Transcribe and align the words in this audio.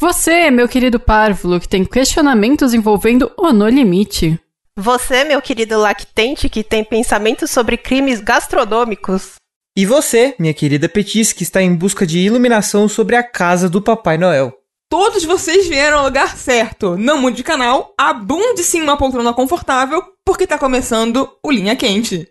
Você, 0.00 0.50
meu 0.50 0.66
querido 0.66 0.98
párvulo, 0.98 1.60
que 1.60 1.68
tem 1.68 1.84
questionamentos 1.84 2.72
envolvendo 2.72 3.30
o 3.36 3.52
No 3.52 3.68
Limite. 3.68 4.40
Você, 4.74 5.24
meu 5.24 5.42
querido 5.42 5.78
lactente, 5.78 6.48
que 6.48 6.64
tem 6.64 6.82
pensamentos 6.82 7.50
sobre 7.50 7.76
crimes 7.76 8.18
gastronômicos. 8.18 9.34
E 9.76 9.84
você, 9.84 10.34
minha 10.38 10.54
querida 10.54 10.88
Petis, 10.88 11.34
que 11.34 11.42
está 11.42 11.60
em 11.60 11.76
busca 11.76 12.06
de 12.06 12.18
iluminação 12.18 12.88
sobre 12.88 13.14
a 13.14 13.22
casa 13.22 13.68
do 13.68 13.82
Papai 13.82 14.16
Noel. 14.16 14.54
Todos 14.88 15.22
vocês 15.22 15.68
vieram 15.68 15.98
ao 15.98 16.04
lugar 16.04 16.34
certo. 16.34 16.96
Não 16.96 17.20
mude 17.20 17.36
de 17.36 17.44
canal, 17.44 17.92
abunde-se 17.98 18.78
em 18.78 18.80
uma 18.80 18.96
poltrona 18.96 19.34
confortável, 19.34 20.02
porque 20.24 20.46
tá 20.46 20.56
começando 20.56 21.28
o 21.44 21.50
Linha 21.50 21.76
Quente. 21.76 22.26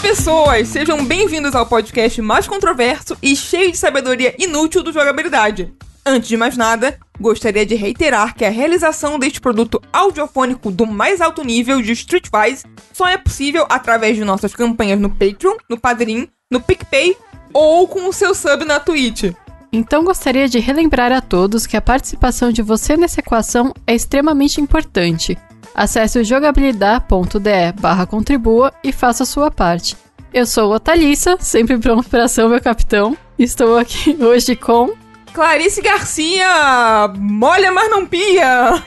Pessoas! 0.00 0.68
Sejam 0.68 1.04
bem-vindos 1.04 1.54
ao 1.54 1.66
podcast 1.66 2.22
mais 2.22 2.48
controverso 2.48 3.16
e 3.22 3.36
cheio 3.36 3.70
de 3.70 3.76
sabedoria 3.76 4.34
inútil 4.38 4.82
do 4.82 4.92
jogabilidade. 4.92 5.74
Antes 6.04 6.28
de 6.28 6.38
mais 6.38 6.56
nada, 6.56 6.98
gostaria 7.20 7.66
de 7.66 7.74
reiterar 7.74 8.34
que 8.34 8.44
a 8.44 8.50
realização 8.50 9.18
deste 9.18 9.40
produto 9.40 9.80
audiofônico 9.92 10.70
do 10.70 10.86
mais 10.86 11.20
alto 11.20 11.44
nível 11.44 11.82
de 11.82 11.92
Streetwise 11.92 12.64
só 12.94 13.06
é 13.08 13.18
possível 13.18 13.66
através 13.68 14.16
de 14.16 14.24
nossas 14.24 14.54
campanhas 14.54 14.98
no 14.98 15.10
Patreon, 15.10 15.56
no 15.68 15.78
Padrim, 15.78 16.28
no 16.50 16.60
PicPay 16.60 17.14
ou 17.52 17.86
com 17.86 18.08
o 18.08 18.12
seu 18.12 18.34
sub 18.34 18.64
na 18.64 18.80
Twitch. 18.80 19.32
Então 19.70 20.02
gostaria 20.02 20.48
de 20.48 20.58
relembrar 20.58 21.12
a 21.12 21.20
todos 21.20 21.66
que 21.66 21.76
a 21.76 21.82
participação 21.82 22.50
de 22.50 22.62
você 22.62 22.96
nessa 22.96 23.20
equação 23.20 23.74
é 23.86 23.94
extremamente 23.94 24.60
importante. 24.60 25.36
Acesse 25.74 26.18
o 26.18 26.24
jogabilidade.de 26.24 27.72
barra 27.80 28.06
contribua 28.06 28.72
e 28.82 28.92
faça 28.92 29.22
a 29.22 29.26
sua 29.26 29.50
parte. 29.50 29.96
Eu 30.32 30.46
sou 30.46 30.72
a 30.74 30.80
Thalissa, 30.80 31.36
sempre 31.40 31.76
pronto 31.78 32.08
para 32.08 32.24
ação, 32.24 32.48
meu 32.48 32.60
capitão. 32.60 33.16
Estou 33.38 33.76
aqui 33.78 34.16
hoje 34.22 34.54
com 34.54 34.92
Clarice 35.32 35.80
Garcia, 35.80 37.08
molha 37.16 37.72
mas 37.72 37.90
não 37.90 38.06
pia. 38.06 38.82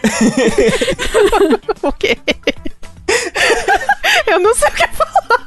O 1.81 1.91
quê? 1.91 2.17
Eu 4.27 4.39
não 4.39 4.55
sei 4.55 4.69
o 4.69 4.71
que 4.71 4.87
falar. 4.87 5.45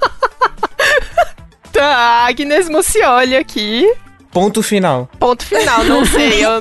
Tá, 1.72 2.26
Agnes 2.26 2.68
Mucioli 2.68 3.36
aqui. 3.36 3.90
Ponto 4.30 4.62
final. 4.62 5.08
Ponto 5.18 5.44
final, 5.46 5.82
não 5.84 6.04
sei. 6.04 6.44
Eu, 6.44 6.60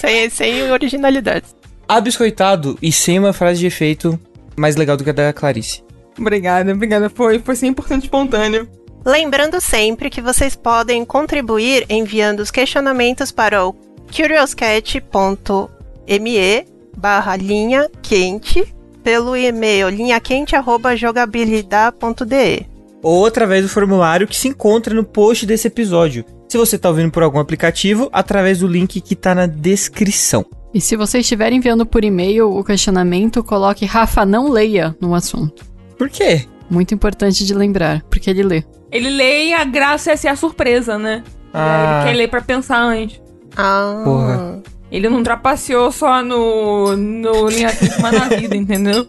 sem, 0.00 0.30
sem 0.30 0.70
originalidade. 0.70 1.46
Abiscoitado 1.88 2.76
e 2.82 2.92
sem 2.92 3.18
uma 3.18 3.32
frase 3.32 3.60
de 3.60 3.66
efeito 3.66 4.20
mais 4.58 4.76
legal 4.76 4.96
do 4.96 5.02
que 5.02 5.10
a 5.10 5.14
da 5.14 5.32
Clarice. 5.32 5.82
Obrigada, 6.18 6.72
obrigada. 6.72 7.08
Foi, 7.08 7.38
foi 7.38 7.54
100% 7.54 8.02
espontâneo. 8.02 8.68
Lembrando 9.06 9.60
sempre 9.60 10.10
que 10.10 10.20
vocês 10.20 10.54
podem 10.54 11.02
contribuir 11.04 11.86
enviando 11.88 12.40
os 12.40 12.50
questionamentos 12.50 13.32
para 13.32 13.64
o 13.64 13.74
curiouscat.me 14.14 16.66
barra 16.96 17.36
linha 17.36 17.88
quente 18.02 18.74
pelo 19.02 19.36
e-mail 19.36 19.88
linhaquente.jogabilidade.de 19.88 22.66
Ou 23.02 23.24
através 23.24 23.62
do 23.62 23.68
formulário 23.68 24.26
que 24.26 24.36
se 24.36 24.48
encontra 24.48 24.92
no 24.92 25.04
post 25.04 25.46
desse 25.46 25.68
episódio. 25.68 26.24
Se 26.48 26.58
você 26.58 26.76
está 26.76 26.88
ouvindo 26.88 27.12
por 27.12 27.22
algum 27.22 27.38
aplicativo, 27.38 28.08
através 28.12 28.58
do 28.58 28.66
link 28.66 29.00
que 29.00 29.14
está 29.14 29.34
na 29.34 29.46
descrição. 29.46 30.44
E 30.72 30.80
se 30.80 30.96
você 30.96 31.20
estiver 31.20 31.52
enviando 31.52 31.86
por 31.86 32.04
e-mail 32.04 32.50
o 32.50 32.62
questionamento, 32.62 33.42
coloque 33.42 33.86
Rafa 33.86 34.26
não 34.26 34.48
leia 34.48 34.96
no 35.00 35.14
assunto. 35.14 35.64
Por 35.96 36.08
quê? 36.08 36.46
Muito 36.70 36.94
importante 36.94 37.44
de 37.44 37.54
lembrar, 37.54 38.02
porque 38.10 38.28
ele 38.28 38.42
lê. 38.42 38.64
Ele 38.92 39.08
lê 39.10 39.46
e 39.46 39.54
a 39.54 39.64
graça 39.64 40.12
é 40.12 40.16
ser 40.16 40.28
a 40.28 40.36
surpresa, 40.36 40.98
né? 40.98 41.24
Ah. 41.52 42.02
Ele 42.02 42.10
quer 42.10 42.16
ler 42.18 42.28
pra 42.28 42.40
pensar 42.42 42.80
antes. 42.80 43.20
Ah, 43.56 44.02
Porra. 44.04 44.62
Ele 44.90 45.08
não 45.08 45.22
trapaceou 45.22 45.90
só 45.92 46.22
no, 46.22 46.96
no 46.96 47.48
Linha 47.48 47.74
Quente, 47.74 48.00
mas 48.00 48.12
na 48.12 48.28
vida, 48.28 48.56
entendeu? 48.56 49.06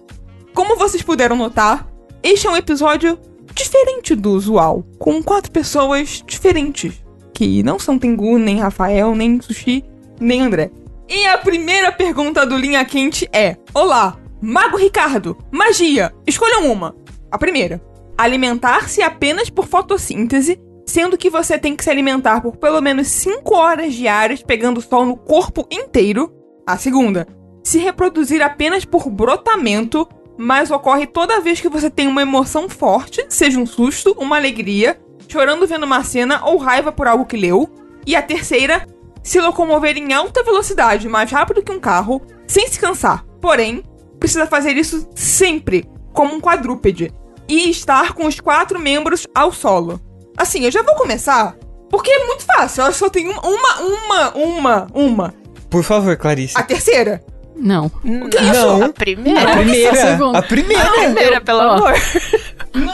Como 0.53 0.77
vocês 0.77 1.03
puderam 1.03 1.35
notar, 1.35 1.87
este 2.21 2.47
é 2.47 2.49
um 2.49 2.57
episódio 2.57 3.17
diferente 3.53 4.15
do 4.15 4.31
usual, 4.31 4.83
com 4.97 5.21
quatro 5.23 5.51
pessoas 5.51 6.23
diferentes, 6.25 7.01
que 7.33 7.63
não 7.63 7.79
são 7.79 7.97
Tengu, 7.97 8.37
nem 8.37 8.59
Rafael, 8.59 9.15
nem 9.15 9.39
Sushi, 9.41 9.83
nem 10.19 10.41
André. 10.41 10.71
E 11.11 11.25
a 11.25 11.39
primeira 11.39 11.91
pergunta 11.91 12.45
do 12.45 12.55
Linha 12.55 12.85
Quente 12.85 13.27
é: 13.33 13.57
Olá, 13.73 14.15
Mago 14.39 14.77
Ricardo, 14.77 15.35
magia, 15.51 16.13
escolham 16.27 16.71
uma. 16.71 16.95
A 17.31 17.37
primeira: 17.37 17.81
alimentar-se 18.15 19.01
apenas 19.01 19.49
por 19.49 19.65
fotossíntese, 19.65 20.61
sendo 20.85 21.17
que 21.17 21.27
você 21.27 21.57
tem 21.57 21.75
que 21.75 21.83
se 21.83 21.89
alimentar 21.89 22.41
por 22.41 22.57
pelo 22.57 22.79
menos 22.79 23.07
5 23.07 23.55
horas 23.55 23.95
diárias 23.95 24.43
pegando 24.43 24.81
sol 24.81 25.03
no 25.03 25.17
corpo 25.17 25.65
inteiro. 25.71 26.31
A 26.63 26.77
segunda: 26.77 27.27
se 27.63 27.79
reproduzir 27.79 28.43
apenas 28.43 28.85
por 28.85 29.09
brotamento, 29.09 30.07
mas 30.37 30.69
ocorre 30.69 31.07
toda 31.07 31.41
vez 31.41 31.59
que 31.59 31.69
você 31.69 31.89
tem 31.89 32.07
uma 32.07 32.21
emoção 32.21 32.69
forte, 32.69 33.25
seja 33.29 33.59
um 33.59 33.65
susto, 33.65 34.15
uma 34.19 34.37
alegria, 34.37 35.01
chorando 35.27 35.65
vendo 35.65 35.87
uma 35.87 36.03
cena 36.03 36.45
ou 36.45 36.57
raiva 36.57 36.91
por 36.91 37.07
algo 37.07 37.25
que 37.25 37.35
leu. 37.35 37.67
E 38.05 38.15
a 38.15 38.21
terceira: 38.21 38.85
se 39.23 39.39
locomover 39.39 39.97
em 39.97 40.13
alta 40.13 40.43
velocidade, 40.43 41.07
mais 41.07 41.31
rápido 41.31 41.61
que 41.61 41.71
um 41.71 41.79
carro, 41.79 42.21
sem 42.47 42.67
se 42.67 42.79
cansar. 42.79 43.25
Porém, 43.41 43.83
precisa 44.19 44.47
fazer 44.47 44.75
isso 44.75 45.07
sempre, 45.15 45.89
como 46.13 46.35
um 46.35 46.41
quadrúpede, 46.41 47.13
e 47.47 47.69
estar 47.69 48.13
com 48.13 48.25
os 48.25 48.39
quatro 48.39 48.79
membros 48.79 49.25
ao 49.33 49.51
solo. 49.51 49.99
Assim, 50.37 50.63
eu 50.65 50.71
já 50.71 50.81
vou 50.83 50.95
começar, 50.95 51.55
porque 51.89 52.11
é 52.11 52.25
muito 52.25 52.43
fácil. 52.45 52.83
Eu 52.83 52.93
só 52.93 53.09
tenho 53.09 53.31
uma, 53.31 53.41
uma, 53.41 53.81
uma, 53.81 54.31
uma, 54.35 54.87
uma. 54.93 55.33
Por 55.69 55.83
favor, 55.83 56.15
Clarice. 56.15 56.57
A 56.57 56.63
terceira. 56.63 57.23
Não. 57.55 57.91
Não. 58.03 58.83
A 58.83 58.89
primeira? 58.89 59.41
A 59.41 59.57
primeira. 59.57 60.37
A 60.37 60.41
primeira. 60.41 60.83
A 60.83 60.91
primeira, 60.91 61.41
pelo 61.41 61.59
amor. 61.59 61.93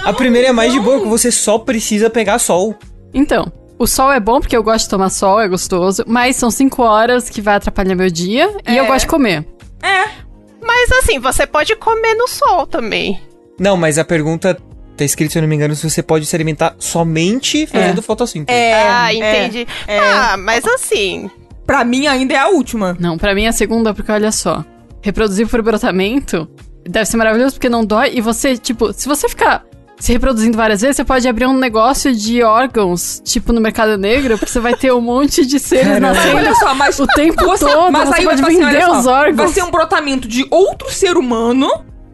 A 0.03 0.13
primeira 0.13 0.47
é 0.47 0.51
mais 0.51 0.73
de 0.73 0.79
boa, 0.79 1.01
que 1.01 1.07
você 1.07 1.31
só 1.31 1.59
precisa 1.59 2.09
pegar 2.09 2.39
sol. 2.39 2.75
Então, 3.13 3.51
o 3.77 3.85
sol 3.87 4.11
é 4.11 4.19
bom 4.19 4.39
porque 4.39 4.55
eu 4.55 4.63
gosto 4.63 4.85
de 4.85 4.89
tomar 4.91 5.09
sol, 5.09 5.39
é 5.39 5.47
gostoso, 5.47 6.03
mas 6.07 6.35
são 6.35 6.49
5 6.51 6.81
horas 6.83 7.29
que 7.29 7.41
vai 7.41 7.55
atrapalhar 7.55 7.95
meu 7.95 8.09
dia 8.09 8.49
e 8.67 8.77
É. 8.77 8.79
eu 8.79 8.85
gosto 8.85 9.01
de 9.01 9.07
comer. 9.07 9.45
É, 9.83 10.05
Mas 10.65 10.91
assim, 10.93 11.19
você 11.19 11.45
pode 11.45 11.75
comer 11.75 12.15
no 12.15 12.27
sol 12.27 12.65
também. 12.65 13.21
Não, 13.59 13.77
mas 13.77 13.97
a 13.99 14.03
pergunta 14.05 14.57
tá 14.97 15.03
escrito, 15.03 15.31
se 15.31 15.37
eu 15.37 15.41
não 15.41 15.49
me 15.49 15.55
engano, 15.55 15.75
se 15.75 15.87
você 15.87 16.01
pode 16.01 16.25
se 16.25 16.35
alimentar 16.35 16.75
somente 16.79 17.67
fazendo 17.67 18.01
fotossíntese. 18.01 18.57
é. 18.57 18.73
ah, 18.81 19.13
é, 19.13 19.15
entendi. 19.45 19.67
é. 19.87 19.99
Ah, 19.99 20.37
mas 20.37 20.65
assim. 20.65 21.29
Pra 21.67 21.83
mim 21.83 22.07
ainda 22.07 22.33
é 22.33 22.37
a 22.37 22.47
última. 22.47 22.95
Não, 22.99 23.17
pra 23.17 23.35
mim 23.35 23.45
é 23.45 23.49
a 23.49 23.51
segunda, 23.53 23.93
porque 23.93 24.11
olha 24.11 24.31
só. 24.31 24.63
Reproduzir 25.01 25.47
por 25.47 25.61
brotamento 25.61 26.47
deve 26.87 27.05
ser 27.05 27.17
maravilhoso 27.17 27.55
porque 27.55 27.69
não 27.69 27.83
dói 27.85 28.11
e 28.15 28.21
você, 28.21 28.57
tipo, 28.57 28.91
se 28.93 29.07
você 29.07 29.27
ficar 29.29 29.63
se 29.99 30.11
reproduzindo 30.11 30.57
várias 30.57 30.81
vezes, 30.81 30.97
você 30.97 31.05
pode 31.05 31.27
abrir 31.27 31.45
um 31.45 31.57
negócio 31.57 32.13
de 32.13 32.43
órgãos, 32.43 33.21
tipo 33.23 33.53
no 33.53 33.61
mercado 33.61 33.97
negro, 33.97 34.37
porque 34.37 34.51
você 34.51 34.59
vai 34.59 34.75
ter 34.75 34.91
um 34.93 35.01
monte 35.01 35.45
de 35.45 35.59
seres 35.59 35.99
nascendo 35.99 36.35
Olha 36.35 36.53
só, 36.55 36.73
mas 36.73 36.99
o 36.99 37.07
tempo 37.07 37.43
você, 37.45 37.65
todo. 37.65 37.91
mas 37.91 38.09
você 38.09 38.15
aí 38.19 38.25
pode 38.25 38.41
vai 38.41 38.51
ser 38.51 38.57
assim, 38.57 38.71
vender 38.71 38.85
olha 38.85 38.99
os 38.99 39.07
órgãos. 39.07 39.37
Vai 39.37 39.47
ser 39.47 39.63
um 39.63 39.71
brotamento 39.71 40.27
de 40.27 40.45
outro 40.51 40.91
ser 40.91 41.17
humano. 41.17 41.69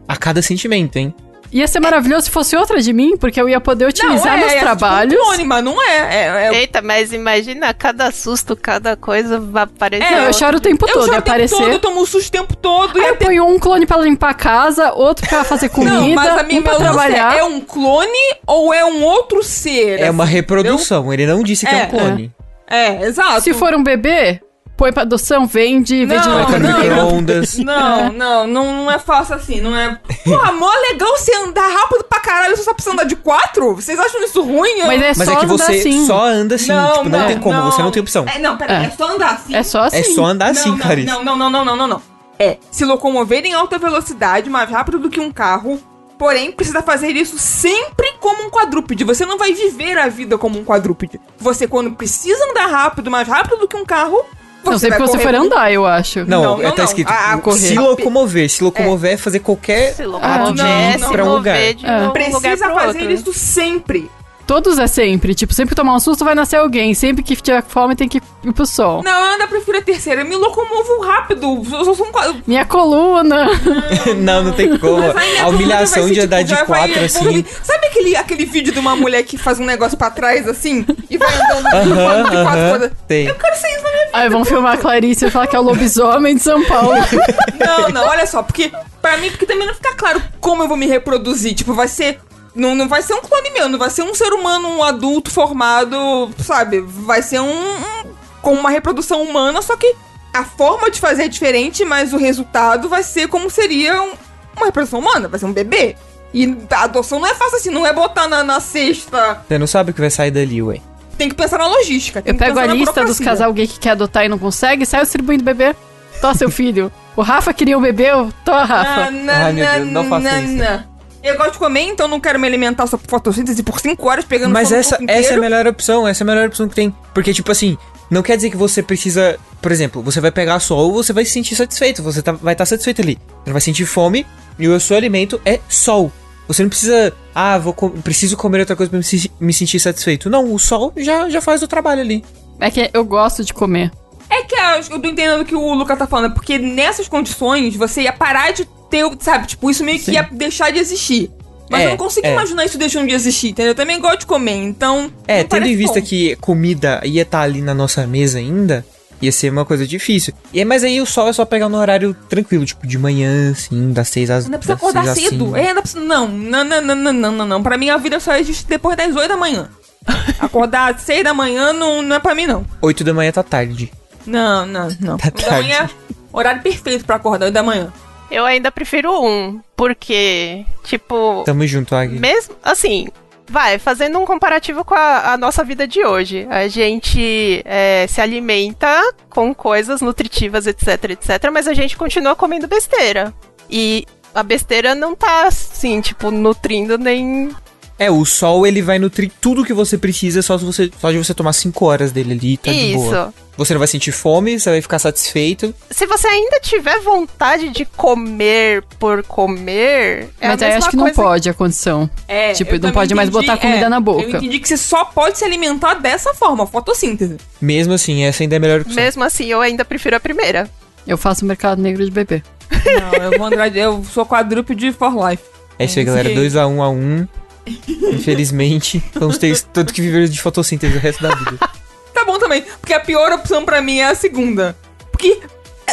A 0.06 0.16
cada 0.16 0.40
sentimento, 0.42 0.96
hein? 0.96 1.14
Ia 1.52 1.68
ser 1.68 1.80
maravilhoso 1.80 2.24
se 2.24 2.30
fosse 2.30 2.56
outra 2.56 2.80
de 2.80 2.92
mim, 2.94 3.16
porque 3.16 3.38
eu 3.40 3.46
ia 3.46 3.60
poder 3.60 3.86
utilizar 3.86 4.38
não, 4.38 4.42
é, 4.42 4.44
nos 4.44 4.52
é 4.54 4.60
trabalhos. 4.60 5.12
Tipo 5.12 5.22
um 5.22 5.26
clone, 5.26 5.44
mas 5.44 5.64
não 5.64 5.82
é. 5.82 5.96
é, 5.96 6.48
é 6.48 6.54
Eita, 6.60 6.80
mas 6.80 7.12
imagina, 7.12 7.74
cada 7.74 8.10
susto, 8.10 8.56
cada 8.56 8.96
coisa 8.96 9.38
vai 9.38 9.64
aparecer. 9.64 10.04
É, 10.04 10.28
eu 10.28 10.32
choro 10.32 10.56
o 10.56 10.60
tempo 10.60 10.86
eu 10.88 10.92
todo, 10.94 11.04
choro 11.04 11.12
ia 11.12 11.18
o 11.18 11.22
tempo 11.22 11.30
aparecer. 11.30 11.56
todo, 11.56 11.70
eu 11.70 11.78
tomo 11.78 12.06
susto 12.06 12.28
o 12.28 12.32
tempo 12.32 12.56
todo. 12.56 12.96
Aí 12.98 13.04
e 13.04 13.06
eu 13.08 13.14
até... 13.14 13.26
ponho 13.26 13.46
um 13.46 13.58
clone 13.58 13.86
pra 13.86 13.98
limpar 13.98 14.30
a 14.30 14.34
casa, 14.34 14.92
outro 14.94 15.28
pra 15.28 15.44
fazer 15.44 15.68
comida, 15.68 15.94
Não, 15.94 16.08
mas 16.14 16.38
a 16.38 16.42
minha 16.42 16.60
um 16.60 16.62
pra 16.62 16.72
lance 16.72 16.84
trabalhar. 16.84 17.34
é, 17.36 17.40
é 17.40 17.44
um 17.44 17.60
clone 17.60 18.08
ou 18.46 18.72
é 18.72 18.84
um 18.84 19.02
outro 19.04 19.42
ser? 19.42 20.00
É 20.00 20.10
uma 20.10 20.24
reprodução. 20.24 21.12
Ele 21.12 21.26
não 21.26 21.42
disse 21.42 21.66
que 21.66 21.74
é, 21.74 21.80
É. 21.80 21.84
um 21.84 21.88
clone. 21.90 22.10
entendeu? 22.10 22.30
É, 22.70 23.02
exato. 23.04 23.42
Se 23.42 23.52
for 23.52 23.74
um 23.74 23.82
bebê, 23.82 24.40
põe 24.82 24.92
pra 24.92 25.02
adoção, 25.02 25.46
vende, 25.46 26.04
vende 26.04 26.26
Não, 26.28 26.48
no 26.48 26.58
não. 26.58 26.78
micro-ondas. 26.80 27.56
Não, 27.58 28.12
não, 28.12 28.46
não, 28.48 28.76
não 28.84 28.90
é 28.90 28.98
fácil 28.98 29.36
assim, 29.36 29.60
não 29.60 29.76
é. 29.76 29.96
Porra, 30.24 30.50
mó 30.50 30.68
legal 30.90 31.16
você 31.16 31.32
andar 31.36 31.68
rápido 31.68 32.02
pra 32.02 32.18
caralho, 32.18 32.56
você 32.56 32.64
só 32.64 32.74
precisa 32.74 32.92
andar 32.92 33.04
de 33.04 33.14
quatro? 33.14 33.76
Vocês 33.76 33.96
acham 33.96 34.20
isso 34.24 34.42
ruim? 34.42 34.80
Eu- 34.80 34.86
Mas 34.88 35.00
é 35.00 35.12
Mas 35.16 35.18
só 35.18 35.22
é 35.34 35.36
que 35.36 35.44
andar 35.44 35.56
você 35.56 35.72
assim. 35.74 36.04
só 36.04 36.24
anda 36.26 36.56
assim. 36.56 36.64
tipo, 36.72 37.08
não, 37.08 37.26
tem 37.28 37.38
como, 37.38 37.62
você 37.62 37.80
não 37.80 37.92
tem 37.92 38.02
opção. 38.02 38.24
É, 38.26 38.40
não, 38.40 38.56
peraí, 38.56 38.82
É. 38.84 38.86
é. 38.86 38.90
só 38.90 39.08
andar 39.14 39.34
assim. 39.34 39.54
É 39.54 39.62
só 39.62 39.82
assim. 39.82 39.96
É 39.98 40.02
só 40.02 40.24
andar 40.24 40.50
assim, 40.50 40.70
não, 41.04 41.22
não, 41.24 41.36
não, 41.36 41.36
não, 41.36 41.50
não, 41.50 41.50
não, 41.50 41.64
não, 41.64 41.76
não, 41.76 41.86
não. 41.86 42.02
É 42.40 42.58
se 42.72 42.84
locomover 42.84 43.44
em 43.46 43.52
alta 43.52 43.78
velocidade, 43.78 44.50
mais 44.50 44.68
rápido 44.68 44.98
do 44.98 45.08
que 45.08 45.20
um 45.20 45.30
carro, 45.30 45.80
Porém, 46.18 46.52
precisa 46.52 46.80
fazer 46.82 47.16
isso 47.16 47.36
sempre 47.36 48.12
como 48.20 48.44
um 48.44 48.50
quadrúpede. 48.50 49.02
Você 49.02 49.26
não 49.26 49.36
vai 49.36 49.52
viver 49.54 49.98
a 49.98 50.06
vida 50.08 50.38
como 50.38 50.56
um 50.56 50.64
quadrúpede. 50.64 51.20
Você, 51.36 51.66
quando 51.66 51.90
precisa 51.96 52.44
andar 52.48 52.66
rápido, 52.66 53.10
mais 53.10 53.26
rápido 53.26 53.56
do 53.56 53.66
que 53.66 53.76
um 53.76 53.84
carro, 53.84 54.24
Não, 54.64 54.78
sempre 54.78 54.98
vai 54.98 55.06
que 55.08 55.12
você 55.12 55.18
for 55.18 55.34
andar, 55.34 55.72
eu 55.72 55.86
acho. 55.86 56.20
Não, 56.24 56.42
Não, 56.42 56.60
é, 56.60 56.64
não, 56.64 56.70
tá 56.70 56.76
não. 56.78 56.84
escrito 56.84 57.08
Ah, 57.10 57.38
correr. 57.42 57.58
se 57.58 57.74
locomover. 57.74 58.48
Se 58.50 58.62
locomover 58.64 59.12
é 59.12 59.16
fazer 59.16 59.38
qualquer 59.40 59.94
Se 59.94 60.02
ato 60.02 60.10
locomover, 60.12 60.52
de 60.54 60.62
não, 60.62 60.90
ir 60.92 60.98
não, 60.98 61.10
pra 61.10 61.24
um 61.24 61.26
se 61.30 61.36
lugar. 61.36 61.56
É. 61.56 61.70
um 61.72 62.06
lugar 62.06 62.12
Precisa 62.12 62.66
pro 62.66 62.74
fazer 62.74 62.98
outro. 63.00 63.12
isso 63.12 63.32
sempre. 63.32 64.10
Todos 64.46 64.78
é 64.78 64.86
sempre. 64.86 65.34
Tipo, 65.34 65.54
sempre 65.54 65.70
que 65.74 65.76
tomar 65.76 65.94
um 65.94 66.00
susto 66.00 66.24
vai 66.24 66.34
nascer 66.34 66.56
alguém. 66.56 66.94
Sempre 66.94 67.22
que 67.22 67.36
tiver 67.36 67.62
fome 67.62 67.94
tem 67.96 68.08
que 68.08 68.18
ir 68.44 68.52
pro 68.52 68.66
sol. 68.66 69.02
Não, 69.02 69.10
eu 69.26 69.32
ainda 69.32 69.46
prefiro 69.46 69.78
a 69.78 69.82
terceira. 69.82 70.22
Eu 70.22 70.26
me 70.26 70.36
locomovo 70.36 71.00
rápido. 71.02 71.62
Eu 71.72 71.84
sou- 71.84 72.06
um 72.06 72.42
Minha 72.46 72.64
coluna. 72.64 73.46
não, 74.18 74.44
não 74.44 74.52
tem 74.52 74.76
como. 74.78 75.02
A 75.42 75.48
humilhação 75.48 76.06
ser, 76.08 76.14
de 76.14 76.20
andar 76.20 76.38
tipo, 76.44 76.48
de 76.48 76.54
já 76.60 76.64
vai 76.64 76.88
quatro, 76.88 77.04
assim. 77.04 77.44
Sabe 77.62 77.86
aquele, 77.86 78.16
aquele 78.16 78.44
vídeo 78.44 78.72
de 78.72 78.78
uma 78.78 78.96
mulher 78.96 79.22
que 79.22 79.38
faz 79.38 79.58
um 79.60 79.64
negócio 79.64 79.96
pra 79.96 80.10
trás, 80.10 80.46
assim? 80.48 80.84
E 81.08 81.16
vai 81.16 81.28
andando 81.34 81.70
de 81.70 81.76
Aham, 81.92 81.94
quatro, 82.04 82.24
de 82.24 82.30
quatro, 82.42 82.60
aham. 82.60 82.78
quatro. 82.78 82.96
Tem. 83.06 83.26
Eu 83.26 83.34
quero 83.36 83.56
ser 83.56 83.68
isso 83.68 83.82
na 83.82 83.90
minha 83.90 84.04
vida. 84.06 84.10
Aí 84.18 84.28
vão 84.28 84.44
filmar 84.44 84.74
a 84.74 84.76
Clarice 84.76 85.26
e 85.26 85.30
falar 85.30 85.46
que 85.46 85.56
é 85.56 85.58
o 85.58 85.62
lobisomem 85.62 86.34
de 86.36 86.42
São 86.42 86.62
Paulo. 86.64 86.92
Não, 87.64 87.88
não, 87.90 88.02
olha 88.08 88.26
só, 88.26 88.42
porque 88.42 88.70
pra 89.00 89.16
mim, 89.18 89.30
porque 89.30 89.46
também 89.46 89.66
não 89.66 89.74
fica 89.74 89.94
claro 89.94 90.20
como 90.40 90.64
eu 90.64 90.68
vou 90.68 90.76
me 90.76 90.86
reproduzir. 90.86 91.54
Tipo, 91.54 91.72
vai 91.74 91.86
ser. 91.88 92.18
Não, 92.54 92.74
não 92.74 92.86
vai 92.88 93.02
ser 93.02 93.14
um 93.14 93.20
clone 93.20 93.50
meu, 93.50 93.68
não 93.68 93.78
vai 93.78 93.88
ser 93.90 94.02
um 94.02 94.14
ser 94.14 94.32
humano, 94.32 94.68
um 94.68 94.82
adulto 94.82 95.30
formado, 95.30 96.30
sabe? 96.38 96.80
Vai 96.80 97.22
ser 97.22 97.40
um. 97.40 97.50
um 97.50 98.22
com 98.42 98.54
uma 98.54 98.70
reprodução 98.70 99.22
humana, 99.22 99.62
só 99.62 99.76
que 99.76 99.94
a 100.34 100.42
forma 100.44 100.90
de 100.90 100.98
fazer 100.98 101.24
é 101.24 101.28
diferente, 101.28 101.84
mas 101.84 102.12
o 102.12 102.16
resultado 102.16 102.88
vai 102.88 103.02
ser 103.04 103.28
como 103.28 103.48
seria 103.48 104.02
um- 104.02 104.14
uma 104.56 104.66
reprodução 104.66 104.98
humana, 104.98 105.28
vai 105.28 105.38
ser 105.38 105.46
um 105.46 105.52
bebê. 105.52 105.94
E 106.34 106.56
a 106.70 106.82
adoção 106.84 107.20
não 107.20 107.28
é 107.28 107.34
fácil 107.34 107.58
assim, 107.58 107.70
não 107.70 107.86
é 107.86 107.92
botar 107.92 108.26
na, 108.26 108.42
na 108.42 108.58
cesta. 108.58 109.42
Você 109.46 109.58
não 109.58 109.66
sabe 109.66 109.92
o 109.92 109.94
que 109.94 110.00
vai 110.00 110.10
sair 110.10 110.30
dali, 110.32 110.60
ué. 110.62 110.80
Tem 111.16 111.28
que 111.28 111.34
pensar 111.36 111.58
na 111.58 111.66
logística. 111.68 112.20
tem 112.20 112.32
Eu 112.32 112.38
que 112.38 112.44
pego 112.44 112.58
a 112.58 112.66
na 112.66 112.74
lista 112.74 113.04
dos 113.04 113.20
casal 113.20 113.52
gay 113.52 113.66
que 113.68 113.78
quer 113.78 113.90
adotar 113.90 114.24
e 114.24 114.28
não 114.28 114.38
consegue, 114.38 114.84
sai 114.84 115.02
distribuindo 115.02 115.44
bebê. 115.44 115.76
Tó, 116.20 116.34
seu 116.34 116.50
filho. 116.50 116.90
O 117.14 117.22
Rafa 117.22 117.52
queria 117.52 117.76
um 117.78 117.82
bebê, 117.82 118.10
eu 118.10 118.32
tô, 118.44 118.50
Rafa. 118.52 119.02
Ai, 119.08 119.52
meu 119.52 119.66
Deus, 119.66 119.88
não 119.90 120.04
faça 120.08 120.40
isso. 120.40 120.84
Eu 121.22 121.36
gosto 121.36 121.52
de 121.52 121.58
comer, 121.58 121.82
então 121.82 122.08
não 122.08 122.18
quero 122.20 122.38
me 122.38 122.46
alimentar 122.46 122.86
só 122.86 122.96
por 122.96 123.08
fotossíntese 123.08 123.62
por 123.62 123.78
5 123.78 124.08
horas 124.08 124.24
pegando 124.24 124.52
Mas 124.52 124.72
essa, 124.72 124.98
essa 125.08 125.34
é 125.34 125.36
a 125.36 125.40
melhor 125.40 125.66
opção, 125.66 126.06
essa 126.06 126.22
é 126.22 126.24
a 126.24 126.26
melhor 126.26 126.46
opção 126.48 126.68
que 126.68 126.74
tem. 126.74 126.94
Porque, 127.14 127.32
tipo 127.32 127.50
assim, 127.52 127.78
não 128.10 128.22
quer 128.22 128.36
dizer 128.36 128.50
que 128.50 128.56
você 128.56 128.82
precisa. 128.82 129.38
Por 129.60 129.70
exemplo, 129.70 130.02
você 130.02 130.20
vai 130.20 130.32
pegar 130.32 130.58
sol, 130.58 130.92
você 130.92 131.12
vai 131.12 131.24
se 131.24 131.30
sentir 131.30 131.54
satisfeito, 131.54 132.02
você 132.02 132.20
tá- 132.20 132.32
vai 132.32 132.54
estar 132.54 132.66
satisfeito 132.66 133.00
ali. 133.00 133.14
Você 133.14 133.46
não 133.46 133.52
vai 133.52 133.60
sentir 133.60 133.86
fome 133.86 134.26
e 134.58 134.66
o 134.66 134.80
seu 134.80 134.96
alimento 134.96 135.40
é 135.44 135.60
sol. 135.68 136.10
Você 136.48 136.62
não 136.62 136.68
precisa. 136.68 137.12
Ah, 137.32 137.56
vou 137.56 137.72
preciso 137.72 138.36
comer 138.36 138.58
outra 138.60 138.74
coisa 138.74 138.90
pra 138.90 138.98
me, 138.98 139.04
se- 139.04 139.30
me 139.38 139.52
sentir 139.52 139.78
satisfeito. 139.78 140.28
Não, 140.28 140.52
o 140.52 140.58
sol 140.58 140.92
já, 140.96 141.28
já 141.30 141.40
faz 141.40 141.62
o 141.62 141.68
trabalho 141.68 142.00
ali. 142.00 142.24
É 142.58 142.68
que 142.70 142.90
eu 142.92 143.04
gosto 143.04 143.44
de 143.44 143.54
comer. 143.54 143.92
É 144.28 144.42
que 144.42 144.56
a- 144.56 144.78
eu 144.78 144.84
tô 145.00 145.08
entendendo 145.08 145.42
o 145.42 145.44
que 145.44 145.54
o 145.54 145.72
Luca 145.74 145.96
tá 145.96 146.06
falando, 146.06 146.34
porque 146.34 146.58
nessas 146.58 147.06
condições 147.06 147.76
você 147.76 148.02
ia 148.02 148.12
parar 148.12 148.52
de 148.52 148.66
ter, 148.92 149.04
sabe, 149.20 149.46
tipo, 149.46 149.70
isso 149.70 149.82
meio 149.82 149.98
que 149.98 150.04
Sim. 150.04 150.12
ia 150.12 150.28
deixar 150.30 150.70
de 150.70 150.78
existir. 150.78 151.30
Mas 151.70 151.80
É, 151.80 151.86
eu 151.86 151.90
não 151.90 151.96
consigo 151.96 152.26
é. 152.26 152.32
imaginar 152.32 152.66
isso 152.66 152.76
deixando 152.76 153.08
de 153.08 153.14
existir, 153.14 153.48
entendeu? 153.48 153.70
Eu 153.70 153.74
também 153.74 153.98
gosto 153.98 154.20
de 154.20 154.26
comer, 154.26 154.56
então. 154.56 155.10
É, 155.26 155.42
tendo 155.42 155.66
em 155.66 155.74
vista 155.74 156.00
bom. 156.00 156.06
que 156.06 156.36
comida 156.36 157.00
ia 157.02 157.22
estar 157.22 157.40
ali 157.40 157.62
na 157.62 157.72
nossa 157.72 158.06
mesa 158.06 158.38
ainda, 158.38 158.84
ia 159.22 159.32
ser 159.32 159.50
uma 159.50 159.64
coisa 159.64 159.86
difícil. 159.86 160.34
E 160.52 160.60
é, 160.60 160.64
mas 160.66 160.84
aí 160.84 161.00
o 161.00 161.06
sol 161.06 161.28
é 161.28 161.32
só 161.32 161.46
pegar 161.46 161.70
no 161.70 161.78
horário 161.78 162.14
tranquilo, 162.28 162.66
tipo 162.66 162.86
de 162.86 162.98
manhã, 162.98 163.52
assim, 163.52 163.90
das 163.90 164.08
seis 164.08 164.28
às 164.28 164.44
Ainda 164.44 164.58
precisa 164.58 164.78
seis 164.78 164.90
acordar 164.90 165.14
cedo. 165.14 165.56
É, 165.56 165.68
ainda 165.68 165.80
precisa... 165.80 166.04
Não, 166.04 166.28
não, 166.28 166.62
não, 166.62 166.82
não, 166.82 166.94
não, 166.94 167.12
não, 167.12 167.32
não, 167.32 167.46
não. 167.46 167.62
Pra 167.62 167.78
mim 167.78 167.88
a 167.88 167.96
vida 167.96 168.20
só 168.20 168.36
existe 168.36 168.66
depois 168.66 168.94
das 168.94 169.16
8 169.16 169.28
da 169.28 169.36
manhã. 169.38 169.70
Acordar 170.38 170.94
às 170.94 171.00
6 171.00 171.24
da 171.24 171.32
manhã 171.32 171.72
não, 171.72 172.02
não 172.02 172.16
é 172.16 172.18
pra 172.18 172.34
mim, 172.34 172.46
não. 172.46 172.66
Oito 172.82 173.02
da 173.02 173.14
manhã 173.14 173.32
tá 173.32 173.42
tarde. 173.42 173.90
Não, 174.26 174.66
não, 174.66 174.88
não. 175.00 175.16
Tá 175.16 175.26
8 175.34 175.42
da 175.42 175.52
manhã 175.52 175.88
é 175.88 175.88
horário 176.32 176.60
perfeito 176.60 177.04
pra 177.06 177.16
acordar, 177.16 177.46
8 177.46 177.54
da 177.54 177.62
manhã. 177.62 177.90
Eu 178.32 178.46
ainda 178.46 178.72
prefiro 178.72 179.12
um, 179.22 179.60
porque, 179.76 180.64
tipo, 180.84 181.42
Tamo 181.44 181.66
junto, 181.66 181.94
Agui. 181.94 182.18
mesmo 182.18 182.56
assim, 182.62 183.08
vai, 183.46 183.78
fazendo 183.78 184.18
um 184.18 184.24
comparativo 184.24 184.82
com 184.84 184.94
a, 184.94 185.34
a 185.34 185.36
nossa 185.36 185.62
vida 185.62 185.86
de 185.86 186.02
hoje. 186.02 186.46
A 186.48 186.66
gente 186.66 187.62
é, 187.66 188.06
se 188.08 188.22
alimenta 188.22 188.88
com 189.28 189.54
coisas 189.54 190.00
nutritivas, 190.00 190.66
etc, 190.66 191.10
etc, 191.10 191.50
mas 191.52 191.68
a 191.68 191.74
gente 191.74 191.94
continua 191.94 192.34
comendo 192.34 192.66
besteira. 192.66 193.34
E 193.68 194.06
a 194.34 194.42
besteira 194.42 194.94
não 194.94 195.14
tá, 195.14 195.46
assim, 195.46 196.00
tipo, 196.00 196.30
nutrindo 196.30 196.96
nem. 196.96 197.50
É, 197.98 198.10
o 198.10 198.24
sol 198.24 198.66
ele 198.66 198.82
vai 198.82 198.98
nutrir 198.98 199.30
tudo 199.40 199.64
que 199.64 199.72
você 199.72 199.96
precisa 199.96 200.42
só, 200.42 200.58
se 200.58 200.64
você, 200.64 200.90
só 201.00 201.10
de 201.12 201.18
você 201.18 201.32
tomar 201.34 201.52
5 201.52 201.84
horas 201.84 202.10
dele 202.12 202.32
ali, 202.32 202.56
tá 202.56 202.72
de 202.72 202.94
boa. 202.94 203.06
Isso. 203.28 203.34
Você 203.56 203.74
não 203.74 203.78
vai 203.78 203.86
sentir 203.86 204.12
fome, 204.12 204.58
você 204.58 204.70
vai 204.70 204.80
ficar 204.80 204.98
satisfeito. 204.98 205.74
Se 205.90 206.06
você 206.06 206.26
ainda 206.26 206.58
tiver 206.60 206.98
vontade 207.00 207.68
de 207.68 207.84
comer 207.84 208.82
por 208.98 209.22
comer, 209.24 210.30
é 210.40 210.48
Mas 210.48 210.62
a 210.62 210.66
aí 210.66 210.72
mesma 210.72 210.78
acho 210.78 210.90
que 210.90 210.96
não 210.96 211.10
pode 211.10 211.50
a 211.50 211.54
condição. 211.54 212.08
É, 212.26 212.54
Tipo, 212.54 212.78
não 212.78 212.92
pode 212.92 213.14
mais 213.14 213.28
entendi- 213.28 213.46
botar 213.46 213.60
comida 213.60 213.86
é, 213.86 213.88
na 213.90 214.00
boca. 214.00 214.22
Eu 214.22 214.30
entendi 214.30 214.58
que 214.58 214.66
você 214.68 214.76
só 214.78 215.04
pode 215.04 215.38
se 215.38 215.44
alimentar 215.44 215.94
dessa 215.94 216.32
forma, 216.32 216.66
fotossíntese. 216.66 217.36
Mesmo 217.60 217.92
assim, 217.92 218.24
essa 218.24 218.42
ainda 218.42 218.56
é 218.56 218.58
a 218.58 218.60
melhor 218.60 218.80
opção. 218.80 218.96
Mesmo 218.96 219.22
assim, 219.22 219.46
eu 219.46 219.60
ainda 219.60 219.84
prefiro 219.84 220.16
a 220.16 220.20
primeira. 220.20 220.68
Eu 221.06 221.18
faço 221.18 221.44
mercado 221.44 221.80
negro 221.82 222.04
de 222.04 222.10
bebê. 222.10 222.42
Não, 222.70 223.24
eu 223.24 223.38
vou 223.38 223.46
andar, 223.46 223.74
eu 223.76 224.02
sou 224.04 224.24
quadrúpede 224.24 224.92
for 224.92 225.12
life. 225.28 225.42
É 225.78 225.84
isso 225.84 225.98
aí, 225.98 226.04
galera. 226.04 226.28
Sim. 226.28 226.34
2 226.34 226.56
a 226.56 226.66
1 226.66 226.76
um 226.76 226.82
a 226.82 226.88
1 226.88 226.94
um. 226.94 227.28
Infelizmente, 227.66 229.02
vamos 229.14 229.38
ter 229.38 229.58
tanto 229.72 229.92
que 229.92 230.00
viver 230.00 230.28
de 230.28 230.40
fotossíntese 230.40 230.96
o 230.96 231.00
resto 231.00 231.22
da 231.22 231.34
vida. 231.34 231.58
Tá 232.14 232.26
bom 232.26 232.38
também, 232.38 232.62
porque 232.78 232.92
a 232.92 233.00
pior 233.00 233.32
opção 233.32 233.64
pra 233.64 233.80
mim 233.80 233.98
é 233.98 234.04
a 234.04 234.14
segunda. 234.14 234.76
Porque 235.10 235.40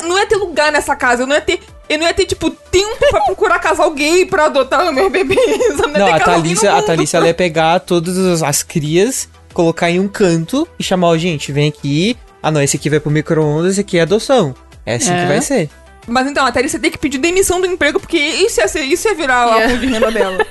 não 0.03 0.17
ia 0.19 0.27
ter 0.27 0.35
lugar 0.35 0.69
nessa 0.71 0.93
casa, 0.95 1.23
eu 1.23 1.27
não 1.27 1.33
ia 1.33 1.41
ter. 1.41 1.61
Eu 1.87 1.97
não 1.97 2.05
ia 2.05 2.13
ter, 2.13 2.25
tipo, 2.25 2.51
tempo 2.51 2.97
pra 3.09 3.21
procurar 3.21 3.57
casal 3.57 3.89
gay 3.91 4.25
pra 4.25 4.45
adotar 4.45 4.85
os 4.85 4.93
meus 4.93 5.09
bebês. 5.11 5.39
Não 5.79 5.87
Não, 5.87 6.07
a 6.07 6.09
no 6.09 6.15
a. 6.15 6.81
Thalícia 6.83 7.17
ela 7.17 7.25
ia 7.27 7.33
pegar 7.33 7.79
todas 7.79 8.15
as, 8.17 8.43
as 8.43 8.61
crias, 8.61 9.27
colocar 9.53 9.89
em 9.89 9.99
um 9.99 10.07
canto 10.09 10.67
e 10.77 10.83
chamar, 10.83 11.07
ó, 11.07 11.17
gente, 11.17 11.51
vem 11.51 11.69
aqui. 11.69 12.15
Ah, 12.43 12.51
não, 12.51 12.61
esse 12.61 12.77
aqui 12.77 12.89
vai 12.91 12.99
pro 12.99 13.09
micro-ondas, 13.09 13.71
esse 13.71 13.81
aqui 13.81 13.97
é 13.97 14.01
adoção. 14.01 14.53
É 14.85 14.95
assim 14.95 15.11
É. 15.11 15.21
que 15.21 15.27
vai 15.27 15.41
ser. 15.41 15.69
Mas 16.09 16.27
então, 16.27 16.45
a 16.45 16.51
Thalícia 16.51 16.79
tem 16.79 16.91
que 16.91 16.97
pedir 16.97 17.17
demissão 17.17 17.61
do 17.61 17.67
emprego, 17.67 17.99
porque 17.99 18.17
isso 18.17 18.59
ia, 18.59 18.67
ser, 18.67 18.81
isso 18.81 19.07
ia 19.07 19.15
virar 19.15 19.43
a 19.43 19.55
Yeah. 19.55 19.69
fonte 19.69 19.87
de 19.87 19.93
renda 19.93 20.11
dela. 20.11 20.45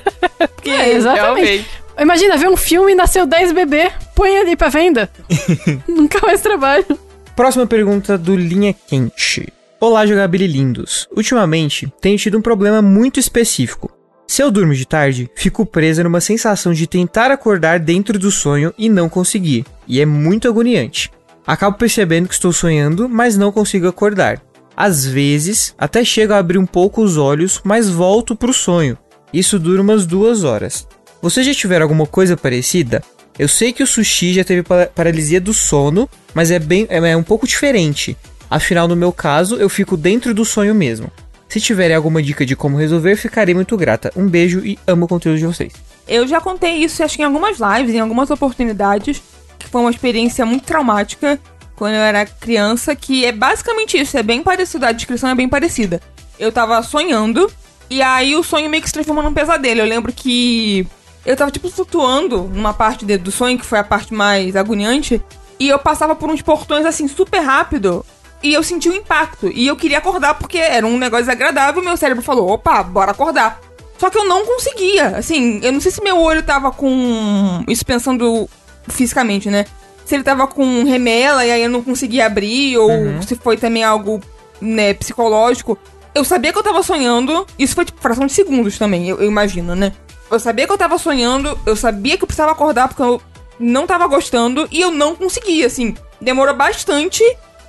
Porque 0.55 0.69
É, 0.71 0.93
exatamente. 0.93 1.45
Realmente. 1.45 1.69
Imagina, 1.99 2.37
ver 2.37 2.47
um 2.49 2.55
filme 2.57 2.93
e 2.93 2.95
nasceu 2.95 3.25
10 3.25 3.51
bebê. 3.51 3.91
Põe 4.15 4.37
ali 4.37 4.55
pra 4.55 4.69
venda. 4.69 5.09
Nunca 5.87 6.19
mais 6.25 6.41
trabalho. 6.41 6.85
Próxima 7.35 7.67
pergunta 7.67 8.17
do 8.17 8.35
Linha 8.35 8.73
Quente. 8.87 9.51
Olá, 9.81 10.05
jogabililindos. 10.05 11.07
Ultimamente, 11.15 11.91
tenho 12.01 12.17
tido 12.17 12.37
um 12.37 12.41
problema 12.41 12.81
muito 12.81 13.19
específico. 13.19 13.91
Se 14.27 14.43
eu 14.43 14.51
durmo 14.51 14.73
de 14.73 14.85
tarde, 14.85 15.29
fico 15.35 15.65
presa 15.65 16.03
numa 16.03 16.21
sensação 16.21 16.71
de 16.73 16.85
tentar 16.85 17.31
acordar 17.31 17.79
dentro 17.79 18.19
do 18.19 18.29
sonho 18.29 18.73
e 18.77 18.87
não 18.87 19.09
conseguir, 19.09 19.65
e 19.87 19.99
é 19.99 20.05
muito 20.05 20.47
agoniante. 20.47 21.09
Acabo 21.47 21.77
percebendo 21.77 22.27
que 22.27 22.33
estou 22.35 22.51
sonhando, 22.53 23.09
mas 23.09 23.35
não 23.37 23.51
consigo 23.51 23.87
acordar. 23.87 24.39
Às 24.81 25.05
vezes, 25.05 25.75
até 25.77 26.05
chego 26.05 26.31
a 26.31 26.37
abrir 26.37 26.57
um 26.57 26.65
pouco 26.65 27.01
os 27.01 27.17
olhos, 27.17 27.59
mas 27.65 27.89
volto 27.89 28.33
pro 28.33 28.53
sonho. 28.53 28.97
Isso 29.33 29.59
dura 29.59 29.81
umas 29.81 30.05
duas 30.05 30.45
horas. 30.45 30.87
Vocês 31.21 31.45
já 31.45 31.53
tiveram 31.53 31.83
alguma 31.83 32.05
coisa 32.05 32.37
parecida? 32.37 33.03
Eu 33.37 33.49
sei 33.49 33.73
que 33.73 33.83
o 33.83 33.87
sushi 33.87 34.33
já 34.33 34.43
teve 34.45 34.63
pa- 34.63 34.85
paralisia 34.95 35.41
do 35.41 35.53
sono, 35.53 36.09
mas 36.33 36.49
é 36.49 36.59
bem 36.59 36.87
é, 36.89 36.97
é 37.11 37.17
um 37.17 37.23
pouco 37.23 37.45
diferente. 37.45 38.15
Afinal, 38.49 38.87
no 38.87 38.95
meu 38.95 39.11
caso, 39.11 39.57
eu 39.57 39.67
fico 39.67 39.97
dentro 39.97 40.33
do 40.33 40.45
sonho 40.45 40.73
mesmo. 40.73 41.11
Se 41.49 41.59
tiverem 41.59 41.93
alguma 41.97 42.23
dica 42.23 42.45
de 42.45 42.55
como 42.55 42.77
resolver, 42.77 43.17
ficarei 43.17 43.53
muito 43.53 43.75
grata. 43.75 44.13
Um 44.15 44.27
beijo 44.29 44.59
e 44.65 44.79
amo 44.87 45.03
o 45.03 45.09
conteúdo 45.09 45.39
de 45.39 45.45
vocês. 45.45 45.73
Eu 46.07 46.25
já 46.25 46.39
contei 46.39 46.75
isso, 46.85 47.03
acho 47.03 47.17
que 47.17 47.21
em 47.21 47.25
algumas 47.25 47.57
lives, 47.59 47.93
em 47.93 47.99
algumas 47.99 48.31
oportunidades, 48.31 49.21
que 49.59 49.67
foi 49.67 49.81
uma 49.81 49.91
experiência 49.91 50.45
muito 50.45 50.63
traumática 50.63 51.37
quando 51.79 51.93
eu 51.93 52.01
era 52.01 52.25
criança, 52.25 52.93
que 52.93 53.25
é 53.25 53.31
basicamente 53.31 53.97
isso, 53.97 54.17
é 54.17 54.21
bem 54.21 54.43
parecido, 54.43 54.85
a 54.85 54.91
descrição 54.91 55.29
é 55.29 55.33
bem 55.33 55.47
parecida. 55.47 56.01
Eu 56.37 56.51
tava 56.51 56.83
sonhando, 56.83 57.49
e 57.89 58.01
aí 58.01 58.35
o 58.35 58.43
sonho 58.43 58.69
meio 58.69 58.83
que 58.83 58.89
se 58.89 58.93
transformou 58.93 59.23
num 59.23 59.33
pesadelo. 59.33 59.79
Eu 59.79 59.85
lembro 59.85 60.11
que 60.11 60.85
eu 61.25 61.37
tava, 61.37 61.49
tipo, 61.49 61.69
flutuando 61.69 62.43
numa 62.53 62.73
parte 62.73 63.05
do 63.17 63.31
sonho, 63.31 63.57
que 63.57 63.65
foi 63.65 63.79
a 63.79 63.83
parte 63.83 64.13
mais 64.13 64.57
agoniante, 64.57 65.23
e 65.57 65.69
eu 65.69 65.79
passava 65.79 66.13
por 66.17 66.29
uns 66.29 66.41
portões, 66.41 66.85
assim, 66.85 67.07
super 67.07 67.39
rápido, 67.39 68.05
e 68.43 68.53
eu 68.53 68.61
senti 68.61 68.89
o 68.89 68.93
impacto. 68.93 69.47
E 69.47 69.65
eu 69.65 69.77
queria 69.77 69.99
acordar 69.99 70.33
porque 70.33 70.57
era 70.57 70.85
um 70.85 70.97
negócio 70.97 71.27
desagradável, 71.27 71.81
meu 71.81 71.95
cérebro 71.95 72.21
falou, 72.21 72.49
opa, 72.49 72.83
bora 72.83 73.11
acordar. 73.11 73.61
Só 73.97 74.09
que 74.09 74.17
eu 74.17 74.25
não 74.25 74.45
conseguia. 74.45 75.15
Assim, 75.15 75.61
eu 75.63 75.71
não 75.71 75.79
sei 75.79 75.91
se 75.91 76.03
meu 76.03 76.19
olho 76.19 76.43
tava 76.43 76.73
com. 76.73 77.63
Isso 77.69 77.85
pensando 77.85 78.49
fisicamente, 78.89 79.49
né? 79.49 79.65
Se 80.09 80.15
ele 80.15 80.23
tava 80.23 80.47
com 80.47 80.83
remela 80.85 81.45
e 81.45 81.51
aí 81.51 81.61
eu 81.61 81.69
não 81.69 81.83
conseguia 81.83 82.25
abrir, 82.25 82.75
ou 82.79 82.89
se 83.21 83.35
foi 83.35 83.57
também 83.57 83.83
algo, 83.83 84.19
né, 84.59 84.91
psicológico. 84.95 85.77
Eu 86.15 86.25
sabia 86.25 86.51
que 86.51 86.57
eu 86.57 86.63
tava 86.63 86.81
sonhando. 86.81 87.45
Isso 87.59 87.75
foi 87.75 87.85
tipo 87.85 88.01
fração 88.01 88.25
de 88.25 88.33
segundos 88.33 88.75
também, 88.75 89.07
eu, 89.07 89.19
eu 89.19 89.27
imagino, 89.27 89.75
né? 89.75 89.93
Eu 90.31 90.39
sabia 90.39 90.65
que 90.65 90.73
eu 90.73 90.77
tava 90.79 90.97
sonhando, 90.97 91.55
eu 91.63 91.75
sabia 91.75 92.17
que 92.17 92.23
eu 92.23 92.27
precisava 92.27 92.53
acordar 92.53 92.87
porque 92.87 93.03
eu 93.03 93.21
não 93.59 93.85
tava 93.85 94.07
gostando 94.07 94.67
e 94.71 94.81
eu 94.81 94.89
não 94.89 95.15
conseguia, 95.15 95.67
assim. 95.67 95.95
Demorou 96.19 96.55
bastante 96.55 97.23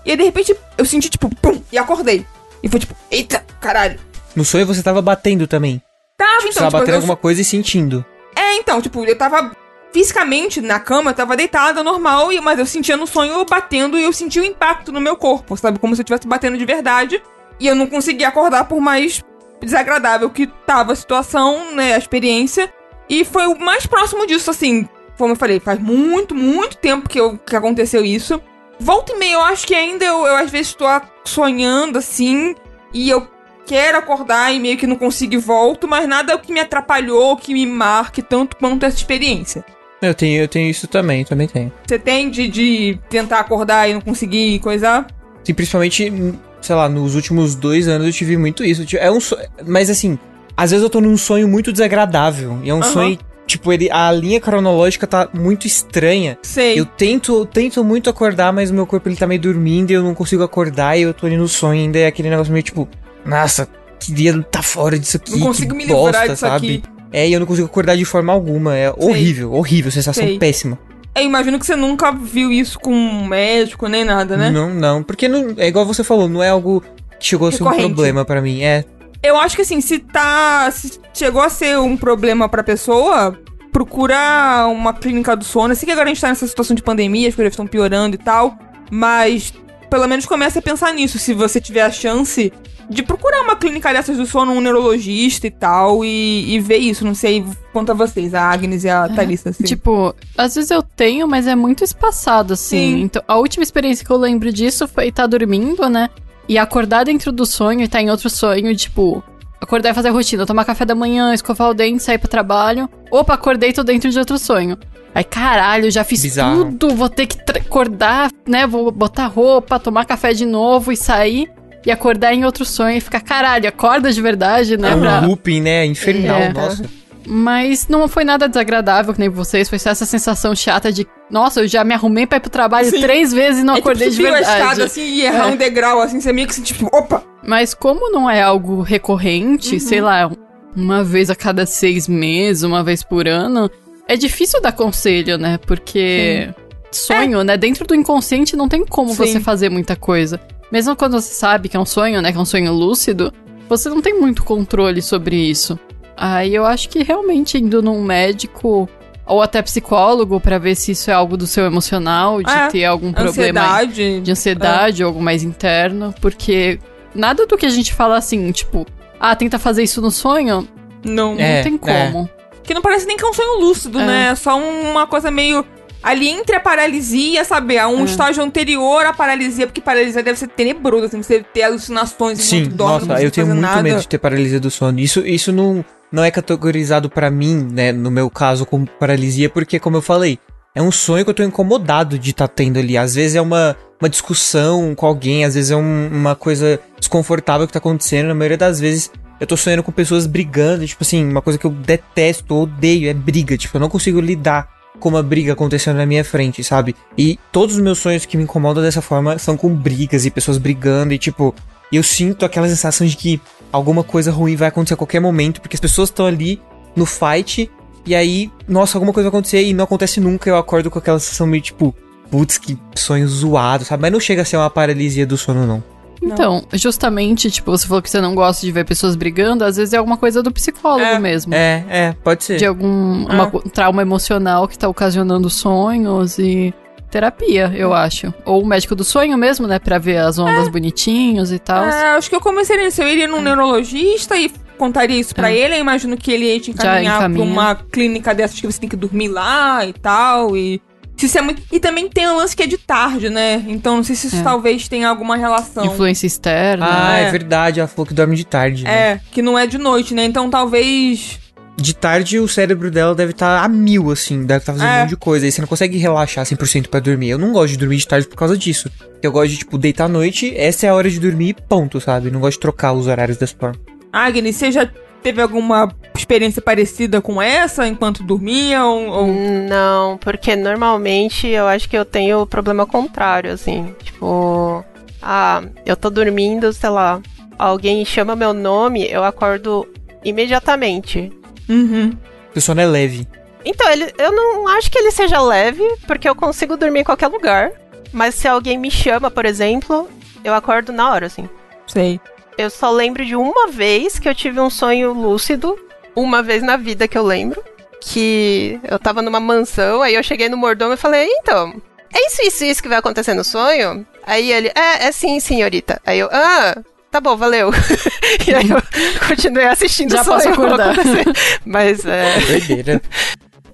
e 0.06 0.11
aí 0.11 0.16
de 0.16 0.25
repente 0.25 0.56
eu 0.78 0.87
senti 0.87 1.11
tipo, 1.11 1.28
pum, 1.42 1.61
e 1.70 1.76
acordei. 1.76 2.25
E 2.62 2.70
foi 2.70 2.80
tipo, 2.80 2.97
eita, 3.11 3.44
caralho. 3.61 4.00
No 4.35 4.47
sonho 4.47 4.64
você 4.64 4.82
tava 4.82 5.02
batendo 5.02 5.47
também. 5.47 5.82
Tava 6.16 6.40
Você 6.40 6.49
então, 6.49 6.62
tava 6.62 6.68
tipo, 6.68 6.78
batendo 6.78 6.94
eu, 6.94 7.00
alguma 7.00 7.16
coisa 7.16 7.42
e 7.42 7.44
sentindo. 7.44 8.02
É, 8.35 8.56
então, 8.56 8.80
tipo, 8.80 9.04
eu 9.04 9.18
tava 9.18 9.54
fisicamente 9.92 10.61
na 10.61 10.78
cama, 10.78 11.11
eu 11.11 11.14
tava 11.14 11.37
deitada 11.37 11.82
normal, 11.82 12.28
mas 12.42 12.59
eu 12.59 12.66
sentia 12.66 12.97
no 12.97 13.06
sonho 13.06 13.44
batendo 13.44 13.99
e 13.99 14.04
eu 14.04 14.12
sentia 14.12 14.42
o 14.42 14.44
impacto 14.44 14.92
no 14.92 15.00
meu 15.00 15.16
corpo, 15.16 15.56
sabe? 15.56 15.78
Como 15.78 15.94
se 15.94 16.00
eu 16.00 16.04
estivesse 16.04 16.26
batendo 16.26 16.56
de 16.56 16.64
verdade. 16.64 17.23
E 17.59 17.66
eu 17.66 17.75
não 17.75 17.87
conseguia 17.87 18.28
acordar 18.28 18.64
por 18.64 18.80
mais 18.80 19.23
desagradável 19.61 20.30
que 20.30 20.47
tava 20.47 20.92
a 20.92 20.97
situação, 20.97 21.75
né? 21.75 21.94
A 21.94 21.99
experiência. 21.99 22.73
E 23.09 23.25
foi 23.25 23.47
o 23.47 23.59
mais 23.59 23.87
próximo 23.87 24.26
disso, 24.26 24.50
assim. 24.50 24.88
Como 25.18 25.32
eu 25.32 25.37
falei, 25.37 25.61
faz 25.61 25.78
muito, 25.78 26.35
muito 26.35 26.78
tempo 26.78 27.09
que, 27.09 27.20
eu, 27.20 27.37
que 27.37 27.54
aconteceu 27.54 28.04
isso. 28.04 28.40
Volta 28.78 29.12
e 29.12 29.18
meia, 29.18 29.35
eu 29.35 29.42
acho 29.42 29.66
que 29.66 29.75
ainda 29.75 30.04
eu, 30.04 30.26
eu 30.26 30.37
às 30.37 30.50
vezes 30.50 30.73
tô 30.73 30.87
sonhando 31.23 31.99
assim, 31.99 32.54
e 32.94 33.11
eu 33.11 33.28
quero 33.66 33.99
acordar 33.99 34.52
e 34.54 34.59
meio 34.59 34.78
que 34.78 34.87
não 34.87 34.97
consigo 34.97 35.35
e 35.35 35.37
volto, 35.38 35.87
mas 35.87 36.09
nada 36.09 36.32
é 36.32 36.35
o 36.35 36.38
que 36.38 36.52
me 36.52 36.61
atrapalhou, 36.61 37.37
que 37.37 37.52
me 37.52 37.66
marque 37.66 38.23
tanto 38.23 38.56
quanto 38.56 38.87
essa 38.87 38.97
experiência. 38.97 39.64
Eu 40.02 40.14
tenho, 40.14 40.40
eu 40.42 40.49
tenho 40.49 40.71
isso 40.71 40.87
também, 40.87 41.25
também 41.25 41.47
tenho. 41.47 41.73
Você 41.87 41.99
tem 41.99 42.30
de, 42.30 42.49
de 42.49 42.99
tentar 43.09 43.40
acordar 43.40 43.88
e 43.88 43.92
não 43.92 44.00
conseguir 44.00 44.59
coisar? 44.61 45.07
Sim, 45.45 45.54
principalmente, 45.54 46.12
sei 46.61 46.75
lá, 46.76 46.88
nos 46.88 47.14
últimos 47.14 47.54
dois 47.54 47.87
anos 47.88 48.07
eu 48.07 48.12
tive 48.12 48.37
muito 48.37 48.64
isso. 48.64 48.85
Tipo, 48.85 49.02
É 49.02 49.11
um 49.11 49.21
sonho. 49.21 49.47
Mas 49.66 49.90
assim, 49.90 50.19
às 50.57 50.71
vezes 50.71 50.83
eu 50.83 50.90
tô 50.90 51.00
num 51.00 51.16
sonho 51.16 51.47
muito 51.49 51.73
desagradável. 51.73 52.59
E 52.62 52.71
é 52.71 52.75
um 52.75 52.78
Aham. 52.80 52.92
sonho, 52.92 53.19
tipo, 53.47 53.73
ele, 53.73 53.90
a 53.90 54.11
linha 54.11 54.40
cronológica 54.40 55.07
tá 55.07 55.28
muito 55.35 55.66
estranha. 55.66 56.38
Sei. 56.42 56.78
Eu 56.80 56.87
tento, 56.87 57.45
tento 57.47 57.85
muito 57.85 58.09
acordar, 58.09 58.52
mas 58.52 58.71
o 58.71 58.75
meu 58.75 58.87
corpo 58.87 59.09
ele 59.09 59.16
tá 59.16 59.26
meio 59.26 59.40
dormindo 59.40 59.90
e 59.90 59.95
eu 59.95 60.02
não 60.02 60.14
consigo 60.14 60.42
acordar 60.42 60.99
e 60.99 61.02
eu 61.02 61.12
tô 61.12 61.26
ali 61.26 61.37
no 61.37 61.49
sonho 61.49 61.80
ainda. 61.83 61.99
É 61.99 62.07
aquele 62.07 62.30
negócio 62.30 62.52
meio 62.52 62.62
tipo, 62.62 62.88
nossa, 63.25 63.69
queria 63.99 64.30
estar 64.37 64.62
fora 64.62 64.99
disso 64.99 65.19
aqui. 65.19 65.33
não 65.33 65.40
consigo 65.49 65.71
que 65.73 65.76
me 65.76 65.85
livrar 65.85 66.02
bosta, 66.12 66.28
disso 66.28 66.37
sabe? 66.40 66.57
aqui. 66.76 67.00
É, 67.12 67.29
e 67.29 67.33
eu 67.33 67.40
não 67.40 67.47
consigo 67.47 67.67
acordar 67.67 67.97
de 67.97 68.05
forma 68.05 68.33
alguma. 68.33 68.76
É 68.76 68.93
horrível, 68.97 69.52
horrível, 69.52 69.90
sensação 69.90 70.25
Sei. 70.25 70.38
péssima. 70.38 70.79
Eu 71.14 71.25
imagino 71.25 71.59
que 71.59 71.67
você 71.67 71.75
nunca 71.75 72.12
viu 72.12 72.52
isso 72.52 72.79
com 72.79 72.93
um 72.93 73.26
médico 73.26 73.88
nem 73.88 74.05
nada, 74.05 74.37
né? 74.37 74.50
Não, 74.50 74.73
não. 74.73 75.02
Porque 75.02 75.26
não, 75.29 75.55
é 75.57 75.67
igual 75.67 75.85
você 75.85 76.05
falou, 76.05 76.29
não 76.29 76.43
é 76.43 76.50
algo 76.50 76.83
que 77.19 77.26
chegou 77.26 77.49
a 77.49 77.52
ser 77.52 77.62
um 77.62 77.67
Recorrente. 77.67 77.95
problema 77.95 78.25
pra 78.25 78.40
mim. 78.40 78.62
É, 78.62 78.85
Eu 79.23 79.37
acho 79.37 79.57
que 79.57 79.62
assim, 79.62 79.81
se 79.81 79.99
tá. 79.99 80.71
Se 80.71 81.00
chegou 81.12 81.43
a 81.43 81.49
ser 81.49 81.79
um 81.79 81.97
problema 81.97 82.49
pra 82.49 82.62
pessoa, 82.62 83.37
procura 83.73 84.67
uma 84.69 84.93
clínica 84.95 85.35
do 85.35 85.45
sono. 85.45 85.73
Eu 85.73 85.76
sei 85.76 85.87
que 85.87 85.93
agora 85.93 86.07
a 86.09 86.12
gente 86.12 86.21
tá 86.21 86.29
nessa 86.29 86.47
situação 86.47 86.76
de 86.76 86.83
pandemia, 86.83 87.29
as 87.29 87.35
coisas 87.35 87.52
estão 87.52 87.67
piorando 87.67 88.14
e 88.14 88.19
tal. 88.19 88.57
Mas 88.90 89.52
pelo 89.90 90.07
menos 90.07 90.26
comece 90.26 90.61
a 90.61 90.62
pensar 90.62 90.93
nisso. 90.95 91.19
Se 91.19 91.35
você 91.35 91.61
tiver 91.61 91.83
a 91.83 91.90
chance 91.90 92.52
de 92.90 93.04
procurar 93.04 93.42
uma 93.42 93.54
clínica 93.54 93.92
dessas 93.92 94.16
do 94.16 94.26
sono, 94.26 94.52
um 94.52 94.61
neurologista 94.61 95.47
e 95.47 95.50
tal, 95.50 96.04
e, 96.04 96.54
e 96.54 96.59
ver 96.59 96.78
isso. 96.78 97.04
Não 97.04 97.14
sei 97.14 97.44
quanto 97.73 97.92
a 97.92 97.94
vocês, 97.94 98.35
a 98.35 98.42
Agnes 98.42 98.82
e 98.82 98.88
a 98.90 99.09
Thalissa. 99.09 99.50
Assim. 99.50 99.62
Tipo, 99.62 100.12
às 100.37 100.56
vezes 100.56 100.73
eu 100.73 100.82
tenho, 100.82 101.28
mas 101.28 101.47
é 101.47 101.54
muito 101.54 101.85
espaçado, 101.85 102.54
assim. 102.54 102.97
Sim. 102.97 103.00
Então, 103.02 103.23
a 103.28 103.37
última 103.37 103.62
experiência 103.62 104.04
que 104.04 104.11
eu 104.11 104.16
lembro 104.16 104.52
disso 104.52 104.88
foi 104.88 105.06
estar 105.06 105.28
dormindo, 105.28 105.88
né? 105.88 106.11
E 106.49 106.59
acordar 106.59 107.04
dentro 107.04 107.30
do 107.30 107.47
sonho 107.47 107.80
e 107.80 107.85
estar 107.85 108.02
em 108.02 108.11
outro 108.11 108.28
sonho, 108.28 108.75
tipo, 108.75 109.23
acordar 109.61 109.90
e 109.90 109.94
fazer 109.94 110.09
a 110.09 110.12
rotina, 110.12 110.44
tomar 110.44 110.64
café 110.64 110.85
da 110.85 110.94
manhã, 110.97 111.32
escovar 111.32 111.70
o 111.70 111.75
dente, 111.75 112.02
sair 112.02 112.18
pro 112.18 112.28
trabalho. 112.28 112.88
Opa, 113.09 113.35
acordei, 113.35 113.73
tô 113.73 113.85
dentro 113.85 114.11
de 114.11 114.18
outro 114.18 114.37
sonho. 114.37 114.76
Aí, 115.14 115.23
caralho, 115.23 115.90
já 115.92 116.02
fiz 116.02 116.23
Bizarro. 116.23 116.73
tudo, 116.73 116.97
vou 116.97 117.09
ter 117.09 117.26
que 117.26 117.38
acordar, 117.56 118.32
né? 118.49 118.66
Vou 118.66 118.90
botar 118.90 119.28
roupa, 119.28 119.78
tomar 119.78 120.04
café 120.06 120.32
de 120.32 120.44
novo 120.44 120.90
e 120.90 120.97
sair. 120.97 121.49
E 121.87 121.90
acordar 121.90 122.34
em 122.34 122.44
outro 122.44 122.64
sonho 122.64 122.96
e 122.99 123.00
ficar, 123.00 123.20
caralho, 123.20 123.66
acorda 123.68 124.12
de 124.12 124.20
verdade, 124.20 124.76
né? 124.76 124.90
é 124.90 124.94
um 124.94 125.00
pra- 125.00 125.20
looping, 125.20 125.60
né? 125.62 125.87
Infernal, 125.87 126.40
É. 126.40 126.52
nossa. 126.52 126.84
mas 127.26 127.87
não 127.88 128.06
foi 128.08 128.25
nada 128.25 128.49
desagradável, 128.49 129.12
que 129.14 129.20
nem 129.20 129.28
vocês. 129.28 129.68
Foi 129.68 129.78
só 129.78 129.90
essa 129.90 130.04
sensação 130.06 130.54
chata 130.54 130.90
de, 130.92 131.06
nossa, 131.30 131.60
eu 131.60 131.68
já 131.68 131.82
me 131.84 131.94
arrumei 131.94 132.26
pra 132.26 132.38
ir 132.38 132.40
pro 132.40 132.50
trabalho 132.50 132.90
Sim. 132.90 133.00
três 133.00 133.32
vezes 133.32 133.60
e 133.62 133.64
não 133.64 133.76
é 133.76 133.78
acordei 133.78 134.10
tipo, 134.10 134.22
de 134.22 134.26
subir 134.26 134.28
a 134.28 134.32
verdade. 134.38 134.60
escada 134.62 134.84
assim 134.84 135.02
e 135.02 135.22
errar 135.22 135.49
É. 135.49 135.52
um 135.52 135.56
degrau, 135.56 136.00
assim, 136.00 136.20
você 136.20 136.32
meio 136.32 136.46
que 136.46 136.52
assim, 136.52 136.62
tipo, 136.62 136.87
opa! 136.92 137.22
Mas 137.46 137.72
como 137.75 138.10
não 138.10 138.28
é 138.28 138.42
algo 138.42 138.82
recorrente, 138.82 139.75
Uhum. 139.75 139.80
sei 139.80 140.00
lá, 140.00 140.30
uma 140.76 141.02
vez 141.04 141.30
a 141.30 141.34
cada 141.34 141.64
seis 141.66 142.06
meses, 142.08 142.62
uma 142.62 142.82
vez 142.82 143.02
por 143.02 143.26
ano, 143.28 143.70
é 144.08 144.16
difícil 144.16 144.60
dar 144.60 144.72
conselho, 144.72 145.38
né? 145.38 145.58
Porque 145.66 146.50
sonho, 146.90 147.42
né? 147.44 147.56
Dentro 147.56 147.87
do 147.87 147.94
inconsciente 147.94 148.56
não 148.56 148.68
tem 148.68 148.84
como 148.84 149.10
Sim. 149.10 149.16
você 149.16 149.40
fazer 149.40 149.70
muita 149.70 149.94
coisa. 149.96 150.40
Mesmo 150.71 150.95
quando 150.97 151.21
você 151.21 151.35
sabe 151.35 151.69
que 151.69 151.77
é 151.77 151.81
um 151.81 151.85
sonho, 151.87 152.21
né? 152.23 152.31
Que 152.33 152.39
é 152.39 152.41
um 152.41 152.45
sonho 152.45 152.73
lúcido, 152.73 153.33
você 153.69 153.89
não 153.89 154.00
tem 154.00 154.19
muito 154.19 154.43
controle 154.45 155.03
sobre 155.03 155.37
isso. 155.37 155.79
Aí 156.17 156.55
eu 156.55 156.67
acho 156.67 156.89
que 156.89 157.03
realmente 157.03 157.59
indo 157.59 157.83
num 157.83 158.03
médico 158.03 158.89
ou 159.27 159.41
até 159.43 159.62
psicólogo 159.62 160.41
pra 160.41 160.59
ver 160.59 160.75
se 160.75 160.93
isso 160.93 161.11
é 161.11 161.15
algo 161.15 161.37
do 161.37 161.47
seu 161.47 161.65
emocional, 161.65 162.43
de 162.43 162.50
É, 162.50 162.69
ter 162.69 162.85
algum 162.85 163.12
problema 163.12 163.61
Ansiedade. 163.61 164.21
de 164.21 164.31
ansiedade 164.31 165.03
ou 165.05 165.09
algo 165.09 165.23
mais 165.23 165.43
interno, 165.43 166.12
porque 166.21 166.79
nada 167.15 167.47
do 167.47 167.57
que 167.57 167.65
a 167.65 167.71
gente 167.71 167.95
fala 167.95 168.17
assim, 168.19 168.50
tipo, 168.50 168.85
ah, 169.21 169.35
tenta 169.37 169.59
fazer 169.59 169.83
isso 169.85 170.00
no 170.03 170.11
sonho, 170.11 170.69
Não. 171.05 171.35
não 171.35 171.41
É, 171.41 171.62
tem 171.62 171.79
como. 171.79 172.29
Que 172.65 172.75
não 172.75 172.83
parece 172.83 173.07
nem 173.07 173.17
que 173.17 173.25
é 173.25 173.29
um 173.29 173.33
sonho 173.33 173.61
lúcido, 173.61 173.99
É. 174.00 174.07
né? 174.07 174.29
É 174.33 174.35
só 174.35 174.59
uma 174.59 175.07
coisa 175.07 175.31
meio. 175.31 175.65
Ali 176.02 176.28
entre 176.28 176.57
a 176.57 176.61
paralisia, 176.61 177.45
sabe? 177.45 177.76
Há 177.78 177.87
um 177.88 178.00
É. 178.00 178.04
estágio 178.04 178.42
anterior 178.42 179.04
à 179.04 179.12
paralisia, 179.12 179.66
porque 179.66 179.80
paralisia 179.80 180.23
deve 180.23 180.38
ser 180.38 180.49
tenebroso, 180.49 181.04
assim, 181.07 181.23
você 181.23 181.45
ter 181.52 181.62
alucinações 181.62 182.38
Sim, 182.40 182.59
enquanto 182.61 182.75
dorme, 182.76 183.09
nossa, 183.09 183.23
eu 183.23 183.30
tenho 183.30 183.47
muito 183.49 183.61
nada. 183.61 183.83
medo 183.83 184.00
de 184.00 184.09
ter 184.09 184.19
paralisia 184.19 184.59
do 184.59 184.71
sono. 184.71 184.99
Isso, 184.99 185.21
isso 185.26 185.52
não, 185.52 185.85
não 186.11 186.25
é 186.25 186.30
categorizado 186.30 187.11
pra 187.11 187.30
mim, 187.30 187.69
né, 187.71 187.92
no 187.92 188.11
meu 188.11 188.30
caso, 188.30 188.64
como 188.64 188.87
paralisia, 188.99 189.50
porque, 189.50 189.78
como 189.78 189.99
eu 189.99 190.02
falei, 190.02 190.38
é 190.75 190.80
um 190.80 190.90
sonho 190.90 191.25
que 191.25 191.30
eu 191.30 191.35
tô 191.35 191.42
incomodado 191.42 192.19
de 192.19 192.30
estar 192.30 192.49
tendo 192.49 192.78
ali. 192.78 192.97
Às 192.97 193.14
vezes 193.14 193.37
é 193.37 193.40
uma, 193.40 193.76
uma 194.00 194.09
discussão 194.09 194.95
com 194.95 195.04
alguém, 195.04 195.45
às 195.45 195.54
vezes 195.54 195.71
é 195.71 195.76
um- 195.76 196.09
uma 196.11 196.35
coisa 196.35 196.80
desconfortável 196.99 197.66
que 197.66 197.73
tá 197.73 197.78
acontecendo. 197.78 198.28
Na 198.28 198.35
maioria 198.35 198.57
das 198.57 198.80
vezes 198.80 199.11
eu 199.38 199.47
tô 199.47 199.57
sonhando 199.57 199.83
com 199.83 199.90
pessoas 199.92 200.26
brigando, 200.26 200.87
tipo 200.87 201.02
assim, 201.02 201.28
uma 201.28 201.42
coisa 201.42 201.59
que 201.59 201.66
eu 201.66 201.71
detesto, 201.71 202.54
odeio, 202.54 203.11
é 203.11 203.14
briga. 203.14 203.57
Tipo, 203.59 203.76
eu 203.76 203.80
não 203.80 203.88
consigo 203.88 204.21
lidar 204.21 204.69
com 204.99 205.09
uma 205.09 205.23
briga 205.23 205.52
acontecendo 205.52 205.97
na 205.97 206.06
minha 206.06 206.25
frente, 206.25 206.62
sabe? 206.64 206.94
E 207.16 207.38
todos 207.52 207.76
os 207.76 207.80
meus 207.80 207.99
sonhos 207.99 208.26
que 208.26 208.37
me 208.37 208.42
incomodam 208.42 208.82
dessa 208.82 209.00
forma 209.00 209.38
são 209.38 209.56
com 209.56 209.75
brigas 209.75 210.26
e 210.26 210.30
pessoas 210.30 210.59
brigando 210.59 211.14
e, 211.14 211.18
tipo, 211.18 211.54
eu 211.92 212.02
sinto 212.02 212.44
aquela 212.44 212.68
sensação 212.68 213.06
de 213.06 213.16
que 213.16 213.40
alguma 213.73 214.04
coisa 214.04 214.30
ruim 214.30 214.56
vai 214.56 214.68
acontecer 214.68 214.94
a 214.94 214.97
qualquer 214.97 215.20
momento, 215.20 215.61
porque 215.61 215.76
as 215.76 215.80
pessoas 215.80 216.09
estão 216.09 216.26
ali 216.26 216.61
no 216.94 217.06
fight, 217.06 217.70
e 218.04 218.14
aí, 218.14 218.50
nossa, 218.66 218.97
alguma 218.97 219.12
coisa 219.12 219.30
vai 219.30 219.38
acontecer 219.38 219.62
e 219.62 219.73
não 219.73 219.85
acontece 219.85 220.20
nunca, 220.20 220.49
eu 220.49 220.56
acordo 220.56 220.90
com 220.90 220.99
aquela 220.99 221.18
sensação 221.18 221.47
meio 221.47 221.62
tipo, 221.62 221.94
putz, 222.30 222.59
que 222.59 222.78
sonho 222.94 223.28
zoado, 223.28 223.85
sabe? 223.85 224.02
Mas 224.02 224.12
não 224.12 224.20
chega 224.20 224.42
a 224.42 224.44
ser 224.44 224.56
uma 224.56 224.70
paralisia 224.70 225.26
do 225.26 225.37
sono, 225.37 225.66
não. 225.66 225.82
Então, 226.23 226.62
justamente, 226.75 227.50
tipo, 227.50 227.71
você 227.71 227.87
falou 227.87 228.03
que 228.03 228.11
você 228.11 228.21
não 228.21 228.35
gosta 228.35 228.65
de 228.67 228.71
ver 228.73 228.85
pessoas 228.85 229.17
brigando, 229.17 229.65
às 229.65 229.77
vezes 229.77 229.95
é 229.95 229.97
alguma 229.97 230.17
coisa 230.17 230.43
do 230.43 230.53
psicólogo 230.53 231.05
É. 231.05 231.19
mesmo. 231.19 231.55
É, 231.55 231.85
é, 231.89 232.12
pode 232.23 232.45
ser. 232.45 232.57
De 232.59 232.67
algum 232.67 233.25
uma 233.27 233.45
Ah. 233.45 233.50
co- 233.50 233.61
trauma 233.71 234.03
emocional 234.03 234.69
que 234.69 234.79
tá 234.79 234.89
ocasionando 234.89 235.49
sonhos 235.49 236.39
e 236.39 236.75
terapia, 237.11 237.73
eu 237.75 237.93
acho. 237.95 238.33
Ou 238.45 238.62
o 238.62 238.67
médico 238.67 238.95
do 238.95 239.03
sonho 239.03 239.37
mesmo, 239.39 239.67
né, 239.67 239.79
pra 239.79 239.99
ver 239.99 240.19
as 240.19 240.39
ondas 240.39 240.69
bonitinhos 240.69 241.50
e 241.53 241.59
tal. 241.59 241.85
É, 241.85 242.17
acho 242.17 242.29
que 242.29 242.37
eu 242.37 242.41
comecei 242.41 242.77
nisso. 242.77 243.03
Eu 243.03 243.09
iria 243.09 243.27
num 243.27 243.41
neurologista 243.41 244.37
e 244.37 244.50
contaria 244.79 245.19
isso 245.19 245.35
pra 245.35 245.50
É. 245.50 245.57
ele. 245.57 245.75
Eu 245.75 245.81
imagino 245.81 246.17
que 246.17 246.31
ele 246.31 246.45
ia 246.53 246.61
te 246.61 246.67
Já 246.67 246.73
encaminhar 247.00 247.19
pra 247.19 247.29
encaminha. 247.29 247.45
uma 247.53 247.75
clínica 247.75 248.35
dessas 248.35 248.61
que 248.61 248.67
você 248.67 248.79
tem 248.79 248.89
que 248.89 248.97
dormir 248.97 249.29
lá 249.29 249.85
e 249.85 249.93
tal. 249.93 250.57
E. 250.57 250.81
Se 251.21 251.27
isso 251.27 251.39
é 251.39 251.43
muito... 251.43 251.62
e 251.71 251.79
também 251.79 252.09
tem 252.09 252.27
um 252.29 252.37
lance 252.37 252.57
que 252.57 252.62
é 252.62 252.67
de 252.67 252.79
tarde, 252.79 253.29
né? 253.29 253.62
Então 253.69 253.97
não 253.97 254.03
sei 254.05 254.17
se 254.17 254.27
isso 254.29 254.37
É. 254.37 254.43
talvez 254.43 254.89
tenha 254.89 255.09
alguma 255.09 255.37
relação. 255.37 255.85
Influência 255.85 256.27
externa. 256.27 256.87
Ah, 256.89 257.19
é. 257.19 257.25
é. 257.25 257.31
verdade, 257.31 257.79
ela 257.81 257.89
falou 257.89 258.07
que 258.07 258.15
dorme 258.15 258.35
de 258.37 258.45
tarde. 258.45 258.85
né? 258.85 258.91
É, 259.12 259.21
que 259.31 259.43
não 259.43 259.59
é 259.59 259.67
de 259.67 259.79
noite, 259.79 260.15
né? 260.15 260.25
Então 260.25 260.49
talvez. 260.50 261.39
De 261.77 261.95
tarde 261.95 262.39
o 262.39 262.47
cérebro 262.47 262.91
dela 262.91 263.15
deve 263.15 263.31
estar 263.33 263.65
a 263.65 263.69
mil, 263.69 264.11
assim, 264.11 264.45
deve 264.45 264.59
estar 264.62 264.73
fazendo 264.73 264.89
É. 264.89 264.97
um 264.97 265.00
monte 265.00 265.09
de 265.11 265.17
coisa. 265.17 265.47
Aí 265.47 265.53
você 265.53 265.61
não 265.62 265.69
consegue 265.69 265.97
relaxar 265.97 266.45
100% 266.45 266.89
pra 266.89 267.00
dormir. 267.00 267.31
Eu 267.31 267.39
não 267.39 267.53
gosto 267.53 267.73
de 267.73 267.79
dormir 267.79 267.97
de 267.97 268.07
tarde 268.07 268.27
por 268.29 268.37
causa 268.37 268.57
disso. 268.57 268.91
Eu 269.23 269.33
gosto 269.33 269.50
de, 269.53 269.59
tipo, 269.59 269.79
deitar 269.79 270.05
à 270.05 270.09
noite, 270.09 270.53
essa 270.57 270.87
é 270.87 270.89
a 270.91 270.95
hora 270.95 271.09
de 271.09 271.19
dormir, 271.19 271.57
ponto, 271.69 271.99
sabe? 272.00 272.31
Não 272.31 272.41
gosto 272.41 272.57
de 272.57 272.61
trocar 272.61 272.93
os 272.93 273.07
horários 273.07 273.39
dessa 273.39 273.55
forma. 273.59 273.77
Agnes, 274.12 274.57
você 274.57 274.71
já 274.73 274.91
teve 275.23 275.41
alguma 275.43 275.89
experiência 276.15 276.61
parecida 276.62 277.21
com 277.21 277.41
essa 277.41 277.87
enquanto 277.87 278.23
dormia? 278.23 278.85
Ou, 278.85 279.09
ou- 279.09 279.27
Não, 279.69 280.17
porque 280.19 280.55
normalmente 280.57 281.47
eu 281.49 281.67
acho 281.67 281.89
que 281.89 281.97
eu 281.97 282.05
tenho 282.05 282.41
o 282.41 282.47
problema 282.47 282.87
contrário, 282.87 283.53
assim. 283.53 283.95
Tipo, 284.03 284.85
ah, 285.23 285.62
eu 285.87 285.97
tô 285.97 286.11
dormindo, 286.11 286.73
sei 286.73 286.91
lá, 286.91 287.21
alguém 287.59 288.05
chama 288.05 288.35
meu 288.37 288.53
nome, 288.53 289.07
eu 289.11 289.23
acordo 289.25 289.87
imediatamente. 290.25 291.33
Uhum. 291.69 292.17
O 292.55 292.61
sono 292.61 292.81
é 292.81 292.87
leve. 292.87 293.27
Então, 293.65 293.91
ele, 293.91 294.12
eu 294.19 294.33
não 294.33 294.67
acho 294.69 294.91
que 294.91 294.99
ele 294.99 295.11
seja 295.11 295.41
leve, 295.41 295.87
porque 296.07 296.29
eu 296.29 296.35
consigo 296.35 296.77
dormir 296.77 297.00
em 297.00 297.05
qualquer 297.05 297.29
lugar. 297.29 297.71
Mas 298.12 298.35
se 298.35 298.49
alguém 298.49 298.77
me 298.79 298.91
chama, 298.91 299.31
por 299.31 299.45
exemplo, 299.45 300.09
eu 300.43 300.53
acordo 300.55 300.93
na 300.93 301.11
hora, 301.12 301.27
assim. 301.27 301.49
Sei. 301.87 302.19
Eu 302.61 302.69
só 302.69 302.90
lembro 302.90 303.25
de 303.25 303.35
uma 303.35 303.69
vez 303.69 304.19
que 304.19 304.29
eu 304.29 304.35
tive 304.35 304.61
um 304.61 304.69
sonho 304.69 305.14
lúcido, 305.14 305.79
uma 306.14 306.43
vez 306.43 306.62
na 306.62 306.76
vida 306.76 307.09
que 307.09 307.17
eu 307.17 307.25
lembro, 307.25 307.64
que 308.02 308.79
eu 308.85 308.99
tava 308.99 309.23
numa 309.23 309.40
mansão, 309.40 310.02
aí 310.02 310.14
eu 310.14 310.23
cheguei 310.23 310.47
no 310.50 310.59
mordomo 310.59 310.93
e 310.93 310.97
falei, 310.99 311.26
então, 311.38 311.73
é 312.12 312.26
isso, 312.26 312.43
isso, 312.43 312.64
isso 312.67 312.83
que 312.83 312.88
vai 312.88 312.99
acontecer 312.99 313.33
no 313.33 313.43
sonho? 313.45 314.07
Aí 314.26 314.52
ele, 314.52 314.69
é, 314.75 315.07
é 315.07 315.11
sim, 315.12 315.40
senhorita. 315.40 316.02
Aí 316.05 316.19
eu, 316.19 316.29
ah, 316.31 316.76
tá 317.11 317.19
bom, 317.19 317.35
valeu. 317.35 317.71
e 318.47 318.55
aí 318.55 318.69
eu 318.69 318.83
continuei 319.26 319.64
assistindo 319.67 320.11
Já 320.11 320.21
o 320.21 320.25
sonho 320.25 320.37
posso 320.38 320.49
acordar. 320.50 320.95
Mas 321.64 322.05
é, 322.05 322.40
Doideira. 322.40 323.00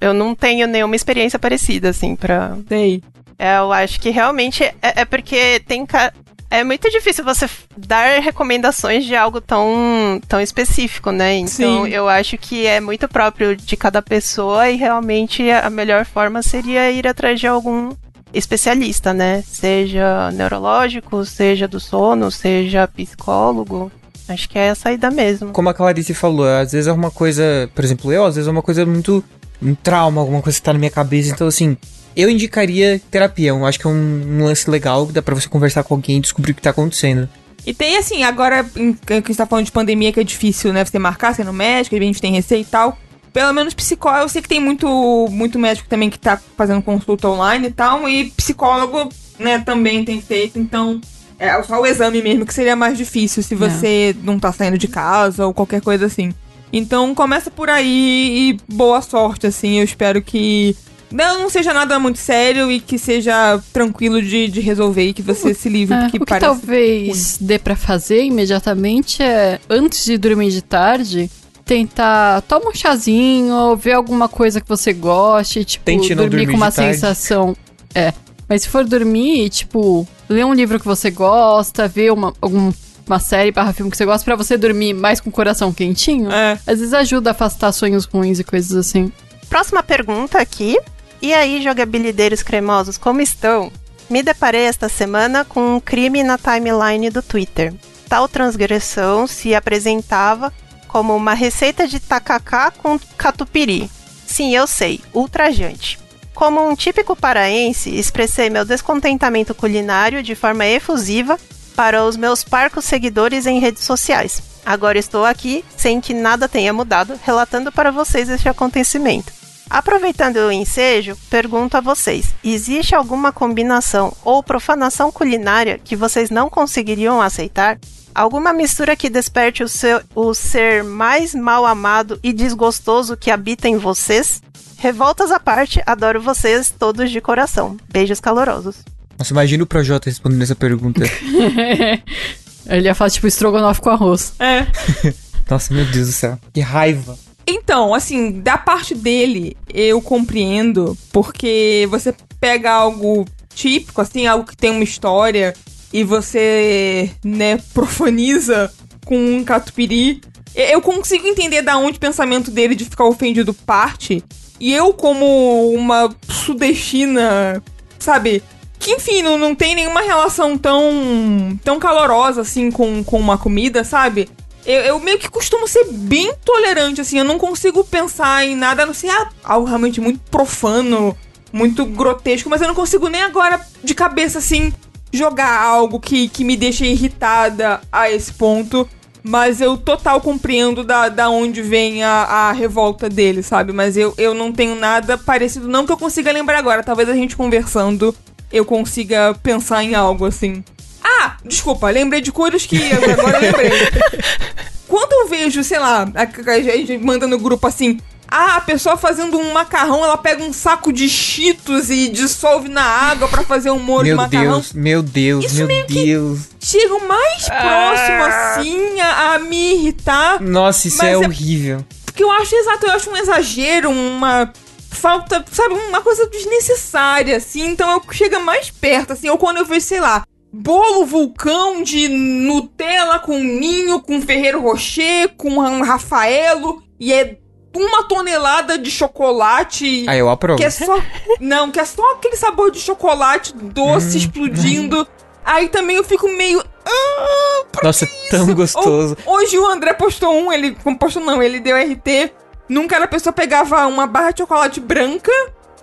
eu 0.00 0.14
não 0.14 0.32
tenho 0.32 0.68
nenhuma 0.68 0.94
experiência 0.94 1.40
parecida, 1.40 1.88
assim, 1.88 2.14
pra... 2.14 2.56
Sei. 2.68 3.02
É, 3.36 3.58
eu 3.58 3.72
acho 3.72 3.98
que 3.98 4.10
realmente 4.10 4.62
é, 4.62 4.74
é 4.80 5.04
porque 5.04 5.58
tem... 5.66 5.84
ca- 5.84 6.12
É 6.50 6.62
muito 6.62 6.88
difícil 6.90 7.24
você 7.24 7.48
dar 7.76 8.20
recomendações 8.20 9.04
de 9.04 9.16
algo 9.16 9.40
tão, 9.40 10.20
tão 10.28 10.40
específico, 10.40 11.10
né? 11.10 11.34
Então, 11.36 11.84
Sim. 11.84 11.90
eu 11.90 12.08
acho 12.08 12.38
que 12.38 12.66
é 12.66 12.80
muito 12.80 13.08
próprio 13.08 13.56
de 13.56 13.76
cada 13.76 14.00
pessoa 14.00 14.70
e 14.70 14.76
realmente 14.76 15.50
a 15.50 15.68
melhor 15.68 16.04
forma 16.04 16.42
seria 16.42 16.90
ir 16.90 17.06
atrás 17.06 17.40
de 17.40 17.46
algum 17.46 17.90
especialista, 18.32 19.12
né? 19.12 19.42
Seja 19.46 20.30
neurológico, 20.32 21.24
seja 21.24 21.66
do 21.66 21.80
sono, 21.80 22.30
seja 22.30 22.86
psicólogo. 22.86 23.90
Acho 24.28 24.48
que 24.48 24.58
é 24.58 24.70
a 24.70 24.74
saída 24.74 25.10
mesmo. 25.10 25.52
Como 25.52 25.68
a 25.68 25.74
Clarice 25.74 26.12
falou, 26.12 26.46
às 26.48 26.72
vezes 26.72 26.88
é 26.88 26.92
uma 26.92 27.10
coisa, 27.10 27.70
por 27.74 27.84
exemplo, 27.84 28.12
eu, 28.12 28.24
às 28.24 28.34
vezes 28.34 28.48
é 28.48 28.50
uma 28.50 28.62
coisa 28.62 28.84
muito. 28.84 29.22
um 29.62 29.74
trauma, 29.74 30.20
alguma 30.20 30.42
coisa 30.42 30.58
que 30.58 30.64
tá 30.64 30.72
na 30.72 30.78
minha 30.78 30.90
cabeça. 30.90 31.30
Então, 31.32 31.46
assim, 31.46 31.76
eu 32.16 32.30
indicaria 32.30 33.00
terapia. 33.10 33.50
Eu 33.50 33.66
acho 33.66 33.78
que 33.78 33.86
é 33.86 33.90
um, 33.90 34.38
um 34.40 34.44
lance 34.44 34.68
legal, 34.70 35.06
dá 35.06 35.20
pra 35.20 35.34
você 35.34 35.48
conversar 35.48 35.84
com 35.84 35.94
alguém 35.94 36.16
e 36.16 36.20
descobrir 36.20 36.52
o 36.52 36.54
que 36.54 36.62
tá 36.62 36.70
acontecendo. 36.70 37.28
E 37.66 37.74
tem 37.74 37.96
assim, 37.96 38.22
agora 38.22 38.64
que 38.64 39.12
a 39.12 39.16
gente 39.16 39.34
tá 39.34 39.44
falando 39.44 39.66
de 39.66 39.72
pandemia 39.72 40.12
que 40.12 40.20
é 40.20 40.24
difícil, 40.24 40.72
né? 40.72 40.84
Você 40.84 40.98
marcar 40.98 41.34
sendo 41.34 41.52
médico, 41.52 41.96
a 41.96 41.98
gente 41.98 42.20
tem 42.20 42.32
receita 42.32 42.68
e 42.68 42.70
tal. 42.70 42.98
Pelo 43.32 43.52
menos 43.52 43.74
psicólogo, 43.74 44.24
eu 44.24 44.28
sei 44.28 44.40
que 44.40 44.48
tem 44.48 44.60
muito, 44.60 45.28
muito 45.30 45.58
médico 45.58 45.88
também 45.88 46.08
que 46.08 46.18
tá 46.18 46.40
fazendo 46.56 46.80
consulta 46.80 47.28
online 47.28 47.68
e 47.68 47.70
tal. 47.70 48.08
E 48.08 48.30
psicólogo, 48.30 49.10
né, 49.38 49.58
também 49.58 50.04
tem 50.04 50.22
feito. 50.22 50.58
Então, 50.58 51.00
é 51.38 51.60
só 51.64 51.80
o 51.80 51.86
exame 51.86 52.22
mesmo 52.22 52.46
que 52.46 52.54
seria 52.54 52.76
mais 52.76 52.96
difícil 52.96 53.42
se 53.42 53.54
você 53.54 54.16
não 54.22 54.38
tá 54.38 54.52
saindo 54.52 54.78
de 54.78 54.88
casa 54.88 55.44
ou 55.44 55.52
qualquer 55.52 55.82
coisa 55.82 56.06
assim. 56.06 56.32
Então, 56.72 57.14
começa 57.14 57.50
por 57.50 57.68
aí 57.68 58.50
e 58.50 58.72
boa 58.72 59.02
sorte, 59.02 59.46
assim. 59.46 59.78
Eu 59.78 59.84
espero 59.84 60.22
que 60.22 60.76
não, 61.10 61.48
seja 61.48 61.72
nada 61.72 61.98
muito 61.98 62.18
sério 62.18 62.70
e 62.70 62.80
que 62.80 62.98
seja 62.98 63.60
tranquilo 63.72 64.20
de, 64.20 64.48
de 64.48 64.60
resolver 64.60 65.08
e 65.08 65.12
que 65.12 65.22
você 65.22 65.54
se 65.54 65.68
livre, 65.68 65.94
É, 65.94 66.00
porque 66.02 66.16
o 66.16 66.20
que 66.20 66.26
parece 66.26 66.46
talvez 66.46 67.38
dê 67.40 67.58
pra 67.58 67.76
fazer 67.76 68.24
imediatamente 68.24 69.22
é, 69.22 69.60
antes 69.70 70.04
de 70.04 70.18
dormir 70.18 70.50
de 70.50 70.62
tarde, 70.62 71.30
tentar 71.64 72.42
tomar 72.42 72.70
um 72.70 72.74
chazinho, 72.74 73.76
ver 73.76 73.92
alguma 73.92 74.28
coisa 74.28 74.60
que 74.60 74.68
você 74.68 74.92
goste, 74.92 75.64
tipo, 75.64 75.84
Tente 75.84 76.14
dormir 76.14 76.30
dormir 76.30 76.46
com 76.48 76.56
uma 76.56 76.70
de 76.70 76.76
tarde. 76.76 76.94
sensação. 76.94 77.56
É. 77.94 78.12
Mas 78.48 78.62
se 78.62 78.68
for 78.68 78.84
dormir, 78.84 79.48
tipo, 79.50 80.06
ler 80.28 80.44
um 80.44 80.54
livro 80.54 80.78
que 80.78 80.86
você 80.86 81.10
gosta, 81.10 81.88
ver 81.88 82.12
uma, 82.12 82.32
alguma 82.40 82.72
série 83.20 83.50
barra 83.50 83.72
filme 83.72 83.90
que 83.90 83.96
você 83.96 84.04
gosta, 84.04 84.24
pra 84.24 84.36
você 84.36 84.56
dormir 84.56 84.94
mais 84.94 85.20
com 85.20 85.28
o 85.30 85.32
coração 85.32 85.72
quentinho, 85.72 86.30
É. 86.30 86.52
às 86.66 86.78
vezes 86.78 86.94
ajuda 86.94 87.30
a 87.30 87.32
afastar 87.32 87.72
sonhos 87.72 88.04
ruins 88.04 88.38
e 88.38 88.44
coisas 88.44 88.76
assim. 88.76 89.10
Próxima 89.48 89.82
pergunta 89.82 90.38
aqui. 90.38 90.76
E 91.20 91.32
aí, 91.32 91.62
jogabilideiros 91.62 92.42
cremosos, 92.42 92.98
como 92.98 93.20
estão? 93.20 93.72
Me 94.08 94.22
deparei 94.22 94.62
esta 94.62 94.88
semana 94.88 95.44
com 95.44 95.76
um 95.76 95.80
crime 95.80 96.22
na 96.22 96.38
timeline 96.38 97.10
do 97.10 97.22
Twitter. 97.22 97.74
Tal 98.08 98.28
transgressão 98.28 99.26
se 99.26 99.54
apresentava 99.54 100.52
como 100.86 101.14
uma 101.14 101.34
receita 101.34 101.88
de 101.88 101.98
tacacá 101.98 102.70
com 102.70 102.98
catupiry. 103.16 103.90
Sim, 104.26 104.54
eu 104.54 104.66
sei, 104.66 105.00
ultrajante. 105.12 105.98
Como 106.34 106.68
um 106.68 106.76
típico 106.76 107.16
paraense, 107.16 107.90
expressei 107.96 108.50
meu 108.50 108.64
descontentamento 108.64 109.54
culinário 109.54 110.22
de 110.22 110.34
forma 110.34 110.66
efusiva 110.66 111.38
para 111.74 112.04
os 112.04 112.16
meus 112.16 112.44
parcos 112.44 112.84
seguidores 112.84 113.46
em 113.46 113.58
redes 113.58 113.84
sociais. 113.84 114.42
Agora 114.64 114.98
estou 114.98 115.24
aqui, 115.24 115.64
sem 115.76 116.00
que 116.00 116.12
nada 116.12 116.48
tenha 116.48 116.72
mudado, 116.72 117.18
relatando 117.24 117.72
para 117.72 117.90
vocês 117.90 118.28
este 118.28 118.48
acontecimento. 118.48 119.32
Aproveitando 119.68 120.36
o 120.36 120.52
ensejo, 120.52 121.16
pergunto 121.28 121.76
a 121.76 121.80
vocês: 121.80 122.34
existe 122.42 122.94
alguma 122.94 123.32
combinação 123.32 124.12
ou 124.24 124.42
profanação 124.42 125.10
culinária 125.10 125.80
que 125.82 125.96
vocês 125.96 126.30
não 126.30 126.48
conseguiriam 126.48 127.20
aceitar? 127.20 127.78
Alguma 128.14 128.52
mistura 128.52 128.96
que 128.96 129.10
desperte 129.10 129.62
o, 129.62 129.68
seu, 129.68 130.00
o 130.14 130.32
ser 130.32 130.82
mais 130.82 131.34
mal 131.34 131.66
amado 131.66 132.18
e 132.22 132.32
desgostoso 132.32 133.16
que 133.16 133.30
habita 133.30 133.68
em 133.68 133.76
vocês? 133.76 134.40
Revoltas 134.78 135.30
à 135.30 135.38
parte, 135.38 135.82
adoro 135.84 136.20
vocês 136.20 136.72
todos 136.78 137.10
de 137.10 137.20
coração. 137.20 137.76
Beijos 137.90 138.20
calorosos. 138.20 138.76
Nossa, 139.18 139.32
imagina 139.32 139.64
o 139.64 139.66
Projota 139.66 140.08
respondendo 140.08 140.42
essa 140.42 140.54
pergunta. 140.54 141.02
Ele 142.66 142.86
ia 142.86 142.94
falar, 142.94 143.10
tipo, 143.10 143.26
estrogonofe 143.26 143.80
com 143.80 143.90
arroz. 143.90 144.32
É. 144.38 144.66
Nossa, 145.48 145.72
meu 145.72 145.84
Deus 145.86 146.08
do 146.08 146.12
céu. 146.12 146.38
Que 146.52 146.60
raiva. 146.60 147.18
Então, 147.46 147.94
assim, 147.94 148.40
da 148.40 148.58
parte 148.58 148.94
dele, 148.94 149.56
eu 149.72 150.02
compreendo, 150.02 150.98
porque 151.12 151.86
você 151.90 152.12
pega 152.40 152.72
algo 152.72 153.24
típico, 153.54 154.00
assim, 154.00 154.26
algo 154.26 154.44
que 154.44 154.56
tem 154.56 154.70
uma 154.70 154.82
história, 154.82 155.54
e 155.92 156.02
você, 156.02 157.10
né, 157.24 157.58
profaniza 157.72 158.72
com 159.04 159.16
um 159.16 159.44
catupiry. 159.44 160.20
Eu 160.54 160.82
consigo 160.82 161.26
entender 161.26 161.62
da 161.62 161.78
onde 161.78 161.98
o 161.98 162.00
pensamento 162.00 162.50
dele 162.50 162.74
de 162.74 162.84
ficar 162.84 163.04
ofendido 163.04 163.54
parte. 163.54 164.24
E 164.58 164.72
eu, 164.72 164.92
como 164.92 165.70
uma 165.70 166.14
sudestina, 166.28 167.62
sabe? 167.98 168.42
Que, 168.78 168.92
enfim, 168.92 169.22
não, 169.22 169.38
não 169.38 169.54
tem 169.54 169.74
nenhuma 169.74 170.00
relação 170.00 170.58
tão, 170.58 171.58
tão 171.62 171.78
calorosa, 171.78 172.40
assim, 172.40 172.70
com, 172.70 173.04
com 173.04 173.18
uma 173.18 173.38
comida, 173.38 173.84
sabe? 173.84 174.28
Eu, 174.66 174.80
eu 174.80 175.00
meio 175.00 175.18
que 175.18 175.28
costumo 175.28 175.68
ser 175.68 175.84
bem 175.92 176.34
tolerante, 176.44 177.00
assim. 177.00 177.18
Eu 177.18 177.24
não 177.24 177.38
consigo 177.38 177.84
pensar 177.84 178.44
em 178.44 178.56
nada, 178.56 178.82
a 178.82 178.86
não 178.86 178.94
ser 178.94 179.08
ah, 179.10 179.30
algo 179.44 179.66
realmente 179.66 180.00
muito 180.00 180.18
profano, 180.30 181.16
muito 181.52 181.84
grotesco. 181.84 182.50
Mas 182.50 182.60
eu 182.60 182.68
não 182.68 182.74
consigo 182.74 183.08
nem 183.08 183.22
agora, 183.22 183.60
de 183.82 183.94
cabeça, 183.94 184.38
assim, 184.38 184.72
jogar 185.12 185.62
algo 185.62 186.00
que, 186.00 186.28
que 186.28 186.44
me 186.44 186.56
deixa 186.56 186.84
irritada 186.84 187.80
a 187.92 188.10
esse 188.10 188.32
ponto. 188.32 188.88
Mas 189.22 189.60
eu 189.60 189.76
total 189.76 190.20
compreendo 190.20 190.84
da, 190.84 191.08
da 191.08 191.28
onde 191.28 191.60
vem 191.60 192.04
a, 192.04 192.22
a 192.22 192.52
revolta 192.52 193.08
dele, 193.08 193.42
sabe? 193.42 193.72
Mas 193.72 193.96
eu, 193.96 194.14
eu 194.16 194.34
não 194.34 194.52
tenho 194.52 194.76
nada 194.76 195.18
parecido, 195.18 195.66
não 195.66 195.84
que 195.84 195.90
eu 195.90 195.96
consiga 195.96 196.30
lembrar 196.30 196.58
agora. 196.58 196.82
Talvez 196.82 197.08
a 197.08 197.14
gente 197.14 197.36
conversando 197.36 198.14
eu 198.52 198.64
consiga 198.64 199.34
pensar 199.42 199.82
em 199.82 199.94
algo 199.94 200.24
assim. 200.24 200.64
Ah, 201.08 201.36
desculpa, 201.44 201.88
lembrei 201.88 202.20
de 202.20 202.32
coisas 202.32 202.66
que 202.66 202.76
agora 202.92 203.36
eu 203.38 203.42
lembrei. 203.42 203.70
Quando 204.88 205.12
eu 205.12 205.28
vejo, 205.28 205.62
sei 205.62 205.78
lá, 205.78 206.02
a, 206.14 206.50
a 206.52 206.60
gente 206.60 206.98
manda 206.98 207.26
no 207.26 207.38
grupo 207.38 207.66
assim. 207.66 207.98
Ah, 208.28 208.56
a 208.56 208.60
pessoa 208.60 208.96
fazendo 208.96 209.38
um 209.38 209.52
macarrão, 209.52 210.02
ela 210.02 210.18
pega 210.18 210.42
um 210.42 210.52
saco 210.52 210.92
de 210.92 211.08
cheetos 211.08 211.90
e 211.90 212.08
dissolve 212.08 212.68
na 212.68 212.82
água 212.82 213.28
pra 213.28 213.44
fazer 213.44 213.70
um 213.70 213.78
molho 213.78 214.02
de 214.04 214.10
Meu 214.10 214.16
macarrão. 214.16 214.52
Deus, 214.54 214.72
meu 214.72 215.00
Deus, 215.02 215.44
Isso 215.44 215.56
meu 215.58 215.66
meio 215.68 215.86
que- 215.86 216.04
Deus. 216.06 216.40
Chega 216.60 216.92
o 216.94 217.06
mais 217.06 217.44
próximo, 217.48 218.24
assim, 218.24 219.00
a, 219.00 219.34
a 219.34 219.38
me 219.38 219.74
irritar. 219.74 220.42
Nossa, 220.42 220.88
isso 220.88 221.04
é, 221.04 221.12
é- 221.12 221.16
horrível. 221.16 221.84
Porque 222.04 222.24
eu 222.24 222.30
acho 222.32 222.52
exato, 222.56 222.86
eu 222.86 222.92
acho 222.92 223.10
um 223.10 223.16
exagero, 223.16 223.90
uma 223.90 224.52
falta, 224.90 225.44
sabe, 225.52 225.74
uma 225.74 226.00
coisa 226.00 226.26
desnecessária, 226.28 227.36
assim. 227.36 227.64
Então 227.64 227.88
eu 227.92 228.02
chega 228.12 228.40
mais 228.40 228.70
perto, 228.70 229.12
assim, 229.12 229.28
ou 229.28 229.38
quando 229.38 229.58
eu 229.58 229.64
vejo, 229.64 229.86
sei 229.86 230.00
lá, 230.00 230.24
bolo 230.62 231.04
vulcão 231.04 231.82
de 231.82 232.08
Nutella 232.08 233.18
com 233.18 233.38
ninho, 233.38 234.00
com 234.00 234.20
Ferreiro 234.20 234.60
Rocher, 234.60 235.34
com 235.36 235.58
Rafaelo, 235.82 236.82
e 236.98 237.12
é 237.12 237.38
uma 237.74 238.04
tonelada 238.04 238.78
de 238.78 238.90
chocolate. 238.90 240.06
Ah, 240.08 240.16
eu 240.16 240.30
aprovo. 240.30 240.58
Que 240.58 240.64
é 240.64 240.70
só. 240.70 240.98
Não, 241.40 241.70
que 241.70 241.78
é 241.78 241.84
só 241.84 242.12
aquele 242.14 242.36
sabor 242.36 242.70
de 242.70 242.78
chocolate 242.80 243.54
doce 243.54 244.16
explodindo. 244.18 245.06
Aí 245.44 245.68
também 245.68 245.96
eu 245.96 246.02
fico 246.04 246.26
meio. 246.28 246.64
"Ah, 246.84 247.62
Nossa, 247.82 248.08
tão 248.30 248.52
gostoso. 248.54 249.16
Ho- 249.26 249.32
Hoje 249.34 249.58
o 249.58 249.66
André 249.66 249.92
postou 249.92 250.32
um, 250.34 250.52
ele. 250.52 250.76
Postou 250.98 251.22
não, 251.22 251.42
ele 251.42 251.60
deu 251.60 251.76
RT. 251.76 252.32
Nunca 252.68 252.96
a 252.96 253.06
pessoa 253.06 253.32
pegava 253.32 253.86
uma 253.86 254.06
barra 254.08 254.32
de 254.32 254.38
chocolate 254.38 254.80
branca 254.80 255.30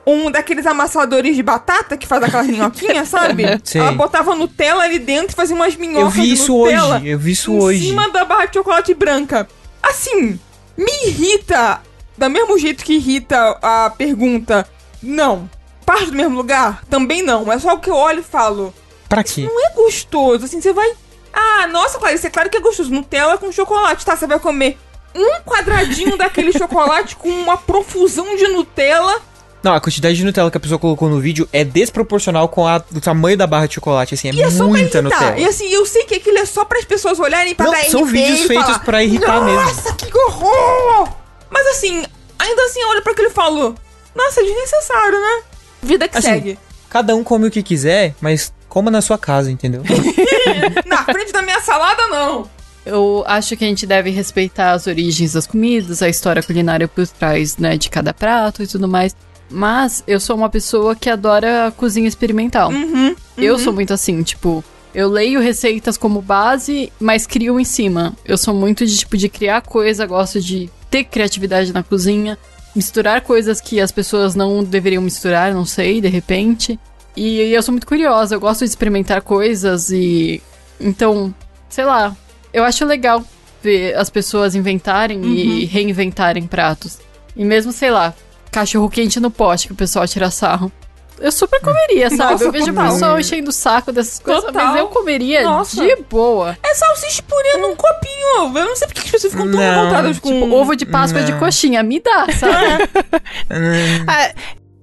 um 0.06 0.30
daqueles 0.30 0.66
amassadores 0.66 1.36
de 1.36 1.44
batata 1.44 1.96
que 1.96 2.06
faz 2.06 2.22
aquelas 2.24 2.48
minhoquinhas, 2.48 3.08
sabe? 3.10 3.44
Sei. 3.64 3.80
Ela 3.82 3.92
botava 3.94 4.36
Nutella 4.36 4.84
ali 4.84 5.00
dentro 5.00 5.32
e 5.32 5.36
fazia 5.36 5.56
umas 5.56 5.76
minhocas 5.76 6.04
Eu 6.04 6.10
vi 6.10 6.28
de 6.28 6.34
isso 6.34 6.58
Nutella 6.58 6.96
hoje, 6.98 7.08
eu 7.08 7.20
vi 7.20 7.32
isso 7.32 7.52
em 7.52 7.60
hoje. 7.62 7.88
cima 7.88 8.10
da 8.10 8.26
barra 8.26 8.46
de 8.46 8.54
chocolate 8.56 8.94
branca. 8.94 9.48
Assim, 9.82 10.40
me 10.78 10.92
irrita, 11.08 11.82
da 12.18 12.30
mesmo 12.30 12.58
jeito 12.58 12.84
que 12.84 12.94
irrita 12.96 13.58
a 13.62 13.90
pergunta, 13.90 14.68
não. 15.02 15.50
Parte 15.86 16.06
do 16.08 16.16
mesmo 16.18 16.36
lugar? 16.38 16.84
Também 16.90 17.22
não. 17.22 17.52
É 17.52 17.60
só 17.60 17.74
o 17.74 17.80
que 17.80 17.90
eu 17.90 17.96
olho 17.96 18.22
e 18.22 18.24
falo. 18.24 18.74
Pra 19.10 19.24
quê? 19.24 19.42
Não 19.44 19.66
é 19.66 19.74
gostoso. 19.74 20.46
Assim, 20.46 20.62
você 20.62 20.72
vai. 20.72 20.90
Ah, 21.34 21.68
nossa, 21.68 22.00
Clarice, 22.00 22.28
é 22.28 22.30
claro 22.30 22.50
que 22.50 22.56
é 22.58 22.62
gostoso. 22.62 22.90
Nutella 22.92 23.38
com 23.38 23.52
chocolate, 23.52 24.06
tá? 24.06 24.16
Você 24.16 24.26
vai 24.26 24.40
comer 24.40 24.78
um 25.14 25.42
quadradinho 25.42 26.18
daquele 26.18 26.52
chocolate 26.58 27.16
com 27.18 27.28
uma 27.30 27.58
profusão 27.58 28.36
de 28.36 28.48
Nutella. 28.48 29.22
Não, 29.64 29.74
a 29.74 29.80
quantidade 29.80 30.18
de 30.18 30.26
Nutella 30.26 30.52
que 30.52 30.58
a 30.58 30.60
pessoa 30.60 30.78
colocou 30.78 31.10
no 31.10 31.22
vídeo 31.22 31.48
é 31.54 31.64
desproporcional 31.64 32.50
com 32.50 32.68
a, 32.68 32.84
o 32.94 33.00
tamanho 33.00 33.38
da 33.38 33.48
barra 33.48 33.66
de 33.66 33.76
chocolate, 33.76 34.14
assim, 34.14 34.28
é, 34.30 34.34
E 34.34 34.42
é 34.42 34.50
muita. 34.50 35.02
Nutella. 35.02 35.40
E 35.40 35.46
assim, 35.46 35.70
eu 35.70 35.86
sei 35.86 36.04
que 36.04 36.16
aquilo 36.16 36.38
é 36.38 36.46
só 36.46 36.66
para 36.66 36.80
as 36.80 36.86
pessoas 36.86 37.18
olharem 37.18 37.56
pra 37.56 37.68
Não, 37.68 37.72
dar 37.72 37.86
são 37.86 38.06
vídeos 38.06 38.42
e 38.42 38.48
feitos 38.48 38.78
pra 38.80 39.02
irritar 39.02 39.42
mesmo. 39.42 39.62
Nossa, 39.62 39.94
que 39.94 40.18
horror! 40.18 41.10
Mas 41.50 41.66
assim, 41.68 42.04
ainda 42.38 42.62
assim, 42.64 42.82
eu 42.82 42.90
olho 42.90 43.02
pra 43.02 43.14
aquilo 43.14 43.30
e 43.30 43.32
falo, 43.32 43.74
nossa, 44.14 44.42
é 44.42 44.44
desnecessário, 44.44 45.20
né? 45.20 45.42
Vida 45.82 46.08
que 46.10 46.18
Assim, 46.18 46.28
segue. 46.28 46.60
Cada 46.90 47.16
um 47.16 47.24
come 47.24 47.48
o 47.48 47.52
que 47.52 47.64
quiser, 47.64 48.14
mas 48.20 48.52
coma 48.68 48.92
na 48.92 49.02
sua 49.02 49.18
casa, 49.18 49.50
entendeu? 49.50 49.82
Na 50.86 51.04
frente 51.06 51.32
da 51.32 51.42
minha 51.42 51.62
salada, 51.62 52.08
não. 52.08 52.50
Eu 52.86 53.24
acho 53.26 53.56
que 53.56 53.64
a 53.64 53.68
gente 53.68 53.88
deve 53.88 54.10
respeitar 54.10 54.72
as 54.72 54.88
origens 54.88 55.34
das 55.34 55.48
comidas, 55.48 56.02
a 56.02 56.10
história 56.10 56.44
culinária 56.44 56.88
por 56.88 57.08
trás, 57.08 57.56
né, 57.58 57.78
de 57.78 57.90
cada 57.90 58.14
prato 58.14 58.62
e 58.62 58.68
tudo 58.68 58.88
mais. 58.88 59.16
Mas 59.50 60.04
eu 60.08 60.20
sou 60.20 60.36
uma 60.36 60.50
pessoa 60.50 60.96
que 60.96 61.10
adora 61.10 61.74
cozinha 61.78 62.08
experimental. 62.08 62.72
Uhum. 62.72 63.16
Eu 63.38 63.60
sou 63.60 63.72
muito 63.72 63.94
assim, 63.94 64.24
tipo, 64.24 64.64
eu 64.94 65.10
leio 65.10 65.40
receitas 65.40 65.98
como 65.98 66.22
base, 66.22 66.92
mas 67.00 67.26
crio 67.26 67.60
em 67.60 67.64
cima. 67.64 68.16
Eu 68.26 68.38
sou 68.38 68.54
muito 68.54 68.86
de 68.86 68.96
tipo 68.96 69.18
de 69.18 69.30
criar 69.30 69.62
coisa, 69.62 70.06
gosto 70.06 70.40
de 70.40 70.70
ter 70.90 71.04
criatividade 71.04 71.74
na 71.74 71.84
cozinha, 71.84 72.38
misturar 72.76 73.22
coisas 73.22 73.60
que 73.60 73.80
as 73.80 73.92
pessoas 73.92 74.36
não 74.36 74.64
deveriam 74.64 75.02
misturar, 75.02 75.54
não 75.54 75.66
sei, 75.66 76.00
de 76.00 76.08
repente. 76.08 76.80
E 77.16 77.40
eu 77.40 77.62
sou 77.62 77.72
muito 77.72 77.88
curiosa, 77.88 78.36
eu 78.36 78.40
gosto 78.40 78.60
de 78.60 78.66
experimentar 78.66 79.22
coisas 79.22 79.92
e 79.92 80.42
então, 80.80 81.34
sei 81.70 81.86
lá, 81.86 82.16
eu 82.52 82.64
acho 82.64 82.86
legal 82.86 83.24
ver 83.64 83.96
as 83.96 84.10
pessoas 84.10 84.56
inventarem 84.56 85.24
e 85.26 85.66
reinventarem 85.66 86.46
pratos. 86.46 87.00
E 87.36 87.46
mesmo, 87.46 87.72
sei 87.72 87.90
lá, 87.90 88.14
cachorro 88.54 88.90
quente 88.90 89.20
no 89.20 89.30
pote 89.30 89.68
que 89.68 89.74
o 89.74 89.76
pessoal 89.76 90.08
tira 90.08 90.32
sarro. 90.32 90.72
Eu 91.20 91.32
super 91.32 91.62
comeria, 91.62 92.10
sabe? 92.10 92.32
Nossa, 92.34 92.44
eu 92.44 92.52
vejo 92.52 92.72
o 92.72 92.76
pessoal 92.76 93.20
enchendo 93.20 93.50
o 93.50 93.54
saco 93.54 93.92
dessas 93.92 94.20
coisas, 94.20 94.44
Total. 94.44 94.66
mas 94.66 94.80
eu 94.80 94.88
comeria 94.88 95.44
Nossa. 95.44 95.86
de 95.86 95.96
boa. 96.10 96.58
É 96.62 96.74
salsicha 96.74 97.24
purê 97.24 97.58
num 97.58 97.76
copinho. 97.76 98.58
Eu 98.58 98.66
não 98.66 98.76
sei 98.76 98.88
porque 98.88 99.02
as 99.02 99.12
pessoas 99.12 99.34
ficam 99.34 99.50
tão 99.50 99.60
Não, 99.60 99.76
revoltadas 99.76 100.20
com... 100.20 100.30
Tipo, 100.30 100.56
ovo 100.56 100.76
de 100.76 100.86
Páscoa 100.86 101.22
de 101.24 101.32
Não. 101.32 101.40
coxinha, 101.40 101.84
me 101.84 102.00
dá, 102.00 102.28
sabe? 102.34 102.90
Ah, 104.08 104.34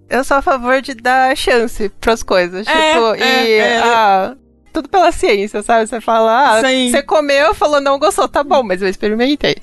eu 0.08 0.24
sou 0.24 0.38
a 0.38 0.42
favor 0.42 0.80
de 0.80 0.94
dar 0.94 1.36
chance 1.36 1.88
pras 2.00 2.22
coisas. 2.22 2.66
É, 2.66 2.92
tipo, 2.92 3.14
é, 3.14 3.44
e. 3.44 3.52
é. 3.52 3.78
Ah, 3.78 4.34
tudo 4.72 4.88
pela 4.88 5.12
ciência, 5.12 5.62
sabe? 5.62 5.86
Você 5.86 6.00
fala, 6.00 6.58
ah, 6.58 6.60
Sim. 6.62 6.90
você 6.90 7.02
comeu, 7.02 7.54
falou 7.54 7.80
não 7.80 7.98
gostou, 7.98 8.28
tá 8.28 8.42
bom, 8.42 8.62
mas 8.62 8.80
eu 8.80 8.88
experimentei. 8.88 9.56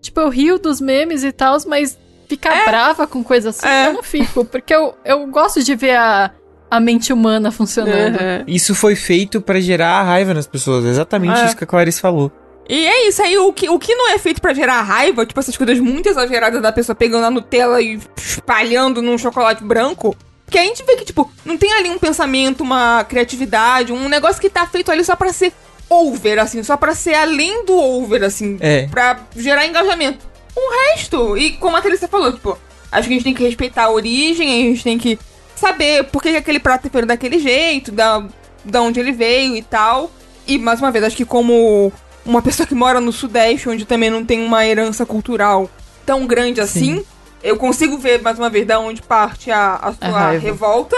tipo, 0.00 0.20
eu 0.20 0.28
rio 0.28 0.58
dos 0.58 0.80
memes 0.80 1.24
e 1.24 1.32
tal, 1.32 1.56
mas 1.66 1.98
ficar 2.30 2.64
brava 2.64 3.06
com 3.06 3.22
coisa 3.24 3.50
assim, 3.50 3.66
É. 3.66 3.88
eu 3.88 3.92
não 3.94 4.02
fico. 4.02 4.44
Porque 4.44 4.74
eu, 4.74 4.94
eu 5.04 5.26
gosto 5.26 5.62
de 5.62 5.74
ver 5.74 5.96
a, 5.96 6.30
a 6.70 6.78
mente 6.80 7.12
humana 7.12 7.50
funcionando. 7.50 8.14
Uhum. 8.20 8.44
Isso 8.46 8.74
foi 8.74 8.94
feito 8.94 9.40
pra 9.40 9.58
gerar 9.60 10.02
raiva 10.04 10.32
nas 10.32 10.46
pessoas, 10.46 10.84
exatamente 10.84 11.40
É. 11.40 11.46
isso 11.46 11.56
que 11.56 11.64
a 11.64 11.66
Clarice 11.66 12.00
falou. 12.00 12.30
E 12.68 12.86
é 12.86 13.08
isso 13.08 13.20
aí, 13.20 13.36
o 13.36 13.52
que, 13.52 13.68
o 13.68 13.78
que 13.80 13.92
não 13.96 14.10
é 14.10 14.18
feito 14.18 14.40
pra 14.40 14.54
gerar 14.54 14.80
raiva, 14.82 15.26
tipo 15.26 15.40
essas 15.40 15.56
coisas 15.56 15.80
muito 15.80 16.08
exageradas 16.08 16.62
da 16.62 16.70
pessoa 16.70 16.94
pegando 16.94 17.26
a 17.26 17.30
Nutella 17.30 17.82
e 17.82 17.98
espalhando 18.16 19.02
num 19.02 19.18
chocolate 19.18 19.64
branco, 19.64 20.16
que 20.48 20.56
a 20.56 20.62
gente 20.62 20.84
vê 20.84 20.94
que, 20.96 21.04
tipo, 21.04 21.28
não 21.44 21.56
tem 21.56 21.72
ali 21.72 21.88
um 21.90 21.98
pensamento, 21.98 22.60
uma 22.62 23.04
criatividade, 23.08 23.92
um 23.92 24.08
negócio 24.08 24.40
que 24.40 24.48
tá 24.48 24.66
feito 24.68 24.90
ali 24.92 25.04
só 25.04 25.16
pra 25.16 25.32
ser 25.32 25.52
over, 25.88 26.38
assim, 26.38 26.62
só 26.62 26.76
pra 26.76 26.94
ser 26.94 27.14
além 27.14 27.64
do 27.64 27.76
over, 27.76 28.22
assim, 28.22 28.56
É. 28.60 28.86
pra 28.86 29.18
gerar 29.36 29.66
engajamento. 29.66 30.29
O 30.60 30.92
resto, 30.92 31.36
e 31.38 31.52
como 31.52 31.76
a 31.76 31.80
Theresa 31.80 32.06
falou, 32.06 32.32
tipo, 32.32 32.58
acho 32.92 33.08
que 33.08 33.14
a 33.14 33.16
gente 33.16 33.24
tem 33.24 33.34
que 33.34 33.42
respeitar 33.42 33.84
a 33.84 33.90
origem, 33.90 34.48
a 34.48 34.68
gente 34.68 34.84
tem 34.84 34.98
que 34.98 35.18
saber 35.56 36.04
por 36.04 36.22
que 36.22 36.30
que 36.30 36.36
aquele 36.36 36.60
prato 36.60 36.86
é 36.86 36.90
feito 36.90 37.06
daquele 37.06 37.38
jeito, 37.38 37.90
da, 37.90 38.22
da 38.64 38.82
onde 38.82 39.00
ele 39.00 39.12
veio 39.12 39.56
e 39.56 39.62
tal. 39.62 40.10
E, 40.46 40.58
mais 40.58 40.80
uma 40.80 40.90
vez, 40.90 41.04
acho 41.04 41.16
que 41.16 41.24
como 41.24 41.92
uma 42.24 42.42
pessoa 42.42 42.66
que 42.66 42.74
mora 42.74 43.00
no 43.00 43.12
Sudeste, 43.12 43.68
onde 43.68 43.84
também 43.84 44.10
não 44.10 44.24
tem 44.24 44.44
uma 44.44 44.66
herança 44.66 45.06
cultural 45.06 45.70
tão 46.04 46.26
grande 46.26 46.60
assim, 46.60 47.04
eu 47.42 47.56
consigo 47.56 47.96
ver, 47.98 48.20
mais 48.20 48.38
uma 48.38 48.50
vez, 48.50 48.66
da 48.66 48.78
onde 48.78 49.02
parte 49.02 49.50
a, 49.50 49.76
a 49.76 49.92
sua 49.92 50.08
raiva. 50.08 50.42
revolta. 50.42 50.96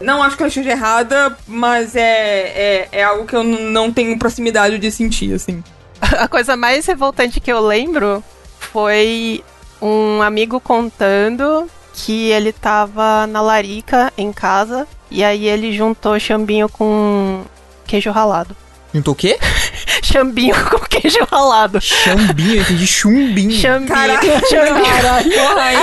Não 0.00 0.22
acho 0.22 0.36
que 0.36 0.42
ela 0.42 0.48
esteja 0.48 0.70
errada, 0.70 1.36
mas 1.46 1.94
é, 1.94 2.02
é, 2.02 2.88
é 2.92 3.04
algo 3.04 3.26
que 3.26 3.36
eu 3.36 3.44
não 3.44 3.92
tenho 3.92 4.18
proximidade 4.18 4.78
de 4.78 4.90
sentir, 4.90 5.32
assim. 5.32 5.62
A 6.18 6.26
coisa 6.26 6.56
mais 6.56 6.84
revoltante 6.86 7.40
que 7.40 7.50
eu 7.50 7.60
lembro 7.60 8.22
foi 8.74 9.44
um 9.80 10.20
amigo 10.20 10.58
contando 10.58 11.70
que 11.92 12.30
ele 12.32 12.52
tava 12.52 13.24
na 13.24 13.40
larica 13.40 14.12
em 14.18 14.32
casa 14.32 14.84
e 15.08 15.22
aí 15.22 15.46
ele 15.46 15.72
juntou 15.72 16.18
chambinho 16.18 16.68
com 16.68 17.44
queijo 17.86 18.10
ralado. 18.10 18.56
Juntou 18.92 19.12
o 19.12 19.16
quê? 19.16 19.38
Chambinho 20.02 20.56
com 20.68 20.78
queijo 20.80 21.24
ralado. 21.30 21.80
Chambinho, 21.80 22.56
eu 22.56 22.62
entendi 22.62 22.86
chumbinho. 22.86 23.52
Chambinho. 23.52 23.88
Porra, 23.88 25.62
aí. 25.62 25.76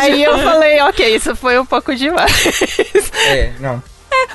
Aí 0.00 0.22
eu 0.22 0.38
falei, 0.38 0.80
ok, 0.82 1.16
isso 1.16 1.34
foi 1.34 1.58
um 1.58 1.64
pouco 1.64 1.94
demais. 1.94 2.32
É, 3.26 3.52
não. 3.58 3.82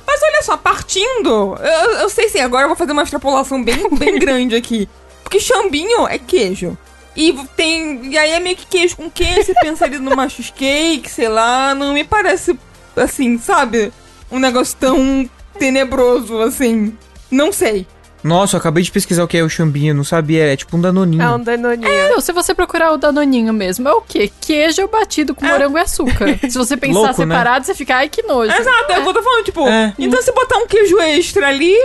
Mas 0.05 0.21
olha 0.23 0.41
só, 0.41 0.57
partindo, 0.57 1.57
eu, 1.59 1.91
eu 1.99 2.09
sei 2.09 2.27
sim, 2.27 2.39
agora 2.39 2.63
eu 2.63 2.69
vou 2.69 2.75
fazer 2.75 2.91
uma 2.91 3.03
extrapolação 3.03 3.63
bem, 3.63 3.87
bem 3.91 4.17
grande 4.19 4.55
aqui. 4.55 4.89
Porque 5.23 5.39
chambinho 5.39 6.07
é 6.07 6.17
queijo. 6.17 6.75
E 7.15 7.33
tem. 7.55 8.11
E 8.11 8.17
aí 8.17 8.31
é 8.31 8.39
meio 8.39 8.55
que 8.55 8.65
queijo 8.65 8.97
com 8.97 9.09
queijo, 9.09 9.43
você 9.43 9.53
pensa 9.61 9.85
ali 9.85 9.97
numa 9.99 10.27
cheesecake, 10.29 11.09
sei 11.09 11.29
lá, 11.29 11.73
não 11.73 11.93
me 11.93 12.03
parece 12.03 12.57
assim, 12.95 13.37
sabe? 13.37 13.91
Um 14.31 14.39
negócio 14.39 14.75
tão 14.79 15.29
tenebroso 15.57 16.41
assim. 16.41 16.97
Não 17.31 17.51
sei. 17.51 17.87
Nossa, 18.23 18.55
eu 18.55 18.59
acabei 18.59 18.81
de 18.81 18.91
pesquisar 18.91 19.23
o 19.23 19.27
que 19.27 19.37
é 19.37 19.43
o 19.43 19.49
chambinho, 19.49 19.93
não 19.93 20.03
sabia, 20.03 20.51
é 20.51 20.55
tipo 20.57 20.75
um 20.75 20.81
danoninho. 20.81 21.21
É 21.21 21.29
um 21.29 21.39
danoninho. 21.39 22.09
Não, 22.09 22.19
se 22.19 22.33
você 22.33 22.55
procurar 22.55 22.91
o 22.91 22.97
danoninho 22.97 23.53
mesmo, 23.53 23.87
é 23.87 23.93
o 23.93 24.01
quê? 24.01 24.31
Queijo 24.41 24.87
batido 24.87 25.35
com 25.35 25.45
morango 25.45 25.77
e 25.77 25.81
açúcar. 25.81 26.39
Se 26.49 26.57
você 26.57 26.75
pensar 26.75 26.93
Louco, 27.01 27.23
né? 27.23 27.35
separado, 27.35 27.65
você 27.67 27.75
fica, 27.75 27.97
ai, 27.97 28.09
que 28.09 28.23
nojo. 28.23 28.51
Exato, 28.51 28.91
é 28.91 28.99
o 28.99 29.03
que 29.03 29.09
eu 29.09 29.13
tô 29.13 29.21
falando, 29.21 29.43
tipo, 29.45 29.67
É. 29.67 29.93
então 29.99 30.19
se 30.23 30.31
botar 30.31 30.57
um 30.57 30.65
queijo 30.65 30.99
extra 31.01 31.49
ali. 31.49 31.75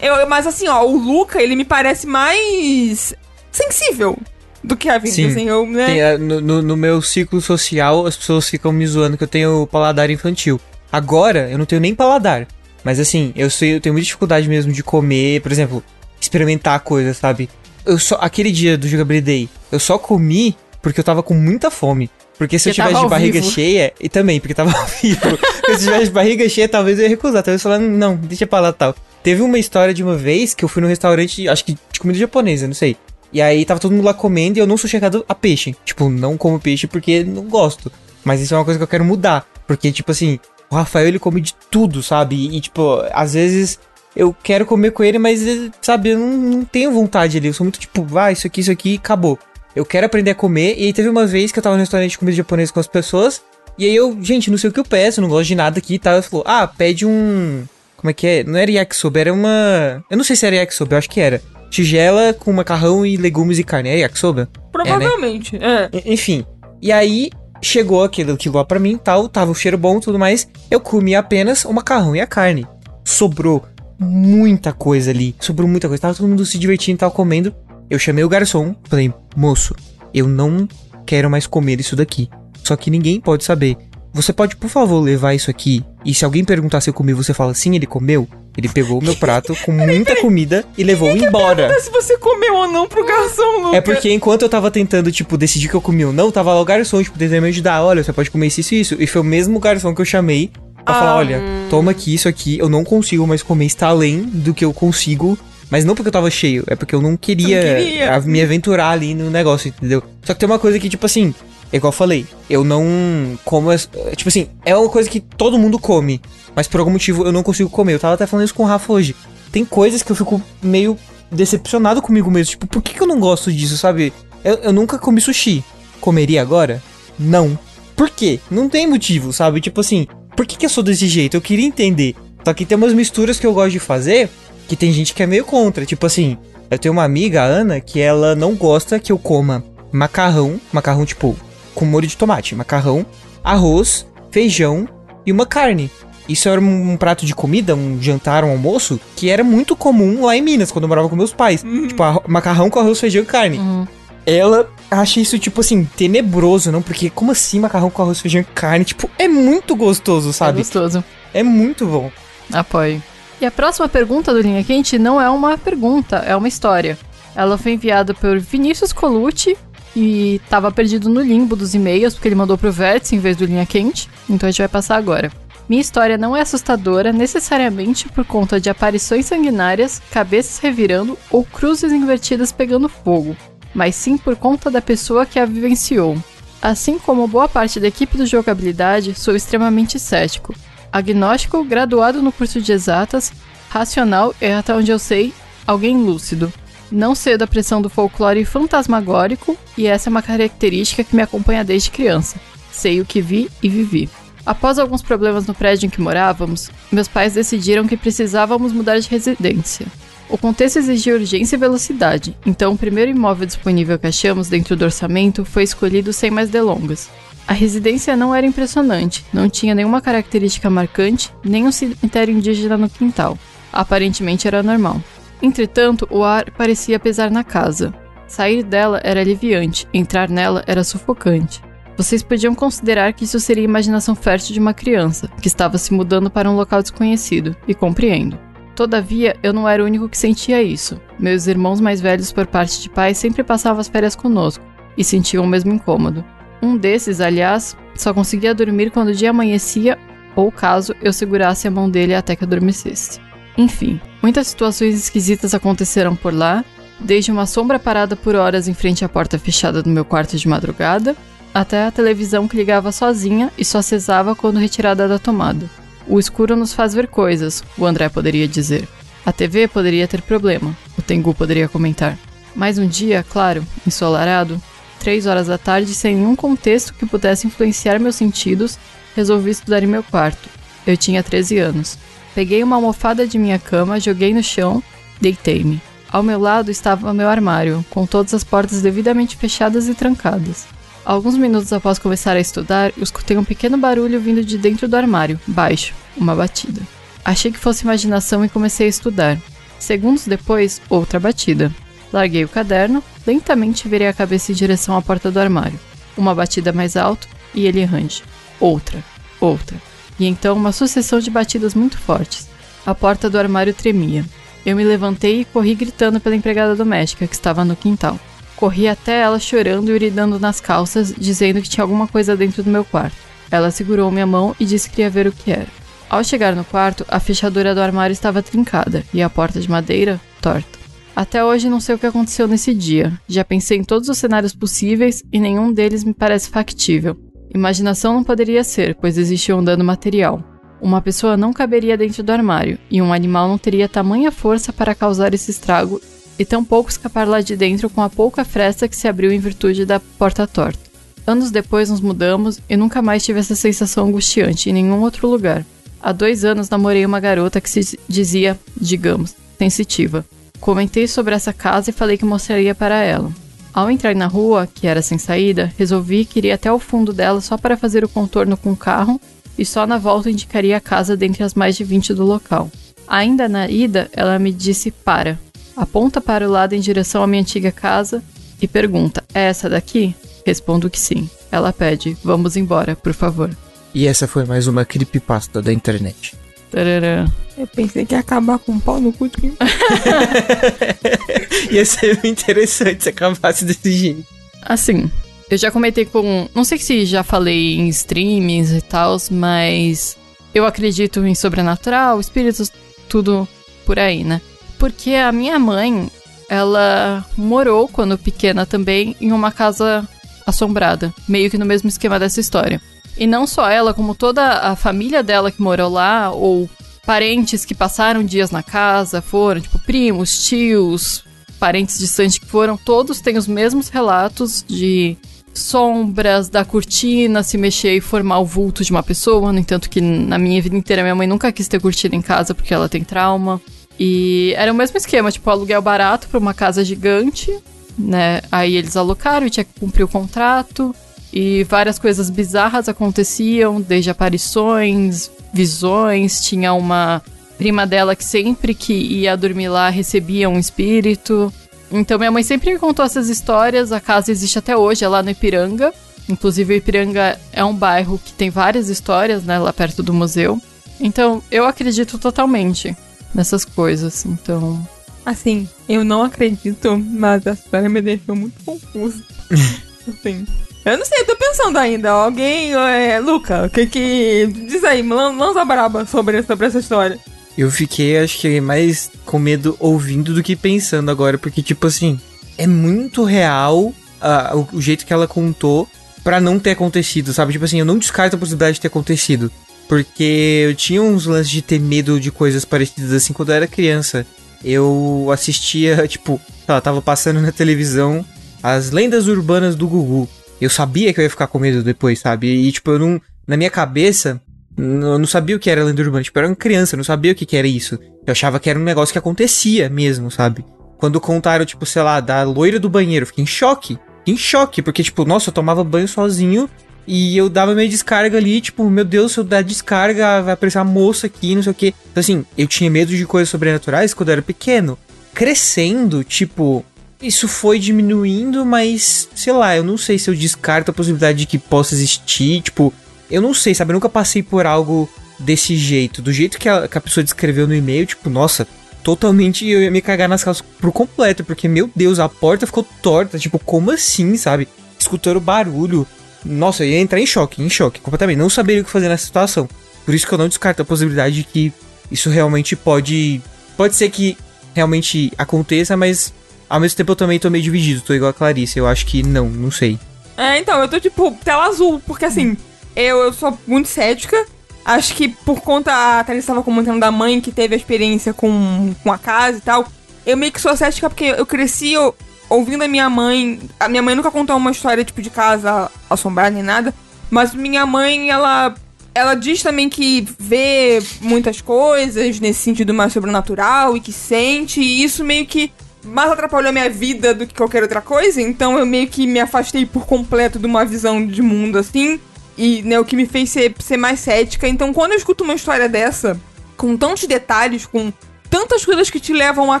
Eu, 0.00 0.26
mas 0.26 0.48
assim, 0.48 0.66
ó, 0.66 0.84
o 0.84 0.96
Luca, 0.96 1.40
ele 1.40 1.54
me 1.54 1.64
parece 1.64 2.08
mais 2.08 3.14
sensível 3.52 4.18
do 4.64 4.76
que 4.76 4.88
a 4.88 4.98
vida, 4.98 5.14
Sim. 5.14 5.26
assim, 5.26 5.48
eu, 5.48 5.66
né? 5.66 5.86
Tem, 5.86 6.02
ah, 6.02 6.18
no, 6.18 6.62
no- 6.62 6.76
meu 6.76 7.00
ciclo 7.02 7.40
social, 7.40 8.06
as 8.06 8.16
pessoas 8.16 8.48
ficam 8.48 8.72
me 8.72 8.86
zoando 8.86 9.16
que 9.16 9.24
eu 9.24 9.28
tenho 9.28 9.66
paladar 9.70 10.10
infantil. 10.10 10.60
Agora, 10.90 11.48
eu 11.50 11.58
não 11.58 11.66
tenho 11.66 11.80
nem 11.80 11.94
paladar. 11.94 12.46
Mas 12.82 12.98
assim, 13.00 13.32
eu, 13.36 13.48
sei, 13.50 13.74
eu 13.76 13.80
tenho 13.80 13.92
muita 13.92 14.04
dificuldade 14.04 14.48
mesmo 14.48 14.72
de 14.72 14.82
comer, 14.82 15.40
por 15.40 15.50
exemplo, 15.52 15.82
experimentar 16.20 16.80
coisas, 16.80 17.16
sabe? 17.16 17.48
Eu 17.84 17.98
só, 17.98 18.16
aquele 18.20 18.50
dia 18.50 18.76
do 18.78 18.88
Jogability 18.88 19.24
Day, 19.24 19.48
eu 19.70 19.78
só 19.78 19.98
comi 19.98 20.56
porque 20.82 21.00
eu 21.00 21.04
tava 21.04 21.22
com 21.22 21.34
muita 21.34 21.70
fome. 21.70 22.10
Porque 22.36 22.58
se 22.58 22.68
Porque 22.68 22.80
eu 22.80 22.84
tivesse 22.86 23.02
de 23.04 23.08
barriga 23.08 23.40
vivo. 23.40 23.52
cheia, 23.52 23.92
e 24.00 24.08
também, 24.08 24.40
porque 24.40 24.54
tava 24.54 24.70
ao 24.76 24.86
vivo. 24.86 25.20
Se 25.66 25.70
eu 25.72 25.78
tivesse 25.78 26.04
de 26.06 26.10
barriga 26.10 26.48
cheia, 26.48 26.68
talvez 26.68 26.98
eu 26.98 27.04
ia 27.04 27.08
recusar. 27.08 27.42
Talvez 27.42 27.60
eu 27.64 27.70
falar, 27.70 27.78
não, 27.78 28.16
deixa 28.16 28.46
pra 28.46 28.58
lá 28.60 28.72
tal. 28.72 28.94
Teve 29.22 29.40
uma 29.40 29.58
história 29.58 29.94
de 29.94 30.02
uma 30.02 30.16
vez 30.16 30.52
que 30.52 30.64
eu 30.64 30.68
fui 30.68 30.82
num 30.82 30.88
restaurante, 30.88 31.48
acho 31.48 31.64
que 31.64 31.78
de 31.92 32.00
comida 32.00 32.18
japonesa, 32.18 32.66
não 32.66 32.74
sei. 32.74 32.96
E 33.34 33.42
aí 33.42 33.64
tava 33.64 33.80
todo 33.80 33.92
mundo 33.92 34.04
lá 34.04 34.14
comendo 34.14 34.58
e 34.58 34.60
eu 34.60 34.66
não 34.66 34.76
sou 34.76 34.88
chegado 34.88 35.24
a 35.28 35.34
peixe. 35.34 35.74
Tipo, 35.84 36.08
não 36.08 36.36
como 36.36 36.60
peixe 36.60 36.86
porque 36.86 37.24
não 37.24 37.42
gosto. 37.42 37.90
Mas 38.24 38.40
isso 38.40 38.54
é 38.54 38.56
uma 38.56 38.64
coisa 38.64 38.78
que 38.78 38.84
eu 38.84 38.88
quero 38.88 39.04
mudar. 39.04 39.44
Porque, 39.66 39.90
tipo 39.90 40.12
assim, 40.12 40.38
o 40.70 40.76
Rafael 40.76 41.08
ele 41.08 41.18
come 41.18 41.40
de 41.40 41.52
tudo, 41.68 42.00
sabe? 42.00 42.36
E, 42.36 42.60
tipo, 42.60 43.02
às 43.12 43.34
vezes 43.34 43.80
eu 44.14 44.34
quero 44.40 44.64
comer 44.64 44.92
com 44.92 45.02
ele, 45.02 45.18
mas, 45.18 45.40
sabe, 45.82 46.10
eu 46.10 46.18
não, 46.18 46.28
não 46.28 46.64
tenho 46.64 46.92
vontade 46.92 47.36
ali. 47.36 47.48
Eu 47.48 47.54
sou 47.54 47.64
muito 47.64 47.80
tipo, 47.80 48.04
vai, 48.04 48.34
isso 48.34 48.46
aqui, 48.46 48.60
isso 48.60 48.70
aqui, 48.70 48.94
acabou. 48.94 49.36
Eu 49.74 49.84
quero 49.84 50.06
aprender 50.06 50.30
a 50.30 50.34
comer. 50.36 50.76
E 50.78 50.84
aí 50.84 50.92
teve 50.92 51.08
uma 51.08 51.26
vez 51.26 51.50
que 51.50 51.58
eu 51.58 51.62
tava 51.62 51.74
no 51.74 51.80
restaurante 51.80 52.12
de 52.12 52.18
comida 52.18 52.36
japonesa 52.36 52.72
com 52.72 52.78
as 52.78 52.86
pessoas. 52.86 53.42
E 53.76 53.84
aí 53.84 53.96
eu, 53.96 54.16
gente, 54.22 54.48
não 54.48 54.58
sei 54.58 54.70
o 54.70 54.72
que 54.72 54.78
eu 54.78 54.84
peço, 54.84 55.20
não 55.20 55.28
gosto 55.28 55.48
de 55.48 55.56
nada 55.56 55.78
aqui 55.78 55.94
e 55.94 55.98
tal. 55.98 56.12
Ela 56.12 56.22
falou, 56.22 56.44
ah, 56.46 56.68
pede 56.68 57.04
um. 57.04 57.64
Como 57.96 58.10
é 58.10 58.12
que 58.12 58.26
é? 58.26 58.44
Não 58.44 58.56
era 58.56 58.70
yakisoba, 58.70 59.18
era 59.18 59.32
uma. 59.32 60.04
Eu 60.08 60.16
não 60.16 60.22
sei 60.22 60.36
se 60.36 60.46
era 60.46 60.56
yakisoba, 60.56 60.94
eu 60.94 60.98
acho 60.98 61.10
que 61.10 61.20
era. 61.20 61.42
Tigela 61.74 62.32
com 62.32 62.52
macarrão 62.52 63.04
e 63.04 63.16
legumes 63.16 63.58
e 63.58 63.64
carne. 63.64 63.88
É 63.88 63.98
yakisoba? 63.98 64.48
Provavelmente, 64.70 65.56
é. 65.56 65.88
E- 65.92 66.12
Enfim. 66.14 66.46
E 66.80 66.92
aí, 66.92 67.30
chegou 67.60 68.04
aquele 68.04 68.30
aquilo 68.30 68.54
lá 68.54 68.64
pra 68.64 68.78
mim 68.78 68.96
tal, 68.96 69.28
tava 69.28 69.50
o 69.50 69.54
cheiro 69.56 69.76
bom 69.76 69.96
e 69.96 70.00
tudo 70.00 70.16
mais. 70.16 70.46
Eu 70.70 70.78
comi 70.78 71.16
apenas 71.16 71.64
o 71.64 71.72
macarrão 71.72 72.14
e 72.14 72.20
a 72.20 72.28
carne. 72.28 72.64
Sobrou 73.04 73.64
muita 73.98 74.72
coisa 74.72 75.10
ali. 75.10 75.34
Sobrou 75.40 75.68
muita 75.68 75.88
coisa. 75.88 76.02
Tava 76.02 76.14
todo 76.14 76.28
mundo 76.28 76.46
se 76.46 76.58
divertindo 76.58 76.96
e 76.96 77.00
tal, 77.00 77.10
comendo. 77.10 77.52
Eu 77.90 77.98
chamei 77.98 78.22
o 78.22 78.28
garçom, 78.28 78.76
falei, 78.84 79.12
moço, 79.36 79.74
eu 80.14 80.28
não 80.28 80.68
quero 81.04 81.28
mais 81.28 81.44
comer 81.44 81.80
isso 81.80 81.96
daqui. 81.96 82.28
Só 82.62 82.76
que 82.76 82.88
ninguém 82.88 83.20
pode 83.20 83.42
saber. 83.42 83.76
Você 84.12 84.32
pode, 84.32 84.54
por 84.54 84.70
favor, 84.70 85.00
levar 85.00 85.34
isso 85.34 85.50
aqui? 85.50 85.84
E 86.04 86.14
se 86.14 86.24
alguém 86.24 86.44
perguntar 86.44 86.80
se 86.80 86.88
eu 86.88 86.94
comi, 86.94 87.12
você 87.12 87.34
fala 87.34 87.52
sim, 87.52 87.74
ele 87.74 87.84
comeu? 87.84 88.28
Ele 88.56 88.68
pegou 88.68 89.00
o 89.00 89.04
meu 89.04 89.16
prato 89.16 89.54
com 89.64 89.72
muita 89.72 90.14
comida 90.20 90.64
e 90.78 90.84
levou 90.84 91.10
embora. 91.10 91.66
Pergunta 91.68 91.80
se 91.80 91.90
você 91.90 92.16
comeu 92.18 92.54
ou 92.54 92.68
não 92.68 92.86
pro 92.86 93.04
garçom, 93.04 93.62
Luca. 93.64 93.76
É 93.76 93.80
porque 93.80 94.12
enquanto 94.12 94.42
eu 94.42 94.48
tava 94.48 94.70
tentando, 94.70 95.10
tipo, 95.10 95.36
decidir 95.36 95.68
que 95.68 95.74
eu 95.74 95.80
comi 95.80 96.04
ou 96.04 96.12
não, 96.12 96.30
tava 96.30 96.54
lá 96.54 96.60
o 96.60 96.64
garçom, 96.64 97.02
tipo, 97.02 97.18
tentando 97.18 97.42
me 97.42 97.48
ajudar. 97.48 97.82
Olha, 97.82 98.04
você 98.04 98.12
pode 98.12 98.30
comer 98.30 98.46
isso, 98.46 98.60
isso, 98.60 98.74
isso. 98.74 98.96
E 99.00 99.06
foi 99.08 99.20
o 99.20 99.24
mesmo 99.24 99.58
garçom 99.58 99.92
que 99.94 100.00
eu 100.00 100.04
chamei 100.04 100.50
pra 100.84 100.94
Ah, 100.94 100.98
falar, 101.00 101.16
olha, 101.16 101.42
toma 101.68 101.90
aqui 101.90 102.14
isso 102.14 102.28
aqui, 102.28 102.58
eu 102.58 102.68
não 102.68 102.84
consigo 102.84 103.26
mais 103.26 103.42
comer, 103.42 103.64
está 103.66 103.88
além 103.88 104.18
do 104.22 104.54
que 104.54 104.64
eu 104.64 104.72
consigo. 104.72 105.36
Mas 105.70 105.84
não 105.84 105.94
porque 105.96 106.08
eu 106.08 106.12
tava 106.12 106.30
cheio, 106.30 106.62
é 106.68 106.76
porque 106.76 106.94
eu 106.94 107.00
não 107.02 107.16
queria, 107.16 107.56
Não 107.74 107.84
queria. 107.84 108.20
me 108.20 108.40
aventurar 108.42 108.90
ali 108.90 109.14
no 109.14 109.30
negócio, 109.30 109.68
entendeu? 109.68 110.02
Só 110.22 110.32
que 110.34 110.38
tem 110.38 110.46
uma 110.48 110.58
coisa 110.58 110.78
que, 110.78 110.88
tipo 110.88 111.04
assim, 111.06 111.34
é 111.72 111.78
igual 111.78 111.88
eu 111.88 111.96
falei, 111.96 112.26
eu 112.48 112.62
não 112.62 113.36
como. 113.44 113.70
Tipo 114.14 114.28
assim, 114.28 114.46
é 114.64 114.76
uma 114.76 114.88
coisa 114.88 115.08
que 115.10 115.18
todo 115.20 115.58
mundo 115.58 115.78
come, 115.78 116.20
mas 116.54 116.68
por 116.68 116.80
algum 116.80 116.92
motivo 116.92 117.24
eu 117.24 117.32
não 117.32 117.42
consigo 117.42 117.70
comer. 117.70 117.94
Eu 117.94 118.00
tava 118.00 118.14
até 118.14 118.26
falando 118.26 118.44
isso 118.44 118.54
com 118.54 118.62
o 118.62 118.66
Rafa 118.66 118.92
hoje. 118.92 119.14
Tem 119.50 119.64
coisas 119.64 120.02
que 120.02 120.10
eu 120.10 120.16
fico 120.16 120.42
meio 120.62 120.98
decepcionado 121.30 122.02
comigo 122.02 122.30
mesmo. 122.30 122.52
Tipo, 122.52 122.66
por 122.66 122.82
que, 122.82 122.94
que 122.94 123.00
eu 123.00 123.06
não 123.06 123.20
gosto 123.20 123.52
disso, 123.52 123.76
sabe? 123.76 124.12
Eu, 124.42 124.54
eu 124.56 124.72
nunca 124.72 124.98
comi 124.98 125.20
sushi. 125.20 125.64
Comeria 126.00 126.42
agora? 126.42 126.82
Não. 127.18 127.58
Por 127.96 128.10
quê? 128.10 128.40
Não 128.50 128.68
tem 128.68 128.86
motivo, 128.86 129.32
sabe? 129.32 129.60
Tipo 129.60 129.80
assim, 129.80 130.06
por 130.36 130.46
que, 130.46 130.56
que 130.56 130.66
eu 130.66 130.70
sou 130.70 130.82
desse 130.82 131.06
jeito? 131.06 131.36
Eu 131.36 131.40
queria 131.40 131.66
entender. 131.66 132.14
Só 132.44 132.52
que 132.52 132.66
tem 132.66 132.76
umas 132.76 132.92
misturas 132.92 133.38
que 133.38 133.46
eu 133.46 133.54
gosto 133.54 133.70
de 133.70 133.78
fazer 133.78 134.28
que 134.66 134.76
tem 134.76 134.92
gente 134.92 135.14
que 135.14 135.22
é 135.22 135.26
meio 135.26 135.44
contra. 135.44 135.86
Tipo 135.86 136.06
assim, 136.06 136.36
eu 136.70 136.78
tenho 136.78 136.92
uma 136.92 137.04
amiga, 137.04 137.42
a 137.42 137.46
Ana, 137.46 137.80
que 137.80 138.00
ela 138.00 138.34
não 138.34 138.54
gosta 138.54 138.98
que 138.98 139.12
eu 139.12 139.18
coma 139.18 139.64
macarrão, 139.92 140.60
macarrão 140.72 141.06
tipo 141.06 141.36
com 141.72 141.84
molho 141.84 142.06
de 142.06 142.16
tomate, 142.16 142.54
macarrão, 142.54 143.06
arroz, 143.42 144.06
feijão 144.30 144.88
e 145.24 145.30
uma 145.30 145.46
carne. 145.46 145.90
Isso 146.28 146.48
era 146.48 146.60
um, 146.60 146.96
prato 146.96 147.26
de 147.26 147.34
comida, 147.34 147.74
um 147.74 148.00
jantar, 148.00 148.44
um 148.44 148.50
almoço, 148.50 148.98
que 149.14 149.28
era 149.28 149.44
muito 149.44 149.76
comum 149.76 150.24
lá 150.24 150.34
em 150.36 150.40
Minas, 150.42 150.70
quando 150.72 150.84
eu 150.84 150.88
morava 150.88 151.08
com 151.08 151.16
meus 151.16 151.32
pais. 151.32 151.62
Tipo, 151.62 152.02
arro- 152.02 152.22
macarrão 152.26 152.70
com 152.70 152.78
arroz, 152.80 152.98
feijão 152.98 153.22
e 153.22 153.26
carne. 153.26 153.58
Uhum. 153.58 153.86
Ela 154.26 154.66
acha 154.90 155.20
isso, 155.20 155.38
tipo 155.38 155.60
assim, 155.60 155.84
tenebroso, 155.84 156.72
não? 156.72 156.80
Porque 156.80 157.10
como 157.10 157.30
assim 157.32 157.60
macarrão 157.60 157.90
com 157.90 158.00
arroz, 158.00 158.20
feijão 158.20 158.40
e 158.40 158.44
carne? 158.44 158.84
Tipo, 158.86 159.10
é 159.18 159.28
muito 159.28 159.76
gostoso, 159.76 160.30
É 160.30 160.32
sabe? 160.32 160.58
gostoso. 160.58 161.04
É 161.34 161.42
muito 161.42 161.84
bom. 161.86 162.10
Apoio. 162.52 163.02
E 163.40 163.44
a 163.44 163.50
próxima 163.50 163.86
pergunta 163.88 164.32
do 164.32 164.40
Linha 164.40 164.64
Quente 164.64 164.98
não 164.98 165.20
é 165.20 165.28
uma 165.28 165.58
pergunta, 165.58 166.16
é 166.26 166.34
uma 166.34 166.48
história. 166.48 166.96
Ela 167.36 167.58
foi 167.58 167.72
enviada 167.72 168.14
por 168.14 168.38
Vinícius 168.38 168.92
Colucci 168.94 169.58
e 169.94 170.36
estava 170.42 170.70
perdido 170.72 171.08
no 171.10 171.20
limbo 171.20 171.54
dos 171.54 171.74
e-mails, 171.74 172.14
porque 172.14 172.28
ele 172.28 172.34
mandou 172.34 172.56
pro 172.56 172.72
Vértice 172.72 173.14
em 173.14 173.18
vez 173.18 173.36
do 173.36 173.44
Linha 173.44 173.66
Quente. 173.66 174.08
Então 174.30 174.46
a 174.48 174.50
gente 174.50 174.58
vai 174.62 174.68
passar 174.68 174.96
agora. 174.96 175.30
Minha 175.68 175.80
história 175.80 176.18
não 176.18 176.36
é 176.36 176.42
assustadora 176.42 177.12
necessariamente 177.12 178.08
por 178.08 178.24
conta 178.24 178.60
de 178.60 178.68
aparições 178.68 179.26
sanguinárias, 179.26 180.00
cabeças 180.10 180.58
revirando 180.58 181.18
ou 181.30 181.42
cruzes 181.44 181.90
invertidas 181.90 182.52
pegando 182.52 182.88
fogo, 182.88 183.34
mas 183.74 183.94
sim 183.94 184.18
por 184.18 184.36
conta 184.36 184.70
da 184.70 184.82
pessoa 184.82 185.24
que 185.24 185.38
a 185.38 185.46
vivenciou. 185.46 186.18
Assim 186.60 186.98
como 186.98 187.26
boa 187.26 187.48
parte 187.48 187.80
da 187.80 187.88
equipe 187.88 188.16
do 188.16 188.26
jogabilidade, 188.26 189.14
sou 189.14 189.34
extremamente 189.34 189.98
cético. 189.98 190.54
Agnóstico, 190.92 191.64
graduado 191.64 192.22
no 192.22 192.32
curso 192.32 192.60
de 192.60 192.72
exatas, 192.72 193.32
racional 193.68 194.34
e, 194.40 194.46
até 194.46 194.74
onde 194.74 194.90
eu 194.90 194.98
sei, 194.98 195.32
alguém 195.66 195.96
lúcido. 195.96 196.52
Não 196.90 197.14
cedo 197.14 197.42
à 197.42 197.46
pressão 197.46 197.82
do 197.82 197.90
folclore 197.90 198.44
fantasmagórico, 198.44 199.56
e 199.76 199.86
essa 199.86 200.08
é 200.08 200.10
uma 200.10 200.22
característica 200.22 201.02
que 201.02 201.16
me 201.16 201.22
acompanha 201.22 201.64
desde 201.64 201.90
criança. 201.90 202.36
Sei 202.70 203.00
o 203.00 203.04
que 203.04 203.20
vi 203.20 203.50
e 203.62 203.68
vivi. 203.68 204.08
Após 204.46 204.78
alguns 204.78 205.02
problemas 205.02 205.46
no 205.46 205.54
prédio 205.54 205.86
em 205.86 205.90
que 205.90 206.00
morávamos, 206.00 206.70
meus 206.92 207.08
pais 207.08 207.34
decidiram 207.34 207.86
que 207.86 207.96
precisávamos 207.96 208.72
mudar 208.72 208.98
de 208.98 209.08
residência. 209.08 209.86
O 210.28 210.36
contexto 210.36 210.78
exigia 210.78 211.14
urgência 211.14 211.56
e 211.56 211.58
velocidade, 211.58 212.36
então 212.44 212.72
o 212.72 212.78
primeiro 212.78 213.10
imóvel 213.10 213.46
disponível 213.46 213.98
que 213.98 214.06
achamos 214.06 214.48
dentro 214.48 214.76
do 214.76 214.84
orçamento 214.84 215.44
foi 215.44 215.62
escolhido 215.62 216.12
sem 216.12 216.30
mais 216.30 216.50
delongas. 216.50 217.08
A 217.46 217.52
residência 217.52 218.16
não 218.16 218.34
era 218.34 218.46
impressionante, 218.46 219.24
não 219.32 219.48
tinha 219.50 219.74
nenhuma 219.74 220.00
característica 220.00 220.70
marcante, 220.70 221.30
nem 221.44 221.66
um 221.66 221.72
cemitério 221.72 222.34
indígena 222.34 222.76
no 222.76 222.88
quintal. 222.88 223.38
Aparentemente 223.72 224.48
era 224.48 224.62
normal. 224.62 225.00
Entretanto, 225.42 226.08
o 226.10 226.24
ar 226.24 226.50
parecia 226.52 226.98
pesar 226.98 227.30
na 227.30 227.44
casa. 227.44 227.92
Sair 228.26 228.62
dela 228.62 229.00
era 229.04 229.20
aliviante, 229.20 229.86
entrar 229.92 230.28
nela 230.30 230.64
era 230.66 230.82
sufocante. 230.82 231.62
Vocês 231.96 232.22
podiam 232.22 232.54
considerar 232.54 233.12
que 233.12 233.24
isso 233.24 233.38
seria 233.38 233.64
imaginação 233.64 234.14
fértil 234.14 234.52
de 234.52 234.60
uma 234.60 234.74
criança, 234.74 235.28
que 235.40 235.48
estava 235.48 235.78
se 235.78 235.94
mudando 235.94 236.28
para 236.28 236.50
um 236.50 236.56
local 236.56 236.82
desconhecido, 236.82 237.56
e 237.68 237.74
compreendo. 237.74 238.38
Todavia, 238.74 239.36
eu 239.42 239.52
não 239.52 239.68
era 239.68 239.82
o 239.82 239.86
único 239.86 240.08
que 240.08 240.18
sentia 240.18 240.60
isso. 240.62 241.00
Meus 241.18 241.46
irmãos 241.46 241.80
mais 241.80 242.00
velhos 242.00 242.32
por 242.32 242.46
parte 242.46 242.80
de 242.82 242.90
pai 242.90 243.14
sempre 243.14 243.44
passavam 243.44 243.80
as 243.80 243.88
férias 243.88 244.16
conosco, 244.16 244.64
e 244.96 245.04
sentiam 245.04 245.44
o 245.44 245.46
mesmo 245.46 245.72
incômodo. 245.72 246.24
Um 246.60 246.76
desses, 246.76 247.20
aliás, 247.20 247.76
só 247.94 248.12
conseguia 248.12 248.54
dormir 248.54 248.90
quando 248.90 249.08
o 249.08 249.14
dia 249.14 249.30
amanhecia 249.30 249.98
ou 250.34 250.50
caso 250.50 250.94
eu 251.00 251.12
segurasse 251.12 251.68
a 251.68 251.70
mão 251.70 251.88
dele 251.88 252.14
até 252.14 252.34
que 252.34 252.44
adormecesse. 252.44 253.20
Enfim, 253.56 254.00
muitas 254.20 254.48
situações 254.48 254.94
esquisitas 254.94 255.54
aconteceram 255.54 256.16
por 256.16 256.34
lá, 256.34 256.64
desde 256.98 257.30
uma 257.30 257.46
sombra 257.46 257.78
parada 257.78 258.16
por 258.16 258.34
horas 258.34 258.66
em 258.66 258.74
frente 258.74 259.04
à 259.04 259.08
porta 259.08 259.38
fechada 259.38 259.82
do 259.82 259.90
meu 259.90 260.04
quarto 260.04 260.36
de 260.36 260.48
madrugada, 260.48 261.14
até 261.54 261.86
a 261.86 261.90
televisão 261.92 262.48
que 262.48 262.56
ligava 262.56 262.90
sozinha 262.90 263.52
e 263.56 263.64
só 263.64 263.80
cessava 263.80 264.34
quando 264.34 264.58
retirada 264.58 265.06
da 265.06 265.20
tomada. 265.20 265.70
O 266.08 266.18
escuro 266.18 266.56
nos 266.56 266.74
faz 266.74 266.92
ver 266.92 267.06
coisas, 267.06 267.62
o 267.78 267.86
André 267.86 268.08
poderia 268.08 268.48
dizer. 268.48 268.88
A 269.24 269.32
TV 269.32 269.68
poderia 269.68 270.08
ter 270.08 270.20
problema, 270.20 270.76
o 270.98 271.02
Tengu 271.02 271.32
poderia 271.32 271.68
comentar. 271.68 272.18
Mas 272.54 272.76
um 272.76 272.86
dia, 272.86 273.24
claro, 273.26 273.64
ensolarado, 273.86 274.60
três 274.98 275.26
horas 275.26 275.46
da 275.46 275.56
tarde, 275.56 275.94
sem 275.94 276.16
nenhum 276.16 276.36
contexto 276.36 276.92
que 276.92 277.06
pudesse 277.06 277.46
influenciar 277.46 277.98
meus 277.98 278.16
sentidos, 278.16 278.78
resolvi 279.14 279.50
estudar 279.50 279.82
em 279.82 279.86
meu 279.86 280.02
quarto. 280.02 280.48
Eu 280.86 280.96
tinha 280.96 281.22
13 281.22 281.58
anos. 281.58 281.96
Peguei 282.34 282.62
uma 282.62 282.76
almofada 282.76 283.26
de 283.26 283.38
minha 283.38 283.58
cama, 283.58 284.00
joguei 284.00 284.34
no 284.34 284.42
chão, 284.42 284.82
deitei-me. 285.20 285.80
Ao 286.10 286.22
meu 286.22 286.38
lado 286.38 286.70
estava 286.70 287.14
meu 287.14 287.28
armário, 287.28 287.84
com 287.90 288.06
todas 288.06 288.34
as 288.34 288.44
portas 288.44 288.82
devidamente 288.82 289.36
fechadas 289.36 289.88
e 289.88 289.94
trancadas. 289.94 290.73
Alguns 291.04 291.36
minutos 291.36 291.70
após 291.70 291.98
começar 291.98 292.34
a 292.34 292.40
estudar, 292.40 292.90
eu 292.96 293.02
escutei 293.02 293.36
um 293.36 293.44
pequeno 293.44 293.76
barulho 293.76 294.18
vindo 294.18 294.42
de 294.42 294.56
dentro 294.56 294.88
do 294.88 294.96
armário, 294.96 295.38
baixo, 295.46 295.92
uma 296.16 296.34
batida. 296.34 296.80
Achei 297.22 297.52
que 297.52 297.58
fosse 297.58 297.84
imaginação 297.84 298.42
e 298.42 298.48
comecei 298.48 298.86
a 298.86 298.90
estudar. 298.90 299.38
Segundos 299.78 300.26
depois, 300.26 300.80
outra 300.88 301.20
batida. 301.20 301.70
Larguei 302.10 302.42
o 302.44 302.48
caderno, 302.48 303.04
lentamente 303.26 303.86
virei 303.86 304.08
a 304.08 304.14
cabeça 304.14 304.50
em 304.50 304.54
direção 304.54 304.96
à 304.96 305.02
porta 305.02 305.30
do 305.30 305.38
armário. 305.38 305.78
Uma 306.16 306.34
batida 306.34 306.72
mais 306.72 306.96
alto 306.96 307.28
e 307.54 307.66
ele 307.66 307.80
errante. 307.80 308.24
Outra, 308.58 309.04
outra. 309.38 309.76
E 310.18 310.24
então 310.26 310.56
uma 310.56 310.72
sucessão 310.72 311.18
de 311.18 311.30
batidas 311.30 311.74
muito 311.74 311.98
fortes. 311.98 312.48
A 312.86 312.94
porta 312.94 313.28
do 313.28 313.38
armário 313.38 313.74
tremia. 313.74 314.24
Eu 314.64 314.74
me 314.74 314.84
levantei 314.84 315.40
e 315.40 315.44
corri 315.44 315.74
gritando 315.74 316.18
pela 316.18 316.36
empregada 316.36 316.74
doméstica 316.74 317.26
que 317.26 317.34
estava 317.34 317.62
no 317.62 317.76
quintal. 317.76 318.18
Corri 318.64 318.88
até 318.88 319.20
ela 319.20 319.38
chorando 319.38 319.90
e 319.90 319.92
urinando 319.92 320.40
nas 320.40 320.58
calças, 320.58 321.14
dizendo 321.14 321.60
que 321.60 321.68
tinha 321.68 321.84
alguma 321.84 322.08
coisa 322.08 322.34
dentro 322.34 322.62
do 322.62 322.70
meu 322.70 322.82
quarto. 322.82 323.14
Ela 323.50 323.70
segurou 323.70 324.10
minha 324.10 324.26
mão 324.26 324.56
e 324.58 324.64
disse 324.64 324.88
que 324.88 324.96
queria 324.96 325.10
ver 325.10 325.26
o 325.26 325.32
que 325.32 325.52
era. 325.52 325.66
Ao 326.08 326.24
chegar 326.24 326.56
no 326.56 326.64
quarto, 326.64 327.04
a 327.06 327.20
fechadura 327.20 327.74
do 327.74 327.82
armário 327.82 328.14
estava 328.14 328.42
trincada 328.42 329.04
e 329.12 329.20
a 329.20 329.28
porta 329.28 329.60
de 329.60 329.70
madeira 329.70 330.18
torta. 330.40 330.78
Até 331.14 331.44
hoje 331.44 331.68
não 331.68 331.78
sei 331.78 331.94
o 331.94 331.98
que 331.98 332.06
aconteceu 332.06 332.48
nesse 332.48 332.72
dia. 332.72 333.12
Já 333.28 333.44
pensei 333.44 333.76
em 333.76 333.84
todos 333.84 334.08
os 334.08 334.16
cenários 334.16 334.54
possíveis 334.54 335.22
e 335.30 335.38
nenhum 335.38 335.70
deles 335.70 336.02
me 336.02 336.14
parece 336.14 336.48
factível. 336.48 337.18
Imaginação 337.54 338.14
não 338.14 338.24
poderia 338.24 338.64
ser, 338.64 338.94
pois 338.94 339.18
existia 339.18 339.54
um 339.54 339.62
dano 339.62 339.84
material. 339.84 340.42
Uma 340.80 341.02
pessoa 341.02 341.36
não 341.36 341.52
caberia 341.52 341.98
dentro 341.98 342.22
do 342.22 342.32
armário, 342.32 342.78
e 342.90 343.02
um 343.02 343.12
animal 343.12 343.46
não 343.46 343.58
teria 343.58 343.90
tamanha 343.90 344.32
força 344.32 344.72
para 344.72 344.94
causar 344.94 345.34
esse 345.34 345.50
estrago 345.50 346.00
e 346.38 346.44
tampouco 346.44 346.90
escapar 346.90 347.26
lá 347.26 347.40
de 347.40 347.56
dentro 347.56 347.88
com 347.88 348.02
a 348.02 348.10
pouca 348.10 348.44
fresta 348.44 348.88
que 348.88 348.96
se 348.96 349.08
abriu 349.08 349.32
em 349.32 349.38
virtude 349.38 349.84
da 349.84 350.00
porta 350.00 350.46
torta. 350.46 350.78
Anos 351.26 351.50
depois 351.50 351.88
nos 351.88 352.00
mudamos 352.00 352.60
e 352.68 352.76
nunca 352.76 353.00
mais 353.00 353.24
tive 353.24 353.40
essa 353.40 353.54
sensação 353.54 354.08
angustiante 354.08 354.68
em 354.68 354.72
nenhum 354.72 355.00
outro 355.00 355.28
lugar. 355.28 355.64
Há 356.00 356.12
dois 356.12 356.44
anos 356.44 356.68
namorei 356.68 357.06
uma 357.06 357.18
garota 357.18 357.60
que 357.60 357.70
se 357.70 357.98
dizia, 358.06 358.58
digamos, 358.78 359.34
sensitiva. 359.58 360.24
Comentei 360.60 361.08
sobre 361.08 361.34
essa 361.34 361.52
casa 361.52 361.90
e 361.90 361.94
falei 361.94 362.18
que 362.18 362.24
mostraria 362.24 362.74
para 362.74 362.96
ela. 363.02 363.32
Ao 363.72 363.90
entrar 363.90 364.14
na 364.14 364.26
rua, 364.26 364.68
que 364.72 364.86
era 364.86 365.02
sem 365.02 365.18
saída, 365.18 365.72
resolvi 365.76 366.24
que 366.24 366.38
iria 366.38 366.54
até 366.54 366.70
o 366.70 366.78
fundo 366.78 367.12
dela 367.12 367.40
só 367.40 367.56
para 367.56 367.76
fazer 367.76 368.04
o 368.04 368.08
contorno 368.08 368.56
com 368.56 368.72
o 368.72 368.76
carro 368.76 369.20
e 369.58 369.64
só 369.64 369.86
na 369.86 369.98
volta 369.98 370.30
indicaria 370.30 370.76
a 370.76 370.80
casa 370.80 371.16
dentre 371.16 371.42
as 371.42 371.54
mais 371.54 371.76
de 371.76 371.84
20 371.84 372.14
do 372.14 372.24
local. 372.24 372.70
Ainda 373.08 373.48
na 373.48 373.68
ida, 373.68 374.08
ela 374.12 374.38
me 374.38 374.52
disse 374.52 374.90
para. 374.90 375.38
Aponta 375.76 376.20
para 376.20 376.48
o 376.48 376.50
lado 376.50 376.74
em 376.74 376.80
direção 376.80 377.22
à 377.22 377.26
minha 377.26 377.42
antiga 377.42 377.72
casa 377.72 378.22
e 378.60 378.68
pergunta: 378.68 379.24
É 379.34 379.48
essa 379.48 379.68
daqui? 379.68 380.14
Respondo 380.46 380.90
que 380.90 380.98
sim. 380.98 381.28
Ela 381.50 381.72
pede: 381.72 382.16
Vamos 382.22 382.56
embora, 382.56 382.94
por 382.94 383.12
favor. 383.12 383.50
E 383.94 384.06
essa 384.06 384.26
foi 384.26 384.44
mais 384.44 384.66
uma 384.66 384.84
creepypasta 384.84 385.62
da 385.62 385.72
internet. 385.72 386.34
Tarará. 386.70 387.26
Eu 387.56 387.66
pensei 387.68 388.04
que 388.04 388.14
ia 388.14 388.20
acabar 388.20 388.58
com 388.58 388.72
um 388.72 388.80
pau 388.80 389.00
no 389.00 389.12
cu 389.12 389.28
de 389.28 389.52
Ia 391.70 391.84
ser 391.84 392.18
interessante 392.24 393.04
se 393.04 393.10
acabasse 393.10 393.64
desse 393.64 393.92
jeito. 393.92 394.24
Assim, 394.62 395.08
eu 395.48 395.56
já 395.56 395.70
comentei 395.70 396.04
com. 396.04 396.48
Não 396.52 396.64
sei 396.64 396.78
se 396.78 397.06
já 397.06 397.22
falei 397.22 397.76
em 397.76 397.88
streamings 397.88 398.72
e 398.72 398.80
tal, 398.80 399.16
mas 399.30 400.16
eu 400.52 400.66
acredito 400.66 401.24
em 401.24 401.34
sobrenatural, 401.34 402.18
espíritos, 402.18 402.72
tudo 403.08 403.46
por 403.86 404.00
aí, 404.00 404.24
né? 404.24 404.40
Porque 404.84 405.14
a 405.14 405.32
minha 405.32 405.58
mãe, 405.58 406.10
ela 406.46 407.24
morou, 407.38 407.88
quando 407.88 408.18
pequena 408.18 408.66
também, 408.66 409.16
em 409.18 409.32
uma 409.32 409.50
casa 409.50 410.06
assombrada, 410.46 411.10
meio 411.26 411.50
que 411.50 411.56
no 411.56 411.64
mesmo 411.64 411.88
esquema 411.88 412.18
dessa 412.18 412.38
história. 412.38 412.82
E 413.16 413.26
não 413.26 413.46
só 413.46 413.70
ela, 413.70 413.94
como 413.94 414.14
toda 414.14 414.42
a 414.46 414.76
família 414.76 415.22
dela 415.22 415.50
que 415.50 415.62
morou 415.62 415.88
lá, 415.88 416.30
ou 416.32 416.68
parentes 417.06 417.64
que 417.64 417.74
passaram 417.74 418.22
dias 418.22 418.50
na 418.50 418.62
casa, 418.62 419.22
foram, 419.22 419.62
tipo, 419.62 419.78
primos, 419.78 420.46
tios, 420.46 421.24
parentes 421.58 421.98
distantes 421.98 422.36
que 422.36 422.44
foram, 422.44 422.76
todos 422.76 423.22
têm 423.22 423.38
os 423.38 423.48
mesmos 423.48 423.88
relatos 423.88 424.62
de 424.68 425.16
sombras 425.54 426.50
da 426.50 426.62
cortina 426.62 427.42
se 427.42 427.56
mexer 427.56 427.96
e 427.96 428.02
formar 428.02 428.40
o 428.40 428.44
vulto 428.44 428.84
de 428.84 428.90
uma 428.90 429.02
pessoa. 429.02 429.50
No 429.50 429.58
entanto, 429.58 429.88
que 429.88 430.02
na 430.02 430.36
minha 430.36 430.60
vida 430.60 430.76
inteira 430.76 431.02
minha 431.02 431.14
mãe 431.14 431.26
nunca 431.26 431.50
quis 431.50 431.68
ter 431.68 431.80
cortina 431.80 432.14
em 432.14 432.20
casa 432.20 432.54
porque 432.54 432.74
ela 432.74 432.86
tem 432.86 433.02
trauma. 433.02 433.62
E 433.98 434.52
era 434.56 434.72
o 434.72 434.74
mesmo 434.74 434.96
esquema, 434.96 435.30
tipo, 435.30 435.48
aluguel 435.48 435.80
barato 435.80 436.28
pra 436.28 436.38
uma 436.38 436.54
casa 436.54 436.84
gigante, 436.84 437.56
né? 437.98 438.40
Aí 438.50 438.76
eles 438.76 438.96
alocaram 438.96 439.46
e 439.46 439.50
tinha 439.50 439.64
que 439.64 439.78
cumprir 439.78 440.04
o 440.04 440.08
contrato. 440.08 440.94
E 441.32 441.64
várias 441.64 441.98
coisas 441.98 442.30
bizarras 442.30 442.88
aconteciam, 442.88 443.80
desde 443.80 444.10
aparições, 444.10 445.30
visões. 445.52 446.44
Tinha 446.44 446.72
uma 446.72 447.22
prima 447.58 447.86
dela 447.86 448.16
que 448.16 448.24
sempre 448.24 448.74
que 448.74 448.92
ia 448.92 449.36
dormir 449.36 449.68
lá 449.68 449.88
recebia 449.90 450.48
um 450.48 450.58
espírito. 450.58 451.52
Então 451.90 452.18
minha 452.18 452.30
mãe 452.30 452.42
sempre 452.42 452.72
me 452.72 452.78
contou 452.78 453.04
essas 453.04 453.28
histórias. 453.28 453.92
A 453.92 454.00
casa 454.00 454.30
existe 454.30 454.58
até 454.58 454.76
hoje, 454.76 455.04
é 455.04 455.08
lá 455.08 455.22
no 455.22 455.30
Ipiranga. 455.30 455.92
Inclusive 456.28 456.74
o 456.74 456.76
Ipiranga 456.76 457.38
é 457.52 457.64
um 457.64 457.74
bairro 457.74 458.20
que 458.24 458.32
tem 458.32 458.48
várias 458.50 458.88
histórias, 458.88 459.44
né, 459.44 459.58
lá 459.58 459.72
perto 459.72 460.02
do 460.02 460.14
museu. 460.14 460.60
Então 461.00 461.42
eu 461.50 461.66
acredito 461.66 462.18
totalmente 462.18 462.96
nessas 463.34 463.64
coisas. 463.64 464.24
Então 464.24 464.86
Assim, 465.24 465.66
eu 465.88 466.04
não 466.04 466.22
acredito, 466.22 466.98
mas 466.98 467.46
a 467.46 467.52
história 467.52 467.88
me 467.88 468.02
deixou 468.02 468.36
muito 468.36 468.62
confusa. 468.62 469.22
assim. 470.06 470.46
Eu 470.84 470.98
não 470.98 471.04
sei, 471.06 471.20
eu 471.20 471.26
tô 471.26 471.36
pensando 471.36 471.78
ainda. 471.78 472.10
Alguém. 472.10 472.74
É, 472.74 473.18
Luca, 473.20 473.64
o 473.64 473.70
que 473.70 473.86
que. 473.86 474.46
Diz 474.68 474.84
aí, 474.84 475.02
lan- 475.02 475.34
lança 475.36 475.64
braba 475.64 476.04
sobre, 476.04 476.42
sobre 476.42 476.66
essa 476.66 476.78
história. 476.78 477.18
Eu 477.56 477.70
fiquei, 477.70 478.18
acho 478.18 478.38
que, 478.38 478.60
mais 478.60 479.10
com 479.24 479.38
medo 479.38 479.76
ouvindo 479.80 480.34
do 480.34 480.42
que 480.42 480.54
pensando 480.56 481.10
agora, 481.10 481.38
porque, 481.38 481.62
tipo 481.62 481.86
assim, 481.86 482.20
é 482.58 482.66
muito 482.66 483.24
real 483.24 483.94
ah, 484.20 484.50
o, 484.54 484.76
o 484.76 484.82
jeito 484.82 485.06
que 485.06 485.12
ela 485.12 485.26
contou 485.28 485.88
pra 486.22 486.40
não 486.40 486.58
ter 486.58 486.72
acontecido, 486.72 487.32
sabe? 487.32 487.52
Tipo 487.52 487.64
assim, 487.64 487.78
eu 487.78 487.84
não 487.86 487.96
descarto 487.96 488.36
a 488.36 488.38
possibilidade 488.38 488.74
de 488.74 488.80
ter 488.80 488.88
acontecido. 488.88 489.50
Porque 489.88 490.64
eu 490.68 490.74
tinha 490.74 491.02
uns 491.02 491.26
lances 491.26 491.50
de 491.50 491.62
ter 491.62 491.78
medo 491.78 492.18
de 492.18 492.30
coisas 492.30 492.64
parecidas 492.64 493.12
assim 493.12 493.32
quando 493.32 493.50
eu 493.50 493.56
era 493.56 493.66
criança. 493.66 494.26
Eu 494.64 495.28
assistia, 495.32 496.06
tipo, 496.08 496.40
lá, 496.66 496.80
tava 496.80 497.02
passando 497.02 497.40
na 497.40 497.52
televisão 497.52 498.24
as 498.62 498.90
lendas 498.90 499.26
urbanas 499.26 499.76
do 499.76 499.86
Gugu. 499.86 500.28
Eu 500.60 500.70
sabia 500.70 501.12
que 501.12 501.20
eu 501.20 501.24
ia 501.24 501.30
ficar 501.30 501.46
com 501.46 501.58
medo 501.58 501.82
depois, 501.82 502.20
sabe? 502.20 502.46
E, 502.46 502.72
tipo, 502.72 502.90
eu 502.90 502.98
não. 502.98 503.20
Na 503.46 503.58
minha 503.58 503.68
cabeça, 503.68 504.40
eu 504.78 505.18
não 505.18 505.26
sabia 505.26 505.54
o 505.54 505.58
que 505.58 505.68
era 505.68 505.84
lenda 505.84 506.00
urbana. 506.00 506.24
Tipo, 506.24 506.38
eu 506.38 506.40
era 506.40 506.48
uma 506.48 506.56
criança, 506.56 506.94
eu 506.94 506.96
não 506.96 507.04
sabia 507.04 507.32
o 507.32 507.34
que, 507.34 507.44
que 507.44 507.56
era 507.56 507.66
isso. 507.66 507.98
Eu 508.26 508.32
achava 508.32 508.58
que 508.58 508.70
era 508.70 508.78
um 508.78 508.82
negócio 508.82 509.12
que 509.12 509.18
acontecia 509.18 509.90
mesmo, 509.90 510.30
sabe? 510.30 510.64
Quando 510.96 511.20
contaram, 511.20 511.66
tipo, 511.66 511.84
sei 511.84 512.00
lá, 512.00 512.20
da 512.20 512.42
loira 512.42 512.80
do 512.80 512.88
banheiro, 512.88 513.24
eu 513.24 513.26
fiquei 513.26 513.44
em 513.44 513.46
choque. 513.46 513.98
Fiquei 514.20 514.34
em 514.34 514.36
choque, 514.38 514.80
porque, 514.80 515.02
tipo, 515.02 515.26
nossa, 515.26 515.50
eu 515.50 515.52
tomava 515.52 515.84
banho 515.84 516.08
sozinho 516.08 516.70
e 517.06 517.36
eu 517.36 517.48
dava 517.48 517.74
minha 517.74 517.88
descarga 517.88 518.38
ali, 518.38 518.60
tipo, 518.60 518.88
meu 518.88 519.04
Deus, 519.04 519.32
se 519.32 519.38
eu 519.38 519.44
der 519.44 519.62
descarga, 519.62 520.42
vai 520.42 520.54
aparecer 520.54 520.78
uma 520.78 520.84
moça 520.84 521.26
aqui, 521.26 521.54
não 521.54 521.62
sei 521.62 521.72
o 521.72 521.74
quê. 521.74 521.94
Então, 522.10 522.20
assim, 522.20 522.44
eu 522.56 522.66
tinha 522.66 522.90
medo 522.90 523.14
de 523.14 523.26
coisas 523.26 523.48
sobrenaturais 523.48 524.14
quando 524.14 524.30
eu 524.30 524.34
era 524.34 524.42
pequeno. 524.42 524.98
Crescendo, 525.34 526.24
tipo, 526.24 526.84
isso 527.20 527.48
foi 527.48 527.78
diminuindo, 527.78 528.64
mas 528.64 529.28
sei 529.34 529.52
lá, 529.52 529.76
eu 529.76 529.82
não 529.82 529.96
sei 529.96 530.18
se 530.18 530.30
eu 530.30 530.34
descarto 530.34 530.90
a 530.90 530.94
possibilidade 530.94 531.38
de 531.38 531.46
que 531.46 531.58
possa 531.58 531.94
existir. 531.94 532.60
Tipo, 532.62 532.92
eu 533.30 533.40
não 533.42 533.54
sei, 533.54 533.74
sabe? 533.74 533.92
Eu 533.92 533.94
nunca 533.94 534.08
passei 534.08 534.42
por 534.42 534.66
algo 534.66 535.08
desse 535.38 535.76
jeito. 535.76 536.22
Do 536.22 536.32
jeito 536.32 536.58
que 536.58 536.68
a, 536.68 536.86
que 536.86 536.98
a 536.98 537.00
pessoa 537.00 537.24
descreveu 537.24 537.66
no 537.66 537.74
e-mail, 537.74 538.06
tipo, 538.06 538.30
nossa, 538.30 538.66
totalmente 539.02 539.66
eu 539.68 539.82
ia 539.82 539.90
me 539.90 540.00
cagar 540.00 540.28
nas 540.28 540.44
calças 540.44 540.64
por 540.80 540.92
completo, 540.92 541.44
porque, 541.44 541.68
meu 541.68 541.90
Deus, 541.94 542.18
a 542.18 542.28
porta 542.28 542.66
ficou 542.66 542.86
torta. 543.02 543.38
Tipo, 543.38 543.58
como 543.58 543.90
assim, 543.90 544.36
sabe? 544.36 544.68
Escutando 544.98 545.40
barulho. 545.40 546.06
Nossa, 546.44 546.84
eu 546.84 546.90
ia 546.90 546.98
entrar 547.00 547.20
em 547.20 547.26
choque, 547.26 547.62
em 547.62 547.70
choque, 547.70 548.00
completamente. 548.00 548.36
Não 548.38 548.50
saberia 548.50 548.82
o 548.82 548.84
que 548.84 548.90
fazer 548.90 549.08
nessa 549.08 549.24
situação. 549.26 549.68
Por 550.04 550.14
isso 550.14 550.26
que 550.26 550.32
eu 550.34 550.38
não 550.38 550.48
descarto 550.48 550.82
a 550.82 550.84
possibilidade 550.84 551.36
de 551.36 551.44
que 551.44 551.72
isso 552.10 552.28
realmente 552.28 552.76
pode. 552.76 553.40
Pode 553.76 553.94
ser 553.94 554.10
que 554.10 554.36
realmente 554.74 555.32
aconteça, 555.38 555.96
mas 555.96 556.32
ao 556.68 556.78
mesmo 556.80 556.96
tempo 556.96 557.12
eu 557.12 557.16
também 557.16 557.38
tô 557.38 557.48
meio 557.48 557.64
dividido, 557.64 558.02
tô 558.02 558.12
igual 558.12 558.30
a 558.30 558.34
Clarice. 558.34 558.78
Eu 558.78 558.86
acho 558.86 559.06
que 559.06 559.22
não, 559.22 559.48
não 559.48 559.70
sei. 559.70 559.98
É, 560.36 560.58
então, 560.58 560.80
eu 560.80 560.88
tô 560.88 560.98
tipo, 561.00 561.36
tela 561.44 561.66
azul, 561.66 562.02
porque 562.06 562.24
assim, 562.24 562.56
eu, 562.94 563.18
eu 563.18 563.32
sou 563.32 563.56
muito 563.66 563.88
cética. 563.88 564.44
Acho 564.84 565.14
que 565.14 565.28
por 565.28 565.60
conta, 565.62 566.18
a 566.20 566.24
Thalys 566.24 566.42
estava 566.42 566.62
comentando 566.62 567.00
da 567.00 567.10
mãe 567.10 567.40
que 567.40 567.50
teve 567.50 567.74
a 567.74 567.78
experiência 567.78 568.34
com, 568.34 568.94
com 569.02 569.10
a 569.12 569.16
casa 569.16 569.56
e 569.58 569.60
tal. 569.62 569.86
Eu 570.26 570.36
meio 570.36 570.52
que 570.52 570.60
sou 570.60 570.76
cética 570.76 571.08
porque 571.08 571.24
eu 571.24 571.46
cresci 571.46 571.92
eu- 571.92 572.14
ouvindo 572.48 572.82
a 572.84 572.88
minha 572.88 573.08
mãe. 573.08 573.60
A 573.78 573.88
minha 573.88 574.02
mãe 574.02 574.14
nunca 574.14 574.30
contou 574.30 574.56
uma 574.56 574.70
história 574.70 575.04
tipo 575.04 575.22
de 575.22 575.30
casa 575.30 575.90
assombrada 576.08 576.50
nem 576.50 576.62
nada. 576.62 576.94
Mas 577.30 577.54
minha 577.54 577.84
mãe, 577.86 578.30
ela. 578.30 578.74
Ela 579.16 579.36
diz 579.36 579.62
também 579.62 579.88
que 579.88 580.26
vê 580.40 581.00
muitas 581.20 581.60
coisas 581.60 582.40
nesse 582.40 582.60
sentido 582.60 582.92
mais 582.92 583.12
sobrenatural 583.12 583.96
e 583.96 584.00
que 584.00 584.12
sente, 584.12 584.80
e 584.80 585.04
isso 585.04 585.22
meio 585.22 585.46
que 585.46 585.70
mais 586.04 586.32
atrapalhou 586.32 586.68
a 586.68 586.72
minha 586.72 586.90
vida 586.90 587.32
do 587.32 587.46
que 587.46 587.54
qualquer 587.54 587.84
outra 587.84 588.00
coisa, 588.00 588.42
então 588.42 588.76
eu 588.76 588.84
meio 588.84 589.06
que 589.06 589.24
me 589.24 589.38
afastei 589.38 589.86
por 589.86 590.04
completo 590.04 590.58
de 590.58 590.66
uma 590.66 590.84
visão 590.84 591.24
de 591.24 591.40
mundo 591.40 591.78
assim, 591.78 592.18
e 592.58 592.82
né, 592.82 592.98
o 592.98 593.04
que 593.04 593.14
me 593.14 593.24
fez 593.24 593.50
ser, 593.50 593.72
ser 593.78 593.96
mais 593.96 594.18
cética. 594.18 594.66
Então 594.66 594.92
quando 594.92 595.12
eu 595.12 595.18
escuto 595.18 595.44
uma 595.44 595.54
história 595.54 595.88
dessa, 595.88 596.36
com 596.76 596.96
tantos 596.96 597.24
detalhes, 597.24 597.86
com 597.86 598.12
tantas 598.54 598.84
coisas 598.84 599.10
que 599.10 599.18
te 599.18 599.32
levam 599.32 599.72
a 599.72 599.80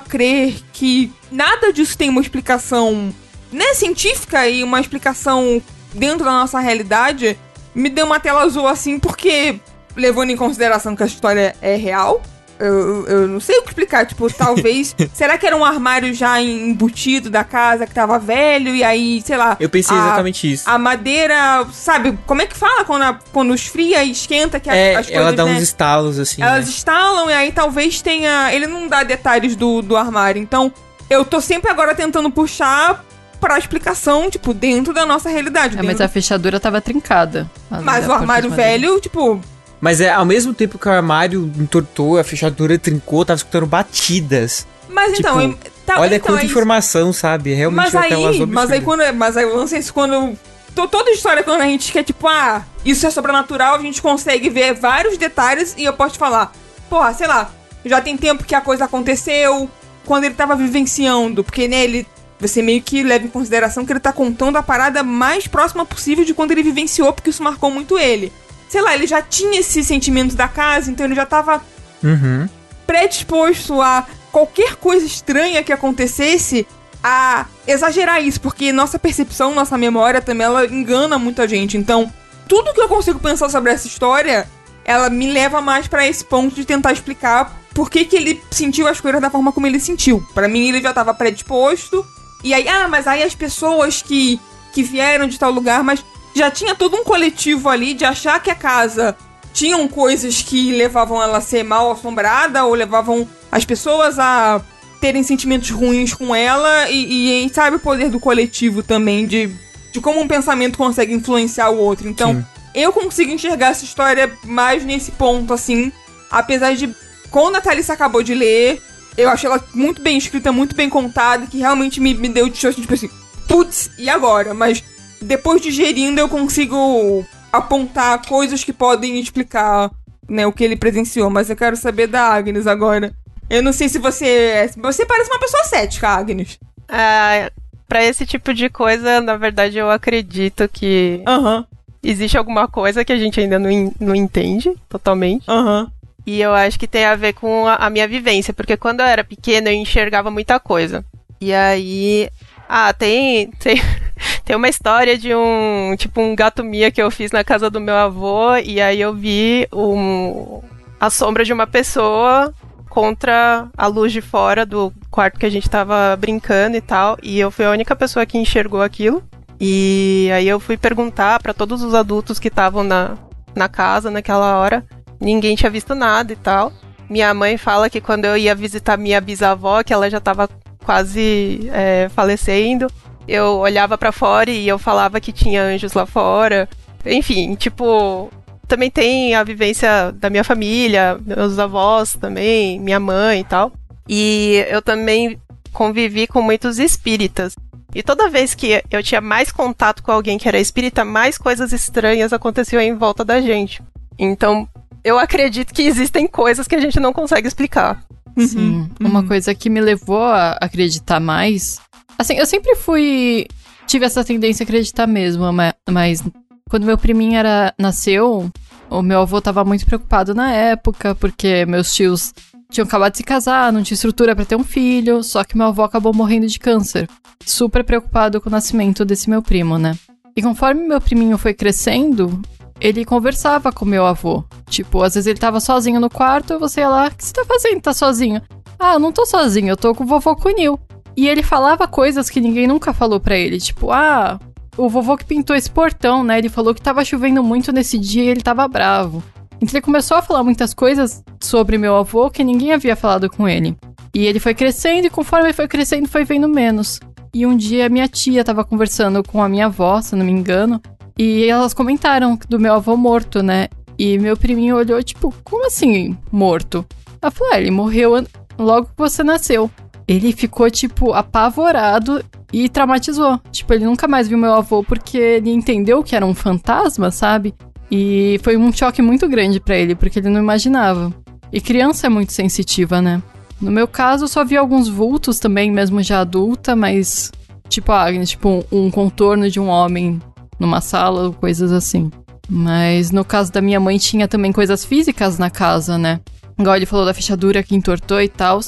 crer 0.00 0.56
que 0.72 1.12
nada 1.30 1.72
disso 1.72 1.96
tem 1.96 2.10
uma 2.10 2.20
explicação 2.20 3.14
né, 3.52 3.72
científica 3.72 4.48
e 4.48 4.64
uma 4.64 4.80
explicação 4.80 5.62
dentro 5.92 6.24
da 6.24 6.32
nossa 6.32 6.58
realidade, 6.58 7.38
me 7.72 7.88
deu 7.88 8.04
uma 8.04 8.18
tela 8.18 8.42
azul 8.42 8.66
assim, 8.66 8.98
porque 8.98 9.60
levando 9.94 10.30
em 10.30 10.36
consideração 10.36 10.96
que 10.96 11.04
a 11.04 11.06
história 11.06 11.54
é 11.62 11.76
real. 11.76 12.20
Eu, 12.58 13.06
eu 13.06 13.28
não 13.28 13.40
sei 13.40 13.58
o 13.58 13.62
que 13.62 13.68
explicar, 13.68 14.06
tipo, 14.06 14.32
talvez. 14.32 14.94
será 15.12 15.36
que 15.36 15.46
era 15.46 15.56
um 15.56 15.64
armário 15.64 16.14
já 16.14 16.40
embutido 16.40 17.28
da 17.28 17.42
casa 17.44 17.86
que 17.86 17.94
tava 17.94 18.18
velho 18.18 18.74
e 18.74 18.82
aí, 18.84 19.22
sei 19.24 19.36
lá. 19.36 19.56
Eu 19.58 19.68
pensei 19.68 19.96
a- 19.96 20.00
exatamente 20.00 20.52
isso. 20.52 20.68
A 20.68 20.78
madeira, 20.78 21.66
sabe, 21.72 22.18
como 22.26 22.42
é 22.42 22.46
que 22.46 22.56
fala 22.56 22.84
quando, 22.84 23.02
a- 23.02 23.18
quando 23.32 23.54
esfria 23.54 24.04
e 24.04 24.10
esquenta 24.10 24.60
que 24.60 24.70
a- 24.70 24.74
é, 24.76 24.94
as 24.96 25.06
coisas, 25.06 25.14
ela 25.14 25.32
dá 25.32 25.44
né? 25.44 25.52
uns 25.56 25.62
estalos 25.62 26.18
assim. 26.18 26.42
Elas 26.42 26.64
né? 26.66 26.70
instalam 26.70 27.30
e 27.30 27.32
aí 27.34 27.52
talvez 27.52 28.00
tenha. 28.00 28.52
Ele 28.54 28.66
não 28.66 28.86
dá 28.88 29.02
detalhes 29.02 29.56
do, 29.56 29.82
do 29.82 29.96
armário. 29.96 30.40
Então, 30.40 30.72
eu 31.10 31.24
tô 31.24 31.40
sempre 31.40 31.70
agora 31.70 31.94
tentando 31.94 32.30
puxar 32.30 33.04
pra 33.40 33.58
explicação, 33.58 34.30
tipo, 34.30 34.54
dentro 34.54 34.94
da 34.94 35.04
nossa 35.04 35.28
realidade. 35.28 35.78
É, 35.78 35.82
mas 35.82 36.00
a 36.00 36.08
fechadura 36.08 36.58
tava 36.58 36.80
trincada. 36.80 37.50
mas 37.82 38.08
o 38.08 38.12
armário 38.12 38.48
velho 38.50 38.90
velho, 38.92 39.00
tipo. 39.00 39.40
Mas 39.80 40.00
é 40.00 40.10
ao 40.10 40.24
mesmo 40.24 40.54
tempo 40.54 40.78
que 40.78 40.88
o 40.88 40.92
armário 40.92 41.50
entortou, 41.58 42.18
a 42.18 42.24
fechadura 42.24 42.78
trincou, 42.78 43.24
tava 43.24 43.36
escutando 43.36 43.66
batidas. 43.66 44.66
Mas 44.88 45.12
Tipo, 45.16 45.28
então. 45.28 45.58
tá- 45.84 46.00
Olha 46.00 46.16
então, 46.16 46.28
quanta 46.28 46.42
é 46.42 46.46
informação, 46.46 47.12
sabe? 47.12 47.52
É 47.52 47.56
Realmente 47.56 47.92
Mas 47.92 47.94
aí, 47.94 48.46
mas 48.46 48.70
aí 48.70 48.80
quando. 48.80 49.02
Mas 49.14 49.36
aí 49.36 49.44
o 49.44 49.56
lance 49.56 49.74
é 49.74 49.78
isso 49.78 49.92
quando. 49.92 50.38
to- 50.74 50.88
Toda 50.88 51.10
história 51.10 51.42
quando 51.42 51.60
a 51.60 51.66
gente 51.66 51.92
quer, 51.92 52.02
tipo, 52.04 52.26
ah, 52.28 52.62
isso 52.84 53.06
é 53.06 53.10
sobrenatural, 53.10 53.74
a 53.76 53.80
gente 53.80 54.00
consegue 54.00 54.48
ver 54.48 54.74
vários 54.74 55.18
detalhes 55.18 55.74
e 55.76 55.84
eu 55.84 55.92
posso 55.92 56.14
te 56.14 56.18
falar, 56.18 56.52
porra, 56.88 57.12
sei 57.14 57.26
lá, 57.26 57.50
já 57.84 58.00
tem 58.00 58.16
tempo 58.16 58.44
que 58.44 58.54
a 58.54 58.60
coisa 58.60 58.84
aconteceu, 58.84 59.68
quando 60.06 60.24
ele 60.24 60.34
tava 60.34 60.54
vivenciando, 60.56 61.42
porque 61.44 61.68
né, 61.68 61.84
ele 61.84 62.06
você 62.40 62.60
meio 62.60 62.82
que 62.82 63.02
leva 63.02 63.24
em 63.24 63.28
consideração 63.28 63.86
que 63.86 63.92
ele 63.92 64.00
tá 64.00 64.12
contando 64.12 64.56
a 64.56 64.62
parada 64.62 65.02
mais 65.02 65.46
próxima 65.46 65.86
possível 65.86 66.24
de 66.24 66.34
quando 66.34 66.50
ele 66.50 66.62
vivenciou, 66.62 67.12
porque 67.12 67.30
isso 67.30 67.42
marcou 67.42 67.70
muito 67.70 67.98
ele. 67.98 68.32
Sei 68.68 68.80
lá, 68.82 68.94
ele 68.94 69.06
já 69.06 69.22
tinha 69.22 69.60
esse 69.60 69.82
sentimento 69.84 70.34
da 70.34 70.48
casa, 70.48 70.90
então 70.90 71.06
ele 71.06 71.14
já 71.14 71.26
tava 71.26 71.62
Uhum. 72.02 72.48
predisposto 72.86 73.80
a 73.80 74.06
qualquer 74.30 74.76
coisa 74.76 75.06
estranha 75.06 75.62
que 75.62 75.72
acontecesse 75.72 76.66
a 77.02 77.46
exagerar 77.66 78.22
isso, 78.22 78.40
porque 78.40 78.72
nossa 78.72 78.98
percepção, 78.98 79.54
nossa 79.54 79.76
memória 79.76 80.20
também, 80.20 80.46
ela 80.46 80.66
engana 80.66 81.18
muita 81.18 81.46
gente. 81.46 81.76
Então, 81.76 82.12
tudo 82.48 82.72
que 82.72 82.80
eu 82.80 82.88
consigo 82.88 83.18
pensar 83.18 83.48
sobre 83.50 83.72
essa 83.72 83.86
história, 83.86 84.48
ela 84.84 85.08
me 85.10 85.30
leva 85.30 85.60
mais 85.60 85.86
pra 85.86 86.06
esse 86.06 86.24
ponto 86.24 86.54
de 86.54 86.64
tentar 86.64 86.92
explicar 86.92 87.58
por 87.74 87.90
que, 87.90 88.04
que 88.04 88.16
ele 88.16 88.42
sentiu 88.50 88.86
as 88.86 89.00
coisas 89.00 89.20
da 89.20 89.30
forma 89.30 89.52
como 89.52 89.66
ele 89.66 89.80
sentiu. 89.80 90.22
Pra 90.34 90.48
mim, 90.48 90.68
ele 90.68 90.80
já 90.80 90.92
tava 90.92 91.12
predisposto. 91.12 92.06
E 92.42 92.52
aí, 92.54 92.68
ah, 92.68 92.86
mas 92.88 93.06
aí 93.06 93.22
as 93.22 93.34
pessoas 93.34 94.02
que, 94.02 94.40
que 94.72 94.82
vieram 94.82 95.26
de 95.26 95.38
tal 95.38 95.50
lugar, 95.50 95.82
mas 95.82 96.04
já 96.34 96.50
tinha 96.50 96.74
todo 96.74 96.96
um 96.96 97.04
coletivo 97.04 97.68
ali 97.68 97.94
de 97.94 98.04
achar 98.04 98.42
que 98.42 98.50
a 98.50 98.54
casa 98.54 99.16
tinham 99.52 99.86
coisas 99.86 100.42
que 100.42 100.72
levavam 100.72 101.22
ela 101.22 101.38
a 101.38 101.40
ser 101.40 101.62
mal 101.62 101.92
assombrada 101.92 102.64
ou 102.64 102.74
levavam 102.74 103.26
as 103.52 103.64
pessoas 103.64 104.18
a 104.18 104.60
terem 105.00 105.22
sentimentos 105.22 105.70
ruins 105.70 106.12
com 106.12 106.34
ela 106.34 106.90
e, 106.90 107.46
e 107.46 107.48
sabe 107.50 107.76
o 107.76 107.80
poder 107.80 108.10
do 108.10 108.18
coletivo 108.18 108.82
também 108.82 109.26
de, 109.26 109.50
de 109.92 110.00
como 110.00 110.20
um 110.20 110.26
pensamento 110.26 110.76
consegue 110.76 111.14
influenciar 111.14 111.70
o 111.70 111.78
outro. 111.78 112.08
Então, 112.08 112.34
Sim. 112.34 112.44
eu 112.74 112.92
consigo 112.92 113.30
enxergar 113.30 113.68
essa 113.68 113.84
história 113.84 114.32
mais 114.44 114.84
nesse 114.84 115.12
ponto, 115.12 115.54
assim, 115.54 115.92
apesar 116.30 116.74
de 116.74 116.92
quando 117.30 117.56
a 117.56 117.60
Thalissa 117.60 117.92
acabou 117.92 118.22
de 118.22 118.34
ler, 118.34 118.82
eu 119.16 119.28
achei 119.28 119.48
ela 119.48 119.62
muito 119.72 120.02
bem 120.02 120.16
escrita, 120.18 120.50
muito 120.50 120.74
bem 120.74 120.88
contada, 120.88 121.46
que 121.46 121.58
realmente 121.58 122.00
me, 122.00 122.14
me 122.14 122.28
deu 122.28 122.48
de 122.48 122.58
tipo 122.58 122.94
assim, 122.94 123.10
putz, 123.46 123.90
e 123.98 124.08
agora? 124.08 124.54
Mas 124.54 124.82
depois 125.24 125.60
digerindo 125.60 126.20
eu 126.20 126.28
consigo 126.28 127.24
apontar 127.52 128.26
coisas 128.26 128.62
que 128.64 128.72
podem 128.72 129.18
explicar, 129.18 129.90
né, 130.28 130.46
o 130.46 130.52
que 130.52 130.64
ele 130.64 130.76
presenciou, 130.76 131.30
mas 131.30 131.50
eu 131.50 131.56
quero 131.56 131.76
saber 131.76 132.06
da 132.06 132.22
Agnes 132.22 132.66
agora. 132.66 133.12
Eu 133.48 133.62
não 133.62 133.72
sei 133.72 133.88
se 133.88 133.98
você. 133.98 134.70
Você 134.76 135.04
parece 135.06 135.30
uma 135.30 135.38
pessoa 135.38 135.64
cética, 135.64 136.08
Agnes. 136.08 136.58
Ah, 136.88 137.50
pra 137.88 138.02
esse 138.04 138.24
tipo 138.26 138.54
de 138.54 138.68
coisa, 138.70 139.20
na 139.20 139.36
verdade, 139.36 139.76
eu 139.78 139.90
acredito 139.90 140.68
que 140.68 141.22
Aham, 141.26 141.64
existe 142.02 142.36
alguma 142.38 142.66
coisa 142.66 143.04
que 143.04 143.12
a 143.12 143.16
gente 143.16 143.38
ainda 143.40 143.58
não, 143.58 143.92
não 144.00 144.14
entende 144.14 144.72
totalmente. 144.88 145.44
aham. 145.48 145.90
E 146.26 146.40
eu 146.40 146.54
acho 146.54 146.78
que 146.78 146.86
tem 146.88 147.04
a 147.04 147.14
ver 147.14 147.34
com 147.34 147.66
a, 147.66 147.74
a 147.74 147.90
minha 147.90 148.08
vivência, 148.08 148.54
porque 148.54 148.78
quando 148.78 149.00
eu 149.00 149.06
era 149.06 149.22
pequena 149.22 149.70
eu 149.70 149.74
enxergava 149.74 150.30
muita 150.30 150.58
coisa. 150.58 151.04
E 151.38 151.52
aí. 151.52 152.30
Ah, 152.68 152.92
tem, 152.92 153.50
tem, 153.52 153.80
tem 154.44 154.56
uma 154.56 154.68
história 154.68 155.16
de 155.18 155.34
um. 155.34 155.94
Tipo, 155.96 156.20
um 156.20 156.34
gato 156.34 156.64
mia 156.64 156.90
que 156.90 157.02
eu 157.02 157.10
fiz 157.10 157.30
na 157.30 157.44
casa 157.44 157.70
do 157.70 157.80
meu 157.80 157.94
avô, 157.94 158.56
e 158.56 158.80
aí 158.80 159.00
eu 159.00 159.14
vi 159.14 159.68
um, 159.72 160.62
a 160.98 161.10
sombra 161.10 161.44
de 161.44 161.52
uma 161.52 161.66
pessoa 161.66 162.52
contra 162.88 163.68
a 163.76 163.86
luz 163.88 164.12
de 164.12 164.20
fora 164.20 164.64
do 164.64 164.92
quarto 165.10 165.38
que 165.38 165.46
a 165.46 165.50
gente 165.50 165.68
tava 165.68 166.16
brincando 166.16 166.76
e 166.76 166.80
tal. 166.80 167.18
E 167.22 167.40
eu 167.40 167.50
fui 167.50 167.64
a 167.64 167.70
única 167.70 167.96
pessoa 167.96 168.24
que 168.24 168.38
enxergou 168.38 168.82
aquilo. 168.82 169.22
E 169.60 170.30
aí 170.32 170.48
eu 170.48 170.60
fui 170.60 170.76
perguntar 170.76 171.42
pra 171.42 171.52
todos 171.52 171.82
os 171.82 171.94
adultos 171.94 172.38
que 172.38 172.48
estavam 172.48 172.84
na, 172.84 173.16
na 173.54 173.68
casa 173.68 174.10
naquela 174.10 174.58
hora. 174.58 174.84
Ninguém 175.20 175.56
tinha 175.56 175.70
visto 175.70 175.94
nada 175.94 176.32
e 176.32 176.36
tal. 176.36 176.72
Minha 177.08 177.34
mãe 177.34 177.56
fala 177.56 177.90
que 177.90 178.00
quando 178.00 178.24
eu 178.24 178.36
ia 178.36 178.54
visitar 178.54 178.96
minha 178.96 179.20
bisavó, 179.20 179.82
que 179.82 179.92
ela 179.92 180.08
já 180.08 180.20
tava 180.20 180.48
quase 180.84 181.68
é, 181.72 182.08
falecendo, 182.10 182.86
eu 183.26 183.58
olhava 183.58 183.96
pra 183.96 184.12
fora 184.12 184.50
e 184.50 184.68
eu 184.68 184.78
falava 184.78 185.20
que 185.20 185.32
tinha 185.32 185.62
anjos 185.62 185.94
lá 185.94 186.06
fora. 186.06 186.68
Enfim, 187.04 187.54
tipo, 187.54 188.30
também 188.68 188.90
tem 188.90 189.34
a 189.34 189.42
vivência 189.42 190.12
da 190.12 190.30
minha 190.30 190.44
família, 190.44 191.18
meus 191.24 191.58
avós 191.58 192.16
também, 192.20 192.78
minha 192.80 193.00
mãe 193.00 193.40
e 193.40 193.44
tal. 193.44 193.72
E 194.08 194.64
eu 194.68 194.82
também 194.82 195.40
convivi 195.72 196.26
com 196.26 196.42
muitos 196.42 196.78
espíritas. 196.78 197.56
E 197.94 198.02
toda 198.02 198.28
vez 198.28 198.54
que 198.54 198.82
eu 198.90 199.02
tinha 199.02 199.20
mais 199.20 199.52
contato 199.52 200.02
com 200.02 200.10
alguém 200.10 200.36
que 200.36 200.48
era 200.48 200.58
espírita, 200.58 201.04
mais 201.04 201.38
coisas 201.38 201.72
estranhas 201.72 202.32
aconteciam 202.32 202.82
em 202.82 202.94
volta 202.94 203.24
da 203.24 203.40
gente. 203.40 203.82
Então, 204.18 204.68
eu 205.04 205.18
acredito 205.18 205.72
que 205.72 205.82
existem 205.82 206.26
coisas 206.26 206.66
que 206.66 206.74
a 206.74 206.80
gente 206.80 206.98
não 206.98 207.12
consegue 207.12 207.46
explicar. 207.46 208.02
Sim. 208.38 208.88
Uma 209.00 209.22
coisa 209.24 209.54
que 209.54 209.68
me 209.70 209.80
levou 209.80 210.22
a 210.22 210.52
acreditar 210.60 211.20
mais. 211.20 211.78
Assim, 212.18 212.34
eu 212.34 212.46
sempre 212.46 212.74
fui. 212.76 213.46
Tive 213.86 214.06
essa 214.06 214.24
tendência 214.24 214.62
a 214.62 214.64
acreditar 214.64 215.06
mesmo, 215.06 215.52
ma- 215.52 215.74
mas 215.90 216.22
quando 216.70 216.84
meu 216.86 216.96
priminho 216.96 217.36
era, 217.36 217.74
nasceu, 217.78 218.50
o 218.88 219.02
meu 219.02 219.20
avô 219.20 219.40
tava 219.40 219.64
muito 219.64 219.84
preocupado 219.84 220.34
na 220.34 220.50
época, 220.50 221.14
porque 221.14 221.66
meus 221.66 221.92
tios 221.92 222.32
tinham 222.70 222.86
acabado 222.86 223.12
de 223.12 223.18
se 223.18 223.24
casar, 223.24 223.72
não 223.72 223.82
tinha 223.82 223.94
estrutura 223.94 224.34
pra 224.34 224.44
ter 224.44 224.56
um 224.56 224.64
filho, 224.64 225.22
só 225.22 225.44
que 225.44 225.56
meu 225.56 225.66
avô 225.66 225.82
acabou 225.82 226.14
morrendo 226.14 226.46
de 226.46 226.58
câncer. 226.58 227.08
Super 227.44 227.84
preocupado 227.84 228.40
com 228.40 228.48
o 228.48 228.52
nascimento 228.52 229.04
desse 229.04 229.28
meu 229.28 229.42
primo, 229.42 229.78
né? 229.78 229.94
E 230.34 230.42
conforme 230.42 230.82
meu 230.88 231.00
priminho 231.00 231.36
foi 231.38 231.52
crescendo, 231.54 232.40
ele 232.80 233.04
conversava 233.04 233.72
com 233.72 233.84
meu 233.84 234.04
avô. 234.04 234.44
Tipo, 234.68 235.02
às 235.02 235.14
vezes 235.14 235.26
ele 235.26 235.38
tava 235.38 235.60
sozinho 235.60 236.00
no 236.00 236.10
quarto, 236.10 236.58
você 236.58 236.80
ia 236.80 236.88
lá, 236.88 237.06
o 237.06 237.10
que 237.10 237.24
você 237.24 237.32
tá 237.32 237.44
fazendo? 237.44 237.80
Tá 237.80 237.94
sozinho? 237.94 238.42
Ah, 238.78 238.94
eu 238.94 238.98
não 238.98 239.12
tô 239.12 239.24
sozinho, 239.24 239.68
eu 239.68 239.76
tô 239.76 239.94
com 239.94 240.04
o 240.04 240.06
vovô 240.06 240.34
Cunil. 240.34 240.78
E 241.16 241.28
ele 241.28 241.42
falava 241.42 241.86
coisas 241.86 242.28
que 242.28 242.40
ninguém 242.40 242.66
nunca 242.66 242.92
falou 242.92 243.20
pra 243.20 243.36
ele, 243.36 243.58
tipo, 243.58 243.92
ah, 243.92 244.38
o 244.76 244.88
vovô 244.88 245.16
que 245.16 245.24
pintou 245.24 245.54
esse 245.54 245.70
portão, 245.70 246.24
né? 246.24 246.38
Ele 246.38 246.48
falou 246.48 246.74
que 246.74 246.82
tava 246.82 247.04
chovendo 247.04 247.42
muito 247.42 247.72
nesse 247.72 247.98
dia 247.98 248.24
e 248.24 248.28
ele 248.28 248.42
tava 248.42 248.66
bravo. 248.66 249.22
Então 249.60 249.72
ele 249.72 249.80
começou 249.80 250.16
a 250.16 250.22
falar 250.22 250.42
muitas 250.42 250.74
coisas 250.74 251.22
sobre 251.40 251.78
meu 251.78 251.96
avô 251.96 252.28
que 252.28 252.42
ninguém 252.42 252.72
havia 252.72 252.96
falado 252.96 253.30
com 253.30 253.48
ele. 253.48 253.76
E 254.12 254.26
ele 254.26 254.40
foi 254.40 254.54
crescendo 254.54 255.06
e 255.06 255.10
conforme 255.10 255.46
ele 255.46 255.54
foi 255.54 255.68
crescendo, 255.68 256.08
foi 256.08 256.24
vendo 256.24 256.48
menos. 256.48 257.00
E 257.32 257.46
um 257.46 257.56
dia 257.56 257.88
minha 257.88 258.06
tia 258.06 258.44
tava 258.44 258.64
conversando 258.64 259.22
com 259.22 259.42
a 259.42 259.48
minha 259.48 259.66
avó, 259.66 260.00
se 260.00 260.14
não 260.14 260.24
me 260.24 260.32
engano, 260.32 260.80
e 261.18 261.46
elas 261.46 261.72
comentaram 261.72 262.38
do 262.48 262.58
meu 262.58 262.74
avô 262.74 262.96
morto, 262.96 263.42
né? 263.42 263.68
E 263.98 264.18
meu 264.18 264.36
priminho 264.36 264.76
olhou, 264.76 265.02
tipo, 265.02 265.32
como 265.44 265.66
assim 265.66 266.16
morto? 266.30 266.84
Ela 267.22 267.30
falou, 267.30 267.52
ah, 267.54 267.60
ele 267.60 267.70
morreu 267.70 268.24
logo 268.58 268.86
que 268.86 268.98
você 268.98 269.22
nasceu. 269.22 269.70
Ele 270.06 270.32
ficou, 270.32 270.70
tipo, 270.70 271.12
apavorado 271.12 272.22
e 272.52 272.68
traumatizou. 272.68 273.40
Tipo, 273.50 273.74
ele 273.74 273.84
nunca 273.84 274.06
mais 274.06 274.28
viu 274.28 274.36
meu 274.36 274.52
avô 274.52 274.82
porque 274.82 275.16
ele 275.16 275.50
entendeu 275.50 276.02
que 276.02 276.14
era 276.14 276.26
um 276.26 276.34
fantasma, 276.34 277.10
sabe? 277.10 277.54
E 277.90 278.40
foi 278.42 278.56
um 278.56 278.72
choque 278.72 279.00
muito 279.00 279.28
grande 279.28 279.60
pra 279.60 279.76
ele, 279.76 279.94
porque 279.94 280.18
ele 280.18 280.28
não 280.28 280.40
imaginava. 280.40 281.12
E 281.52 281.60
criança 281.60 282.06
é 282.06 282.10
muito 282.10 282.32
sensitiva, 282.32 283.00
né? 283.00 283.22
No 283.60 283.70
meu 283.70 283.86
caso, 283.86 284.24
eu 284.24 284.28
só 284.28 284.44
vi 284.44 284.56
alguns 284.56 284.88
vultos 284.88 285.38
também, 285.38 285.70
mesmo 285.70 286.02
já 286.02 286.20
adulta, 286.20 286.74
mas. 286.74 287.30
Tipo 287.68 287.92
tipo 288.26 288.64
um 288.70 288.90
contorno 288.90 289.50
de 289.50 289.58
um 289.58 289.68
homem 289.68 290.20
numa 290.58 290.80
sala, 290.80 291.32
coisas 291.32 291.72
assim. 291.72 292.10
Mas 292.48 293.10
no 293.10 293.24
caso 293.24 293.52
da 293.52 293.60
minha 293.60 293.80
mãe, 293.80 293.98
tinha 293.98 294.28
também 294.28 294.52
coisas 294.52 294.84
físicas 294.84 295.38
na 295.38 295.50
casa, 295.50 295.96
né? 295.96 296.20
Igual 296.58 296.76
ele 296.76 296.86
falou 296.86 297.04
da 297.04 297.14
fechadura 297.14 297.62
que 297.62 297.74
entortou 297.74 298.20
e 298.20 298.28
tal. 298.28 298.60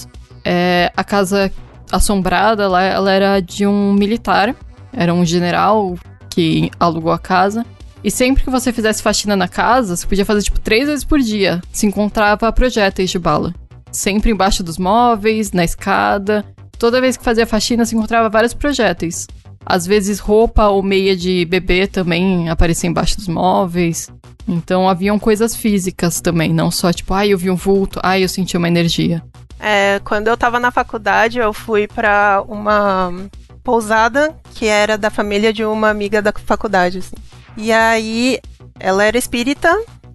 É, 0.45 0.93
a 0.97 1.05
casa 1.05 1.53
assombrada 1.91 2.69
lá, 2.69 2.83
ela 2.83 3.13
era 3.13 3.41
de 3.41 3.67
um 3.67 3.93
militar. 3.93 4.55
Era 4.93 5.13
um 5.13 5.25
general 5.25 5.95
que 6.31 6.71
alugou 6.81 7.13
a 7.13 7.19
casa. 7.19 7.65
E 8.03 8.11
sempre 8.11 8.45
que 8.45 8.51
você 8.51 8.73
fizesse 8.73 9.03
faxina 9.03 9.37
na 9.37 9.49
casa, 9.49 9.97
você 9.97 10.07
podia 10.07 10.25
fazer 10.25 10.43
tipo 10.43 10.61
três 10.61 10.87
vezes 10.87 11.05
por 11.05 11.19
dia. 11.19 11.61
Se 11.73 11.87
encontrava 11.87 12.53
projéteis 12.53 13.11
de 13.11 13.19
bala. 13.19 13.55
Sempre 13.91 14.31
embaixo 14.31 14.63
dos 14.63 14.79
móveis, 14.79 15.53
na 15.53 15.65
escada. 15.65 16.45
Toda 16.79 17.01
vez 17.01 17.17
que 17.17 17.25
fazia 17.25 17.47
faxina, 17.47 17.85
se 17.85 17.97
encontrava 17.97 18.29
vários 18.29 18.55
projéteis. 18.55 19.27
Às 19.67 19.87
vezes 19.87 20.21
roupa 20.21 20.69
ou 20.69 20.83
meia 20.83 21.17
de 21.17 21.45
bebê 21.45 21.87
também 21.87 22.49
aparecia 22.49 22.89
embaixo 22.89 23.17
dos 23.17 23.29
móveis. 23.29 24.09
Então 24.49 24.89
haviam 24.89 25.19
coisas 25.19 25.57
físicas 25.57 26.21
também, 26.21 26.53
não 26.53 26.71
só 26.71 26.93
tipo, 26.93 27.13
ai, 27.13 27.33
eu 27.33 27.39
vi 27.39 27.51
um 27.51 27.57
vulto, 27.57 27.99
ai, 28.03 28.23
eu 28.23 28.29
senti 28.29 28.57
uma 28.57 28.69
energia. 28.69 29.23
É, 29.59 30.01
quando 30.05 30.29
eu 30.29 30.37
tava 30.37 30.61
na 30.61 30.71
faculdade, 30.71 31.39
eu 31.39 31.53
fui 31.53 31.89
pra 31.89 32.45
uma 32.47 33.13
pousada 33.65 34.37
que 34.55 34.67
era 34.67 34.97
da 34.97 35.11
família 35.11 35.53
de 35.53 35.65
uma 35.65 35.91
amiga 35.91 36.23
da 36.23 36.33
faculdade. 36.33 36.99
assim. 36.99 37.17
E 37.57 37.73
aí, 37.73 38.39
ela 38.79 39.03
era 39.03 39.19
espírita 39.19 39.75